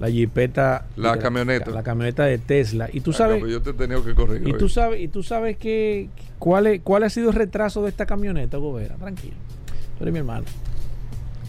la 0.00 0.08
jipeta, 0.10 0.86
la 0.96 1.18
camioneta, 1.18 1.70
la 1.70 1.82
camioneta 1.82 2.24
de 2.24 2.38
Tesla. 2.38 2.88
Y 2.92 3.00
tú 3.00 3.12
sabes, 3.12 3.42
yo 3.48 3.60
te 3.60 3.70
he 3.70 3.74
tenido 3.74 4.04
que 4.04 4.14
corregir. 4.14 4.48
Y 4.48 4.52
tú 4.56 4.68
sabes, 4.68 5.00
y 5.00 5.08
tú 5.08 5.22
sabes 5.22 5.56
que 5.56 6.08
cuál 6.38 6.66
es, 6.68 6.80
cuál 6.82 7.02
ha 7.02 7.10
sido 7.10 7.30
el 7.30 7.34
retraso 7.34 7.82
de 7.82 7.88
esta 7.88 8.06
camioneta, 8.06 8.58
Hugo 8.58 8.74
Veras. 8.74 8.98
Tranquilo, 8.98 9.34
tú 9.96 10.04
eres 10.04 10.12
mi 10.12 10.18
hermano. 10.20 10.44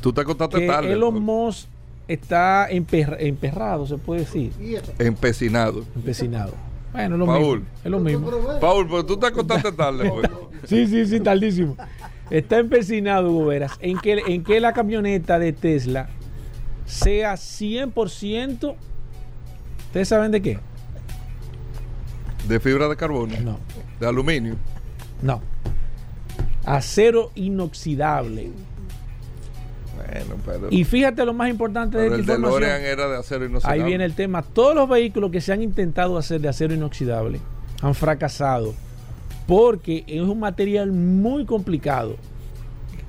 Tú 0.01 0.13
te 0.13 0.23
contaste 0.23 0.59
que 0.59 0.67
tarde. 0.67 0.93
Elon 0.93 1.21
Musk 1.21 1.67
está 2.07 2.67
emper, 2.69 3.17
emperrado, 3.19 3.85
se 3.85 3.97
puede 3.97 4.21
decir. 4.21 4.51
Empecinado. 4.97 5.85
Empecinado. 5.95 6.53
Bueno, 6.91 7.15
es 7.15 7.19
lo 7.19 7.25
Paul. 7.27 7.59
mismo. 7.59 7.75
Es 7.83 7.91
lo 7.91 7.99
mismo. 7.99 8.31
Paul, 8.59 8.87
pero 8.87 9.05
tú 9.05 9.17
te 9.17 9.27
acostaste 9.27 9.71
tarde. 9.71 10.11
Pues. 10.59 10.69
sí, 10.69 10.87
sí, 10.87 11.05
sí, 11.05 11.19
tardísimo. 11.19 11.77
Está 12.29 12.59
empecinado, 12.59 13.31
Hugo 13.31 13.47
Veras, 13.47 13.73
en 13.79 13.97
que, 13.97 14.21
en 14.27 14.43
que 14.43 14.59
la 14.59 14.73
camioneta 14.73 15.39
de 15.39 15.53
Tesla 15.53 16.09
sea 16.85 17.33
100%. 17.33 18.75
¿Ustedes 19.87 20.07
saben 20.07 20.31
de 20.31 20.41
qué? 20.41 20.59
De 22.47 22.59
fibra 22.59 22.87
de 22.87 22.95
carbono. 22.95 23.35
No. 23.41 23.59
De 23.99 24.07
aluminio. 24.07 24.55
No. 25.21 25.41
Acero 26.65 27.31
inoxidable. 27.35 28.51
Bueno, 29.95 30.35
pero. 30.45 30.67
Y 30.69 30.83
fíjate 30.83 31.25
lo 31.25 31.33
más 31.33 31.49
importante 31.49 31.97
pero 31.97 32.15
de 32.15 32.21
esta 32.21 32.33
el 32.33 32.39
información. 32.39 32.61
DeLorean 32.61 32.85
era 32.85 33.07
de 33.07 33.17
acero 33.17 33.45
inoxidable. 33.45 33.81
Ahí 33.81 33.87
viene 33.87 34.05
el 34.05 34.13
tema. 34.13 34.43
Todos 34.43 34.75
los 34.75 34.87
vehículos 34.87 35.31
que 35.31 35.41
se 35.41 35.51
han 35.51 35.63
intentado 35.63 36.17
hacer 36.17 36.41
de 36.41 36.49
acero 36.49 36.73
inoxidable 36.73 37.39
han 37.81 37.95
fracasado 37.95 38.75
porque 39.49 40.03
es 40.05 40.21
un 40.21 40.39
material 40.39 40.91
muy 40.91 41.43
complicado. 41.43 42.17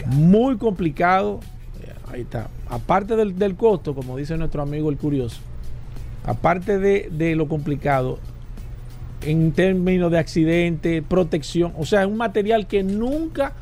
Muy 0.07 0.57
complicado. 0.57 1.41
Ahí 2.11 2.23
está. 2.23 2.49
Aparte 2.67 3.15
del, 3.15 3.57
costo, 3.57 3.95
como 3.95 4.17
dice 4.17 4.39
nuestro 4.39 4.63
amigo 4.63 4.89
el 4.89 4.97
curioso, 4.97 5.43
aparte 6.25 6.79
de, 6.79 7.37
lo 7.37 7.47
complicado, 7.47 8.19
en 9.21 9.53
términos 9.53 10.11
de 10.11 10.19
accidente, 10.19 11.03
protección, 11.03 11.75
o 11.77 11.85
sea, 11.85 12.05
es 12.05 12.09
un 12.09 12.17
material 12.17 12.67
que 12.67 12.83
nunca 12.83 13.53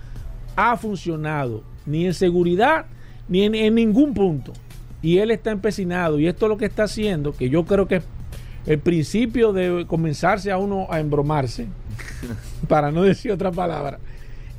ha 0.55 0.77
funcionado, 0.77 1.65
ni 1.85 2.07
en 2.07 2.15
seguridad, 2.15 2.87
ni 3.29 3.43
en 3.43 3.75
ningún 3.75 4.15
punto. 4.15 4.53
Y 5.03 5.19
él 5.19 5.33
está 5.33 5.51
empecinado, 5.51 6.21
y 6.21 6.29
esto 6.29 6.47
es 6.47 6.51
lo 6.51 6.57
que 6.57 6.67
está 6.67 6.85
haciendo, 6.85 7.33
que 7.33 7.51
yo 7.51 7.65
creo 7.65 7.89
que 7.89 7.97
es 7.97 8.05
el 8.67 8.79
principio 8.79 9.53
de 9.53 9.85
comenzarse 9.89 10.53
a 10.53 10.59
uno 10.59 10.87
a 10.91 11.01
embromarse, 11.01 11.67
para 12.69 12.91
no 12.91 13.03
decir 13.03 13.33
otra 13.33 13.51
palabra, 13.53 13.99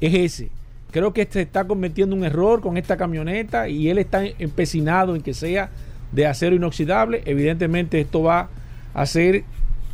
es 0.02 0.14
ese. 0.14 0.50
Creo 0.92 1.14
que 1.14 1.28
se 1.30 1.42
está 1.42 1.66
cometiendo 1.66 2.16
un 2.16 2.24
error 2.24 2.62
con 2.62 2.78
esta 2.78 2.98
camioneta 2.98 3.70
y 3.70 3.90
él 3.90 4.00
está 4.00 4.24
empecinado 4.26 5.16
en 5.16 5.22
que 5.22 5.34
sea 5.36 5.70
de 6.12 6.26
acero 6.26 6.56
inoxidable. 6.56 7.22
Evidentemente 7.26 8.00
esto 8.02 8.24
va 8.24 8.50
a 8.96 9.02
hacer 9.02 9.44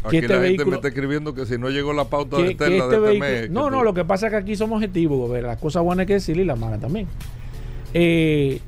Aquí 0.03 0.11
que 0.11 0.17
este 0.17 0.27
la 0.29 0.33
gente 0.35 0.39
vehículo 0.47 0.69
me 0.69 0.75
está 0.77 0.87
escribiendo 0.87 1.33
que 1.33 1.45
si 1.45 1.57
no 1.57 1.69
llegó 1.69 1.91
la 1.91 2.05
pauta 2.05 2.37
que- 2.37 2.43
de 2.43 2.55
Tesla 2.55 2.75
este 2.85 2.89
de 2.91 2.99
vehículo- 3.01 3.25
este 3.25 3.41
mes, 3.41 3.49
no, 3.51 3.69
no, 3.69 3.83
lo 3.83 3.93
que 3.93 4.05
pasa 4.05 4.27
es 4.27 4.31
que 4.31 4.37
aquí 4.37 4.55
somos 4.55 4.77
objetivos, 4.77 5.41
las 5.41 5.57
cosas 5.57 5.83
buenas 5.83 6.03
hay 6.03 6.07
que 6.07 6.13
decirle 6.13 6.43
y 6.43 6.45
las 6.45 6.57
malas 6.59 6.79
también. 6.79 7.07
Eh, 7.93 8.59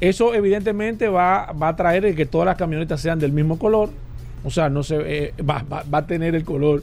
eso 0.00 0.34
evidentemente 0.34 1.08
va, 1.08 1.52
va 1.52 1.68
a 1.68 1.76
traer 1.76 2.04
el 2.04 2.14
que 2.14 2.26
todas 2.26 2.46
las 2.46 2.56
camionetas 2.56 3.00
sean 3.00 3.18
del 3.18 3.32
mismo 3.32 3.58
color, 3.58 3.90
o 4.44 4.50
sea, 4.50 4.68
no 4.68 4.82
se 4.82 4.96
eh, 5.00 5.34
va, 5.48 5.62
va- 5.62 5.84
va 5.92 5.98
a 5.98 6.06
tener 6.06 6.34
el 6.34 6.44
color 6.44 6.82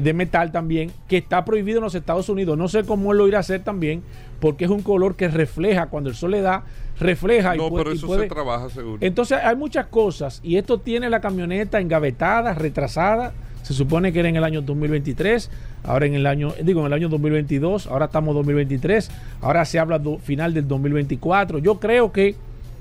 de 0.00 0.12
metal 0.14 0.52
también, 0.52 0.90
que 1.08 1.18
está 1.18 1.44
prohibido 1.44 1.78
en 1.78 1.84
los 1.84 1.94
Estados 1.94 2.28
Unidos. 2.28 2.56
No 2.56 2.68
sé 2.68 2.84
cómo 2.84 3.12
él 3.12 3.18
lo 3.18 3.28
irá 3.28 3.38
a 3.38 3.40
hacer 3.40 3.62
también, 3.62 4.02
porque 4.40 4.64
es 4.64 4.70
un 4.70 4.82
color 4.82 5.16
que 5.16 5.28
refleja, 5.28 5.86
cuando 5.86 6.08
el 6.10 6.16
sol 6.16 6.30
le 6.30 6.40
da, 6.40 6.64
refleja 6.98 7.54
y 7.54 7.58
No, 7.58 7.68
puede- 7.68 7.84
pero 7.84 7.94
y 7.94 7.98
eso 7.98 8.06
puede- 8.06 8.22
se 8.22 8.28
trabaja 8.28 8.68
seguro. 8.70 8.98
entonces 9.00 9.38
hay 9.42 9.56
muchas 9.56 9.86
cosas 9.86 10.40
y 10.42 10.56
esto 10.56 10.78
tiene 10.78 11.10
la 11.10 11.20
camioneta 11.20 11.80
engavetada, 11.80 12.54
retrasada. 12.54 13.32
Se 13.62 13.74
supone 13.74 14.12
que 14.12 14.18
era 14.20 14.28
en 14.28 14.34
el 14.36 14.42
año 14.44 14.60
2023, 14.60 15.48
ahora 15.84 16.06
en 16.06 16.14
el 16.14 16.26
año, 16.26 16.52
digo, 16.64 16.80
en 16.80 16.86
el 16.86 16.92
año 16.94 17.08
2022, 17.08 17.86
ahora 17.86 18.06
estamos 18.06 18.34
2023, 18.34 19.08
ahora 19.40 19.64
se 19.64 19.78
habla 19.78 19.98
do- 20.00 20.18
final 20.18 20.52
del 20.52 20.66
2024. 20.66 21.58
Yo 21.58 21.78
creo 21.78 22.10
que 22.10 22.34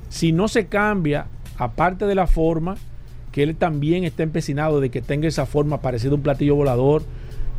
si 0.09 0.31
no 0.31 0.47
se 0.47 0.65
cambia, 0.65 1.27
aparte 1.57 2.05
de 2.07 2.15
la 2.15 2.25
forma, 2.25 2.77
que 3.31 3.43
él 3.43 3.55
también 3.55 4.03
está 4.03 4.23
empecinado 4.23 4.81
de 4.81 4.89
que 4.89 5.01
tenga 5.01 5.27
esa 5.27 5.45
forma 5.45 5.81
parecida 5.81 6.11
a 6.11 6.15
un 6.15 6.21
platillo 6.21 6.55
volador, 6.55 7.03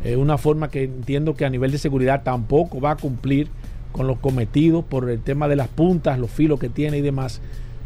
eh, 0.03 0.15
una 0.15 0.37
forma 0.37 0.69
que 0.69 0.83
entiendo 0.83 1.35
que 1.35 1.45
a 1.45 1.49
nivel 1.49 1.71
de 1.71 1.77
seguridad 1.77 2.23
tampoco 2.23 2.79
va 2.79 2.91
a 2.91 2.95
cumplir 2.95 3.47
con 3.91 4.07
los 4.07 4.19
cometidos 4.19 4.83
por 4.83 5.09
el 5.09 5.21
tema 5.21 5.47
de 5.47 5.55
las 5.55 5.67
puntas, 5.69 6.19
los 6.19 6.29
filos 6.29 6.59
que 6.59 6.69
tiene 6.69 6.97
y 6.97 7.01
demás. 7.01 7.41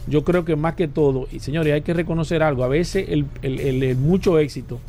Yo 0.07 0.23
creo 0.23 0.45
que 0.45 0.55
más 0.55 0.75
que 0.75 0.87
todo, 0.87 1.27
y 1.31 1.39
señores, 1.39 1.73
hay 1.73 1.81
que 1.81 1.93
reconocer 1.93 2.41
algo, 2.41 2.63
a 2.63 2.69
veces 2.69 3.07
el, 3.09 3.95
mucho 3.97 4.39
éxito 4.39 4.79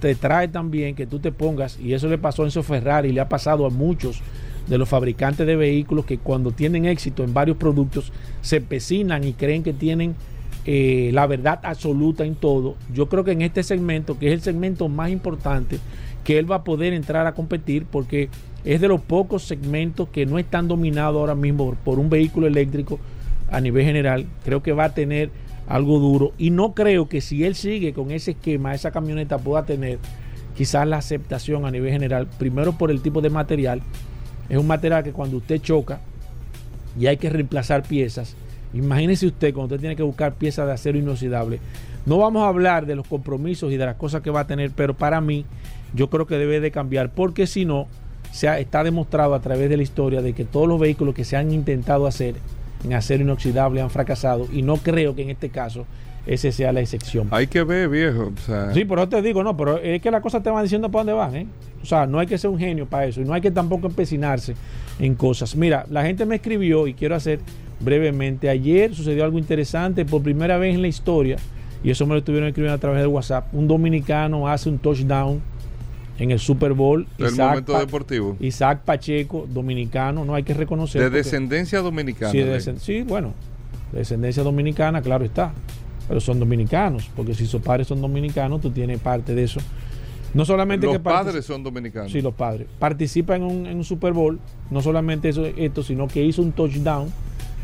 te 0.00 0.14
trae 0.14 0.48
también 0.48 0.94
que 0.94 1.06
tú 1.06 1.20
te 1.20 1.32
pongas, 1.32 1.78
y 1.80 1.94
eso 1.94 2.08
le 2.08 2.18
pasó 2.18 2.42
a 2.42 2.46
Enzo 2.46 2.62
Ferrari, 2.62 3.12
le 3.12 3.20
ha 3.20 3.28
pasado 3.28 3.64
a 3.64 3.70
muchos 3.70 4.20
de 4.66 4.76
los 4.76 4.88
fabricantes 4.88 5.46
de 5.46 5.56
vehículos 5.56 6.04
que 6.04 6.18
cuando 6.18 6.50
tienen 6.50 6.84
éxito 6.84 7.22
en 7.22 7.32
varios 7.32 7.56
productos 7.56 8.12
se 8.42 8.56
empecinan 8.56 9.22
y 9.22 9.32
creen 9.32 9.62
que 9.62 9.72
tienen 9.72 10.16
eh, 10.68 11.10
la 11.12 11.28
verdad 11.28 11.60
absoluta 11.62 12.24
en 12.24 12.34
todo. 12.34 12.74
Yo 12.92 13.08
creo 13.08 13.22
que 13.22 13.30
en 13.30 13.42
este 13.42 13.62
segmento, 13.62 14.18
que 14.18 14.26
es 14.26 14.32
el 14.32 14.40
segmento 14.40 14.88
más 14.88 15.10
importante, 15.10 15.78
que 16.24 16.38
él 16.38 16.50
va 16.50 16.56
a 16.56 16.64
poder 16.64 16.92
entrar 16.92 17.24
a 17.28 17.34
competir 17.34 17.86
porque 17.86 18.28
es 18.64 18.80
de 18.80 18.88
los 18.88 19.00
pocos 19.00 19.44
segmentos 19.44 20.08
que 20.08 20.26
no 20.26 20.40
están 20.40 20.66
dominados 20.66 21.20
ahora 21.20 21.36
mismo 21.36 21.76
por 21.84 22.00
un 22.00 22.10
vehículo 22.10 22.48
eléctrico 22.48 22.98
a 23.48 23.60
nivel 23.60 23.84
general. 23.84 24.26
Creo 24.44 24.60
que 24.60 24.72
va 24.72 24.86
a 24.86 24.94
tener 24.94 25.30
algo 25.68 26.00
duro 26.00 26.32
y 26.36 26.50
no 26.50 26.74
creo 26.74 27.08
que 27.08 27.20
si 27.20 27.44
él 27.44 27.54
sigue 27.54 27.92
con 27.92 28.10
ese 28.10 28.32
esquema, 28.32 28.74
esa 28.74 28.90
camioneta 28.90 29.38
pueda 29.38 29.64
tener 29.64 30.00
quizás 30.56 30.84
la 30.88 30.96
aceptación 30.96 31.64
a 31.64 31.70
nivel 31.70 31.92
general, 31.92 32.26
primero 32.38 32.72
por 32.72 32.90
el 32.90 33.02
tipo 33.02 33.20
de 33.20 33.30
material. 33.30 33.82
Es 34.48 34.58
un 34.58 34.66
material 34.66 35.04
que 35.04 35.12
cuando 35.12 35.36
usted 35.36 35.60
choca 35.60 36.00
y 36.98 37.06
hay 37.06 37.18
que 37.18 37.30
reemplazar 37.30 37.84
piezas, 37.84 38.34
imagínese 38.74 39.26
usted 39.26 39.52
cuando 39.54 39.74
usted 39.74 39.80
tiene 39.80 39.96
que 39.96 40.02
buscar 40.02 40.34
piezas 40.34 40.66
de 40.66 40.72
acero 40.72 40.98
inoxidable. 40.98 41.60
No 42.04 42.18
vamos 42.18 42.44
a 42.44 42.48
hablar 42.48 42.86
de 42.86 42.94
los 42.94 43.06
compromisos 43.06 43.72
y 43.72 43.76
de 43.76 43.86
las 43.86 43.96
cosas 43.96 44.22
que 44.22 44.30
va 44.30 44.40
a 44.40 44.46
tener, 44.46 44.70
pero 44.70 44.94
para 44.94 45.20
mí 45.20 45.44
yo 45.94 46.08
creo 46.10 46.26
que 46.26 46.38
debe 46.38 46.60
de 46.60 46.70
cambiar, 46.70 47.10
porque 47.10 47.46
si 47.46 47.64
no, 47.64 47.88
se 48.32 48.48
ha, 48.48 48.58
está 48.58 48.84
demostrado 48.84 49.34
a 49.34 49.40
través 49.40 49.68
de 49.68 49.76
la 49.76 49.82
historia 49.82 50.22
de 50.22 50.32
que 50.32 50.44
todos 50.44 50.68
los 50.68 50.78
vehículos 50.78 51.14
que 51.14 51.24
se 51.24 51.36
han 51.36 51.52
intentado 51.52 52.06
hacer 52.06 52.34
en 52.84 52.92
acero 52.92 53.22
inoxidable 53.22 53.80
han 53.80 53.90
fracasado 53.90 54.46
y 54.52 54.62
no 54.62 54.76
creo 54.76 55.14
que 55.14 55.22
en 55.22 55.30
este 55.30 55.48
caso 55.48 55.86
ese 56.26 56.52
sea 56.52 56.72
la 56.72 56.80
excepción. 56.80 57.28
Hay 57.30 57.46
que 57.46 57.62
ver, 57.62 57.88
viejo. 57.88 58.32
Sí, 58.74 58.84
pero 58.84 59.02
yo 59.02 59.08
te 59.08 59.22
digo, 59.22 59.44
no, 59.44 59.56
pero 59.56 59.78
es 59.78 60.02
que 60.02 60.10
las 60.10 60.20
cosas 60.20 60.42
te 60.42 60.50
van 60.50 60.64
diciendo 60.64 60.90
para 60.90 61.04
dónde 61.04 61.12
van, 61.12 61.36
¿eh? 61.36 61.46
O 61.82 61.86
sea, 61.86 62.06
no 62.06 62.18
hay 62.18 62.26
que 62.26 62.36
ser 62.36 62.50
un 62.50 62.58
genio 62.58 62.86
para 62.86 63.06
eso 63.06 63.20
y 63.20 63.24
no 63.24 63.32
hay 63.32 63.40
que 63.40 63.52
tampoco 63.52 63.86
empecinarse 63.86 64.54
en 64.98 65.14
cosas. 65.14 65.54
Mira, 65.54 65.86
la 65.88 66.02
gente 66.02 66.26
me 66.26 66.36
escribió 66.36 66.88
y 66.88 66.94
quiero 66.94 67.14
hacer 67.14 67.38
brevemente. 67.80 68.48
Ayer 68.48 68.94
sucedió 68.94 69.24
algo 69.24 69.38
interesante 69.38 70.04
por 70.04 70.22
primera 70.22 70.58
vez 70.58 70.74
en 70.74 70.82
la 70.82 70.88
historia 70.88 71.36
y 71.82 71.90
eso 71.90 72.06
me 72.06 72.14
lo 72.14 72.18
estuvieron 72.18 72.48
escribiendo 72.48 72.74
a 72.74 72.80
través 72.80 73.00
de 73.00 73.06
WhatsApp. 73.06 73.52
Un 73.52 73.68
dominicano 73.68 74.48
hace 74.48 74.68
un 74.68 74.78
touchdown 74.78 75.40
en 76.18 76.30
el 76.30 76.38
Super 76.38 76.72
Bowl. 76.72 77.06
El 77.18 77.34
momento 77.36 77.78
deportivo. 77.78 78.36
Isaac 78.40 78.82
Pacheco, 78.84 79.46
dominicano, 79.48 80.24
no 80.24 80.34
hay 80.34 80.42
que 80.42 80.54
reconocer. 80.54 81.02
De 81.02 81.10
descendencia 81.10 81.80
dominicana. 81.80 82.32
Sí, 82.78 83.02
bueno, 83.02 83.34
de 83.92 83.98
descendencia 83.98 84.42
dominicana, 84.42 85.02
claro 85.02 85.24
está. 85.24 85.52
Pero 86.08 86.20
son 86.20 86.38
dominicanos, 86.38 87.10
porque 87.16 87.34
si 87.34 87.46
sus 87.46 87.60
padres 87.60 87.88
son 87.88 88.00
dominicanos, 88.00 88.60
tú 88.60 88.70
tienes 88.70 89.00
parte 89.00 89.34
de 89.34 89.42
eso. 89.44 89.60
No 90.34 90.44
solamente 90.44 90.86
los 90.86 90.98
padres 90.98 91.44
son 91.44 91.62
dominicanos. 91.62 92.12
Sí, 92.12 92.20
los 92.20 92.34
padres. 92.34 92.66
Participa 92.78 93.36
en 93.36 93.42
un, 93.42 93.84
Super 93.84 94.12
Bowl, 94.12 94.38
no 94.70 94.82
solamente 94.82 95.28
eso, 95.30 95.46
esto, 95.46 95.82
sino 95.82 96.06
que 96.08 96.22
hizo 96.22 96.42
un 96.42 96.52
touchdown. 96.52 97.10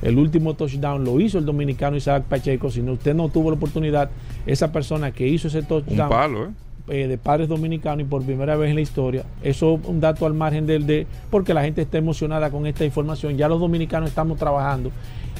El 0.03 0.19
último 0.19 0.55
touchdown 0.55 1.05
lo 1.05 1.21
hizo 1.21 1.39
el 1.39 1.47
dominicano 1.47 1.97
Isaac 1.97 2.25
Pacheco. 2.25 2.71
Si 2.71 2.83
no, 2.83 2.93
usted 2.93 3.15
no 3.15 3.29
tuvo 3.29 3.51
la 3.51 3.57
oportunidad, 3.57 4.11
esa 4.47 4.73
persona 4.73 5.13
que 5.13 5.27
hizo 5.29 5.49
ese 5.49 5.63
touchdown. 5.63 6.03
Un 6.03 6.09
palo, 6.09 6.45
¿eh? 6.47 6.51
Eh, 6.89 7.07
de 7.07 7.17
padres 7.17 7.49
dominicanos 7.49 8.05
y 8.05 8.09
por 8.09 8.25
primera 8.25 8.57
vez 8.57 8.71
en 8.71 8.75
la 8.75 8.81
historia. 8.81 9.25
Eso 9.41 9.79
es 9.81 9.89
un 9.89 10.01
dato 10.01 10.27
al 10.27 10.35
margen 10.35 10.67
del 10.67 10.85
de, 10.85 11.07
porque 11.31 11.55
la 11.55 11.63
gente 11.63 11.81
está 11.81 11.99
emocionada 11.99 12.51
con 12.51 12.67
esta 12.67 12.85
información. 12.85 13.37
Ya 13.37 13.49
los 13.49 13.61
dominicanos 13.61 14.09
estamos 14.09 14.37
trabajando. 14.37 14.91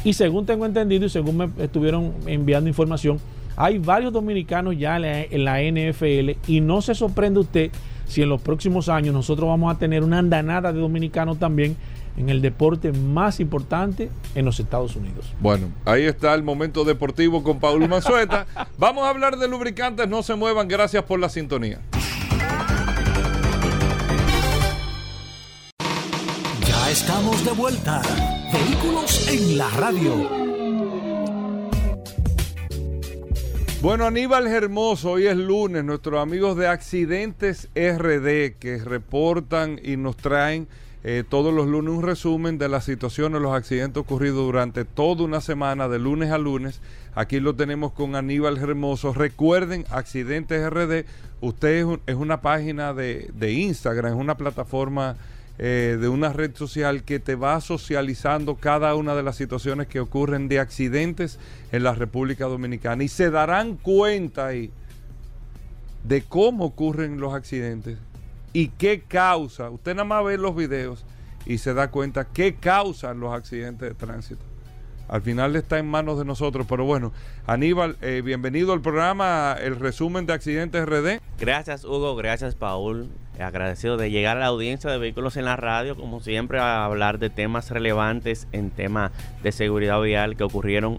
Y 0.05 0.13
según 0.13 0.47
tengo 0.47 0.67
entendido 0.67 1.07
y 1.07 1.09
según 1.09 1.37
me 1.37 1.49
estuvieron 1.59 2.13
enviando 2.27 2.69
información, 2.69 3.19
hay 3.57 3.79
varios 3.79 4.13
dominicanos 4.13 4.79
ya 4.79 4.97
en 4.97 5.45
la 5.45 5.61
NFL 5.61 6.39
y 6.47 6.61
no 6.61 6.81
se 6.81 6.95
sorprende 6.95 7.41
usted 7.41 7.71
si 8.07 8.23
en 8.23 8.29
los 8.29 8.41
próximos 8.41 8.89
años 8.89 9.15
nosotros 9.15 9.49
vamos 9.49 9.75
a 9.75 9.79
tener 9.79 10.03
una 10.05 10.19
andanada 10.19 10.73
de 10.73 10.81
dominicanos 10.81 11.39
también 11.39 11.77
en 12.17 12.29
el 12.29 12.43
deporte 12.43 12.93
más 12.93 13.41
importante 13.41 14.11
en 14.35 14.45
los 14.45 14.61
Estados 14.61 14.97
Unidos. 14.97 15.33
Bueno, 15.41 15.69
ahí 15.85 16.05
está 16.05 16.35
el 16.35 16.43
momento 16.43 16.85
deportivo 16.85 17.43
con 17.43 17.61
Paul 17.61 17.89
Manzueta. 17.89 18.47
Vamos 18.79 19.05
a 19.05 19.11
hablar 19.11 19.37
de 19.39 19.49
lubricantes, 19.49 20.09
no 20.09 20.23
se 20.23 20.35
muevan, 20.35 20.69
gracias 20.69 21.05
por 21.05 21.19
la 21.19 21.29
sintonía. 21.29 21.79
Ya 26.67 26.91
estamos 26.91 27.45
de 27.45 27.53
vuelta. 27.53 28.03
Vehículos 28.53 29.29
en 29.29 29.59
la 29.59 29.71
radio. 29.71 30.43
Bueno, 33.83 34.07
Aníbal 34.07 34.47
Hermoso, 34.47 35.11
hoy 35.11 35.27
es 35.27 35.37
lunes, 35.37 35.83
nuestros 35.83 36.21
amigos 36.23 36.57
de 36.57 36.69
Accidentes 36.69 37.69
RD 37.75 38.57
que 38.61 38.81
reportan 38.85 39.81
y 39.83 39.97
nos 39.97 40.17
traen 40.17 40.69
eh, 41.05 41.25
todos 41.29 41.53
los 41.53 41.67
lunes 41.67 41.93
un 41.93 42.03
resumen 42.03 42.59
de 42.59 42.69
las 42.69 42.85
situaciones, 42.85 43.43
los 43.43 43.53
accidentes 43.53 44.01
ocurridos 44.01 44.45
durante 44.47 44.85
toda 44.85 45.25
una 45.25 45.41
semana, 45.41 45.89
de 45.89 45.99
lunes 45.99 46.31
a 46.31 46.39
lunes. 46.39 46.81
Aquí 47.17 47.41
lo 47.41 47.57
tenemos 47.57 47.93
con 47.93 48.15
Aníbal 48.15 48.57
Hermoso. 48.59 49.13
Recuerden, 49.13 49.85
Accidentes 49.91 50.65
RD, 50.71 51.05
usted 51.41 51.87
es, 52.07 52.15
una 52.15 52.41
página 52.41 52.95
de, 52.95 53.53
Instagram, 53.53 54.13
es 54.13 54.19
una 54.19 54.37
plataforma 54.37 55.17
eh, 55.59 55.99
de 56.01 56.09
una 56.09 56.33
red 56.33 56.55
social 56.55 57.03
que 57.03 57.19
te 57.19 57.35
va 57.35 57.61
socializando 57.61 58.55
cada 58.55 58.95
una 58.95 59.17
de 59.17 59.25
las 59.25 59.35
situaciones 59.35 59.89
que 59.89 59.99
ocurren 59.99 60.49
de 60.49 60.61
accidentes 60.61 61.41
en 61.73 61.83
la 61.83 61.95
República 61.95 62.45
Dominicana. 62.47 63.03
Y 63.03 63.09
se 63.09 63.29
darán 63.29 63.77
cuenta 63.77 64.47
ahí 64.47 64.71
de 66.05 66.23
cómo 66.23 66.65
ocurren 66.65 67.19
los 67.19 67.35
accidentes 67.35 67.99
y 68.53 68.69
qué 68.69 69.03
causa. 69.03 69.71
Usted 69.71 69.95
nada 69.95 70.05
más 70.05 70.25
ve 70.25 70.39
los 70.39 70.55
videos 70.55 71.05
y 71.47 71.59
se 71.59 71.75
da 71.75 71.91
cuenta 71.91 72.27
qué 72.27 72.55
causan 72.55 73.21
los 73.21 73.33
accidentes 73.33 73.89
de 73.89 73.95
tránsito. 73.95 74.45
Al 75.09 75.21
final 75.21 75.55
está 75.57 75.79
en 75.79 75.87
manos 75.87 76.19
de 76.19 76.25
nosotros, 76.25 76.67
pero 76.67 76.85
bueno, 76.85 77.13
Aníbal, 77.47 77.99
eh, 78.01 78.23
bienvenido 78.25 78.73
al 78.73 78.81
programa, 78.81 79.57
el 79.61 79.79
resumen 79.79 80.25
de 80.25 80.33
accidentes 80.33 80.87
RD. 80.87 81.21
Gracias 81.39 81.85
Hugo, 81.85 82.17
gracias 82.17 82.55
Paul, 82.55 83.11
agradecido 83.39 83.99
de 83.99 84.11
llegar 84.11 84.39
a 84.39 84.41
la 84.41 84.47
audiencia 84.47 84.91
de 84.91 84.97
Vehículos 84.97 85.37
en 85.37 85.45
la 85.45 85.57
Radio, 85.57 85.97
como 85.97 86.21
siempre, 86.21 86.61
a 86.61 86.85
hablar 86.85 87.19
de 87.19 87.29
temas 87.29 87.71
relevantes 87.71 88.49
en 88.53 88.71
tema 88.71 89.13
de 89.43 89.53
seguridad 89.53 90.01
vial 90.01 90.37
que 90.37 90.45
ocurrieron 90.45 90.99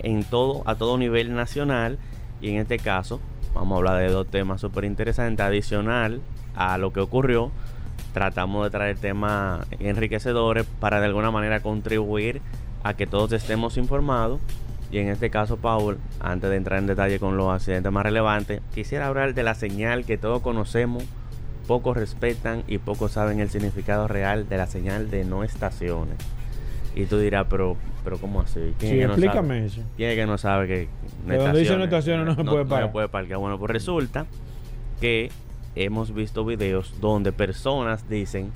en 0.00 0.24
todo, 0.24 0.62
a 0.66 0.74
todo 0.74 0.98
nivel 0.98 1.34
nacional 1.34 1.98
y 2.40 2.50
en 2.50 2.56
este 2.56 2.78
caso 2.78 3.20
vamos 3.54 3.76
a 3.76 3.78
hablar 3.78 3.98
de 3.98 4.08
dos 4.08 4.26
temas 4.26 4.60
súper 4.60 4.84
interesantes, 4.84 5.44
adicional 5.44 6.20
a 6.54 6.76
lo 6.78 6.92
que 6.92 7.00
ocurrió, 7.00 7.50
tratamos 8.12 8.64
de 8.64 8.70
traer 8.70 8.98
temas 8.98 9.66
enriquecedores 9.78 10.66
para 10.80 11.00
de 11.00 11.06
alguna 11.06 11.30
manera 11.30 11.60
contribuir 11.60 12.42
a 12.82 12.94
que 12.94 13.06
todos 13.06 13.32
estemos 13.32 13.76
informados. 13.76 14.40
Y 14.90 14.98
en 14.98 15.08
este 15.08 15.30
caso, 15.30 15.56
Paul, 15.56 15.98
antes 16.20 16.50
de 16.50 16.56
entrar 16.56 16.78
en 16.78 16.86
detalle 16.86 17.18
con 17.18 17.36
los 17.36 17.52
accidentes 17.52 17.90
más 17.90 18.04
relevantes, 18.04 18.60
quisiera 18.74 19.06
hablar 19.08 19.34
de 19.34 19.42
la 19.42 19.54
señal 19.54 20.04
que 20.04 20.18
todos 20.18 20.42
conocemos, 20.42 21.02
pocos 21.66 21.96
respetan 21.96 22.62
y 22.68 22.78
pocos 22.78 23.12
saben 23.12 23.40
el 23.40 23.50
significado 23.50 24.06
real 24.06 24.48
de 24.48 24.56
la 24.56 24.66
señal 24.66 25.10
de 25.10 25.24
no 25.24 25.42
estaciones. 25.42 26.16
Y 26.94 27.06
tú 27.06 27.18
dirás, 27.18 27.46
pero, 27.50 27.76
pero 28.04 28.18
¿cómo 28.18 28.40
así? 28.40 28.74
sí, 28.78 29.00
explícame 29.00 29.66
eso. 29.66 29.82
¿Quién 29.96 30.10
es 30.10 30.16
que 30.16 30.26
no 30.26 30.38
sabe 30.38 30.66
que 30.66 30.88
no 31.26 31.34
estaciones, 31.34 32.26
no, 32.26 32.34
se 32.34 32.44
puede 32.44 32.64
parar? 32.64 32.86
No 32.86 32.92
puede 32.92 33.08
parquear. 33.08 33.40
Bueno, 33.40 33.58
pues 33.58 33.70
resulta 33.72 34.26
que 35.00 35.30
hemos 35.74 36.14
visto 36.14 36.44
videos 36.44 37.00
donde 37.00 37.32
personas 37.32 38.08
dicen 38.08 38.52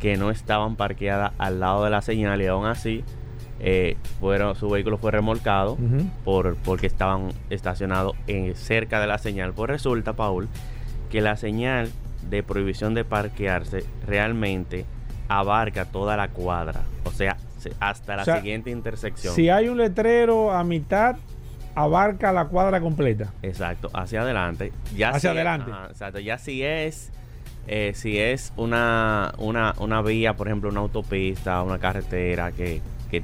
que 0.00 0.16
no 0.16 0.30
estaban 0.30 0.76
parqueadas 0.76 1.32
al 1.38 1.60
lado 1.60 1.84
de 1.84 1.90
la 1.90 2.02
señal 2.02 2.40
y 2.42 2.46
aún 2.46 2.66
así 2.66 3.04
eh, 3.60 3.96
fueron, 4.20 4.54
su 4.54 4.68
vehículo 4.68 4.98
fue 4.98 5.10
remolcado 5.10 5.76
por, 6.24 6.56
porque 6.56 6.86
estaban 6.86 7.32
estacionados 7.50 8.14
en, 8.26 8.54
cerca 8.54 9.00
de 9.00 9.06
la 9.06 9.18
señal. 9.18 9.52
Pues 9.54 9.70
resulta, 9.70 10.12
Paul, 10.12 10.48
que 11.10 11.20
la 11.20 11.36
señal 11.36 11.90
de 12.28 12.42
prohibición 12.42 12.94
de 12.94 13.04
parquearse 13.04 13.84
realmente 14.06 14.84
abarca 15.28 15.86
toda 15.86 16.16
la 16.16 16.28
cuadra, 16.28 16.82
o 17.04 17.10
sea, 17.10 17.36
hasta 17.80 18.16
la 18.16 18.24
siguiente 18.24 18.70
intersección. 18.70 19.34
Si 19.34 19.48
hay 19.48 19.68
un 19.68 19.78
letrero 19.78 20.52
a 20.52 20.64
mitad, 20.64 21.16
abarca 21.74 22.32
la 22.32 22.46
cuadra 22.46 22.80
completa. 22.80 23.32
Exacto, 23.42 23.90
hacia 23.92 24.22
adelante. 24.22 24.72
Ya 24.96 25.10
hacia 25.10 25.30
adelante. 25.30 25.70
exacto, 25.90 26.18
ya 26.18 26.38
si 26.38 26.62
es 26.62 27.12
eh, 27.70 27.92
si 27.94 28.18
es 28.18 28.52
una, 28.56 29.34
una, 29.36 29.74
una, 29.78 30.00
vía, 30.00 30.34
por 30.34 30.48
ejemplo, 30.48 30.70
una 30.70 30.80
autopista, 30.80 31.62
una 31.62 31.78
carretera 31.78 32.50
que, 32.50 32.80
que, 33.10 33.22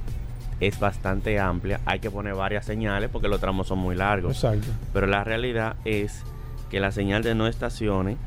es 0.60 0.78
bastante 0.78 1.40
amplia, 1.40 1.80
hay 1.84 1.98
que 1.98 2.10
poner 2.10 2.34
varias 2.34 2.64
señales 2.64 3.10
porque 3.10 3.26
los 3.26 3.40
tramos 3.40 3.66
son 3.66 3.78
muy 3.78 3.96
largos. 3.96 4.36
Exacto. 4.36 4.68
Pero 4.92 5.06
la 5.06 5.24
realidad 5.24 5.76
es 5.84 6.22
que 6.70 6.78
la 6.78 6.92
señal 6.92 7.22
de 7.22 7.34
no 7.34 7.48
estaciones 7.48 8.18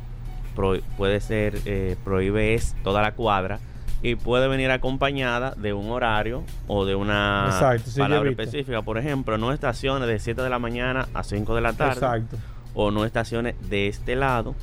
puede 0.97 1.21
ser, 1.21 1.59
eh, 1.65 1.95
prohíbe 2.03 2.55
es 2.55 2.75
toda 2.83 3.01
la 3.01 3.13
cuadra 3.13 3.59
y 4.01 4.15
puede 4.15 4.47
venir 4.47 4.69
acompañada 4.71 5.53
de 5.55 5.73
un 5.73 5.89
horario 5.89 6.43
o 6.67 6.85
de 6.85 6.95
una 6.95 7.77
palabra 7.97 8.29
específica. 8.29 8.81
Por 8.81 8.97
ejemplo, 8.97 9.37
no 9.37 9.51
estaciones 9.51 10.07
de 10.07 10.19
7 10.19 10.41
de 10.41 10.49
la 10.49 10.59
mañana 10.59 11.07
a 11.13 11.23
5 11.23 11.55
de 11.55 11.61
la 11.61 11.73
tarde. 11.73 11.93
Exacto. 11.93 12.37
O 12.75 12.91
no 12.91 13.05
estaciones 13.05 13.55
de 13.69 13.87
este 13.87 14.15
lado. 14.15 14.53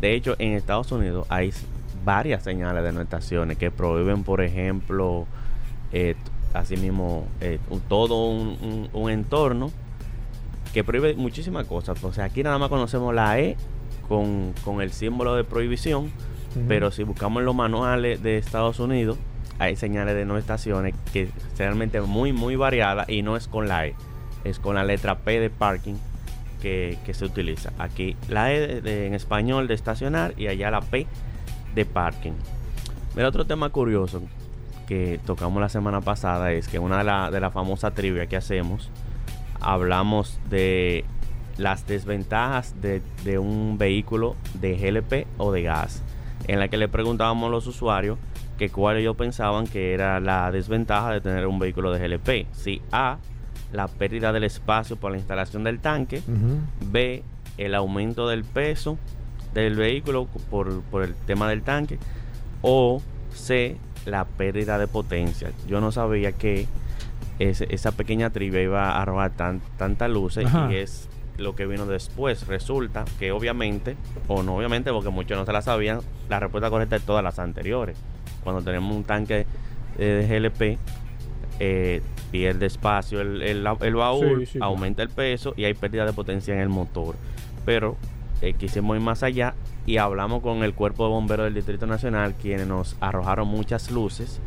De 0.00 0.14
hecho, 0.14 0.34
en 0.38 0.52
Estados 0.52 0.90
Unidos 0.92 1.26
hay 1.28 1.52
varias 2.04 2.42
señales 2.42 2.82
de 2.82 2.92
no 2.92 3.02
estaciones 3.02 3.58
que 3.58 3.70
prohíben, 3.70 4.24
por 4.24 4.40
ejemplo, 4.40 5.26
eh, 5.92 6.16
asimismo, 6.54 7.26
eh, 7.42 7.58
todo 7.88 8.30
un, 8.30 8.88
un, 8.92 9.10
entorno 9.10 9.70
que 10.72 10.84
prohíbe 10.84 11.14
muchísimas 11.16 11.66
cosas. 11.66 12.02
O 12.02 12.12
sea, 12.14 12.24
aquí 12.24 12.42
nada 12.42 12.58
más 12.58 12.70
conocemos 12.70 13.14
la 13.14 13.38
E 13.38 13.58
con, 14.08 14.54
con 14.64 14.80
el 14.80 14.92
símbolo 14.92 15.34
de 15.34 15.44
prohibición 15.44 16.10
Pero 16.68 16.90
si 16.90 17.02
buscamos 17.02 17.42
los 17.42 17.54
manuales 17.54 18.22
de 18.22 18.38
Estados 18.38 18.78
Unidos, 18.78 19.18
hay 19.58 19.76
señales 19.76 20.14
de 20.14 20.24
no 20.24 20.36
estaciones 20.36 20.94
que 21.12 21.28
realmente 21.58 22.00
muy, 22.00 22.32
muy 22.32 22.56
variadas 22.56 23.08
y 23.08 23.22
no 23.22 23.36
es 23.36 23.48
con 23.48 23.68
la 23.68 23.86
E, 23.86 23.94
es 24.44 24.58
con 24.58 24.74
la 24.74 24.84
letra 24.84 25.18
P 25.18 25.40
de 25.40 25.50
parking 25.50 25.94
que, 26.60 26.98
que 27.04 27.14
se 27.14 27.24
utiliza. 27.24 27.72
Aquí 27.78 28.16
la 28.28 28.52
E 28.52 29.06
en 29.06 29.14
español 29.14 29.68
de 29.68 29.74
estacionar 29.74 30.34
y 30.36 30.48
allá 30.48 30.70
la 30.70 30.80
P 30.80 31.06
de 31.74 31.84
parking. 31.84 32.32
Mira, 33.14 33.28
otro 33.28 33.46
tema 33.46 33.70
curioso 33.70 34.22
que 34.86 35.20
tocamos 35.24 35.60
la 35.60 35.68
semana 35.68 36.00
pasada 36.00 36.52
es 36.52 36.68
que 36.68 36.78
una 36.78 36.98
de 36.98 37.04
las 37.04 37.32
de 37.32 37.40
la 37.40 37.50
famosa 37.50 37.92
trivia 37.92 38.26
que 38.26 38.36
hacemos, 38.36 38.90
hablamos 39.60 40.38
de 40.50 41.04
las 41.56 41.86
desventajas 41.86 42.80
de, 42.80 43.02
de 43.24 43.38
un 43.38 43.78
vehículo 43.78 44.36
de 44.60 44.76
GLP 44.76 45.26
o 45.38 45.52
de 45.52 45.62
gas, 45.62 46.02
en 46.46 46.58
la 46.58 46.68
que 46.68 46.76
le 46.76 46.88
preguntábamos 46.88 47.48
a 47.48 47.50
los 47.50 47.66
usuarios 47.66 48.18
que 48.58 48.70
cuál 48.70 48.96
ellos 48.96 49.16
pensaban 49.16 49.66
que 49.66 49.94
era 49.94 50.20
la 50.20 50.50
desventaja 50.52 51.12
de 51.12 51.20
tener 51.20 51.46
un 51.46 51.58
vehículo 51.58 51.92
de 51.92 52.06
GLP. 52.06 52.46
Si 52.52 52.80
A, 52.92 53.18
la 53.72 53.88
pérdida 53.88 54.32
del 54.32 54.44
espacio 54.44 54.96
por 54.96 55.10
la 55.10 55.18
instalación 55.18 55.64
del 55.64 55.80
tanque. 55.80 56.22
B, 56.80 57.22
el 57.58 57.74
aumento 57.74 58.28
del 58.28 58.44
peso 58.44 58.98
del 59.52 59.76
vehículo 59.76 60.28
por, 60.50 60.82
por 60.82 61.02
el 61.02 61.14
tema 61.14 61.48
del 61.48 61.62
tanque. 61.62 61.98
O 62.62 63.02
C, 63.32 63.76
la 64.06 64.24
pérdida 64.24 64.78
de 64.78 64.86
potencia. 64.86 65.50
Yo 65.66 65.80
no 65.80 65.90
sabía 65.90 66.32
que 66.32 66.68
esa 67.38 67.92
pequeña 67.92 68.30
trivia 68.30 68.62
iba 68.62 68.92
a 68.92 69.02
arrojar 69.02 69.32
tan, 69.32 69.60
tanta 69.76 70.06
luz 70.06 70.38
Ajá. 70.38 70.68
y 70.70 70.76
es 70.76 71.08
lo 71.38 71.54
que 71.54 71.66
vino 71.66 71.86
después. 71.86 72.46
Resulta 72.46 73.04
que 73.18 73.32
obviamente, 73.32 73.96
o 74.28 74.42
no 74.42 74.56
obviamente 74.56 74.90
porque 74.92 75.10
muchos 75.10 75.36
no 75.36 75.44
se 75.44 75.52
la 75.52 75.62
sabían, 75.62 76.00
la 76.28 76.40
respuesta 76.40 76.70
correcta 76.70 76.96
es 76.96 77.02
todas 77.02 77.22
las 77.24 77.38
anteriores. 77.38 77.96
Cuando 78.42 78.62
tenemos 78.62 78.94
un 78.94 79.04
tanque 79.04 79.46
eh, 79.98 80.04
de 80.28 80.40
GLP, 80.40 80.78
eh, 81.60 82.02
pierde 82.30 82.66
espacio 82.66 83.20
el, 83.20 83.42
el, 83.42 83.66
el 83.80 83.94
baúl, 83.94 84.40
Sí, 84.40 84.46
sí, 84.46 84.58
claro. 84.58 84.72
aumenta 84.72 85.02
el 85.02 85.08
peso 85.08 85.54
y 85.56 85.64
hay 85.64 85.74
pérdida 85.74 86.04
de 86.04 86.12
potencia 86.12 86.52
en 86.54 86.60
el 86.60 86.68
motor. 86.68 87.16
Pero 87.64 87.96
eh, 88.42 88.54
quisimos 88.54 88.96
ir 88.96 89.02
más 89.02 89.22
allá 89.22 89.54
y 89.86 89.98
hablamos 89.98 90.42
con 90.42 90.62
el 90.64 90.74
cuerpo 90.74 91.04
de 91.04 91.10
bomberos 91.10 91.44
del 91.44 91.54
Distrito 91.54 91.86
Nacional, 91.86 92.34
quienes 92.34 92.66
nos 92.66 92.96
arrojaron 93.00 93.46
muchas 93.48 93.90
luces, 93.90 94.40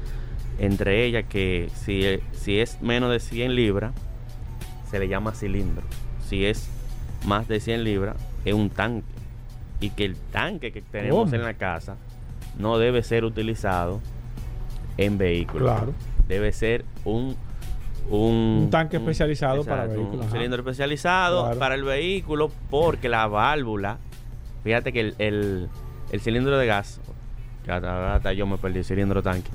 entre 0.60 1.06
ellas 1.06 1.26
que 1.30 1.70
si, 1.76 2.20
si 2.34 2.60
es 2.60 2.82
menos 2.82 3.12
de 3.12 3.20
100 3.20 3.56
libras, 3.56 3.94
se 4.90 5.00
le 5.00 5.08
llama 5.08 5.32
cilindro. 5.34 5.84
Si 6.28 6.46
es 6.46 6.70
más 7.26 7.48
de 7.48 7.60
100 7.60 7.84
libras, 7.84 8.16
es 8.46 8.54
un 8.54 8.70
tanque. 8.70 9.06
Y 9.80 9.92
que 9.92 10.06
el 10.06 10.16
tanque 10.16 10.72
que 10.72 10.82
tenemos 10.82 11.32
en 11.34 11.44
la 11.44 11.54
casa 11.54 11.96
no 12.58 12.78
debe 12.80 13.04
ser 13.04 13.24
utilizado 13.26 14.02
en 14.98 15.18
vehículos. 15.18 15.72
Claro. 15.72 15.94
Debe 16.28 16.52
ser 16.52 16.84
un 17.06 17.36
un, 18.10 18.62
Un 18.64 18.70
tanque 18.72 18.96
especializado 18.98 19.66
para 19.66 19.86
vehículos, 19.86 20.14
Un 20.16 20.22
ajá. 20.22 20.32
cilindro 20.32 20.60
especializado 20.62 21.44
Claro. 21.44 21.60
para 21.60 21.76
el 21.76 21.84
vehículo 21.84 22.50
porque 22.70 23.10
la 23.10 23.28
válvula, 23.28 23.98
fíjate 24.64 24.94
que 24.94 25.02
el, 25.02 25.16
el- 25.18 25.68
el 26.14 26.22
cilindro 26.22 26.58
de 26.58 26.66
gas, 26.68 27.02
que 27.66 27.72
hasta, 27.74 28.16
hasta 28.16 28.32
yo 28.32 28.48
me 28.48 28.58
perdí, 28.58 28.82
cilindro 28.86 29.22
tanque, 29.22 29.50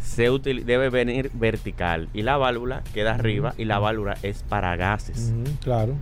se 0.00 0.30
util- 0.30 0.62
debe 0.64 0.90
venir 0.90 1.32
vertical 1.34 2.08
y 2.14 2.22
la 2.22 2.36
válvula 2.36 2.84
queda 2.94 3.14
arriba 3.16 3.52
y 3.58 3.64
la 3.64 3.80
válvula 3.80 4.16
es 4.22 4.44
para 4.44 4.76
gases. 4.76 5.32
Ujú, 5.34 5.56
Claro. 5.60 5.94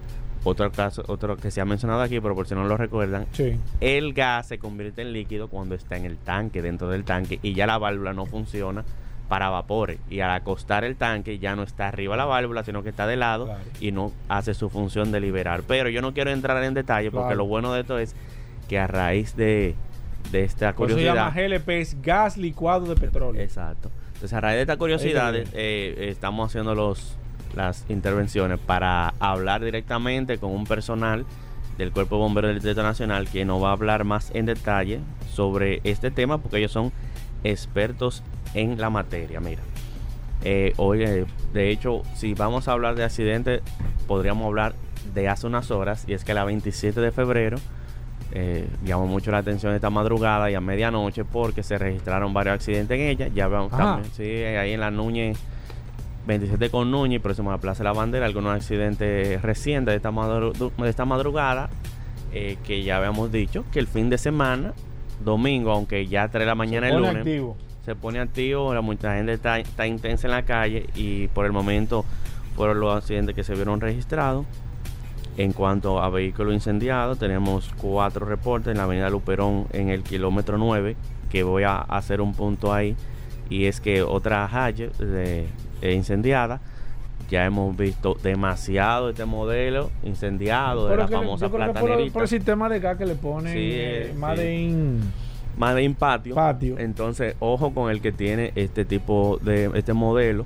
Otro 0.46 0.70
caso, 0.70 1.02
otro 1.08 1.36
que 1.36 1.50
se 1.50 1.60
ha 1.60 1.64
mencionado 1.64 2.00
aquí, 2.02 2.20
pero 2.20 2.34
por 2.34 2.46
si 2.46 2.54
no 2.54 2.64
lo 2.64 2.76
recuerdan, 2.76 3.26
Sí. 3.32 3.58
el 3.80 4.12
gas 4.12 4.46
se 4.46 4.58
convierte 4.58 5.02
en 5.02 5.12
líquido 5.12 5.48
cuando 5.48 5.74
está 5.74 5.96
en 5.96 6.04
el 6.04 6.16
tanque, 6.18 6.62
dentro 6.62 6.88
del 6.88 7.04
tanque, 7.04 7.38
y 7.42 7.54
ya 7.54 7.66
la 7.66 7.78
válvula 7.78 8.12
no 8.12 8.26
funciona 8.26 8.84
para 9.28 9.48
vapores. 9.48 9.98
Y 10.08 10.20
al 10.20 10.30
acostar 10.30 10.84
el 10.84 10.94
tanque 10.94 11.40
ya 11.40 11.56
no 11.56 11.64
está 11.64 11.88
arriba 11.88 12.16
la 12.16 12.26
válvula, 12.26 12.62
sino 12.62 12.84
que 12.84 12.90
está 12.90 13.08
de 13.08 13.16
lado 13.16 13.46
Claro. 13.46 13.60
y 13.80 13.90
no 13.90 14.12
hace 14.28 14.54
su 14.54 14.70
función 14.70 15.10
de 15.10 15.18
liberar. 15.20 15.62
Pero 15.66 15.88
yo 15.88 16.00
no 16.00 16.14
quiero 16.14 16.30
entrar 16.30 16.62
en 16.62 16.74
detalle 16.74 17.10
porque 17.10 17.26
Claro. 17.30 17.38
lo 17.38 17.46
bueno 17.46 17.72
de 17.72 17.80
esto 17.80 17.98
es 17.98 18.14
que 18.68 18.78
a 18.78 18.86
raíz 18.86 19.34
de, 19.34 19.74
de 20.30 20.44
esta 20.44 20.74
Por 20.74 20.88
eso 20.90 20.98
se 20.98 21.04
llama 21.04 21.32
curiosidad... 21.32 21.58
GLP, 21.58 21.68
es 21.80 22.00
gas 22.02 22.36
licuado 22.36 22.86
de 22.86 22.94
petróleo. 23.00 23.42
Exacto. 23.42 23.90
Entonces, 24.14 24.32
a 24.32 24.40
raíz 24.40 24.56
de 24.56 24.60
esta 24.62 24.76
curiosidad, 24.76 25.34
está 25.34 25.50
eh, 25.54 26.06
estamos 26.10 26.48
haciendo 26.48 26.76
los, 26.76 27.18
las 27.56 27.84
intervenciones 27.88 28.58
para 28.58 29.14
hablar 29.18 29.64
directamente 29.64 30.38
con 30.38 30.52
un 30.52 30.66
personal 30.66 31.24
del 31.78 31.90
Cuerpo 31.90 32.16
de 32.16 32.20
Bomberos 32.20 32.48
del 32.48 32.56
Distrito 32.56 32.82
Nacional 32.82 33.28
que 33.28 33.44
nos 33.44 33.62
va 33.62 33.70
a 33.70 33.72
hablar 33.72 34.04
más 34.04 34.30
en 34.34 34.46
detalle 34.46 35.00
sobre 35.32 35.80
este 35.84 36.10
tema 36.10 36.38
porque 36.38 36.58
ellos 36.58 36.72
son 36.72 36.92
expertos 37.44 38.22
en 38.54 38.80
la 38.80 38.90
materia. 38.90 39.40
Mira, 39.40 39.62
eh, 40.42 40.72
hoy, 40.76 41.02
eh, 41.02 41.26
de 41.52 41.70
hecho, 41.70 42.02
si 42.14 42.34
vamos 42.34 42.68
a 42.68 42.72
hablar 42.72 42.94
de 42.94 43.04
accidentes, 43.04 43.62
podríamos 44.06 44.46
hablar 44.46 44.74
de 45.14 45.28
hace 45.28 45.46
unas 45.46 45.70
horas 45.70 46.04
y 46.06 46.12
es 46.14 46.24
que 46.24 46.34
la 46.34 46.44
27 46.44 47.00
de 47.00 47.12
febrero 47.12 47.58
eh, 48.32 48.68
llamó 48.84 49.06
mucho 49.06 49.30
la 49.30 49.38
atención 49.38 49.74
esta 49.74 49.88
madrugada 49.88 50.50
y 50.50 50.54
a 50.54 50.60
medianoche 50.60 51.24
porque 51.24 51.62
se 51.62 51.78
registraron 51.78 52.32
varios 52.34 52.54
accidentes 52.54 52.98
en 52.98 53.06
ella. 53.06 53.28
Ya 53.28 53.48
vemos 53.48 53.72
Ajá. 53.72 53.82
también, 53.82 54.12
sí, 54.12 54.24
ahí 54.24 54.72
en 54.72 54.80
la 54.80 54.90
Núñez, 54.90 55.38
27 56.26 56.70
con 56.70 56.90
Núñez, 56.90 57.20
próximo 57.22 57.50
a 57.50 57.54
la 57.54 57.60
Plaza 57.60 57.78
de 57.78 57.84
la 57.84 57.92
Bandera, 57.92 58.26
algunos 58.26 58.54
accidentes 58.54 59.40
recientes 59.42 59.92
de 59.92 59.96
esta, 59.96 60.10
madru- 60.10 60.52
de 60.76 60.88
esta 60.88 61.04
madrugada 61.04 61.68
eh, 62.32 62.56
que 62.64 62.82
ya 62.82 62.96
habíamos 62.96 63.30
dicho 63.30 63.64
que 63.72 63.78
el 63.78 63.86
fin 63.86 64.10
de 64.10 64.18
semana, 64.18 64.72
domingo, 65.24 65.70
aunque 65.70 66.06
ya 66.06 66.28
3 66.28 66.40
de 66.42 66.46
la 66.46 66.54
mañana 66.54 66.88
el 66.88 66.94
Pone 66.94 67.06
lunes, 67.08 67.18
activo. 67.18 67.56
se 67.84 67.94
pone 67.94 68.18
activo, 68.18 68.74
la 68.74 68.80
mucha 68.80 69.14
gente 69.14 69.32
está, 69.34 69.58
está 69.60 69.86
intensa 69.86 70.26
en 70.26 70.32
la 70.32 70.42
calle 70.44 70.86
y 70.96 71.28
por 71.28 71.46
el 71.46 71.52
momento 71.52 72.04
fueron 72.56 72.80
los 72.80 72.96
accidentes 72.96 73.34
que 73.34 73.44
se 73.44 73.54
vieron 73.54 73.80
registrados. 73.80 74.44
En 75.38 75.52
cuanto 75.52 76.00
a 76.02 76.08
vehículos 76.08 76.54
incendiados, 76.54 77.18
tenemos 77.18 77.70
cuatro 77.76 78.24
reportes 78.26 78.68
en 78.72 78.78
la 78.78 78.84
avenida 78.84 79.10
Luperón 79.10 79.66
en 79.72 79.90
el 79.90 80.02
kilómetro 80.02 80.56
9, 80.56 80.96
que 81.30 81.42
voy 81.42 81.62
a 81.64 81.76
hacer 81.76 82.22
un 82.22 82.32
punto 82.32 82.72
ahí, 82.72 82.96
y 83.50 83.66
es 83.66 83.80
que 83.82 84.02
otra 84.02 84.48
Haye 84.50 84.88
de, 84.98 85.46
incendiada, 85.82 86.60
ya 87.28 87.44
hemos 87.44 87.76
visto 87.76 88.16
demasiado 88.22 89.10
este 89.10 89.24
modelo 89.24 89.90
incendiado 90.04 90.88
de 90.88 90.96
la 90.96 91.08
famosa 91.08 91.46
que 91.50 91.58
por, 91.58 92.12
por 92.12 92.22
el 92.22 92.28
sistema 92.28 92.68
de 92.68 92.80
gas 92.80 92.96
que 92.96 93.06
le 93.06 93.14
ponen 93.14 93.52
Sí, 93.52 93.70
eh, 93.72 94.14
sí. 94.36 94.42
In 94.42 95.12
Made 95.56 95.82
in 95.82 95.94
patio. 95.94 96.34
patio. 96.34 96.78
Entonces, 96.78 97.34
ojo 97.40 97.72
con 97.72 97.90
el 97.90 98.00
que 98.02 98.12
tiene 98.12 98.52
este 98.56 98.84
tipo 98.84 99.38
de 99.42 99.70
este 99.74 99.94
modelo, 99.94 100.44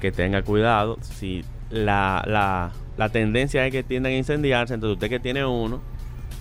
que 0.00 0.10
tenga 0.10 0.42
cuidado. 0.42 0.98
Si 1.02 1.44
la, 1.70 2.24
la, 2.26 2.72
la 2.96 3.08
tendencia 3.10 3.64
es 3.64 3.72
que 3.72 3.82
tiendan 3.84 4.12
a 4.12 4.16
incendiarse, 4.16 4.74
entonces 4.74 4.94
usted 4.94 5.08
que 5.08 5.20
tiene 5.20 5.44
uno, 5.44 5.80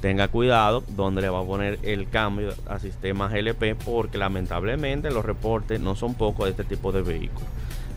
tenga 0.02 0.28
cuidado 0.28 0.84
donde 0.96 1.22
le 1.22 1.30
va 1.30 1.42
a 1.42 1.44
poner 1.44 1.78
el 1.84 2.10
cambio 2.10 2.54
a 2.68 2.80
sistema 2.80 3.28
GLP, 3.28 3.76
porque 3.86 4.18
lamentablemente 4.18 5.12
los 5.12 5.24
reportes 5.24 5.80
no 5.80 5.96
son 5.96 6.16
pocos 6.16 6.46
de 6.46 6.52
este 6.52 6.64
tipo 6.64 6.92
de 6.92 7.04
vehículos. 7.04 7.48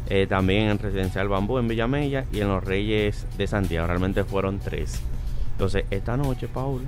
Eh, 0.09 0.27
también 0.27 0.69
en 0.69 0.79
Residencial 0.79 1.29
Bambú 1.29 1.59
en 1.59 1.69
Villamella 1.69 2.25
y 2.33 2.41
en 2.41 2.49
Los 2.49 2.63
Reyes 2.65 3.27
de 3.39 3.47
Santiago, 3.47 3.87
realmente 3.87 4.25
fueron 4.25 4.59
tres. 4.59 5.01
Entonces, 5.53 5.85
esta 5.91 6.17
noche, 6.17 6.49
Paul, 6.49 6.83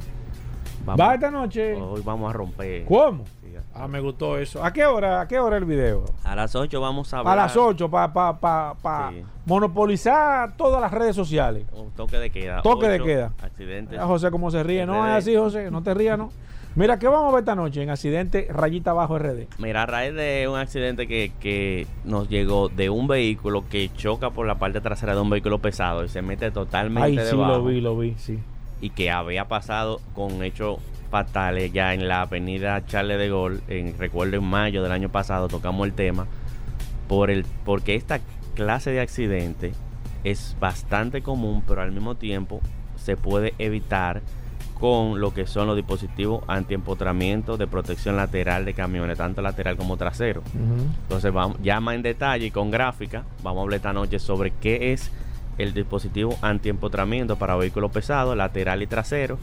Va 0.86 1.14
esta 1.14 1.30
noche. 1.30 1.74
hoy 1.74 2.02
vamos 2.04 2.28
a 2.28 2.32
romper. 2.32 2.84
¿Cómo? 2.84 3.24
Sí, 3.24 3.30
Ah, 3.72 3.88
me 3.88 3.98
gustó 4.00 4.36
eso. 4.38 4.62
¿A 4.62 4.72
qué 4.72 4.84
hora? 4.84 5.20
¿A 5.22 5.26
qué 5.28 5.38
hora 5.40 5.56
el 5.56 5.64
video? 5.64 6.04
A 6.24 6.36
las 6.36 6.54
8 6.54 6.80
vamos 6.80 7.12
a 7.14 7.18
hablar. 7.18 7.38
A 7.38 7.42
las 7.42 7.56
8 7.56 7.90
para 7.90 8.12
pa, 8.12 8.38
pa, 8.38 8.74
pa 8.80 9.10
Sí. 9.10 9.22
monopolizar 9.46 10.56
todas 10.56 10.80
las 10.80 10.92
redes 10.92 11.16
sociales. 11.16 11.64
Un 11.72 11.90
toque 11.92 12.18
de 12.18 12.30
queda. 12.30 12.62
Toque 12.62 12.88
de 12.88 13.00
queda. 13.00 13.32
Accidentes. 13.42 13.92
Mira, 13.92 14.06
José, 14.06 14.30
cómo 14.30 14.50
se 14.50 14.62
ríe. 14.62 14.84
No 14.86 15.06
es 15.06 15.12
así, 15.12 15.34
José. 15.36 15.70
No 15.70 15.82
te 15.82 15.94
rías, 15.94 16.18
¿no? 16.18 16.30
Mira, 16.76 16.98
¿qué 16.98 17.06
vamos 17.06 17.28
a 17.28 17.36
ver 17.36 17.42
esta 17.42 17.54
noche 17.54 17.84
en 17.84 17.90
accidente 17.90 18.48
rayita 18.50 18.90
abajo 18.90 19.16
RD? 19.16 19.46
Mira, 19.58 19.84
a 19.84 19.86
raíz 19.86 20.12
de 20.12 20.48
un 20.48 20.58
accidente 20.58 21.06
que, 21.06 21.30
que 21.38 21.86
nos 22.04 22.28
llegó 22.28 22.68
de 22.68 22.90
un 22.90 23.06
vehículo 23.06 23.64
que 23.70 23.92
choca 23.94 24.30
por 24.30 24.44
la 24.44 24.56
parte 24.56 24.80
trasera 24.80 25.14
de 25.14 25.20
un 25.20 25.30
vehículo 25.30 25.60
pesado 25.60 26.04
y 26.04 26.08
se 26.08 26.20
mete 26.20 26.50
totalmente 26.50 27.20
Ay, 27.20 27.26
sí, 27.26 27.36
debajo 27.36 27.58
lo 27.58 27.64
vi, 27.64 27.80
lo 27.80 27.96
vi, 27.96 28.14
sí. 28.16 28.40
y 28.80 28.90
que 28.90 29.12
había 29.12 29.46
pasado 29.46 30.00
con 30.14 30.42
hechos 30.42 30.78
fatales 31.12 31.72
ya 31.72 31.94
en 31.94 32.08
la 32.08 32.22
avenida 32.22 32.84
Charles 32.86 33.18
de 33.18 33.28
Gaulle, 33.28 33.60
en, 33.68 33.96
recuerdo 33.96 34.36
en 34.36 34.44
mayo 34.44 34.82
del 34.82 34.90
año 34.90 35.10
pasado 35.10 35.46
tocamos 35.46 35.86
el 35.86 35.92
tema, 35.92 36.26
por 37.06 37.30
el, 37.30 37.46
porque 37.64 37.94
esta 37.94 38.18
clase 38.56 38.90
de 38.90 39.00
accidente 39.00 39.74
es 40.24 40.56
bastante 40.58 41.22
común, 41.22 41.62
pero 41.68 41.82
al 41.82 41.92
mismo 41.92 42.16
tiempo 42.16 42.60
se 42.96 43.16
puede 43.16 43.54
evitar 43.58 44.22
con 44.84 45.18
lo 45.18 45.32
que 45.32 45.46
son 45.46 45.66
los 45.66 45.76
dispositivos 45.76 46.44
antiempotramiento 46.46 47.56
de 47.56 47.66
protección 47.66 48.16
lateral 48.16 48.66
de 48.66 48.74
camiones, 48.74 49.16
tanto 49.16 49.40
lateral 49.40 49.78
como 49.78 49.96
trasero. 49.96 50.42
Entonces 51.04 51.32
vamos 51.32 51.56
ya 51.62 51.80
más 51.80 51.94
en 51.94 52.02
detalle 52.02 52.44
y 52.44 52.50
con 52.50 52.70
gráfica, 52.70 53.24
vamos 53.42 53.60
a 53.60 53.62
hablar 53.62 53.76
esta 53.78 53.94
noche 53.94 54.18
sobre 54.18 54.50
qué 54.50 54.92
es 54.92 55.10
el 55.56 55.72
dispositivo 55.72 56.36
antiempotramiento 56.42 57.36
para 57.36 57.56
vehículos 57.56 57.92
pesados, 57.92 58.36
lateral 58.36 58.82
y 58.82 58.86
trasero, 58.86 59.38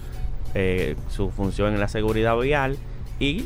eh, 0.53 0.95
su 1.09 1.31
función 1.31 1.73
en 1.73 1.79
la 1.79 1.87
seguridad 1.87 2.37
vial 2.37 2.77
y 3.17 3.45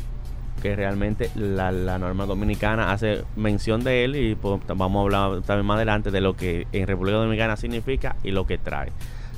que 0.60 0.76
realmente 0.76 1.30
la, 1.34 1.72
la 1.72 1.98
norma 1.98 2.26
dominicana 2.26 2.92
hace 2.92 3.24
mención 3.36 3.82
de 3.82 4.04
él 4.04 4.16
y 4.16 4.34
pues, 4.34 4.60
vamos 4.66 5.00
a 5.00 5.02
hablar 5.02 5.42
también 5.46 5.64
más 5.64 5.76
adelante 5.76 6.10
de 6.10 6.20
lo 6.20 6.36
que 6.36 6.66
en 6.72 6.86
República 6.86 7.16
Dominicana 7.16 7.56
significa 7.56 8.16
y 8.22 8.32
lo 8.32 8.46
que 8.46 8.58
trae. 8.58 8.92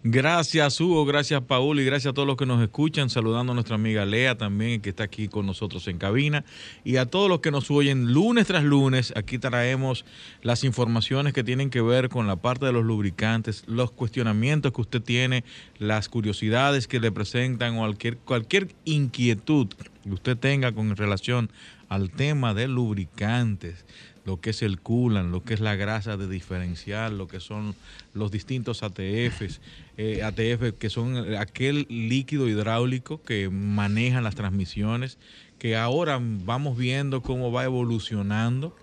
Gracias 0.04 0.80
Hugo, 0.80 1.04
gracias 1.04 1.42
Paul 1.42 1.80
y 1.80 1.84
gracias 1.84 2.12
a 2.12 2.14
todos 2.14 2.28
los 2.28 2.36
que 2.36 2.46
nos 2.46 2.62
escuchan, 2.62 3.10
saludando 3.10 3.52
a 3.52 3.54
nuestra 3.54 3.74
amiga 3.74 4.04
Lea 4.04 4.36
también 4.36 4.80
que 4.80 4.90
está 4.90 5.04
aquí 5.04 5.28
con 5.28 5.46
nosotros 5.46 5.88
en 5.88 5.98
cabina 5.98 6.44
y 6.84 6.96
a 6.96 7.06
todos 7.06 7.28
los 7.28 7.40
que 7.40 7.50
nos 7.50 7.70
oyen 7.70 8.12
lunes 8.12 8.46
tras 8.46 8.62
lunes, 8.62 9.12
aquí 9.16 9.38
traemos 9.38 10.04
las 10.42 10.62
informaciones 10.62 11.32
que 11.32 11.42
tienen 11.42 11.70
que 11.70 11.80
ver 11.80 12.08
con 12.08 12.26
la 12.26 12.36
parte 12.36 12.66
de 12.66 12.72
los 12.72 12.84
lubricantes, 12.84 13.64
los 13.66 13.90
cuestionamientos 13.90 14.72
que 14.72 14.80
usted 14.80 15.02
tiene, 15.02 15.42
las 15.78 16.08
curiosidades 16.08 16.86
que 16.86 17.00
le 17.00 17.10
presentan 17.10 17.76
o 17.76 17.80
cualquier, 17.80 18.18
cualquier 18.18 18.68
inquietud 18.84 19.68
que 20.08 20.14
usted 20.14 20.36
tenga 20.36 20.72
con 20.72 20.94
relación 20.96 21.50
al 21.88 22.10
tema 22.10 22.54
de 22.54 22.68
lubricantes 22.68 23.84
lo 24.24 24.40
que 24.40 24.50
es 24.50 24.62
el 24.62 24.80
coolant, 24.80 25.30
lo 25.30 25.44
que 25.44 25.54
es 25.54 25.60
la 25.60 25.76
grasa 25.76 26.16
de 26.16 26.28
diferencial, 26.28 27.16
lo 27.16 27.28
que 27.28 27.38
son 27.38 27.76
los 28.12 28.32
distintos 28.32 28.82
ATFs, 28.82 29.60
eh, 29.96 30.22
ATF 30.24 30.76
que 30.78 30.90
son 30.90 31.36
aquel 31.36 31.86
líquido 31.88 32.48
hidráulico 32.48 33.22
que 33.22 33.48
manejan 33.48 34.24
las 34.24 34.34
transmisiones, 34.34 35.18
que 35.60 35.76
ahora 35.76 36.18
vamos 36.20 36.76
viendo 36.76 37.22
cómo 37.22 37.52
va 37.52 37.64
evolucionando 37.64 38.76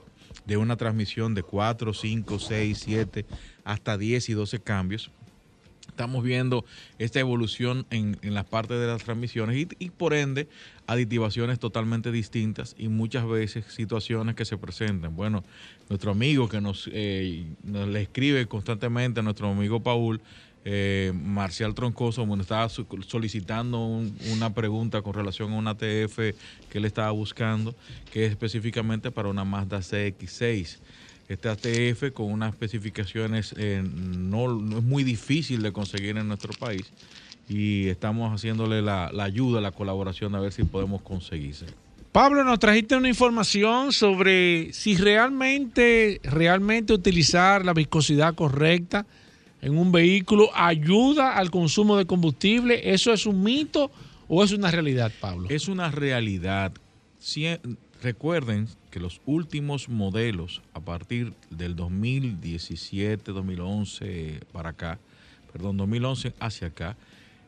de 0.45 0.57
una 0.57 0.77
transmisión 0.77 1.35
de 1.35 1.43
4, 1.43 1.93
5, 1.93 2.39
6, 2.39 2.79
7 2.81 3.25
hasta 3.65 3.97
10 3.97 4.29
y 4.29 4.33
12 4.33 4.59
cambios. 4.59 5.11
Estamos 5.93 6.23
viendo 6.23 6.65
esta 6.97 7.19
evolución 7.19 7.85
en, 7.91 8.17
en 8.23 8.33
las 8.33 8.45
partes 8.45 8.79
de 8.79 8.87
las 8.87 9.03
transmisiones 9.03 9.67
y, 9.77 9.89
por 9.91 10.15
ende 10.15 10.47
aditivaciones 10.87 11.59
totalmente 11.59 12.11
distintas 12.11 12.75
y 12.79 12.87
muchas 12.87 13.27
veces 13.27 13.65
situaciones 13.69 14.33
que 14.33 14.43
se 14.43 14.57
presentan. 14.57 15.15
Bueno, 15.15 15.43
nuestro 15.89 16.09
amigo 16.09 16.49
que 16.49 16.61
nos, 16.61 16.89
eh, 16.91 17.45
le 17.63 18.01
escribe 18.01 18.47
constantemente, 18.47 19.21
nuestro 19.21 19.49
amigo 19.49 19.81
Paul, 19.83 20.19
eh, 20.65 21.11
Marcial 21.13 21.75
Troncoso, 21.75 22.25
bueno, 22.25 22.41
estaba 22.41 22.69
solicitando 22.69 23.85
un- 23.85 24.17
una 24.31 24.51
pregunta 24.51 25.03
con 25.03 25.13
relación 25.13 25.53
a 25.53 25.57
una 25.57 25.71
ATF 25.71 26.33
que 26.71 26.77
él 26.79 26.85
estaba 26.85 27.11
buscando, 27.11 27.75
que 28.11 28.25
es 28.25 28.31
específicamente 28.31 29.11
para 29.11 29.29
una 29.29 29.43
Mazda 29.43 29.77
CX6 29.83 30.79
este 31.33 31.49
ATF 31.49 32.13
con 32.13 32.31
unas 32.31 32.53
especificaciones 32.53 33.53
eh, 33.57 33.83
no, 33.83 34.53
no 34.55 34.77
es 34.77 34.83
muy 34.83 35.03
difícil 35.03 35.61
de 35.61 35.71
conseguir 35.71 36.17
en 36.17 36.27
nuestro 36.27 36.53
país 36.53 36.91
y 37.49 37.87
estamos 37.87 38.31
haciéndole 38.33 38.81
la, 38.81 39.11
la 39.11 39.25
ayuda, 39.25 39.61
la 39.61 39.71
colaboración 39.71 40.33
a 40.35 40.39
ver 40.39 40.53
si 40.53 40.63
podemos 40.63 41.01
conseguirse. 41.01 41.65
Pablo, 42.11 42.43
nos 42.43 42.59
trajiste 42.59 42.95
una 42.95 43.09
información 43.09 43.91
sobre 43.91 44.71
si 44.71 44.95
realmente, 44.95 46.21
realmente 46.23 46.93
utilizar 46.93 47.65
la 47.65 47.73
viscosidad 47.73 48.35
correcta 48.35 49.05
en 49.63 49.77
un 49.77 49.91
vehículo 49.91 50.49
ayuda 50.53 51.35
al 51.35 51.49
consumo 51.49 51.97
de 51.97 52.05
combustible. 52.05 52.93
¿Eso 52.93 53.11
es 53.13 53.25
un 53.25 53.41
mito 53.41 53.89
o 54.27 54.43
es 54.43 54.51
una 54.51 54.69
realidad, 54.69 55.11
Pablo? 55.19 55.47
Es 55.49 55.67
una 55.67 55.89
realidad. 55.89 56.71
Recuerden 58.03 58.67
que 58.93 58.99
los 58.99 59.21
últimos 59.25 59.89
modelos 59.89 60.61
a 60.75 60.79
partir 60.79 61.33
del 61.49 61.75
2017, 61.75 63.31
2011 63.31 64.41
para 64.51 64.69
acá, 64.69 64.99
perdón, 65.51 65.77
2011 65.77 66.35
hacia 66.39 66.67
acá, 66.67 66.95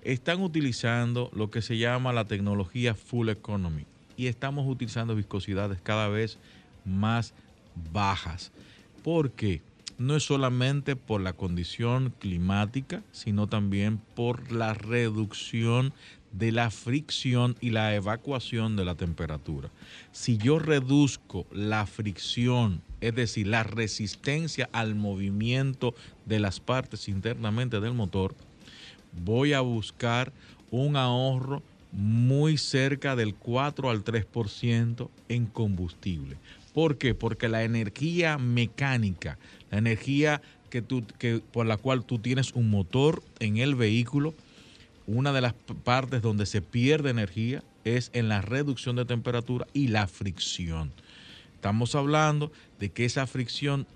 están 0.02 0.42
utilizando 0.42 1.30
lo 1.36 1.52
que 1.52 1.62
se 1.62 1.78
llama 1.78 2.14
la 2.14 2.26
tecnología 2.26 2.96
Full 2.96 3.30
Economy 3.30 3.86
y 4.18 4.26
estamos 4.26 4.66
utilizando 4.68 5.16
viscosidades 5.16 5.80
cada 5.84 6.08
vez 6.08 6.40
más 6.84 7.36
bajas. 7.94 8.52
¿Por 9.04 9.30
qué? 9.30 9.62
No 10.00 10.16
es 10.16 10.24
solamente 10.24 10.96
por 10.96 11.22
la 11.22 11.34
condición 11.34 12.12
climática, 12.18 13.04
sino 13.12 13.46
también 13.46 14.02
por 14.16 14.52
la 14.52 14.74
reducción 14.74 15.94
de 16.38 16.52
la 16.52 16.70
fricción 16.70 17.56
y 17.62 17.70
la 17.70 17.96
evacuación 17.96 18.76
de 18.76 18.86
la 18.86 18.96
temperatura. 18.96 19.70
Si 20.12 20.38
yo 20.38 20.60
reduzco 20.60 21.46
la 21.52 21.86
fricción, 21.86 22.82
es 23.00 23.16
decir, 23.16 23.48
la 23.48 23.64
resistencia 23.64 24.70
al 24.74 24.96
movimiento 24.96 25.96
de 26.26 26.40
las 26.40 26.60
partes 26.60 27.08
internamente 27.08 27.80
del 27.80 27.94
motor, 27.94 28.36
voy 29.24 29.54
a 29.54 29.62
buscar 29.62 30.34
un 30.72 30.98
ahorro 30.98 31.64
muy 31.94 32.58
cerca 32.58 33.16
del 33.16 33.34
4 33.36 33.90
al 33.90 34.04
3% 34.04 35.10
en 35.30 35.46
combustible. 35.46 36.38
¿Por 36.74 36.98
qué? 36.98 37.14
Porque 37.14 37.48
la 37.48 37.64
energía 37.64 38.38
mecánica, 38.38 39.38
la 39.72 39.78
energía 39.78 40.42
que 40.70 40.82
tú, 40.82 41.06
que, 41.18 41.42
por 41.54 41.66
la 41.66 41.78
cual 41.78 42.04
tú 42.04 42.20
tienes 42.20 42.52
un 42.52 42.70
motor 42.70 43.24
en 43.40 43.56
el 43.58 43.76
vehículo, 43.76 44.34
una 45.08 45.34
de 45.34 45.42
las 45.42 45.54
partes 45.84 46.22
donde 46.22 46.46
se 46.46 46.62
pierde 46.62 47.10
energía 47.10 47.64
es 47.84 48.10
en 48.14 48.30
la 48.30 48.42
reducción 48.42 48.96
de 48.96 49.06
temperatura 49.06 49.68
y 49.74 49.88
la 49.88 50.08
fricción. 50.08 50.92
Estamos 51.54 51.96
hablando 51.96 52.52
de 52.80 52.92
que 52.92 53.06
esa 53.06 53.28
fricción 53.28 53.88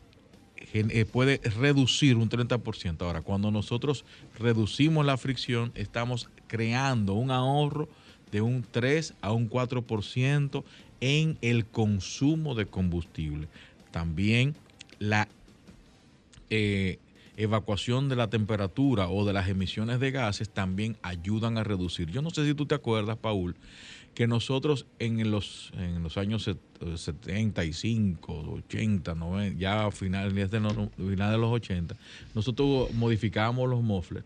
eh, 0.73 1.05
puede 1.05 1.37
reducir 1.37 2.17
un 2.17 2.29
30%. 2.29 3.01
Ahora, 3.01 3.21
cuando 3.21 3.51
nosotros 3.51 4.05
reducimos 4.37 5.05
la 5.05 5.17
fricción, 5.17 5.71
estamos 5.75 6.29
creando 6.47 7.13
un 7.13 7.31
ahorro 7.31 7.89
de 8.31 8.41
un 8.41 8.63
3 8.69 9.13
a 9.21 9.31
un 9.31 9.49
4% 9.49 10.63
en 11.01 11.37
el 11.41 11.65
consumo 11.65 12.55
de 12.55 12.65
combustible. 12.65 13.47
También 13.91 14.55
la 14.99 15.27
eh, 16.49 16.99
evacuación 17.43 18.09
de 18.09 18.15
la 18.15 18.29
temperatura 18.29 19.07
o 19.09 19.25
de 19.25 19.33
las 19.33 19.47
emisiones 19.47 19.99
de 19.99 20.11
gases 20.11 20.49
también 20.49 20.97
ayudan 21.01 21.57
a 21.57 21.63
reducir. 21.63 22.09
Yo 22.11 22.21
no 22.21 22.29
sé 22.29 22.45
si 22.45 22.53
tú 22.53 22.65
te 22.65 22.75
acuerdas, 22.75 23.17
Paul, 23.17 23.55
que 24.13 24.27
nosotros 24.27 24.85
en 24.99 25.31
los, 25.31 25.71
en 25.77 26.03
los 26.03 26.17
años 26.17 26.43
set- 26.43 26.57
eh, 26.81 26.97
75, 26.97 28.33
80, 28.67 29.15
90, 29.15 29.57
ya 29.59 29.85
a 29.85 29.91
finales 29.91 30.51
de, 30.51 30.59
los- 30.59 30.75
finales 30.97 31.31
de 31.33 31.37
los 31.37 31.51
80, 31.51 31.95
nosotros 32.35 32.91
modificábamos 32.93 33.69
los 33.69 33.81
mufflers 33.81 34.25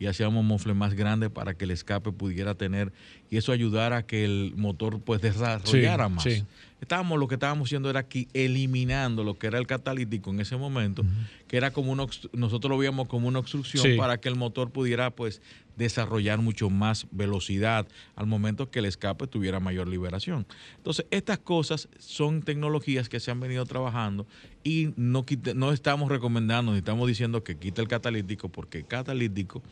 y 0.00 0.06
hacíamos 0.06 0.44
mufflers 0.44 0.76
más 0.76 0.94
grandes 0.94 1.30
para 1.30 1.54
que 1.54 1.64
el 1.66 1.70
escape 1.70 2.10
pudiera 2.12 2.54
tener 2.56 2.92
y 3.30 3.36
eso 3.36 3.52
ayudara 3.52 3.98
a 3.98 4.02
que 4.06 4.24
el 4.24 4.54
motor 4.56 5.00
pues 5.00 5.20
desarrollara 5.20 6.08
Sí, 6.08 6.14
más. 6.14 6.24
sí. 6.24 6.44
Estábamos 6.84 7.18
lo 7.18 7.26
que 7.28 7.34
estábamos 7.34 7.68
haciendo 7.68 7.90
era 7.90 8.00
aquí 8.00 8.28
eliminando 8.32 9.24
lo 9.24 9.34
que 9.38 9.46
era 9.48 9.58
el 9.58 9.66
catalítico 9.66 10.30
en 10.30 10.40
ese 10.40 10.56
momento, 10.56 11.04
que 11.48 11.56
era 11.56 11.70
como 11.72 11.92
una, 11.92 12.06
nosotros 12.32 12.70
lo 12.70 12.78
veíamos 12.78 13.08
como 13.08 13.28
una 13.28 13.40
obstrucción 13.40 13.82
Sí. 13.84 13.96
para 13.96 14.18
que 14.18 14.28
el 14.28 14.36
motor 14.36 14.70
pudiera 14.70 15.10
pues 15.10 15.42
desarrollar 15.76 16.38
mucho 16.38 16.70
más 16.70 17.06
velocidad 17.10 17.86
al 18.14 18.26
momento 18.26 18.70
que 18.70 18.78
el 18.78 18.84
escape 18.84 19.26
tuviera 19.26 19.58
mayor 19.60 19.88
liberación. 19.88 20.46
Entonces, 20.76 21.06
estas 21.10 21.38
cosas 21.38 21.88
son 21.98 22.42
tecnologías 22.42 23.08
que 23.08 23.18
se 23.18 23.30
han 23.32 23.40
venido 23.40 23.66
trabajando 23.66 24.26
y 24.62 24.92
no, 24.96 25.24
no 25.56 25.72
estamos 25.72 26.08
recomendando 26.10 26.72
ni 26.72 26.78
estamos 26.78 27.08
diciendo 27.08 27.42
que 27.42 27.56
quite 27.56 27.82
el 27.82 27.88
catalítico 27.88 28.48
porque 28.48 28.78
el 28.78 28.86
catalítico 28.86 29.62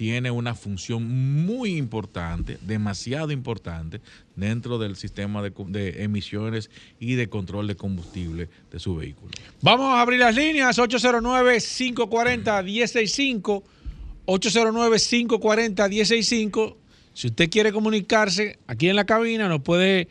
tiene 0.00 0.30
una 0.30 0.54
función 0.54 1.44
muy 1.44 1.76
importante, 1.76 2.56
demasiado 2.62 3.32
importante, 3.32 4.00
dentro 4.34 4.78
del 4.78 4.96
sistema 4.96 5.42
de, 5.42 5.52
emisiones 6.02 6.70
y 6.98 7.16
de 7.16 7.28
control 7.28 7.66
de 7.66 7.76
combustible 7.76 8.48
de 8.72 8.78
su 8.78 8.96
vehículo. 8.96 9.30
Vamos 9.60 9.88
a 9.88 10.00
abrir 10.00 10.20
las 10.20 10.34
líneas 10.34 10.78
809-540-165. 10.78 13.62
809-540-165. 14.24 16.76
Si 17.12 17.26
usted 17.26 17.50
quiere 17.50 17.70
comunicarse 17.70 18.58
aquí 18.66 18.88
en 18.88 18.96
la 18.96 19.04
cabina, 19.04 19.50
nos 19.50 19.60
puede 19.60 20.08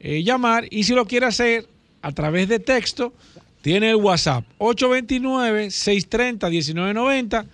eh, 0.00 0.22
llamar. 0.22 0.66
Y 0.70 0.84
si 0.84 0.92
lo 0.92 1.06
quiere 1.06 1.24
hacer 1.24 1.66
a 2.02 2.12
través 2.12 2.46
de 2.46 2.58
texto, 2.58 3.14
tiene 3.62 3.88
el 3.88 3.96
WhatsApp 3.96 4.44
829-630-1990. 4.58 7.46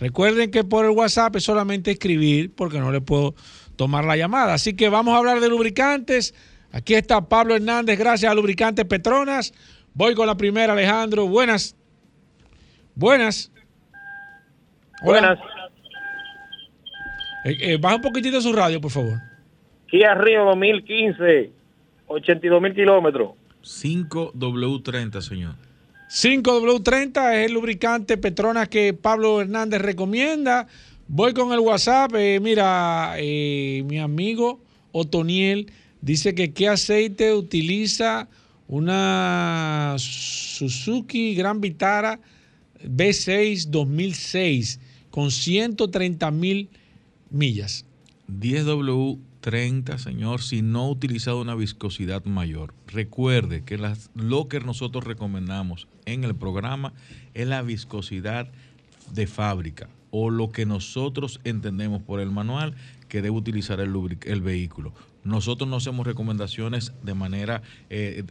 Recuerden 0.00 0.50
que 0.50 0.64
por 0.64 0.86
el 0.86 0.92
WhatsApp 0.92 1.36
es 1.36 1.44
solamente 1.44 1.90
escribir 1.90 2.52
porque 2.54 2.78
no 2.78 2.90
le 2.90 3.00
puedo 3.00 3.34
tomar 3.76 4.04
la 4.04 4.16
llamada. 4.16 4.54
Así 4.54 4.74
que 4.74 4.88
vamos 4.88 5.14
a 5.14 5.18
hablar 5.18 5.40
de 5.40 5.48
lubricantes. 5.48 6.34
Aquí 6.72 6.94
está 6.94 7.28
Pablo 7.28 7.54
Hernández, 7.54 7.98
gracias 7.98 8.30
a 8.30 8.34
Lubricantes 8.34 8.84
Petronas. 8.86 9.52
Voy 9.92 10.14
con 10.14 10.26
la 10.26 10.36
primera, 10.36 10.72
Alejandro. 10.72 11.26
Buenas. 11.26 11.76
Buenas. 12.94 13.52
Hola. 15.02 15.20
Buenas. 15.20 15.38
Eh, 17.44 17.56
eh, 17.60 17.76
baja 17.78 17.96
un 17.96 18.02
poquitito 18.02 18.40
su 18.40 18.52
radio, 18.52 18.80
por 18.80 18.90
favor. 18.90 19.18
Kia 19.86 20.14
Rio 20.14 20.44
2015, 20.44 21.50
82 22.06 22.62
mil 22.62 22.74
kilómetros. 22.74 23.30
5W30, 23.62 25.20
señor. 25.20 25.69
5W30 26.10 27.34
es 27.34 27.46
el 27.46 27.52
lubricante 27.52 28.16
Petronas 28.16 28.68
que 28.68 28.92
Pablo 28.92 29.40
Hernández 29.40 29.80
recomienda. 29.80 30.66
Voy 31.06 31.32
con 31.34 31.52
el 31.52 31.60
WhatsApp. 31.60 32.12
eh, 32.16 32.40
mira, 32.42 33.14
eh, 33.16 33.84
mi 33.86 34.00
amigo 34.00 34.60
Otoniel 34.90 35.70
dice 36.00 36.34
que 36.34 36.52
qué 36.52 36.66
aceite 36.66 37.32
utiliza 37.32 38.28
una 38.66 39.94
Suzuki 39.98 41.36
Gran 41.36 41.60
Vitara 41.60 42.18
B6 42.82 43.68
2006 43.68 44.80
con 45.10 45.30
130 45.30 46.28
mil 46.32 46.70
millas. 47.30 47.84
10W30, 49.42 49.98
señor, 49.98 50.42
si 50.42 50.62
no 50.62 50.80
ha 50.80 50.90
utilizado 50.90 51.40
una 51.40 51.54
viscosidad 51.54 52.24
mayor. 52.24 52.74
Recuerde 52.86 53.62
que 53.64 53.78
lo 54.14 54.48
que 54.48 54.60
nosotros 54.60 55.04
recomendamos 55.04 55.88
en 56.06 56.24
el 56.24 56.34
programa 56.34 56.92
es 57.34 57.46
la 57.46 57.62
viscosidad 57.62 58.50
de 59.12 59.26
fábrica 59.26 59.88
o 60.10 60.30
lo 60.30 60.50
que 60.50 60.66
nosotros 60.66 61.40
entendemos 61.44 62.02
por 62.02 62.20
el 62.20 62.30
manual 62.30 62.74
que 63.08 63.22
debe 63.22 63.36
utilizar 63.36 63.80
el, 63.80 64.18
el 64.24 64.42
vehículo. 64.42 64.92
Nosotros 65.24 65.68
no 65.68 65.76
hacemos 65.76 66.06
recomendaciones 66.06 66.92
de 67.02 67.14
manera 67.14 67.62
eh, 67.90 68.24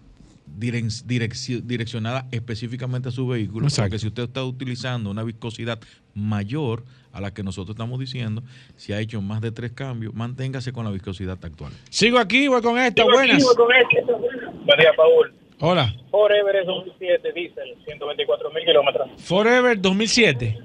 direccionada 0.57 2.27
específicamente 2.31 3.09
a 3.09 3.11
su 3.11 3.27
vehículo, 3.27 3.67
Exacto. 3.67 3.89
porque 3.89 3.99
si 3.99 4.07
usted 4.07 4.23
está 4.23 4.43
utilizando 4.43 5.09
una 5.09 5.23
viscosidad 5.23 5.79
mayor 6.13 6.83
a 7.11 7.21
la 7.21 7.33
que 7.33 7.43
nosotros 7.43 7.75
estamos 7.75 7.99
diciendo, 7.99 8.43
si 8.75 8.93
ha 8.93 8.99
hecho 8.99 9.21
más 9.21 9.41
de 9.41 9.51
tres 9.51 9.71
cambios, 9.71 10.13
manténgase 10.13 10.71
con 10.73 10.85
la 10.85 10.91
viscosidad 10.91 11.37
actual. 11.43 11.71
Sigo 11.89 12.19
aquí, 12.19 12.47
voy 12.47 12.61
con 12.61 12.77
esta. 12.77 13.03
Buenas. 13.03 13.43
Buen 13.43 14.79
día, 14.79 14.91
Paul. 14.95 15.33
Hola. 15.61 15.93
Forever 16.11 16.55
es 16.55 16.65
2007, 16.67 17.33
diésel, 17.33 17.75
124 17.85 18.49
mil 18.51 18.63
kilómetros. 18.65 19.09
Forever 19.17 19.79
2007. 19.81 20.57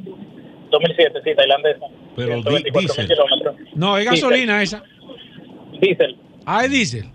2007, 0.71 1.21
sí, 1.25 1.31
tailandesa. 1.35 1.87
Pero 2.17 2.37
di- 2.37 2.43
124 2.43 2.73
mil 2.73 2.87
diésel. 2.87 3.09
kilómetros. 3.09 3.57
No, 3.75 3.97
es 3.99 4.05
gasolina 4.07 4.63
esa. 4.63 4.83
Diésel, 5.81 6.17
Ah, 6.47 6.65
es 6.65 6.71
diésel. 6.71 7.11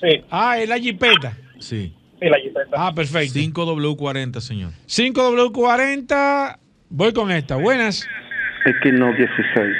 sí, 0.00 0.22
Ah, 0.30 0.58
es 0.58 0.68
la 0.68 0.78
jipeta. 0.78 1.36
Sí. 1.64 1.92
sí, 2.20 2.26
la 2.28 2.38
jipeta. 2.38 2.70
Ah, 2.74 2.94
perfecto. 2.94 3.38
5W40, 3.38 4.40
señor. 4.40 4.70
5W40. 4.86 6.58
Voy 6.90 7.12
con 7.12 7.30
esta. 7.30 7.56
Buenas. 7.56 8.06
Equinox 8.66 9.16
16. 9.18 9.76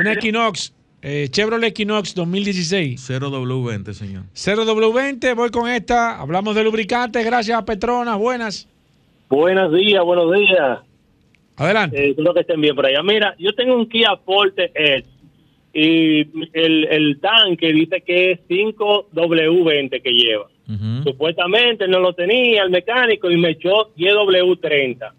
Una 0.00 0.12
Equinox. 0.12 0.72
eh, 1.02 1.28
Chevrolet 1.30 1.68
Equinox 1.70 2.14
2016. 2.14 3.10
0W20, 3.10 3.92
señor. 3.92 4.24
0W20. 4.34 5.34
Voy 5.34 5.50
con 5.50 5.68
esta. 5.68 6.20
Hablamos 6.20 6.54
de 6.54 6.64
lubricantes. 6.64 7.24
Gracias 7.24 7.58
a 7.58 7.64
Petronas. 7.64 8.16
Buenas. 8.18 8.68
Buenos 9.28 9.72
días, 9.74 10.02
buenos 10.04 10.32
días. 10.34 10.78
Adelante. 11.56 12.02
Eh, 12.02 12.10
espero 12.10 12.32
que 12.34 12.40
estén 12.40 12.60
bien 12.60 12.74
por 12.74 12.86
allá. 12.86 13.02
Mira, 13.02 13.34
yo 13.38 13.52
tengo 13.54 13.74
un 13.76 13.88
Kia 13.88 14.16
Forte 14.24 14.70
Edge 14.74 15.06
y 15.74 16.20
el, 16.54 16.84
el 16.90 17.20
tanque 17.20 17.72
dice 17.72 18.00
que 18.00 18.32
es 18.32 18.40
5W20 18.48 20.02
que 20.02 20.10
lleva. 20.10 20.46
Supuestamente 21.02 21.88
no 21.88 21.98
lo 22.00 22.12
tenía 22.12 22.62
el 22.62 22.70
mecánico 22.70 23.30
y 23.30 23.36
me 23.38 23.50
echó 23.50 23.94
10W30. 23.96 25.12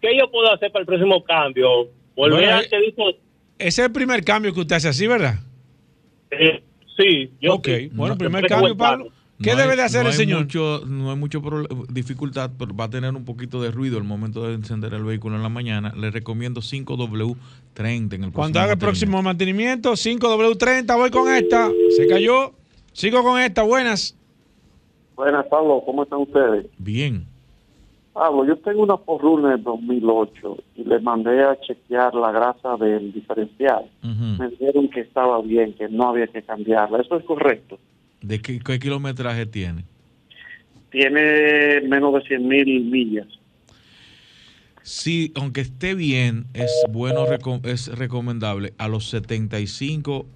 ¿Qué 0.00 0.16
yo 0.18 0.30
puedo 0.30 0.52
hacer 0.52 0.70
para 0.70 0.82
el 0.82 0.86
próximo 0.86 1.24
cambio? 1.24 1.88
Volver 2.14 2.40
Bueno, 2.40 2.56
al 2.56 2.68
que 2.68 2.80
dijo, 2.80 3.08
Ese 3.58 3.68
es 3.82 3.86
el 3.86 3.92
primer 3.92 4.22
cambio 4.24 4.52
que 4.52 4.60
usted 4.60 4.76
hace 4.76 4.88
así, 4.88 5.06
¿verdad? 5.06 5.36
eh, 6.30 6.62
sí, 6.96 7.30
yo 7.40 7.54
ok. 7.54 7.66
sí. 7.66 7.90
Bueno, 7.94 8.14
No, 8.14 8.18
primer 8.18 8.46
cambio, 8.46 8.76
Pablo. 8.76 9.08
¿Qué 9.42 9.52
No 9.52 9.56
debe 9.56 9.70
hay- 9.72 9.76
de 9.78 9.82
hacer 9.84 10.02
no 10.02 10.08
el 10.10 10.14
señor? 10.16 10.40
Mucho, 10.40 10.82
no 10.86 11.10
hay 11.12 11.16
mucha 11.16 11.38
dificultad, 11.88 12.50
pero 12.58 12.74
va 12.74 12.84
a 12.84 12.90
tener 12.90 13.14
un 13.14 13.24
poquito 13.24 13.62
de 13.62 13.70
ruido 13.70 13.96
al 13.96 14.02
momento 14.04 14.46
de 14.48 14.54
encender 14.54 14.92
el 14.94 15.04
vehículo 15.04 15.36
en 15.36 15.42
la 15.44 15.48
mañana. 15.48 15.94
Le 15.96 16.10
recomiendo 16.10 16.60
5W30 16.60 18.14
en 18.16 18.24
el 18.24 18.32
Cuando 18.32 18.58
haga 18.60 18.72
el 18.72 18.78
próximo 18.78 19.22
mantenimiento, 19.22 19.92
5W30. 19.96 20.96
Voy 20.96 21.10
con 21.10 21.32
esta. 21.32 21.70
Se 21.96 22.06
cayó. 22.08 22.52
Sigo 22.92 23.22
con 23.22 23.40
esta. 23.40 23.62
Buenas. 23.62 24.16
Buenas, 25.18 25.46
Pablo, 25.46 25.82
¿cómo 25.84 26.04
están 26.04 26.20
ustedes? 26.20 26.66
Bien. 26.78 27.26
Pablo, 28.12 28.46
yo 28.46 28.56
tengo 28.58 28.84
una 28.84 28.96
Forerunner 28.98 29.60
2008 29.60 30.58
y 30.76 30.84
le 30.84 31.00
mandé 31.00 31.42
a 31.42 31.58
chequear 31.58 32.14
la 32.14 32.30
grasa 32.30 32.76
del 32.76 33.12
diferencial. 33.12 33.90
Me 34.04 34.48
dijeron 34.48 34.88
que 34.88 35.00
estaba 35.00 35.42
bien, 35.42 35.72
que 35.72 35.88
no 35.88 36.10
había 36.10 36.28
que 36.28 36.40
cambiarla. 36.42 37.00
¿Eso 37.00 37.16
es 37.16 37.24
correcto? 37.24 37.80
¿De 38.22 38.40
qué, 38.40 38.60
qué 38.60 38.78
kilometraje 38.78 39.44
tiene? 39.46 39.82
Tiene 40.92 41.80
menos 41.88 42.14
de 42.14 42.20
100 42.20 42.46
mil 42.46 42.84
millas. 42.84 43.26
Sí, 44.82 45.32
aunque 45.34 45.62
esté 45.62 45.96
bien, 45.96 46.46
es 46.54 46.70
bueno, 46.90 47.24
es 47.64 47.88
recomendable 47.88 48.72
a 48.78 48.86
los 48.86 49.08
75 49.10 50.26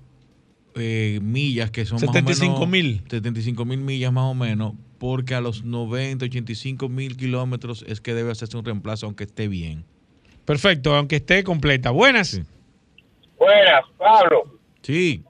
eh, 0.77 1.19
millas, 1.23 1.71
que 1.71 1.85
son 1.85 1.97
más 1.97 2.05
o 2.05 2.13
75 2.13 2.67
menos... 2.67 2.69
mil. 2.69 3.03
75 3.09 3.65
mil 3.65 3.79
millas 3.79 4.13
más 4.13 4.25
o 4.25 4.35
menos, 4.35 4.75
porque 4.99 5.35
a 5.35 5.41
los 5.41 5.65
90, 5.65 6.25
85 6.27 6.89
mil 6.89 7.17
kilómetros 7.17 7.85
es 7.89 8.01
que 8.01 8.15
debe 8.15 8.31
hacerse 8.33 8.57
un 8.57 8.65
reemplazo, 8.65 9.07
aunque 9.07 9.25
esté 9.25 9.49
bien. 9.49 9.85
Perfecto, 10.45 10.95
aunque 10.95 11.17
esté 11.17 11.45
completa. 11.45 11.91
Buenas. 11.91 12.29
Sí. 12.29 12.43
Buenas, 13.39 13.83
Pablo. 13.99 14.45
Sí, 14.83 15.23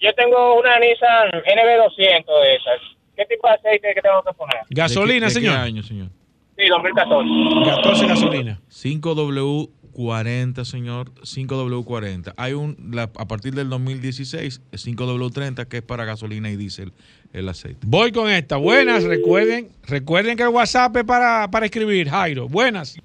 Yo 0.00 0.12
tengo 0.14 0.58
una 0.58 0.78
Nissan 0.78 1.28
NB200 1.30 2.24
de 2.42 2.54
esas. 2.56 2.80
¿Qué 3.16 3.24
tipo 3.26 3.46
de 3.48 3.54
aceite 3.54 3.92
que 3.94 4.00
tengo 4.00 4.22
que 4.26 4.32
poner? 4.32 4.56
Gasolina, 4.70 5.26
¿De 5.28 5.34
qué- 5.34 5.40
de 5.40 5.46
qué 5.46 5.50
señor. 5.52 5.56
año, 5.58 5.82
señor? 5.82 6.08
Sí, 6.56 6.66
2014. 6.68 7.28
14 7.70 8.06
gasolina. 8.06 8.60
5W40, 10.00 10.64
señor, 10.64 11.10
5W40. 11.22 12.34
Hay 12.36 12.52
un, 12.54 12.76
la- 12.92 13.10
a 13.16 13.26
partir 13.28 13.54
del 13.54 13.68
2016, 13.68 14.60
5W30, 14.72 15.66
que 15.68 15.78
es 15.78 15.82
para 15.82 16.04
gasolina 16.04 16.50
y 16.50 16.56
diésel 16.56 16.92
el 17.32 17.48
aceite. 17.48 17.78
Voy 17.86 18.12
con 18.12 18.30
esta. 18.30 18.56
Buenas. 18.56 19.04
Recuerden, 19.04 19.68
recuerden 19.86 20.36
que 20.36 20.42
el 20.42 20.48
WhatsApp 20.48 20.96
es 20.96 21.04
para, 21.04 21.48
para 21.50 21.66
escribir. 21.66 22.08
Jairo. 22.08 22.48
Buenas. 22.48 22.96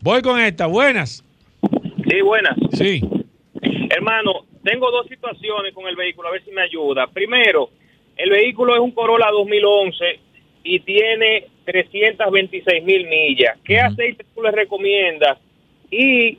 Voy 0.00 0.22
con 0.22 0.40
esta. 0.40 0.66
Buenas. 0.66 1.22
Sí, 2.08 2.20
buenas. 2.22 2.56
Sí. 2.72 3.00
Hermano, 3.90 4.46
tengo 4.64 4.90
dos 4.90 5.06
situaciones 5.08 5.74
con 5.74 5.86
el 5.86 5.96
vehículo, 5.96 6.28
a 6.28 6.32
ver 6.32 6.44
si 6.44 6.50
me 6.50 6.62
ayuda. 6.62 7.06
Primero, 7.08 7.70
el 8.16 8.30
vehículo 8.30 8.74
es 8.74 8.80
un 8.80 8.92
Corolla 8.92 9.26
2011 9.30 10.04
y 10.64 10.80
tiene 10.80 11.46
326 11.70 12.84
mil 12.84 13.06
millas. 13.08 13.58
¿Qué 13.64 13.78
aceite 13.78 14.24
tú 14.34 14.42
le 14.42 14.50
recomiendas? 14.50 15.38
Y 15.90 16.38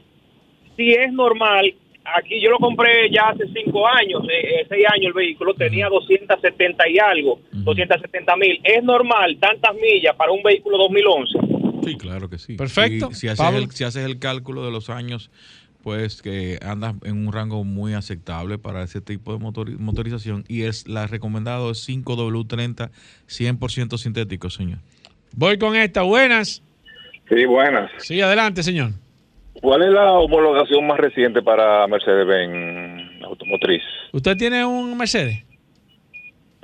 si 0.76 0.92
es 0.94 1.12
normal 1.14 1.74
aquí 2.04 2.42
yo 2.42 2.50
lo 2.50 2.58
compré 2.58 3.10
ya 3.12 3.30
hace 3.30 3.44
cinco 3.54 3.88
años, 3.88 4.24
eh, 4.24 4.62
eh, 4.62 4.66
seis 4.68 4.86
años 4.92 5.08
el 5.08 5.14
vehículo, 5.14 5.54
tenía 5.54 5.88
270 5.88 6.90
y 6.90 6.98
algo, 7.00 7.40
270 7.52 8.36
mil. 8.38 8.60
¿Es 8.64 8.84
normal 8.84 9.38
tantas 9.40 9.76
millas 9.76 10.16
para 10.16 10.32
un 10.32 10.42
vehículo 10.44 10.78
2011? 10.78 11.40
Sí, 11.84 11.96
claro 11.98 12.30
que 12.30 12.38
sí. 12.38 12.56
Perfecto. 12.56 13.12
Si, 13.14 13.28
haces 13.28 13.40
Pablo. 13.40 13.60
el, 13.60 13.72
si 13.72 13.84
haces 13.84 14.06
el 14.06 14.20
cálculo 14.20 14.66
de 14.66 14.72
los 14.72 14.90
años, 14.90 15.30
pues 15.84 16.22
que 16.22 16.60
andas 16.64 16.96
en 17.04 17.26
un 17.28 17.34
rango 17.34 17.64
muy 17.64 17.94
aceptable 17.94 18.58
para 18.60 18.84
ese 18.84 19.02
tipo 19.02 19.34
de 19.34 19.40
motori- 19.40 19.78
motorización. 19.78 20.44
Y 20.48 20.64
es 20.64 20.88
la 20.88 21.08
recomendado 21.08 21.72
es 21.72 21.88
5W30 21.88 22.92
100% 23.28 23.98
sintético, 23.98 24.50
señor. 24.50 24.80
Voy 25.34 25.58
con 25.58 25.76
esta. 25.76 26.02
Buenas. 26.02 26.62
Sí, 27.30 27.46
buenas. 27.46 27.92
Sí, 27.98 28.22
adelante, 28.22 28.64
señor. 28.64 28.92
¿Cuál 29.62 29.84
es 29.84 29.90
la 29.90 30.12
homologación 30.14 30.86
más 30.88 30.98
reciente 30.98 31.42
para 31.42 31.86
Mercedes-Benz 31.88 33.24
automotriz? 33.24 33.82
¿Usted 34.12 34.36
tiene 34.36 34.66
un 34.66 34.98
Mercedes? 34.98 35.44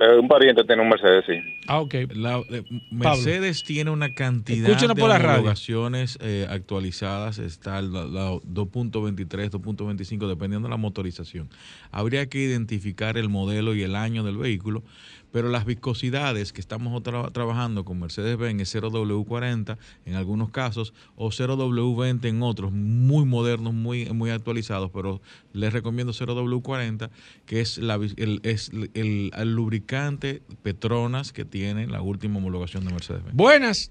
Eh, 0.00 0.16
un 0.20 0.28
pariente 0.28 0.64
tiene 0.64 0.82
un 0.82 0.88
Mercedes, 0.88 1.24
sí. 1.26 1.57
Ah, 1.68 1.80
ok. 1.80 1.94
La- 2.14 2.42
eh, 2.48 2.64
Mercedes 2.90 3.62
tiene 3.62 3.90
una 3.90 4.14
cantidad 4.14 4.70
Escúchenos 4.70 4.96
de 4.96 5.00
por 5.02 5.10
homologaciones 5.10 6.16
eh, 6.22 6.46
actualizadas. 6.48 7.38
Está 7.38 7.82
la, 7.82 8.06
la 8.06 8.30
2.23, 8.32 9.50
2.25, 9.50 10.26
dependiendo 10.28 10.66
de 10.66 10.70
la 10.70 10.78
motorización. 10.78 11.50
Habría 11.90 12.26
que 12.30 12.38
identificar 12.42 13.18
el 13.18 13.28
modelo 13.28 13.74
y 13.74 13.82
el 13.82 13.96
año 13.96 14.24
del 14.24 14.38
vehículo, 14.38 14.82
pero 15.30 15.50
las 15.50 15.66
viscosidades 15.66 16.54
que 16.54 16.62
estamos 16.62 17.02
tra- 17.02 17.30
trabajando 17.32 17.84
con 17.84 17.98
Mercedes-Benz 18.00 18.62
es 18.62 18.74
0W40 18.74 19.76
en 20.06 20.14
algunos 20.14 20.48
casos 20.48 20.94
o 21.16 21.28
0W20 21.30 22.24
en 22.30 22.42
otros, 22.42 22.72
muy 22.72 23.26
modernos, 23.26 23.74
muy, 23.74 24.06
muy 24.06 24.30
actualizados, 24.30 24.90
pero 24.90 25.20
les 25.52 25.70
recomiendo 25.74 26.14
0W40, 26.14 27.10
que 27.44 27.60
es, 27.60 27.76
la, 27.76 27.96
el, 27.96 28.40
es 28.42 28.70
el- 28.94 29.32
el 29.36 29.54
lubricante 29.54 30.40
Petronas 30.62 31.34
que 31.34 31.44
tiene 31.44 31.57
la 31.88 32.02
última 32.02 32.38
homologación 32.38 32.84
de 32.84 32.92
Mercedes-Benz. 32.92 33.36
Buenas. 33.36 33.90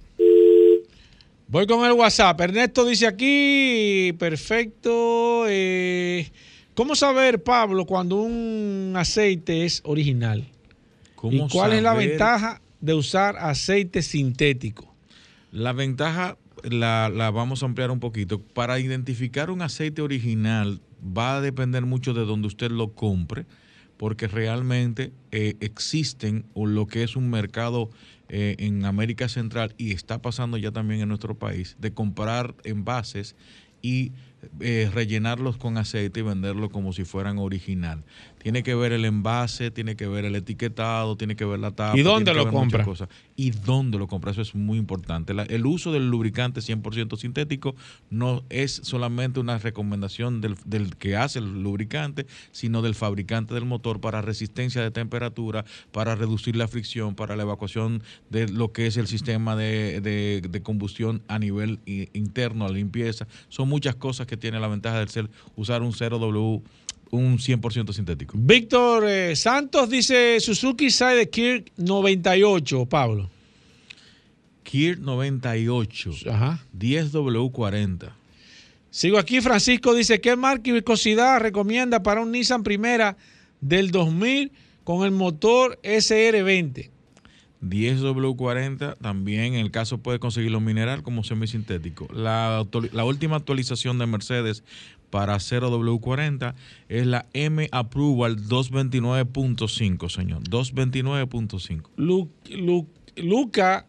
Voy 1.47 1.65
con 1.65 1.85
el 1.85 1.93
WhatsApp. 1.93 2.39
Ernesto 2.41 2.85
dice 2.85 3.07
aquí, 3.07 4.13
perfecto. 4.19 5.45
eh, 5.47 6.29
¿Cómo 6.73 6.95
saber, 6.95 7.41
Pablo, 7.41 7.85
cuando 7.85 8.17
un 8.17 8.93
aceite 8.95 9.65
es 9.65 9.81
original? 9.85 10.41
¿Y 10.41 11.15
¿Cómo 11.15 11.49
cuál 11.49 11.73
es 11.73 11.81
la 11.81 11.93
ventaja 11.93 12.61
de 12.81 12.93
usar 12.93 13.37
aceite 13.37 14.01
sintético? 14.01 14.93
La 15.51 15.73
ventaja 15.73 16.37
la, 16.63 17.09
la 17.09 17.31
vamos 17.31 17.63
a 17.63 17.65
ampliar 17.65 17.91
un 17.91 17.99
poquito. 17.99 18.41
Para 18.41 18.79
identificar 18.79 19.49
un 19.49 19.61
aceite 19.61 20.01
original 20.01 20.81
va 21.01 21.37
a 21.37 21.41
depender 21.41 21.85
mucho 21.85 22.13
de 22.13 22.25
donde 22.25 22.47
usted 22.47 22.71
lo 22.71 22.93
compre, 22.93 23.45
porque 23.97 24.27
realmente 24.27 25.11
eh, 25.31 25.55
existen 25.59 26.45
o 26.53 26.65
lo 26.65 26.87
que 26.87 27.03
es 27.03 27.15
un 27.15 27.29
mercado 27.29 27.89
eh, 28.29 28.55
en 28.59 28.85
América 28.85 29.29
Central 29.29 29.73
y 29.77 29.91
está 29.91 30.21
pasando 30.21 30.57
ya 30.57 30.71
también 30.71 31.01
en 31.01 31.09
nuestro 31.09 31.35
país, 31.35 31.75
de 31.79 31.93
comprar 31.93 32.55
envases 32.63 33.35
y 33.81 34.11
eh, 34.59 34.89
rellenarlos 34.93 35.57
con 35.57 35.77
aceite 35.77 36.19
y 36.19 36.23
venderlo 36.23 36.69
como 36.69 36.93
si 36.93 37.05
fueran 37.05 37.37
original. 37.37 38.03
Tiene 38.47 38.63
que 38.63 38.75
ver 38.75 38.93
el 38.93 39.03
envase, 39.03 39.71
tiene 39.71 39.97
que 39.97 40.07
ver 40.07 40.23
el 40.23 40.33
etiquetado, 40.33 41.17
tiene 41.17 41.35
que 41.35 41.43
ver 41.43 41.59
la 41.59 41.71
tapa. 41.71 41.97
¿Y 41.97 42.01
dónde 42.01 42.33
lo 42.33 42.43
compra? 42.49 42.85
cosas. 42.85 43.09
Y 43.35 43.49
dónde 43.51 43.97
lo 43.97 44.07
compra, 44.07 44.31
eso 44.31 44.41
es 44.41 44.55
muy 44.55 44.77
importante. 44.77 45.33
La- 45.33 45.43
el 45.43 45.65
uso 45.65 45.91
del 45.91 46.09
lubricante 46.09 46.61
100% 46.61 47.17
sintético 47.17 47.75
no 48.09 48.43
es 48.49 48.71
solamente 48.83 49.41
una 49.41 49.57
recomendación 49.57 50.39
del, 50.39 50.55
del 50.63 50.95
que 50.95 51.17
hace 51.17 51.39
el 51.39 51.61
lubricante, 51.61 52.25
sino 52.53 52.81
del 52.81 52.95
fabricante 52.95 53.53
del 53.53 53.65
motor 53.65 53.99
para 53.99 54.21
resistencia 54.21 54.81
de 54.81 54.91
temperatura, 54.91 55.65
para 55.91 56.15
reducir 56.15 56.55
la 56.55 56.69
fricción, 56.69 57.15
para 57.15 57.35
la 57.35 57.43
evacuación 57.43 58.01
de 58.29 58.47
lo 58.47 58.71
que 58.71 58.87
es 58.87 58.95
el 58.95 59.07
sistema 59.07 59.57
de, 59.57 59.99
de- 59.99 60.41
de 60.49 60.61
combustión 60.61 61.21
a 61.27 61.37
nivel 61.37 61.79
i- 61.85 62.07
interno, 62.13 62.65
la 62.65 62.73
limpieza. 62.73 63.27
Son 63.49 63.67
muchas 63.67 63.95
cosas 63.95 64.25
que 64.25 64.37
tiene 64.37 64.57
la 64.61 64.69
ventaja 64.69 65.01
de 65.01 65.07
ser, 65.09 65.29
usar 65.57 65.81
un 65.81 65.91
0W, 65.91 66.61
un 67.11 67.37
100% 67.37 67.93
sintético. 67.93 68.35
Víctor 68.37 69.05
eh, 69.07 69.35
Santos 69.35 69.89
dice 69.89 70.39
Suzuki 70.39 70.89
Sidekick 70.89 71.71
98, 71.77 72.85
Pablo. 72.85 73.29
Kier 74.63 74.99
98, 74.99 76.11
Ajá. 76.29 76.65
10W40. 76.77 78.11
Sigo 78.89 79.17
aquí, 79.17 79.41
Francisco 79.41 79.93
dice, 79.93 80.19
¿qué 80.19 80.35
marca 80.35 80.69
y 80.69 80.73
viscosidad 80.73 81.39
recomienda 81.39 82.03
para 82.03 82.21
un 82.21 82.31
Nissan 82.31 82.63
Primera 82.63 83.15
del 83.61 83.91
2000 83.91 84.51
con 84.83 85.05
el 85.05 85.11
motor 85.11 85.79
SR20? 85.83 86.89
10W40 87.61 88.97
también 88.97 89.55
en 89.55 89.65
el 89.65 89.71
caso 89.71 89.97
puede 89.97 90.19
conseguirlo 90.19 90.59
mineral 90.59 91.03
como 91.03 91.23
semisintético. 91.23 92.07
La 92.13 92.65
última 93.05 93.37
actualización 93.37 93.97
de 93.97 94.05
Mercedes 94.05 94.63
para 95.09 95.35
0W40 95.37 96.53
es 96.89 97.05
la 97.07 97.25
M 97.33 97.67
Approval 97.71 98.37
229.5, 98.47 100.09
señor. 100.09 100.43
229.5. 100.43 101.89
Lu- 101.97 102.29
Lu- 102.49 102.87
Luca, 103.15 103.85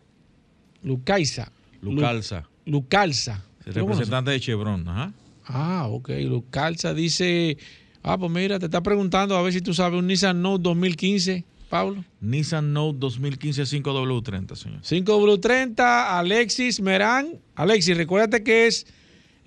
Lucaiza. 0.83 1.51
Lucalza. 1.83 2.49
Lu- 2.65 2.73
Lucalza. 2.73 3.45
El 3.67 3.75
representante 3.75 4.31
de 4.31 4.41
Chevron. 4.41 4.89
Ajá. 4.89 5.13
Ah, 5.47 5.87
ok. 5.89 6.11
Lucalza 6.25 6.95
dice, 6.95 7.57
ah, 8.03 8.17
pues 8.19 8.31
mira, 8.31 8.59
te 8.59 8.67
está 8.67 8.83
preguntando 8.83 9.37
a 9.37 9.43
ver 9.43 9.53
si 9.53 9.61
tú 9.61 9.75
sabes 9.75 9.99
un 9.99 10.07
Nissan 10.07 10.41
Note 10.43 10.63
2015, 10.63 11.45
Pablo. 11.69 12.05
Nissan 12.21 12.73
Note 12.73 12.99
2015 12.99 13.63
5W30, 13.65 14.55
señor. 14.57 14.81
5W30, 14.83 16.19
Alexis 16.19 16.81
Merán. 16.81 17.39
Alexis, 17.55 17.97
recuérdate 17.97 18.43
que 18.43 18.67
es 18.67 18.87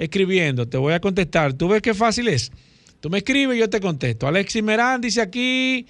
escribiendo. 0.01 0.67
Te 0.67 0.77
voy 0.77 0.93
a 0.93 0.99
contestar. 0.99 1.53
¿Tú 1.53 1.67
ves 1.67 1.81
qué 1.81 1.93
fácil 1.93 2.27
es? 2.27 2.51
Tú 2.99 3.09
me 3.09 3.19
escribes 3.19 3.55
y 3.55 3.59
yo 3.59 3.69
te 3.69 3.79
contesto. 3.79 4.27
Alexis 4.27 4.63
Merán 4.63 4.99
dice 4.99 5.21
aquí, 5.21 5.85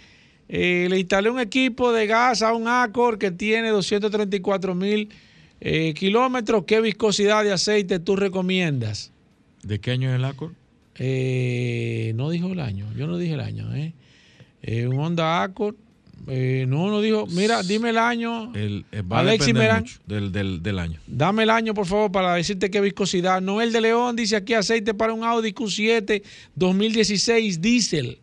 eh, 0.49 0.88
le 0.89 0.99
instalé 0.99 1.29
un 1.29 1.39
equipo 1.39 1.91
de 1.93 2.07
gas 2.07 2.41
a 2.41 2.53
un 2.53 2.67
Accord 2.67 3.17
que 3.17 3.31
tiene 3.31 3.69
234 3.69 4.75
mil 4.75 5.09
eh, 5.61 5.93
kilómetros. 5.93 6.65
¿Qué 6.65 6.81
viscosidad 6.81 7.43
de 7.43 7.53
aceite 7.53 7.99
tú 7.99 8.15
recomiendas? 8.15 9.11
¿De 9.63 9.79
qué 9.79 9.91
año 9.91 10.09
es 10.09 10.15
el 10.15 10.25
Accord? 10.25 10.53
Eh, 10.97 12.11
no 12.15 12.29
dijo 12.29 12.51
el 12.51 12.59
año. 12.59 12.88
Yo 12.95 13.07
no 13.07 13.17
dije 13.17 13.33
el 13.33 13.39
año. 13.39 13.73
¿eh? 13.73 13.93
Eh, 14.61 14.88
un 14.88 14.99
Honda 14.99 15.41
Accord. 15.41 15.75
Eh, 16.27 16.65
no, 16.68 16.89
no 16.89 17.02
dijo. 17.02 17.26
Mira, 17.27 17.64
dime 17.64 17.89
el 17.89 17.98
año. 17.98 18.53
El, 18.56 18.85
eh, 18.91 19.02
va 19.02 19.19
Alexis 19.19 19.53
Merán. 19.53 19.85
del, 20.06 20.31
del, 20.31 20.61
del 20.64 20.80
año. 20.80 20.99
Dame 21.07 21.43
el 21.43 21.49
año, 21.49 21.73
por 21.73 21.85
favor, 21.85 22.11
para 22.11 22.35
decirte 22.35 22.69
qué 22.69 22.81
viscosidad. 22.81 23.41
Noel 23.41 23.72
de 23.72 23.81
León 23.81 24.15
dice 24.15 24.35
aquí 24.35 24.53
aceite 24.53 24.93
para 24.93 25.14
un 25.14 25.23
Audi 25.23 25.52
Q7 25.53 26.22
2016 26.56 27.61
diésel. 27.61 28.19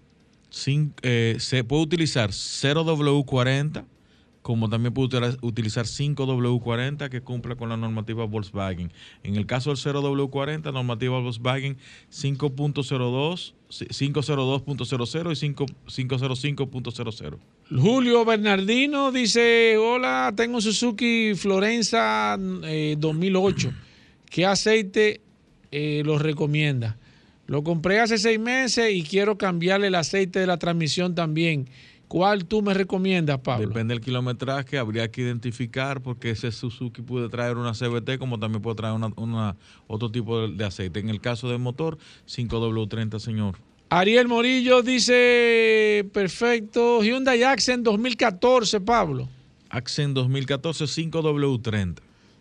Eh, 1.03 1.37
se 1.39 1.63
puede 1.65 1.83
utilizar 1.83 2.31
0W40, 2.31 3.85
como 4.49 4.71
también 4.71 4.95
puede 4.95 5.37
utilizar 5.43 5.85
5W40 5.85 7.11
que 7.11 7.21
cumple 7.21 7.55
con 7.55 7.69
la 7.69 7.77
normativa 7.77 8.25
Volkswagen. 8.25 8.91
En 9.23 9.37
el 9.37 9.45
caso 9.45 9.69
del 9.69 9.77
0W40, 9.77 10.73
normativa 10.73 11.21
Volkswagen 11.21 11.77
5.02, 12.11 13.53
502.00 13.69 15.33
y 15.33 15.37
5 15.37 15.67
505.00. 15.67 17.37
Julio 17.79 18.25
Bernardino 18.25 19.13
dice, 19.13 19.77
hola, 19.77 20.33
tengo 20.35 20.63
Suzuki 20.63 21.35
Florenza 21.35 22.39
eh, 22.65 22.97
2008. 22.99 23.71
¿Qué 24.31 24.47
aceite 24.47 25.21
eh, 25.71 26.01
lo 26.07 26.19
recomienda? 26.19 26.97
Lo 27.47 27.63
compré 27.63 28.01
hace 28.01 28.17
seis 28.17 28.41
meses 28.41 28.95
y 28.95 29.03
quiero 29.03 29.37
cambiarle 29.37 29.89
el 29.89 29.95
aceite 29.95 30.39
de 30.39 30.47
la 30.47 30.57
transmisión 30.57 31.15
también. 31.15 31.69
¿Cuál 32.09 32.47
tú 32.47 32.63
me 32.63 32.73
recomiendas, 32.73 33.39
Pablo? 33.41 33.69
Depende 33.69 33.93
del 33.95 34.01
kilometraje, 34.03 34.79
habría 34.79 35.11
que 35.11 35.21
identificar 35.21 36.01
porque 36.01 36.31
ese 36.31 36.51
Suzuki 36.51 37.03
puede 37.03 37.29
traer 37.29 37.57
una 37.59 37.73
CVT 37.73 38.17
como 38.19 38.39
también 38.39 38.63
puede 38.63 38.77
traer 38.77 38.95
una, 38.95 39.11
una- 39.17 39.57
otro 39.87 40.11
tipo 40.11 40.41
de, 40.41 40.55
de 40.55 40.65
aceite. 40.65 41.01
En 41.01 41.11
el 41.11 41.21
caso 41.21 41.49
del 41.51 41.59
motor, 41.59 41.99
5W30, 42.27 43.19
señor. 43.19 43.57
Ariel 43.91 44.29
Morillo 44.29 44.83
dice, 44.83 46.07
perfecto, 46.13 47.03
Hyundai 47.03 47.43
Accent 47.43 47.85
2014, 47.85 48.81
Pablo. 48.81 49.29
Accent 49.71 50.15
2014, 50.15 50.85
5W30. 50.85 51.97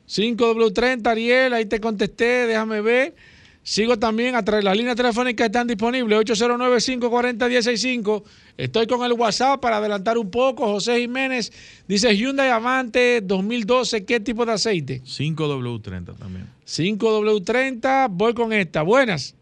5W30, 0.08 1.08
Ariel, 1.08 1.54
ahí 1.54 1.66
te 1.66 1.80
contesté, 1.82 2.48
déjame 2.48 2.80
ver. 2.82 3.16
Sigo 3.64 3.98
también 4.00 4.36
a 4.36 4.44
través 4.46 4.64
las 4.64 4.78
líneas 4.78 4.96
telefónicas 4.96 5.48
están 5.48 5.68
disponibles, 5.68 6.18
809-540-165. 6.20 8.24
Estoy 8.58 8.88
con 8.88 9.06
el 9.06 9.14
WhatsApp 9.14 9.62
para 9.62 9.78
adelantar 9.78 10.18
un 10.18 10.32
poco. 10.32 10.66
José 10.66 11.00
Jiménez 11.00 11.52
dice 11.88 12.16
Hyundai 12.16 12.50
Avante 12.50 13.22
2012, 13.22 14.04
¿qué 14.04 14.20
tipo 14.20 14.46
de 14.48 14.54
aceite? 14.54 15.02
5W30 15.04 16.18
también. 16.18 16.48
5W30, 16.66 18.08
voy 18.10 18.34
con 18.34 18.52
esta. 18.52 18.82
Buenas. 18.82 19.36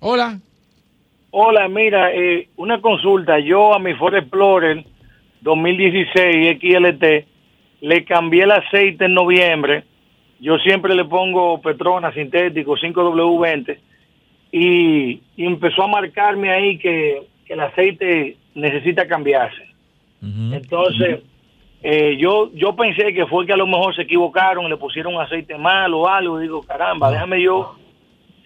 Hola. 0.00 0.40
Hola, 1.30 1.68
mira, 1.68 2.12
eh, 2.12 2.48
una 2.56 2.80
consulta. 2.80 3.38
Yo 3.38 3.72
a 3.72 3.78
mi 3.78 3.94
Ford 3.94 4.16
Explorer 4.16 4.84
2016 5.42 6.58
XLT 6.58 7.04
le 7.82 8.04
cambié 8.04 8.42
el 8.42 8.50
aceite 8.50 9.04
en 9.04 9.14
noviembre. 9.14 9.84
Yo 10.40 10.58
siempre 10.58 10.92
le 10.94 11.04
pongo 11.04 11.60
Petrona 11.60 12.12
sintético 12.12 12.76
5W20 12.76 13.78
y, 14.50 15.20
y 15.36 15.46
empezó 15.46 15.84
a 15.84 15.88
marcarme 15.88 16.50
ahí 16.50 16.78
que, 16.78 17.22
que 17.46 17.52
el 17.54 17.60
aceite 17.60 18.36
necesita 18.54 19.06
cambiarse. 19.06 19.62
Entonces, 20.54 21.20
eh, 21.82 22.16
yo 22.18 22.50
yo 22.54 22.74
pensé 22.74 23.12
que 23.14 23.26
fue 23.26 23.46
que 23.46 23.52
a 23.52 23.56
lo 23.56 23.66
mejor 23.66 23.94
se 23.94 24.02
equivocaron, 24.02 24.68
le 24.68 24.76
pusieron 24.76 25.14
un 25.14 25.20
aceite 25.20 25.56
malo 25.56 26.00
o 26.00 26.08
algo. 26.08 26.38
Digo, 26.38 26.62
caramba, 26.62 27.10
déjame 27.10 27.42
yo. 27.42 27.76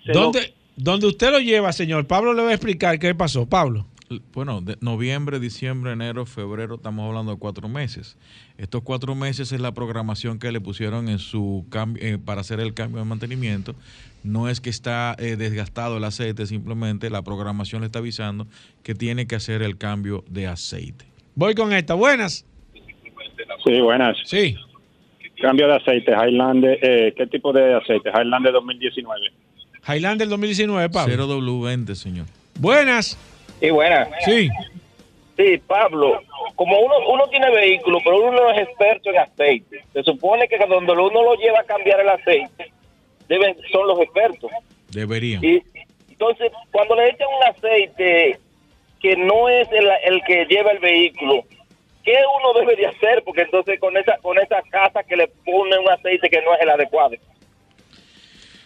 lo- 0.06 0.12
¿Dónde, 0.14 0.54
¿Dónde 0.76 1.06
usted 1.06 1.30
lo 1.30 1.38
lleva, 1.40 1.72
señor? 1.72 2.06
Pablo 2.06 2.32
le 2.34 2.42
va 2.42 2.50
a 2.50 2.54
explicar 2.54 2.98
qué 2.98 3.14
pasó. 3.14 3.48
Pablo. 3.48 3.86
Bueno, 4.32 4.60
de 4.60 4.76
noviembre, 4.80 5.38
diciembre, 5.38 5.92
enero, 5.92 6.26
febrero, 6.26 6.74
estamos 6.74 7.06
hablando 7.06 7.30
de 7.30 7.38
cuatro 7.38 7.68
meses. 7.68 8.18
Estos 8.58 8.82
cuatro 8.82 9.14
meses 9.14 9.52
es 9.52 9.60
la 9.60 9.70
programación 9.70 10.40
que 10.40 10.50
le 10.50 10.60
pusieron 10.60 11.08
en 11.08 11.20
su 11.20 11.64
cambio, 11.70 12.02
eh, 12.02 12.18
para 12.18 12.40
hacer 12.40 12.58
el 12.58 12.74
cambio 12.74 12.98
de 12.98 13.04
mantenimiento. 13.04 13.76
No 14.24 14.48
es 14.48 14.60
que 14.60 14.68
está 14.68 15.14
eh, 15.16 15.36
desgastado 15.36 15.98
el 15.98 16.02
aceite, 16.02 16.44
simplemente 16.46 17.08
la 17.08 17.22
programación 17.22 17.82
le 17.82 17.86
está 17.86 18.00
avisando 18.00 18.48
que 18.82 18.96
tiene 18.96 19.28
que 19.28 19.36
hacer 19.36 19.62
el 19.62 19.78
cambio 19.78 20.24
de 20.28 20.48
aceite. 20.48 21.04
Voy 21.36 21.54
con 21.54 21.72
esta. 21.72 21.94
Buenas. 21.94 22.44
Sí, 23.64 23.80
buenas. 23.80 24.16
Sí. 24.24 24.56
Cambio 25.40 25.68
de 25.68 25.76
aceite, 25.76 26.10
Highlander, 26.10 26.80
eh, 26.82 27.14
¿qué 27.16 27.28
tipo 27.28 27.52
de 27.52 27.74
aceite? 27.74 28.10
Highlander 28.10 28.54
2019. 28.54 29.20
Highlander 29.86 30.28
2019, 30.28 30.90
Pablo. 30.90 31.14
0W20, 31.14 31.94
señor. 31.94 32.26
Buenas. 32.58 33.16
Y 33.60 33.70
buena. 33.70 34.08
Sí. 34.24 34.48
Sí, 35.36 35.58
Pablo, 35.66 36.20
como 36.54 36.78
uno, 36.78 36.94
uno 37.08 37.26
tiene 37.28 37.50
vehículo, 37.50 37.98
pero 38.04 38.18
uno 38.18 38.32
no 38.32 38.50
es 38.50 38.68
experto 38.68 39.10
en 39.10 39.18
aceite. 39.18 39.82
Se 39.92 40.02
supone 40.02 40.46
que 40.48 40.58
cuando 40.58 40.78
uno 40.78 41.22
lo 41.22 41.34
lleva 41.36 41.60
a 41.60 41.64
cambiar 41.64 42.00
el 42.00 42.10
aceite, 42.10 42.72
deben, 43.26 43.56
son 43.72 43.86
los 43.86 44.00
expertos. 44.00 44.50
Deberían. 44.90 45.42
Y 45.42 45.62
entonces, 46.10 46.52
cuando 46.70 46.94
le 46.96 47.08
echan 47.08 47.28
un 47.28 47.44
aceite 47.44 48.38
que 49.00 49.16
no 49.16 49.48
es 49.48 49.66
el, 49.72 49.88
el 50.04 50.22
que 50.24 50.44
lleva 50.44 50.72
el 50.72 50.78
vehículo, 50.78 51.44
¿qué 52.04 52.16
uno 52.38 52.60
debe 52.60 52.76
de 52.76 52.88
hacer? 52.88 53.22
Porque 53.24 53.42
entonces 53.42 53.80
con 53.80 53.96
esa 53.96 54.18
con 54.18 54.38
esa 54.38 54.60
casa 54.70 55.02
que 55.02 55.16
le 55.16 55.28
pone 55.28 55.78
un 55.78 55.88
aceite 55.88 56.28
que 56.28 56.42
no 56.42 56.54
es 56.54 56.60
el 56.60 56.68
adecuado. 56.68 57.16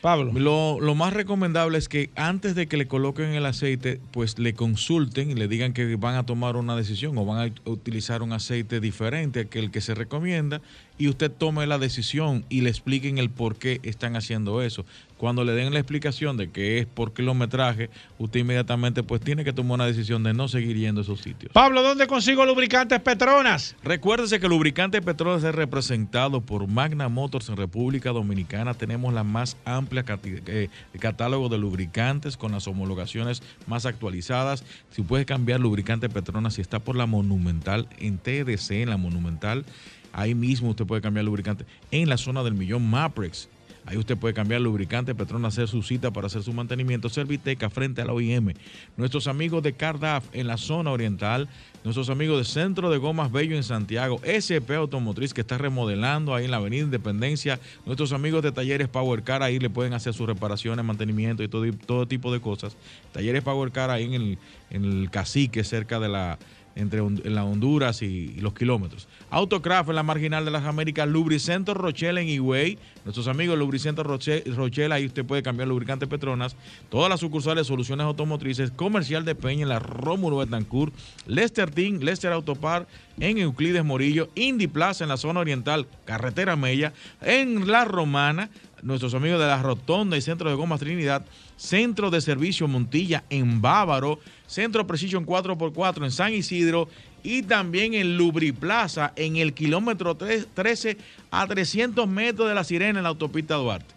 Pablo. 0.05 0.33
Lo, 0.35 0.95
más 0.95 1.15
recomendable 1.15 1.79
es 1.79 1.89
que 1.89 2.11
antes 2.15 2.55
de 2.55 2.67
que 2.67 2.77
le 2.77 2.87
coloquen 2.87 3.31
el 3.31 3.47
aceite, 3.47 4.03
pues 4.11 4.39
le 4.39 4.53
consulten 4.53 5.31
y 5.31 5.35
le 5.35 5.49
digan 5.49 5.73
que 5.73 5.97
van 5.97 6.17
a 6.17 6.27
tomar 6.27 6.57
una 6.57 6.77
decisión 6.77 7.17
o 7.17 7.25
van 7.25 7.49
a 7.49 7.71
utilizar 7.71 8.21
un 8.21 8.35
aceite 8.35 8.81
diferente 8.81 9.47
que 9.47 9.59
el 9.59 9.71
que 9.71 9.81
se 9.81 9.95
recomienda 9.95 10.61
y 10.99 11.09
usted 11.09 11.31
tome 11.31 11.67
la 11.67 11.79
decisión 11.79 12.45
y 12.51 12.61
le 12.61 12.69
expliquen 12.69 13.17
el 13.17 13.31
por 13.31 13.57
qué 13.57 13.81
están 13.83 14.15
haciendo 14.15 14.61
eso. 14.61 14.85
Cuando 15.17 15.45
le 15.45 15.53
den 15.53 15.73
la 15.73 15.79
explicación 15.79 16.37
de 16.37 16.51
que 16.51 16.79
es 16.79 16.87
por 16.87 17.15
kilometraje, 17.15 17.89
usted 18.19 18.41
inmediatamente 18.41 19.03
pues 19.03 19.21
tiene 19.21 19.45
que 19.45 19.53
tomar 19.53 19.77
una 19.77 19.87
decisión 19.87 20.23
de 20.23 20.35
no 20.35 20.49
seguir 20.49 20.77
yendo 20.77 21.01
a 21.01 21.05
esos 21.05 21.21
sitios. 21.21 21.53
Pablo, 21.53 21.83
¿dónde 21.83 22.07
consigo 22.07 22.45
lubricantes 22.45 23.01
Petronas? 23.01 23.77
Recuérdese 23.83 24.41
que 24.41 24.49
Lubricante 24.49 25.01
Petronas 25.01 25.45
es 25.45 25.55
representado 25.55 26.41
por 26.41 26.67
Magna 26.67 27.09
Motors 27.09 27.49
en 27.49 27.57
República 27.57 28.11
Dominicana. 28.11 28.75
Tenemos 28.75 29.15
la 29.15 29.25
más 29.25 29.57
amplia 29.65 30.05
eh, 30.25 30.69
catálogo 30.99 31.49
de 31.49 31.59
lubricantes 31.59 32.37
con 32.37 32.53
las 32.53 32.67
homologaciones 32.67 33.43
más 33.67 33.87
actualizadas. 33.87 34.65
Si 34.91 35.03
puede 35.03 35.25
cambiar 35.25 35.61
lubricante 35.61 36.09
Petronas, 36.09 36.55
si 36.55 36.61
está 36.61 36.81
por 36.81 36.97
la 36.97 37.07
Monumental, 37.07 37.89
en 37.99 38.19
TDC, 38.19 38.71
en 38.73 38.91
la 38.91 38.97
Monumental, 38.97 39.65
ahí 40.13 40.35
mismo 40.35 40.71
usted 40.71 40.87
puede 40.87 41.03
cambiar 41.03 41.25
lubricante. 41.25 41.65
En 41.91 42.09
la 42.09 42.17
zona 42.17 42.43
del 42.43 42.55
Millón 42.55 42.89
Maprex. 42.89 43.49
Ahí 43.87 43.99
usted 43.99 44.17
puede 44.17 44.33
cambiar 44.33 44.61
lubricante 44.61 45.15
Petronas, 45.15 45.55
hacer 45.55 45.69
su 45.69 45.83
cita 45.83 46.11
para 46.11 46.29
hacer 46.29 46.43
su 46.43 46.53
mantenimiento. 46.53 47.09
Serviteca 47.09 47.69
frente 47.69 48.01
a 48.01 48.07
la 48.07 48.13
OIM. 48.13 48.55
Nuestros 48.97 49.27
amigos 49.27 49.63
de 49.63 49.75
Cardaf 49.75 50.25
en 50.33 50.47
la 50.47 50.57
zona 50.57 50.91
oriental. 50.91 51.49
Nuestros 51.85 52.09
amigos 52.09 52.39
de 52.39 52.45
Centro 52.45 52.91
de 52.91 52.97
Gomas 52.97 53.31
Bello 53.31 53.57
en 53.57 53.63
Santiago. 53.63 54.21
SP 54.25 54.73
Automotriz 54.75 55.35
que 55.35 55.43
está 55.43 55.59
remodelando 55.59 56.35
ahí 56.35 56.47
en 56.47 56.51
la 56.51 56.57
Avenida 56.57 56.85
Independencia. 56.85 57.61
Nuestros 57.85 58.13
amigos 58.13 58.43
de 58.43 58.53
Talleres 58.53 58.89
Power 58.89 59.23
Car 59.23 59.43
ahí 59.43 59.59
le 59.59 59.69
pueden 59.69 59.93
hacer 59.93 60.15
sus 60.15 60.27
reparaciones, 60.27 60.83
mantenimiento 60.83 61.43
y 61.43 61.49
todo, 61.49 61.71
todo 61.87 62.09
tipo 62.09 62.33
de 62.33 62.41
cosas. 62.41 62.77
Talleres 63.13 63.43
Power 63.43 63.71
Car 63.71 63.91
ahí 63.91 64.05
en 64.05 64.15
el, 64.15 64.39
en 64.71 64.85
el 64.85 65.11
Cacique, 65.11 65.63
cerca 65.63 66.01
de 66.01 66.09
la 66.09 66.39
entre 66.77 66.99
en 67.01 67.35
la 67.35 67.45
Honduras 67.45 68.03
y, 68.03 68.07
y 68.37 68.41
los 68.41 68.55
kilómetros. 68.55 69.09
Autocraft 69.31 69.91
en 69.91 69.95
la 69.97 70.03
marginal 70.03 70.45
de 70.45 70.51
las 70.51 70.65
Américas, 70.65 71.09
Lubricento 71.09 71.75
Rochelle 71.75 72.21
en 72.21 72.29
Higüey. 72.29 72.79
Nuestros 73.05 73.29
amigos 73.29 73.59
Lubricento 73.59 74.03
Roche- 74.03 74.43
Rochelle, 74.55 74.93
ahí 74.93 75.07
usted 75.07 75.25
puede 75.25 75.43
cambiar 75.43 75.69
lubricante 75.69 76.07
Petronas. 76.07 76.57
Todas 76.91 77.09
las 77.11 77.21
sucursales 77.21 77.67
Soluciones 77.67 78.05
Automotrices, 78.07 78.71
Comercial 78.71 79.25
de 79.25 79.35
Peña 79.35 79.63
en 79.63 79.69
la 79.69 79.79
Rómulo 79.79 80.39
Betancourt, 80.39 80.95
Lester 81.27 81.71
Team, 81.71 82.01
Lester 82.01 82.33
Autopar 82.33 82.87
en 83.21 83.39
Euclides 83.39 83.85
Morillo, 83.85 84.29
Indy 84.35 84.67
Plaza 84.67 85.05
en 85.05 85.09
la 85.11 85.17
zona 85.17 85.41
oriental, 85.41 85.87
Carretera 86.05 86.57
Mella, 86.57 86.93
en 87.21 87.69
La 87.71 87.85
Romana, 87.85 88.51
nuestros 88.83 89.15
amigos 89.15 89.39
de 89.41 89.47
la 89.47 89.63
Rotonda 89.63 90.17
y 90.17 90.21
Centro 90.21 90.51
de 90.51 90.57
Gomas 90.57 90.81
Trinidad, 90.81 91.25
Centro 91.57 92.11
de 92.11 92.21
Servicio 92.21 92.69
Montilla 92.69 93.25
en 93.31 93.63
Bávaro, 93.63 94.19
Centro 94.47 94.87
Precision 94.87 95.25
4x4 95.27 96.05
en 96.05 96.11
San 96.11 96.35
Isidro 96.35 96.89
y 97.23 97.43
también 97.43 97.95
en 97.95 98.17
Lubriplaza 98.19 99.13
en 99.17 99.37
el 99.37 99.55
kilómetro 99.55 100.15
tres- 100.17 100.47
13 100.53 100.99
a 101.31 101.47
300 101.47 102.07
metros 102.09 102.49
de 102.49 102.55
la 102.55 102.65
Sirena 102.65 102.99
en 102.99 103.05
la 103.05 103.09
autopista 103.11 103.55
Duarte. 103.55 103.95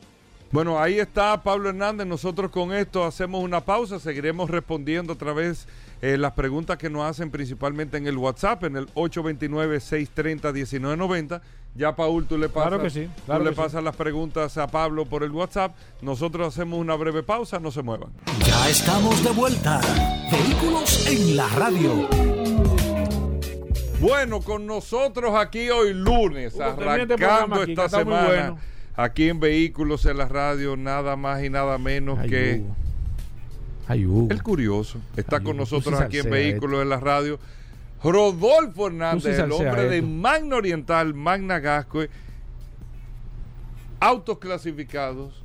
Bueno, 0.50 0.80
ahí 0.80 0.98
está 0.98 1.44
Pablo 1.44 1.68
Hernández. 1.68 2.08
Nosotros 2.08 2.50
con 2.52 2.72
esto 2.74 3.04
hacemos 3.04 3.44
una 3.44 3.60
pausa. 3.60 4.00
Seguiremos 4.00 4.50
respondiendo 4.50 5.12
otra 5.12 5.34
vez 5.34 5.68
eh, 6.02 6.16
las 6.18 6.32
preguntas 6.34 6.78
que 6.78 6.90
nos 6.90 7.04
hacen 7.04 7.32
principalmente 7.32 7.98
en 7.98 8.08
el 8.08 8.18
WhatsApp, 8.18 8.64
en 8.64 8.78
el 8.78 8.88
829-630-1990. 8.94 11.42
Ya, 11.78 11.95
Paul, 11.95 12.26
tú 12.26 12.38
le 12.40 12.49
pasas, 12.49 12.70
Claro 12.70 12.84
que 12.84 12.90
sí, 12.90 13.08
claro 13.26 13.41
tú 13.41 13.45
le 13.45 13.52
que 13.52 13.56
sí. 13.56 13.62
pasas 13.62 13.84
las 13.84 13.95
preguntas 13.95 14.58
a 14.58 14.66
Pablo 14.68 15.06
por 15.06 15.24
el 15.24 15.32
WhatsApp. 15.32 15.76
Nosotros 16.02 16.48
hacemos 16.48 16.80
una 16.80 16.95
breve 16.95 17.22
pausa. 17.22 17.60
No 17.60 17.70
se 17.70 17.84
muevan. 17.84 18.10
Ya 18.45 18.68
estamos 18.70 19.24
de 19.24 19.30
vuelta. 19.30 19.80
Vehículos 20.32 21.08
en 21.08 21.38
la 21.38 21.48
radio. 21.49 22.10
Bueno, 23.99 24.41
con 24.41 24.66
nosotros 24.66 25.36
aquí 25.36 25.70
hoy 25.70 25.94
lunes, 25.94 26.54
Hugo, 26.56 26.64
este 26.66 26.84
arrancando 26.84 27.62
aquí, 27.62 27.72
esta 27.72 27.90
semana, 27.90 28.28
bueno. 28.28 28.60
aquí 28.95 29.30
en 29.30 29.40
Vehículos 29.40 30.06
en 30.06 30.18
la 30.18 30.28
Radio, 30.28 30.78
nada 30.78 31.16
más 31.16 31.44
y 31.44 31.49
nada 31.49 31.78
menos 31.80 32.20
Ay, 32.20 32.30
que 32.30 32.62
Hugo. 32.64 32.76
Ay, 33.88 34.06
Hugo. 34.06 34.28
el 34.32 34.44
curioso. 34.44 34.99
Está 35.16 35.38
Ay, 35.38 35.44
con 35.44 35.58
nosotros 35.58 35.99
aquí 35.99 36.20
en 36.20 36.30
Vehículos 36.30 36.82
en 36.82 36.90
la 36.90 36.99
Radio. 36.99 37.40
Rodolfo 38.03 38.88
Hernández, 38.88 39.36
sí 39.36 39.41
el 39.41 39.52
hombre 39.52 39.90
de. 39.90 40.02
Magna 40.02 40.56
Oriental, 40.56 41.14
Magna 41.14 41.60
Gascoy, 41.60 42.10
autos 43.99 44.38
clasificados, 44.38 45.44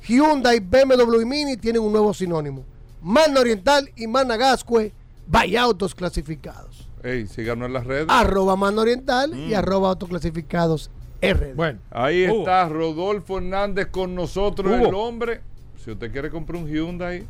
Hyundai, 0.08 0.60
BMW 0.60 1.22
y 1.22 1.26
Mini 1.26 1.58
tienen 1.58 1.82
un 1.82 1.92
nuevo 1.92 2.14
sinónimo. 2.14 2.64
Magna 3.02 3.42
Oriental 3.42 3.90
y 3.96 4.08
Magna 4.08 4.38
Gascue, 4.38 4.94
vaya 5.28 5.64
autos 5.64 5.94
clasificados. 5.96 6.88
Ey, 7.04 7.28
síganos 7.28 7.68
en 7.68 7.74
las 7.74 7.86
redes. 7.86 8.06
Arroba 8.10 8.56
Magna 8.56 8.82
Oriental 8.82 9.32
y 9.38 9.52
Mm. 9.54 9.56
arroba 9.56 9.90
autoclasificados 9.90 10.90
RD. 11.22 11.56
Bueno, 11.56 11.80
Ahí 11.92 12.28
Hugo. 12.28 12.40
está 12.40 12.68
Rodolfo 12.70 13.38
Hernández 13.38 13.88
con 13.88 14.16
nosotros, 14.16 14.72
Hugo. 14.72 14.88
el 14.90 14.94
hombre. 14.96 15.42
Si 15.84 15.92
usted 15.92 16.12
quiere 16.12 16.30
comprar 16.30 16.62
un 16.62 16.68
Hyundai 16.70 17.26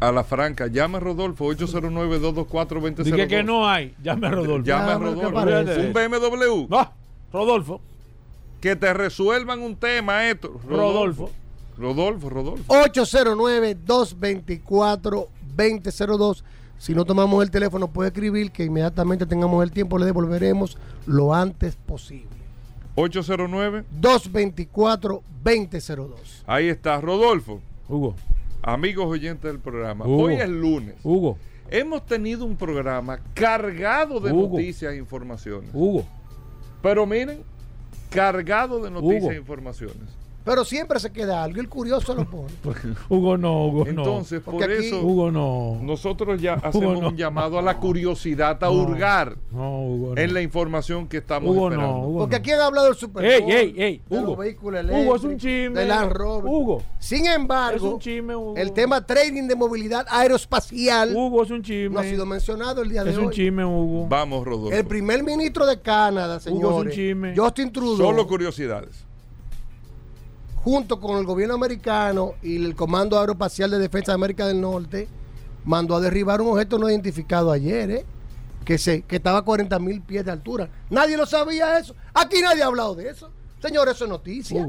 a 0.00 0.10
la 0.12 0.24
franca, 0.24 0.66
llame 0.66 0.96
a 0.96 1.00
Rodolfo 1.00 1.46
809-224-2002. 1.46 3.02
Dije 3.04 3.28
que 3.28 3.42
no 3.42 3.68
hay. 3.68 3.94
Llame 4.02 4.26
a 4.26 4.30
Rodolfo. 4.30 4.64
Llame 4.66 4.92
a 4.92 4.98
¿qué 4.98 5.04
Rodolfo. 5.04 5.80
Un 5.80 5.92
BMW. 5.92 6.66
No, 6.68 6.92
Rodolfo. 7.32 7.80
Que 8.60 8.76
te 8.76 8.92
resuelvan 8.92 9.60
un 9.60 9.76
tema 9.76 10.28
esto. 10.28 10.60
Rodolfo. 10.68 11.30
Rodolfo, 11.78 12.28
Rodolfo. 12.28 12.64
809-224-2002. 15.56 16.42
Si 16.78 16.94
no 16.94 17.04
tomamos 17.04 17.42
el 17.44 17.50
teléfono, 17.50 17.88
puede 17.88 18.08
escribir 18.08 18.52
que 18.52 18.64
inmediatamente 18.64 19.26
tengamos 19.26 19.62
el 19.62 19.70
tiempo, 19.70 19.98
le 19.98 20.06
devolveremos 20.06 20.78
lo 21.06 21.34
antes 21.34 21.76
posible. 21.76 22.39
809. 22.94 23.84
224-2002. 24.00 26.42
Ahí 26.46 26.68
está, 26.68 27.00
Rodolfo. 27.00 27.60
Hugo. 27.88 28.14
Amigos 28.62 29.06
oyentes 29.06 29.50
del 29.50 29.58
programa. 29.60 30.06
Hugo. 30.06 30.24
Hoy 30.24 30.34
es 30.34 30.48
lunes. 30.48 30.94
Hugo. 31.02 31.38
Hemos 31.70 32.04
tenido 32.04 32.44
un 32.44 32.56
programa 32.56 33.20
cargado 33.34 34.20
de 34.20 34.32
Hugo. 34.32 34.58
noticias 34.58 34.92
e 34.92 34.96
informaciones. 34.96 35.70
Hugo. 35.72 36.04
Pero 36.82 37.06
miren, 37.06 37.42
cargado 38.10 38.82
de 38.82 38.90
noticias 38.90 39.22
Hugo. 39.22 39.32
e 39.32 39.36
informaciones. 39.36 40.08
Pero 40.50 40.64
siempre 40.64 40.98
se 40.98 41.12
queda 41.12 41.44
algo, 41.44 41.60
el 41.60 41.68
curioso 41.68 42.12
lo 42.12 42.28
pone. 42.28 42.48
Hugo 43.08 43.38
no, 43.38 43.66
Hugo 43.68 43.84
no. 43.84 43.90
Entonces, 43.90 44.40
por 44.40 44.60
aquí- 44.60 44.86
eso 44.86 45.00
Hugo 45.00 45.30
no. 45.30 45.78
nosotros 45.80 46.42
ya 46.42 46.54
hacemos 46.54 47.00
no. 47.00 47.10
un 47.10 47.16
llamado 47.16 47.56
a 47.56 47.62
la 47.62 47.76
curiosidad, 47.78 48.58
a 48.64 48.66
No. 48.66 48.72
hurgar 48.72 49.36
No, 49.52 49.80
Hugo 49.84 50.14
no. 50.16 50.20
en 50.20 50.34
la 50.34 50.42
información 50.42 51.06
que 51.06 51.18
estamos 51.18 51.50
Hugo 51.54 51.68
esperando. 51.70 51.92
no, 51.98 52.06
Hugo 52.08 52.18
Porque 52.18 52.34
aquí 52.34 52.50
han 52.50 52.62
hablado 52.62 52.86
del 52.88 52.96
Super 52.96 53.24
Ey, 53.24 53.40
Bowl, 53.42 53.52
ey, 53.52 53.74
ey, 53.78 54.02
de 54.08 54.18
Hugo. 54.18 54.26
los 54.26 54.38
vehículos 54.38 54.84
Hugo 54.90 55.14
es 55.16 55.22
un 55.22 55.36
chisme. 55.38 55.88
Hugo. 56.44 56.82
Sin 56.98 57.26
Es 57.26 57.36
embargo, 57.36 57.90
un 57.94 58.00
chisme, 58.00 58.34
Hugo. 58.34 58.54
el 58.56 58.72
tema 58.72 59.06
trading 59.06 59.46
de 59.46 59.54
movilidad 59.54 60.04
aeroespacial 60.10 61.14
Hugo 61.14 61.44
es 61.44 61.50
un 61.52 61.62
chisme. 61.62 61.90
no 61.94 62.00
ha 62.00 62.02
sido 62.02 62.26
mencionado 62.26 62.82
el 62.82 62.90
día 62.90 63.04
de 63.04 63.12
es 63.12 63.16
hoy. 63.18 63.26
un 63.26 63.30
chisme, 63.30 63.64
Hugo. 63.64 64.08
Vamos, 64.08 64.44
Rodolfo. 64.44 64.76
El 64.76 64.84
primer 64.84 65.22
ministro 65.22 65.64
de 65.64 65.80
Canadá, 65.80 66.34
Hugo 66.34 66.36
es 66.38 66.42
señores, 66.42 66.76
un 66.86 66.90
chisme. 66.90 67.34
Justin 67.36 67.72
Trudeau, 67.72 67.96
Solo 68.08 68.26
curiosidades. 68.26 69.06
Junto 70.62 71.00
con 71.00 71.18
el 71.18 71.24
gobierno 71.24 71.54
americano 71.54 72.34
y 72.42 72.56
el 72.64 72.74
Comando 72.74 73.18
Aeroespacial 73.18 73.70
de 73.70 73.78
Defensa 73.78 74.12
de 74.12 74.16
América 74.16 74.46
del 74.46 74.60
Norte, 74.60 75.08
mandó 75.64 75.96
a 75.96 76.00
derribar 76.00 76.40
un 76.40 76.48
objeto 76.48 76.78
no 76.78 76.88
identificado 76.88 77.50
ayer, 77.50 77.90
¿eh? 77.90 78.06
que, 78.64 78.78
se, 78.78 79.02
que 79.02 79.16
estaba 79.16 79.38
a 79.38 79.42
40 79.42 79.78
mil 79.78 80.00
pies 80.02 80.24
de 80.24 80.30
altura. 80.30 80.68
Nadie 80.90 81.16
lo 81.16 81.26
sabía 81.26 81.78
eso. 81.78 81.94
Aquí 82.14 82.40
nadie 82.42 82.62
ha 82.62 82.66
hablado 82.66 82.94
de 82.94 83.08
eso. 83.08 83.30
Señores, 83.60 83.94
eso 83.94 84.04
es 84.04 84.10
noticia. 84.10 84.66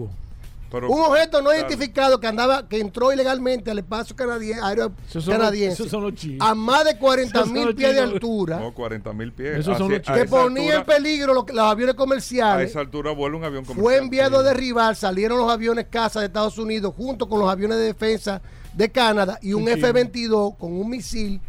Pero, 0.72 0.90
Un 0.90 1.02
objeto 1.02 1.42
no 1.42 1.50
Claro. 1.50 1.60
identificado 1.68 2.20
que 2.22 2.28
andaba, 2.28 2.68
que 2.70 2.80
entró 2.80 3.12
ilegalmente 3.12 3.70
al 3.72 3.80
espacio 3.80 4.16
aéreo 4.64 4.94
Esos 5.08 5.26
son 5.26 5.34
los- 5.34 5.40
canadiense, 5.40 5.74
esos 5.74 5.90
son 5.90 6.02
los 6.04 6.14
a 6.40 6.56
más 6.56 6.86
de 6.86 6.98
40 6.98 7.40
Esos 7.40 7.50
son 7.50 7.54
mil 7.66 7.76
pies 7.76 7.94
de 7.94 8.00
altura, 8.00 8.58
No, 8.60 8.74
40 8.74 9.12
mil 9.14 9.34
pies. 9.34 9.58
Esos 9.60 9.78
son 9.78 9.92
los 9.92 10.00
a 10.08 10.14
que 10.14 10.26
ponía 10.26 10.76
en 10.76 10.86
peligro 10.86 11.34
los, 11.34 11.44
los 11.50 11.60
aviones 11.66 11.94
A 11.96 11.98
comerciales. 11.98 12.70
esa 12.70 12.80
altura 12.80 13.12
vuela 13.12 13.36
un 13.36 13.44
avión 13.44 13.66
comercial. 13.66 13.84
Fue 13.84 13.98
enviado 13.98 14.38
a 14.40 14.44
derribar, 14.44 14.96
salieron 14.96 15.38
los 15.40 15.52
aviones 15.52 15.88
casa 15.90 16.22
de 16.22 16.28
Estados 16.28 16.58
Unidos 16.58 16.94
junto 16.96 17.28
con 17.28 17.40
los 17.42 17.50
aviones 17.50 17.78
de 17.78 17.84
defensa 17.84 18.42
de 18.74 18.90
Canadá 18.90 19.38
y 19.42 19.52
un 19.52 19.64
Un 19.64 19.68
chisme. 19.74 19.90
F-22 19.90 20.56
con 20.58 20.72
un 20.72 20.90
misil 20.90 21.42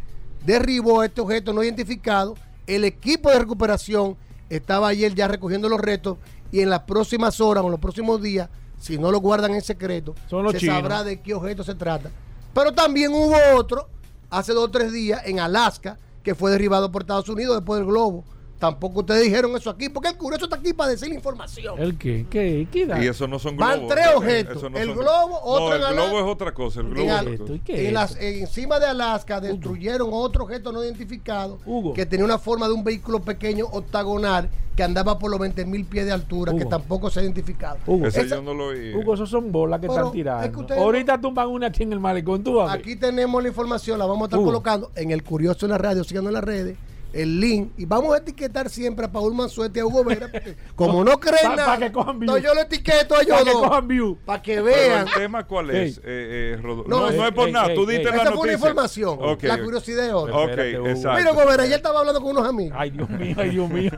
derribó 0.44 1.00
a 1.00 1.06
este 1.06 1.20
objeto 1.20 1.52
no 1.52 1.62
identificado. 1.62 2.34
El 2.66 2.84
equipo 2.84 3.30
de 3.30 3.38
recuperación 3.38 4.16
estaba 4.50 4.88
ayer 4.88 5.14
ya 5.14 5.28
recogiendo 5.28 5.68
los 5.68 5.80
restos 5.80 6.18
y 6.50 6.60
en 6.60 6.70
las 6.70 6.80
próximas 6.80 7.40
horas 7.40 7.62
o 7.62 7.66
en 7.66 7.70
los 7.72 7.80
próximos 7.80 8.20
días, 8.20 8.48
si 8.82 8.98
no 8.98 9.12
lo 9.12 9.20
guardan 9.20 9.54
en 9.54 9.62
secreto, 9.62 10.14
Son 10.28 10.42
los 10.42 10.52
se 10.52 10.58
chinos. 10.58 10.74
sabrá 10.76 11.04
de 11.04 11.20
qué 11.20 11.34
objeto 11.34 11.62
se 11.62 11.76
trata. 11.76 12.10
Pero 12.52 12.72
también 12.72 13.12
hubo 13.14 13.36
otro 13.54 13.88
hace 14.28 14.52
dos 14.52 14.64
o 14.64 14.70
tres 14.72 14.92
días 14.92 15.22
en 15.24 15.38
Alaska 15.38 15.98
que 16.24 16.34
fue 16.34 16.50
derribado 16.50 16.90
por 16.90 17.02
Estados 17.02 17.28
Unidos 17.28 17.56
después 17.56 17.78
del 17.78 17.86
globo. 17.86 18.24
Tampoco 18.62 19.00
ustedes 19.00 19.24
dijeron 19.24 19.56
eso 19.56 19.70
aquí, 19.70 19.88
porque 19.88 20.10
el 20.10 20.16
curioso 20.16 20.44
está 20.44 20.54
aquí 20.54 20.72
para 20.72 20.90
decir 20.90 21.08
la 21.08 21.16
información. 21.16 21.74
¿El 21.82 21.98
qué? 21.98 22.26
¿Qué? 22.30 22.68
¿Qué 22.70 22.86
da? 22.86 23.02
Y 23.02 23.08
eso 23.08 23.26
no 23.26 23.40
son 23.40 23.56
Van 23.56 23.80
globos. 23.80 23.92
tres 23.96 24.06
¿eh? 24.06 24.14
objetos. 24.14 24.62
No 24.70 24.78
El 24.78 24.86
son- 24.90 24.98
globo, 24.98 25.40
otro 25.42 25.68
No, 25.70 25.74
en 25.74 25.80
el 25.80 25.86
Alaska. 25.88 26.06
globo 26.06 26.20
es 26.20 26.32
otra 26.32 26.54
cosa. 26.54 26.80
El 26.80 26.86
globo 26.90 27.00
En 27.02 27.08
es 27.08 27.12
Al- 27.18 27.26
otra 27.26 27.38
cosa. 27.38 27.52
¿Y 27.54 27.58
qué 27.58 27.80
en 27.80 27.86
es 27.88 27.92
las- 27.92 28.16
encima 28.20 28.78
de 28.78 28.86
Alaska 28.86 29.40
destruyeron 29.40 30.10
otro 30.12 30.44
objeto 30.44 30.70
no 30.70 30.80
identificado 30.84 31.58
Hugo. 31.66 31.92
que 31.92 32.06
tenía 32.06 32.24
una 32.24 32.38
forma 32.38 32.68
de 32.68 32.74
un 32.74 32.84
vehículo 32.84 33.18
pequeño 33.18 33.66
octagonal 33.66 34.48
que 34.76 34.84
andaba 34.84 35.18
por 35.18 35.28
los 35.32 35.40
20 35.40 35.66
mil 35.66 35.84
pies 35.84 36.06
de 36.06 36.12
altura, 36.12 36.54
que 36.56 36.64
tampoco 36.64 37.10
se 37.10 37.18
ha 37.18 37.24
identificado. 37.24 37.78
Hugo. 37.84 38.06
Ese 38.06 38.20
Esa- 38.20 38.36
yo 38.36 38.42
no 38.42 38.54
lo 38.54 38.66
oí. 38.68 38.94
Hugo, 38.94 39.14
esos 39.14 39.28
son 39.28 39.50
bolas 39.50 39.80
que 39.80 39.88
Pero 39.88 39.98
están 39.98 40.12
tirando. 40.12 40.44
es 40.46 40.50
que 40.52 40.60
ustedes 40.60 40.80
Ahorita 40.80 41.20
tumban 41.20 41.48
una 41.48 41.66
aquí 41.66 41.82
en 41.82 41.92
el 41.92 41.98
malecón. 41.98 42.44
Tú. 42.44 42.60
Aquí 42.62 42.94
tenemos 42.94 43.42
la 43.42 43.48
información, 43.48 43.98
la 43.98 44.06
vamos 44.06 44.22
a 44.22 44.24
estar 44.26 44.38
Hugo. 44.38 44.46
colocando 44.50 44.92
en 44.94 45.10
el 45.10 45.24
Curioso 45.24 45.66
en 45.66 45.72
la 45.72 45.78
radio, 45.78 46.04
síganos 46.04 46.28
en 46.28 46.34
las 46.34 46.44
redes, 46.44 46.76
el 47.12 47.40
link 47.40 47.72
y 47.76 47.84
vamos 47.84 48.14
a 48.14 48.18
etiquetar 48.18 48.70
siempre 48.70 49.04
a 49.06 49.12
Paul 49.12 49.34
Manzuete 49.34 49.78
y 49.78 49.82
a 49.82 49.86
Hugo 49.86 50.02
Vera 50.04 50.28
porque 50.32 50.56
como 50.74 51.04
no 51.04 51.18
creen 51.20 51.36
Pa- 51.42 51.48
pa' 51.50 51.56
nada 51.56 51.78
que 51.78 51.84
entonces 51.86 52.42
yo 52.44 52.54
le 52.54 52.60
etiqueto 52.62 53.14
a 53.16 53.22
ellos 53.22 53.36
Pa' 53.38 53.44
que 53.44 53.50
dos 53.50 53.62
cojan 53.62 53.88
view. 53.88 54.18
para 54.24 54.42
que 54.42 54.52
Pero 54.54 54.64
vean 54.64 55.06
el 55.08 55.14
tema 55.14 55.46
cuál 55.46 55.70
es, 55.70 55.98
Ey. 55.98 56.02
eh, 56.04 56.54
eh, 56.54 56.58
Rodolfo? 56.62 56.88
No, 56.88 57.10
No, 57.10 57.26
es 57.26 57.32
por 57.32 57.50
nada, 57.50 57.74
tú 57.74 57.84
diste 57.86 58.04
la 58.04 58.10
Esa 58.16 58.22
fue 58.24 58.30
una 58.32 58.34
noticia. 58.36 58.54
información, 58.54 59.18
Ok, 59.20 59.42
la 59.44 59.62
curiosidad 59.62 60.04
de 60.06 60.12
otra. 60.12 60.36
Ok, 60.36 60.48
Espérate, 60.50 60.78
Hugo. 60.78 60.88
exacto. 60.88 61.18
mira 61.18 61.32
Hugo 61.32 61.46
Vera 61.50 61.66
ya 61.66 61.76
estaba 61.76 62.00
hablando 62.00 62.20
con 62.20 62.30
unos 62.30 62.48
amigos 62.48 62.76
Ay, 62.78 62.90
Dios 62.90 63.10
mío, 63.10 63.36
ay, 63.38 63.50
Dios 63.50 63.70
mío. 63.70 63.90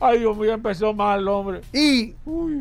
Ay, 0.00 0.18
Dios 0.20 0.36
mío, 0.36 0.52
empezó 0.52 0.92
mal, 0.92 1.26
hombre. 1.28 1.60
y 1.72 2.14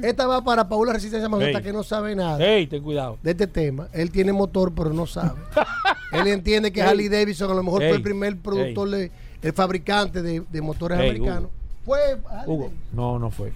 esta 0.03 0.25
va 0.27 0.43
para 0.43 0.67
Paula 0.69 0.93
Resistencia 0.93 1.27
Mazota 1.29 1.57
Ey. 1.57 1.63
que 1.63 1.73
no 1.73 1.83
sabe 1.83 2.15
nada 2.15 2.43
Ey, 2.43 2.67
ten 2.67 2.81
cuidado. 2.81 3.17
de 3.21 3.31
este 3.31 3.47
tema 3.47 3.89
él 3.93 4.09
tiene 4.11 4.31
motor 4.33 4.73
pero 4.73 4.91
no 4.93 5.05
sabe 5.05 5.39
él 6.13 6.27
entiende 6.27 6.71
que 6.71 6.79
Ey. 6.81 6.87
Harley 6.87 7.09
Davidson 7.09 7.51
a 7.51 7.53
lo 7.55 7.63
mejor 7.63 7.79
fue 7.81 7.91
el 7.91 8.01
primer 8.01 8.37
productor 8.37 8.89
de- 8.89 9.11
el 9.41 9.53
fabricante 9.53 10.21
de, 10.21 10.41
de 10.41 10.61
motores 10.61 10.97
americanos 10.99 11.49
fue 11.85 11.99
Harley 12.29 12.45
Hugo, 12.55 12.71
no, 12.93 13.17
no 13.19 13.29
fue. 13.31 13.53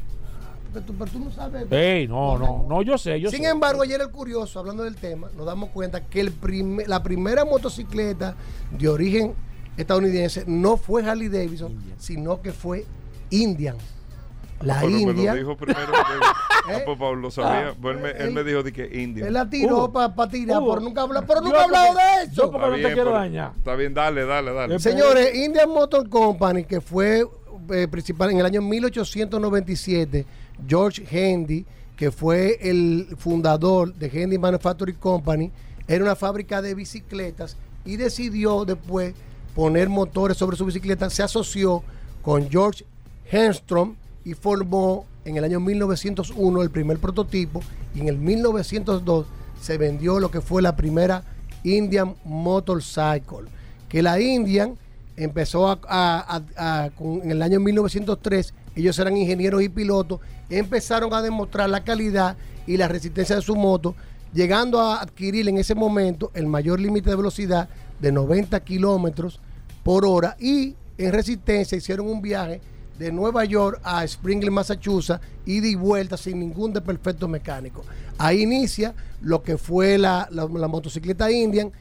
Pero 0.74 0.86
tú, 0.86 0.94
pero 0.98 1.12
tú 1.12 1.20
no 1.20 1.32
sabes. 1.32 1.70
No, 2.10 2.38
no, 2.38 2.66
no, 2.70 2.82
yo 2.82 2.98
sé, 2.98 3.20
yo 3.20 3.30
Sin 3.30 3.44
sé. 3.44 3.50
embargo, 3.50 3.82
ayer 3.82 4.00
el 4.00 4.10
curioso, 4.10 4.58
hablando 4.60 4.84
del 4.84 4.96
tema, 4.96 5.30
nos 5.36 5.46
damos 5.46 5.70
cuenta 5.72 6.06
que 6.08 6.22
el 6.22 6.32
prime- 6.32 6.86
la 6.88 7.04
primera 7.04 7.44
motocicleta 7.44 8.36
de 8.78 8.88
origen 8.88 9.34
estadounidense 9.76 10.46
no 10.48 10.78
fue 10.78 11.04
Harley 11.04 11.28
Davidson, 11.28 11.76
sino 11.98 12.42
que 12.42 12.54
fue 12.54 12.86
Indian. 13.32 13.76
La 14.64 14.80
Pero 14.80 14.92
me 14.92 15.02
lo 15.06 15.12
India. 15.12 15.34
dijo 15.34 15.56
primero. 15.58 15.92
que- 15.92 16.72
¿Eh? 16.72 16.76
Ah, 16.76 16.80
pues 16.86 16.98
Pablo 17.00 17.16
lo 17.22 17.32
sabía. 17.32 17.70
Ah, 17.70 17.74
Pues 17.82 17.96
él, 17.98 18.04
me, 18.04 18.10
él 18.12 18.16
él- 18.20 18.32
me 18.34 18.44
dijo 18.44 18.62
de 18.62 18.72
que 18.72 19.02
India. 19.02 19.26
Él 19.26 19.34
la 19.34 19.50
tiró 19.50 19.78
Hugo, 19.86 19.92
para 19.92 20.30
tirar, 20.30 20.60
Hugo, 20.62 20.70
pero 20.76 20.82
nunca, 20.82 21.02
habla, 21.02 21.22
pero 21.24 21.42
nunca 21.42 21.62
ha 21.62 21.64
hablado 21.64 21.94
de 21.96 22.24
eso. 22.26 22.34
yo 22.34 22.52
porque 22.52 22.68
no 22.68 22.76
te 22.88 22.94
quiero 22.94 23.12
dañar. 23.12 23.52
Está 23.58 23.76
bien, 23.76 23.94
dale, 23.94 24.26
dale, 24.26 24.54
dale. 24.54 24.80
Señores, 24.80 25.36
Indian 25.36 25.70
Motor 25.70 26.08
Company, 26.08 26.64
que 26.66 26.80
fue 26.80 27.26
eh, 27.72 27.88
principal 27.90 28.30
en 28.32 28.40
el 28.40 28.46
año 28.46 28.62
1897, 28.62 30.26
George 30.68 31.04
Handy, 31.12 31.66
que 31.96 32.12
fue 32.12 32.58
el 32.62 33.08
fundador 33.18 33.94
de 33.94 34.08
Handy 34.24 34.38
Manufacturing 34.38 34.96
Company, 34.96 35.52
era 35.88 36.04
una 36.04 36.16
fábrica 36.16 36.62
de 36.62 36.76
bicicletas 36.76 37.58
y 37.86 37.98
decidió 37.98 38.66
después 38.66 39.14
poner 39.56 39.90
motores 39.90 40.38
sobre 40.38 40.58
su 40.58 40.66
bicicleta. 40.66 41.10
Se 41.10 41.24
asoció 41.24 41.84
con 42.22 42.50
George 42.50 42.86
Henstrom 43.30 43.96
y 44.24 44.34
formó 44.34 45.06
en 45.26 45.38
el 45.38 45.44
año 45.44 45.60
1901 45.60 46.62
el 46.62 46.70
primer 46.70 47.00
prototipo 47.00 47.62
y 47.96 48.02
en 48.02 48.08
el 48.08 48.18
1902 48.18 49.26
se 49.62 49.78
vendió 49.78 50.20
lo 50.20 50.32
que 50.32 50.42
fue 50.42 50.62
la 50.62 50.76
primera 50.76 51.24
Indian 51.64 52.16
Motorcycle. 52.26 53.48
Que 53.88 54.02
la 54.02 54.20
Indian 54.20 54.78
empezó 55.16 55.80
a, 55.88 56.42
en 57.00 57.32
el 57.32 57.42
año 57.42 57.60
1903, 57.60 58.54
ellos 58.76 58.98
eran 59.00 59.18
ingenieros 59.18 59.62
y 59.62 59.70
pilotos, 59.70 60.20
empezaron 60.50 61.14
a 61.14 61.22
demostrar 61.22 61.70
la 61.70 61.84
calidad 61.84 62.38
y 62.66 62.78
la 62.78 62.88
resistencia 62.88 63.36
de 63.36 63.42
su 63.42 63.56
moto, 63.56 63.96
llegando 64.34 64.80
a 64.80 65.02
adquirir 65.02 65.48
en 65.50 65.58
ese 65.58 65.76
momento 65.76 66.32
el 66.34 66.48
mayor 66.48 66.80
límite 66.80 67.10
de 67.10 67.16
velocidad 67.16 67.70
de 68.00 68.12
90 68.12 68.60
kilómetros 68.62 69.40
por 69.84 70.06
hora 70.06 70.38
y 70.40 70.76
en 70.98 71.12
resistencia 71.12 71.78
hicieron 71.78 72.08
un 72.08 72.22
viaje 72.22 72.62
de 73.00 73.12
Nueva 73.12 73.46
York 73.46 73.80
a 73.84 74.04
Springfield, 74.04 74.54
Massachusetts, 74.54 75.22
y 75.46 75.76
vuelta 75.76 76.18
sin 76.18 76.40
ningún 76.40 76.72
desperfecto 76.74 77.28
mecánico. 77.28 77.84
Ahí 78.18 78.44
inicia 78.44 78.94
lo 79.22 79.42
que 79.42 79.58
fue 79.58 79.98
la, 79.98 80.28
la- 80.32 80.46
la 80.48 80.68
motocicleta 80.68 81.32
Indian, 81.32 81.72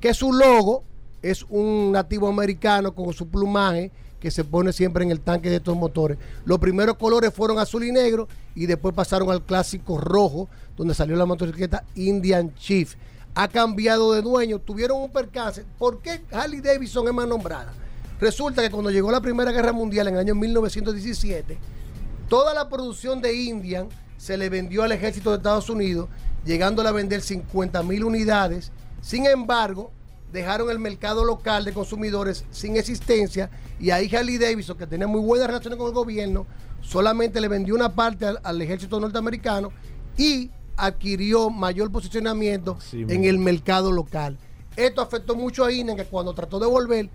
que 0.00 0.14
su 0.14 0.32
logo 0.32 0.82
es 1.22 1.44
un 1.50 1.92
nativo 1.92 2.28
americano 2.28 2.94
con 2.94 3.12
su 3.12 3.28
plumaje 3.28 3.90
que 4.18 4.30
se 4.30 4.44
pone 4.44 4.72
siempre 4.72 5.04
en 5.04 5.10
el 5.10 5.20
tanque 5.20 5.50
de 5.50 5.56
estos 5.56 5.76
motores. 5.76 6.18
Los 6.44 6.58
primeros 6.58 6.96
colores 6.96 7.32
fueron 7.32 7.58
azul 7.58 7.84
y 7.84 7.92
negro 7.92 8.28
y 8.54 8.66
después 8.66 8.94
pasaron 8.94 9.30
al 9.30 9.42
clásico 9.42 9.98
rojo, 9.98 10.48
donde 10.76 10.94
salió 10.94 11.16
la 11.16 11.26
motocicleta 11.26 11.84
Indian 11.94 12.54
Chief. 12.54 12.94
Ha 13.34 13.48
cambiado 13.48 14.12
de 14.12 14.22
dueño, 14.22 14.58
tuvieron 14.58 15.00
un 15.02 15.10
percance. 15.10 15.64
¿Por 15.78 16.00
qué 16.02 16.22
Harley 16.32 16.60
Davidson 16.60 17.06
es 17.08 17.14
más 17.14 17.28
nombrada? 17.28 17.72
Resulta 18.20 18.62
que 18.62 18.70
cuando 18.70 18.90
llegó 18.90 19.10
la 19.10 19.20
Primera 19.20 19.50
Guerra 19.50 19.72
Mundial 19.72 20.08
en 20.08 20.14
el 20.14 20.20
año 20.20 20.34
1917, 20.34 21.56
toda 22.28 22.52
la 22.52 22.68
producción 22.68 23.22
de 23.22 23.34
Indian 23.34 23.88
se 24.18 24.36
le 24.36 24.50
vendió 24.50 24.82
al 24.82 24.92
ejército 24.92 25.30
de 25.30 25.38
Estados 25.38 25.70
Unidos, 25.70 26.08
llegándole 26.44 26.90
a 26.90 26.92
vender 26.92 27.22
50 27.22 27.82
mil 27.82 28.04
unidades. 28.04 28.72
Sin 29.00 29.24
embargo, 29.24 29.90
dejaron 30.30 30.70
el 30.70 30.78
mercado 30.78 31.24
local 31.24 31.64
de 31.64 31.72
consumidores 31.72 32.44
sin 32.50 32.76
existencia 32.76 33.50
y 33.80 33.90
ahí 33.90 34.14
Harley 34.14 34.36
Davidson, 34.36 34.76
que 34.76 34.86
tenía 34.86 35.06
muy 35.06 35.22
buenas 35.22 35.46
relaciones 35.46 35.78
con 35.78 35.88
el 35.88 35.94
gobierno, 35.94 36.46
solamente 36.82 37.40
le 37.40 37.48
vendió 37.48 37.74
una 37.74 37.94
parte 37.94 38.26
al, 38.26 38.38
al 38.42 38.60
ejército 38.60 39.00
norteamericano 39.00 39.72
y 40.18 40.50
adquirió 40.76 41.48
mayor 41.48 41.90
posicionamiento 41.90 42.76
Sí, 42.80 43.06
en 43.08 43.24
el 43.24 43.38
mercado 43.38 43.90
local. 43.90 44.38
Esto 44.76 45.00
afectó 45.00 45.34
mucho 45.34 45.64
a 45.64 45.72
Indian, 45.72 45.96
que 45.96 46.04
cuando 46.04 46.34
trató 46.34 46.58
de 46.58 46.66
volver, 46.66 47.08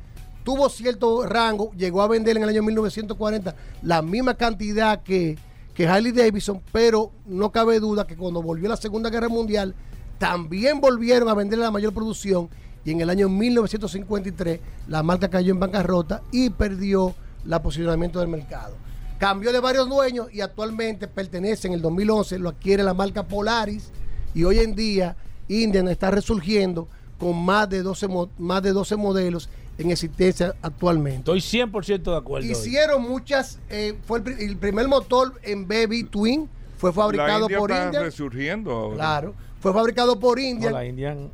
tuvo 0.45 0.69
cierto 0.69 1.25
rango, 1.25 1.71
llegó 1.75 2.01
a 2.01 2.07
vender 2.07 2.37
en 2.37 2.43
el 2.43 2.49
año 2.49 2.63
1940 2.63 3.53
la 3.81 4.01
misma 4.01 4.35
cantidad 4.35 5.03
que, 5.03 5.37
que 5.73 5.87
Harley 5.87 6.13
Davidson, 6.13 6.61
pero 6.71 7.11
no 7.25 7.51
cabe 7.51 7.81
duda 7.81 8.07
que 8.07 8.15
cuando 8.15 8.41
volvió 8.41 8.69
la 8.69 8.77
Segunda 8.77 9.09
Guerra 9.09 9.27
Mundial, 9.27 9.75
también 10.19 10.79
volvieron 10.79 11.27
a 11.27 11.33
vender 11.33 11.59
la 11.59 11.71
mayor 11.71 11.93
producción 11.93 12.47
y 12.85 12.91
en 12.91 13.01
el 13.01 13.09
año 13.09 13.27
1953 13.27 14.59
la 14.87 15.03
marca 15.03 15.29
cayó 15.29 15.51
en 15.51 15.59
bancarrota 15.59 16.21
y 16.31 16.49
perdió 16.51 17.13
la 17.43 17.61
posicionamiento 17.61 18.19
del 18.19 18.29
mercado. 18.29 18.75
Cambió 19.19 19.51
de 19.51 19.59
varios 19.59 19.89
dueños 19.89 20.27
y 20.31 20.41
actualmente 20.41 21.07
pertenece 21.07 21.67
en 21.67 21.73
el 21.73 21.81
2011, 21.81 22.37
lo 22.39 22.49
adquiere 22.49 22.83
la 22.83 22.93
marca 22.93 23.23
Polaris 23.23 23.89
y 24.33 24.43
hoy 24.43 24.59
en 24.59 24.75
día 24.75 25.15
Indian 25.47 25.87
está 25.87 26.11
resurgiendo 26.11 26.87
con 27.17 27.43
más 27.43 27.69
de 27.69 27.81
12, 27.81 28.07
mo- 28.07 28.29
más 28.37 28.61
de 28.61 28.71
12 28.73 28.95
modelos 28.97 29.49
en 29.77 29.91
existencia 29.91 30.55
actualmente. 30.61 31.19
Estoy 31.31 31.39
100% 31.39 32.03
de 32.11 32.17
acuerdo. 32.17 32.47
Hicieron 32.47 33.01
muchas, 33.01 33.59
eh, 33.69 33.97
fue 34.05 34.19
el, 34.19 34.23
pri- 34.23 34.43
el 34.45 34.57
primer 34.57 34.87
motor 34.87 35.39
en 35.43 35.67
Baby 35.67 36.03
Twin, 36.05 36.49
fue 36.77 36.91
La 36.91 36.93
fabricado 36.93 37.41
India 37.43 37.57
por 37.57 37.71
está 37.71 37.91
resurgiendo 38.03 38.71
ahora. 38.71 38.95
Claro, 38.95 39.33
fue 39.59 39.73
fabricado 39.73 40.19
por 40.19 40.37
No, 40.37 40.43
Indian. 40.45 40.73
la 40.73 40.85
Indian. 40.85 41.29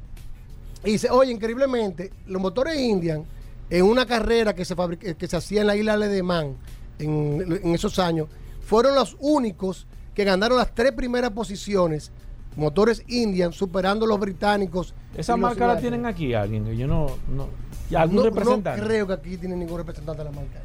Y 0.83 0.97
se, 0.97 1.09
oye, 1.11 1.31
increíblemente, 1.31 2.11
los 2.25 2.41
motores 2.41 2.79
Indian, 2.79 3.23
en 3.69 3.85
una 3.85 4.05
carrera 4.05 4.55
que 4.55 4.65
se, 4.65 4.75
fabric- 4.75 5.15
que 5.15 5.27
se 5.27 5.37
hacía 5.37 5.61
en 5.61 5.67
la 5.67 5.75
isla 5.75 5.97
de 5.97 6.23
Man 6.23 6.55
en, 6.99 7.59
en 7.63 7.75
esos 7.75 7.99
años, 7.99 8.27
fueron 8.65 8.95
los 8.95 9.15
únicos 9.19 9.85
que 10.15 10.23
ganaron 10.23 10.57
las 10.57 10.73
tres 10.73 10.91
primeras 10.93 11.31
posiciones, 11.31 12.11
motores 12.55 13.03
Indian, 13.07 13.53
superando 13.53 14.05
a 14.05 14.07
los 14.09 14.19
británicos. 14.19 14.93
Esa 15.15 15.37
marca 15.37 15.67
la 15.67 15.79
tienen 15.79 16.05
aquí 16.05 16.33
alguien. 16.33 16.65
que 16.65 16.75
Yo 16.75 16.87
no. 16.87 17.05
no 17.29 17.47
¿Y 17.91 17.95
¿Algún 17.95 18.15
No, 18.17 18.23
representante? 18.23 18.81
no 18.81 18.87
creo 18.87 19.07
que 19.07 19.13
aquí 19.13 19.37
tiene 19.37 19.55
ningún 19.55 19.77
representante 19.77 20.23
de 20.23 20.29
la 20.29 20.35
marca. 20.35 20.59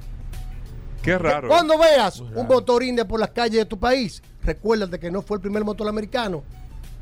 Qué 1.02 1.18
raro. 1.18 1.48
Cuando 1.48 1.78
veas 1.78 2.20
un 2.20 2.30
raro. 2.34 2.44
motor 2.44 2.82
Indian 2.82 3.06
por 3.06 3.20
las 3.20 3.30
calles 3.30 3.58
de 3.60 3.64
tu 3.66 3.78
país, 3.78 4.22
recuérdate 4.42 4.98
que 4.98 5.10
no 5.10 5.22
fue 5.22 5.36
el 5.36 5.40
primer 5.40 5.64
motor 5.64 5.88
americano. 5.88 6.42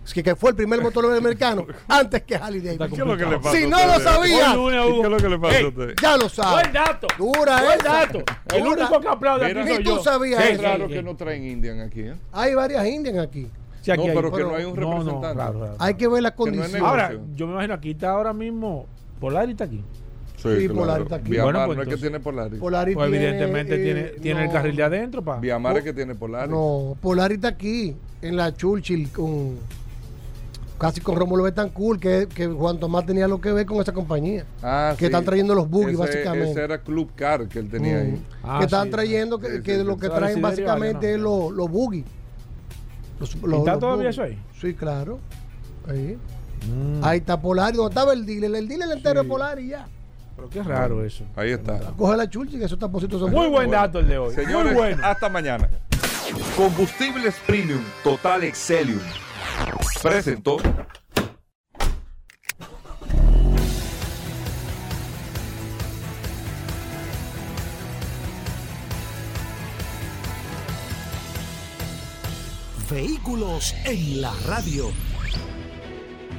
Es 0.05 0.13
que, 0.13 0.23
que 0.23 0.37
fue 0.37 0.51
el 0.51 0.57
primer 0.57 0.83
motor 0.83 1.07
americano 1.17 1.67
antes 1.89 2.23
que 2.25 2.37
Harley 2.37 2.61
Davidson. 2.61 2.89
¿Qué 2.91 2.95
es 3.01 3.07
lo 3.07 3.17
que 3.17 3.25
le 3.25 3.39
pasa 3.39 3.57
Si 3.57 3.67
no 3.67 3.79
lo 3.79 3.93
ustedes? 3.97 4.03
sabía, 4.03 4.51
Hoy 4.51 4.57
lunes, 4.57 4.75
¿Y 4.75 4.91
Hugo. 4.93 5.01
qué 5.01 5.07
es 5.07 5.11
lo 5.11 5.17
que 5.17 5.29
le 5.31 5.39
pasa 5.39 5.59
a 5.61 5.69
usted? 5.69 5.95
ya 6.03 6.17
lo 6.19 6.29
sabes. 6.29 6.53
Buen 6.63 6.73
dato. 6.75 7.07
Dura 7.17 7.63
Buen 7.63 7.81
esa. 7.81 7.89
dato. 7.93 8.19
El 8.55 8.65
Dura. 8.65 8.71
único 8.87 9.01
que 9.01 9.09
aplaude 9.09 9.47
aquí 9.47 9.69
soy 9.75 9.85
tú 9.85 9.91
yo. 9.97 10.03
sabías 10.03 10.45
eso. 10.45 10.57
sí, 10.61 10.63
raro 10.67 10.89
que 10.89 11.03
no 11.03 11.17
traen 11.17 11.45
Indian 11.45 11.81
aquí. 11.81 12.01
¿eh? 12.01 12.15
Hay 12.33 12.55
varias 12.55 12.87
Indian 12.87 13.19
aquí. 13.19 13.49
Sí, 13.81 13.91
aquí 13.91 14.03
no, 14.03 14.09
hay. 14.09 14.15
pero 14.17 14.31
que 14.31 14.37
pero- 14.37 14.49
no 14.51 14.57
hay 14.57 14.65
un 14.65 14.75
No, 14.75 14.81
no, 14.83 14.91
representante. 14.99 15.35
claro, 15.37 15.59
claro. 15.59 15.77
Hay 15.79 15.95
que 15.95 16.09
ver 16.09 16.23
las 16.23 16.33
no 16.33 16.37
condiciones. 16.37 16.83
Ahora, 16.83 17.13
yo 17.35 17.47
me 17.47 17.53
imagino 17.55 17.73
aquí 17.75 17.91
está 17.93 18.11
ahora 18.11 18.33
mismo. 18.35 18.87
Polaris 19.21 19.53
está 19.53 19.65
aquí. 19.65 19.83
Sí, 20.45 20.69
Polaris 20.69 21.05
está 21.05 21.16
aquí. 21.16 21.31
Viamar 21.31 21.53
Bueno, 21.55 21.66
pues 21.66 21.77
no 21.77 21.83
es 21.83 21.89
que 21.89 21.95
entonces- 21.95 22.11
tiene 22.11 22.21
Polaris. 22.23 22.61
Polaris 22.61 22.95
Pues 22.95 23.11
tiene, 23.11 23.29
evidentemente 23.29 23.75
eh, 23.75 23.85
tiene, 23.85 24.03
tiene 24.21 24.45
el 24.45 24.51
carril 24.53 24.77
de 24.77 24.83
adentro, 24.83 25.23
pa. 25.25 25.39
Viamar 25.39 25.77
es 25.79 25.85
que 25.85 25.93
tiene 25.93 26.15
Polaris. 26.15 26.51
No, 26.51 26.97
Polaris 27.01 27.37
está 27.37 27.49
aquí, 27.49 27.97
en 28.23 28.37
la 28.37 28.55
Churchill, 28.55 29.11
con 29.11 29.57
casi 30.79 31.01
con 31.01 31.16
Rómulo 31.16 31.45
Betancourt, 31.45 31.99
que, 32.01 32.29
que 32.35 32.47
Juan 32.47 32.79
Tomás 32.79 33.07
tenía 33.07 33.27
lo 33.27 33.41
que 33.41 33.53
ver 33.53 33.65
con 33.65 33.81
esa 33.81 33.93
compañía. 33.93 34.45
Ah, 34.62 34.93
que 34.99 35.01
sí. 35.01 35.05
están 35.07 35.25
trayendo 35.25 35.55
los 35.55 35.71
buggy, 35.71 35.93
Ese- 35.93 35.97
básicamente. 35.97 36.51
Ese 36.51 36.62
era 36.65 36.79
Club 36.79 37.11
Car 37.15 37.49
que 37.49 37.59
él 37.61 37.71
tenía 37.71 37.99
ahí. 38.01 38.11
Mm. 38.12 38.23
Ah, 38.43 38.57
que 38.59 38.65
están 38.66 38.85
sí. 38.87 38.91
trayendo, 38.91 39.39
que, 39.39 39.47
Sí, 39.57 39.62
que 39.62 39.79
sí, 39.79 39.85
lo 39.85 39.97
que 39.97 40.09
traen 40.11 40.43
básicamente 40.43 41.15
es 41.15 41.21
los 41.21 41.53
los 41.53 41.71
buggy. 41.71 42.05
Los- 43.21 43.35
los- 43.43 43.59
está 43.61 43.71
los 43.73 43.81
todavía 43.81 43.97
buggy. 43.97 44.09
eso 44.09 44.23
ahí? 44.23 44.39
Sí, 44.61 44.75
claro. 44.75 45.21
Ahí. 45.89 46.19
Mm, 46.69 47.05
Ahí 47.05 47.19
está 47.19 47.41
Polaris, 47.41 47.77
donde 47.77 47.91
estaba 47.91 48.12
el 48.12 48.27
dealer. 48.27 48.55
El 48.55 48.66
dealer 48.69 48.91
entero 48.91 49.21
Sí. 49.21 49.27
es 49.27 49.31
Polaris 49.31 49.69
ya. 49.71 49.87
Qué 50.51 50.62
raro 50.62 51.05
eso. 51.05 51.25
Ahí 51.37 51.51
está. 51.51 51.79
Coge 51.97 52.16
la 52.16 52.29
chulchi 52.29 52.59
que 52.59 52.65
esos 52.65 52.79
taponcitos 52.79 53.21
son 53.21 53.31
muy 53.31 53.49
buen 53.49 53.71
dato 53.71 53.99
el 53.99 54.09
de 54.09 54.19
hoy. 54.19 54.35
Señores, 54.35 54.73
muy 54.73 54.75
bueno. 54.75 55.03
Hasta 55.05 55.29
mañana. 55.29 55.69
Combustibles 56.57 57.35
Premium 57.47 57.83
Total 58.03 58.45
Excelium 58.45 59.01
presentó. 60.03 60.57
Vehículos 72.91 73.75
en 73.85 74.21
la 74.21 74.33
radio. 74.47 74.93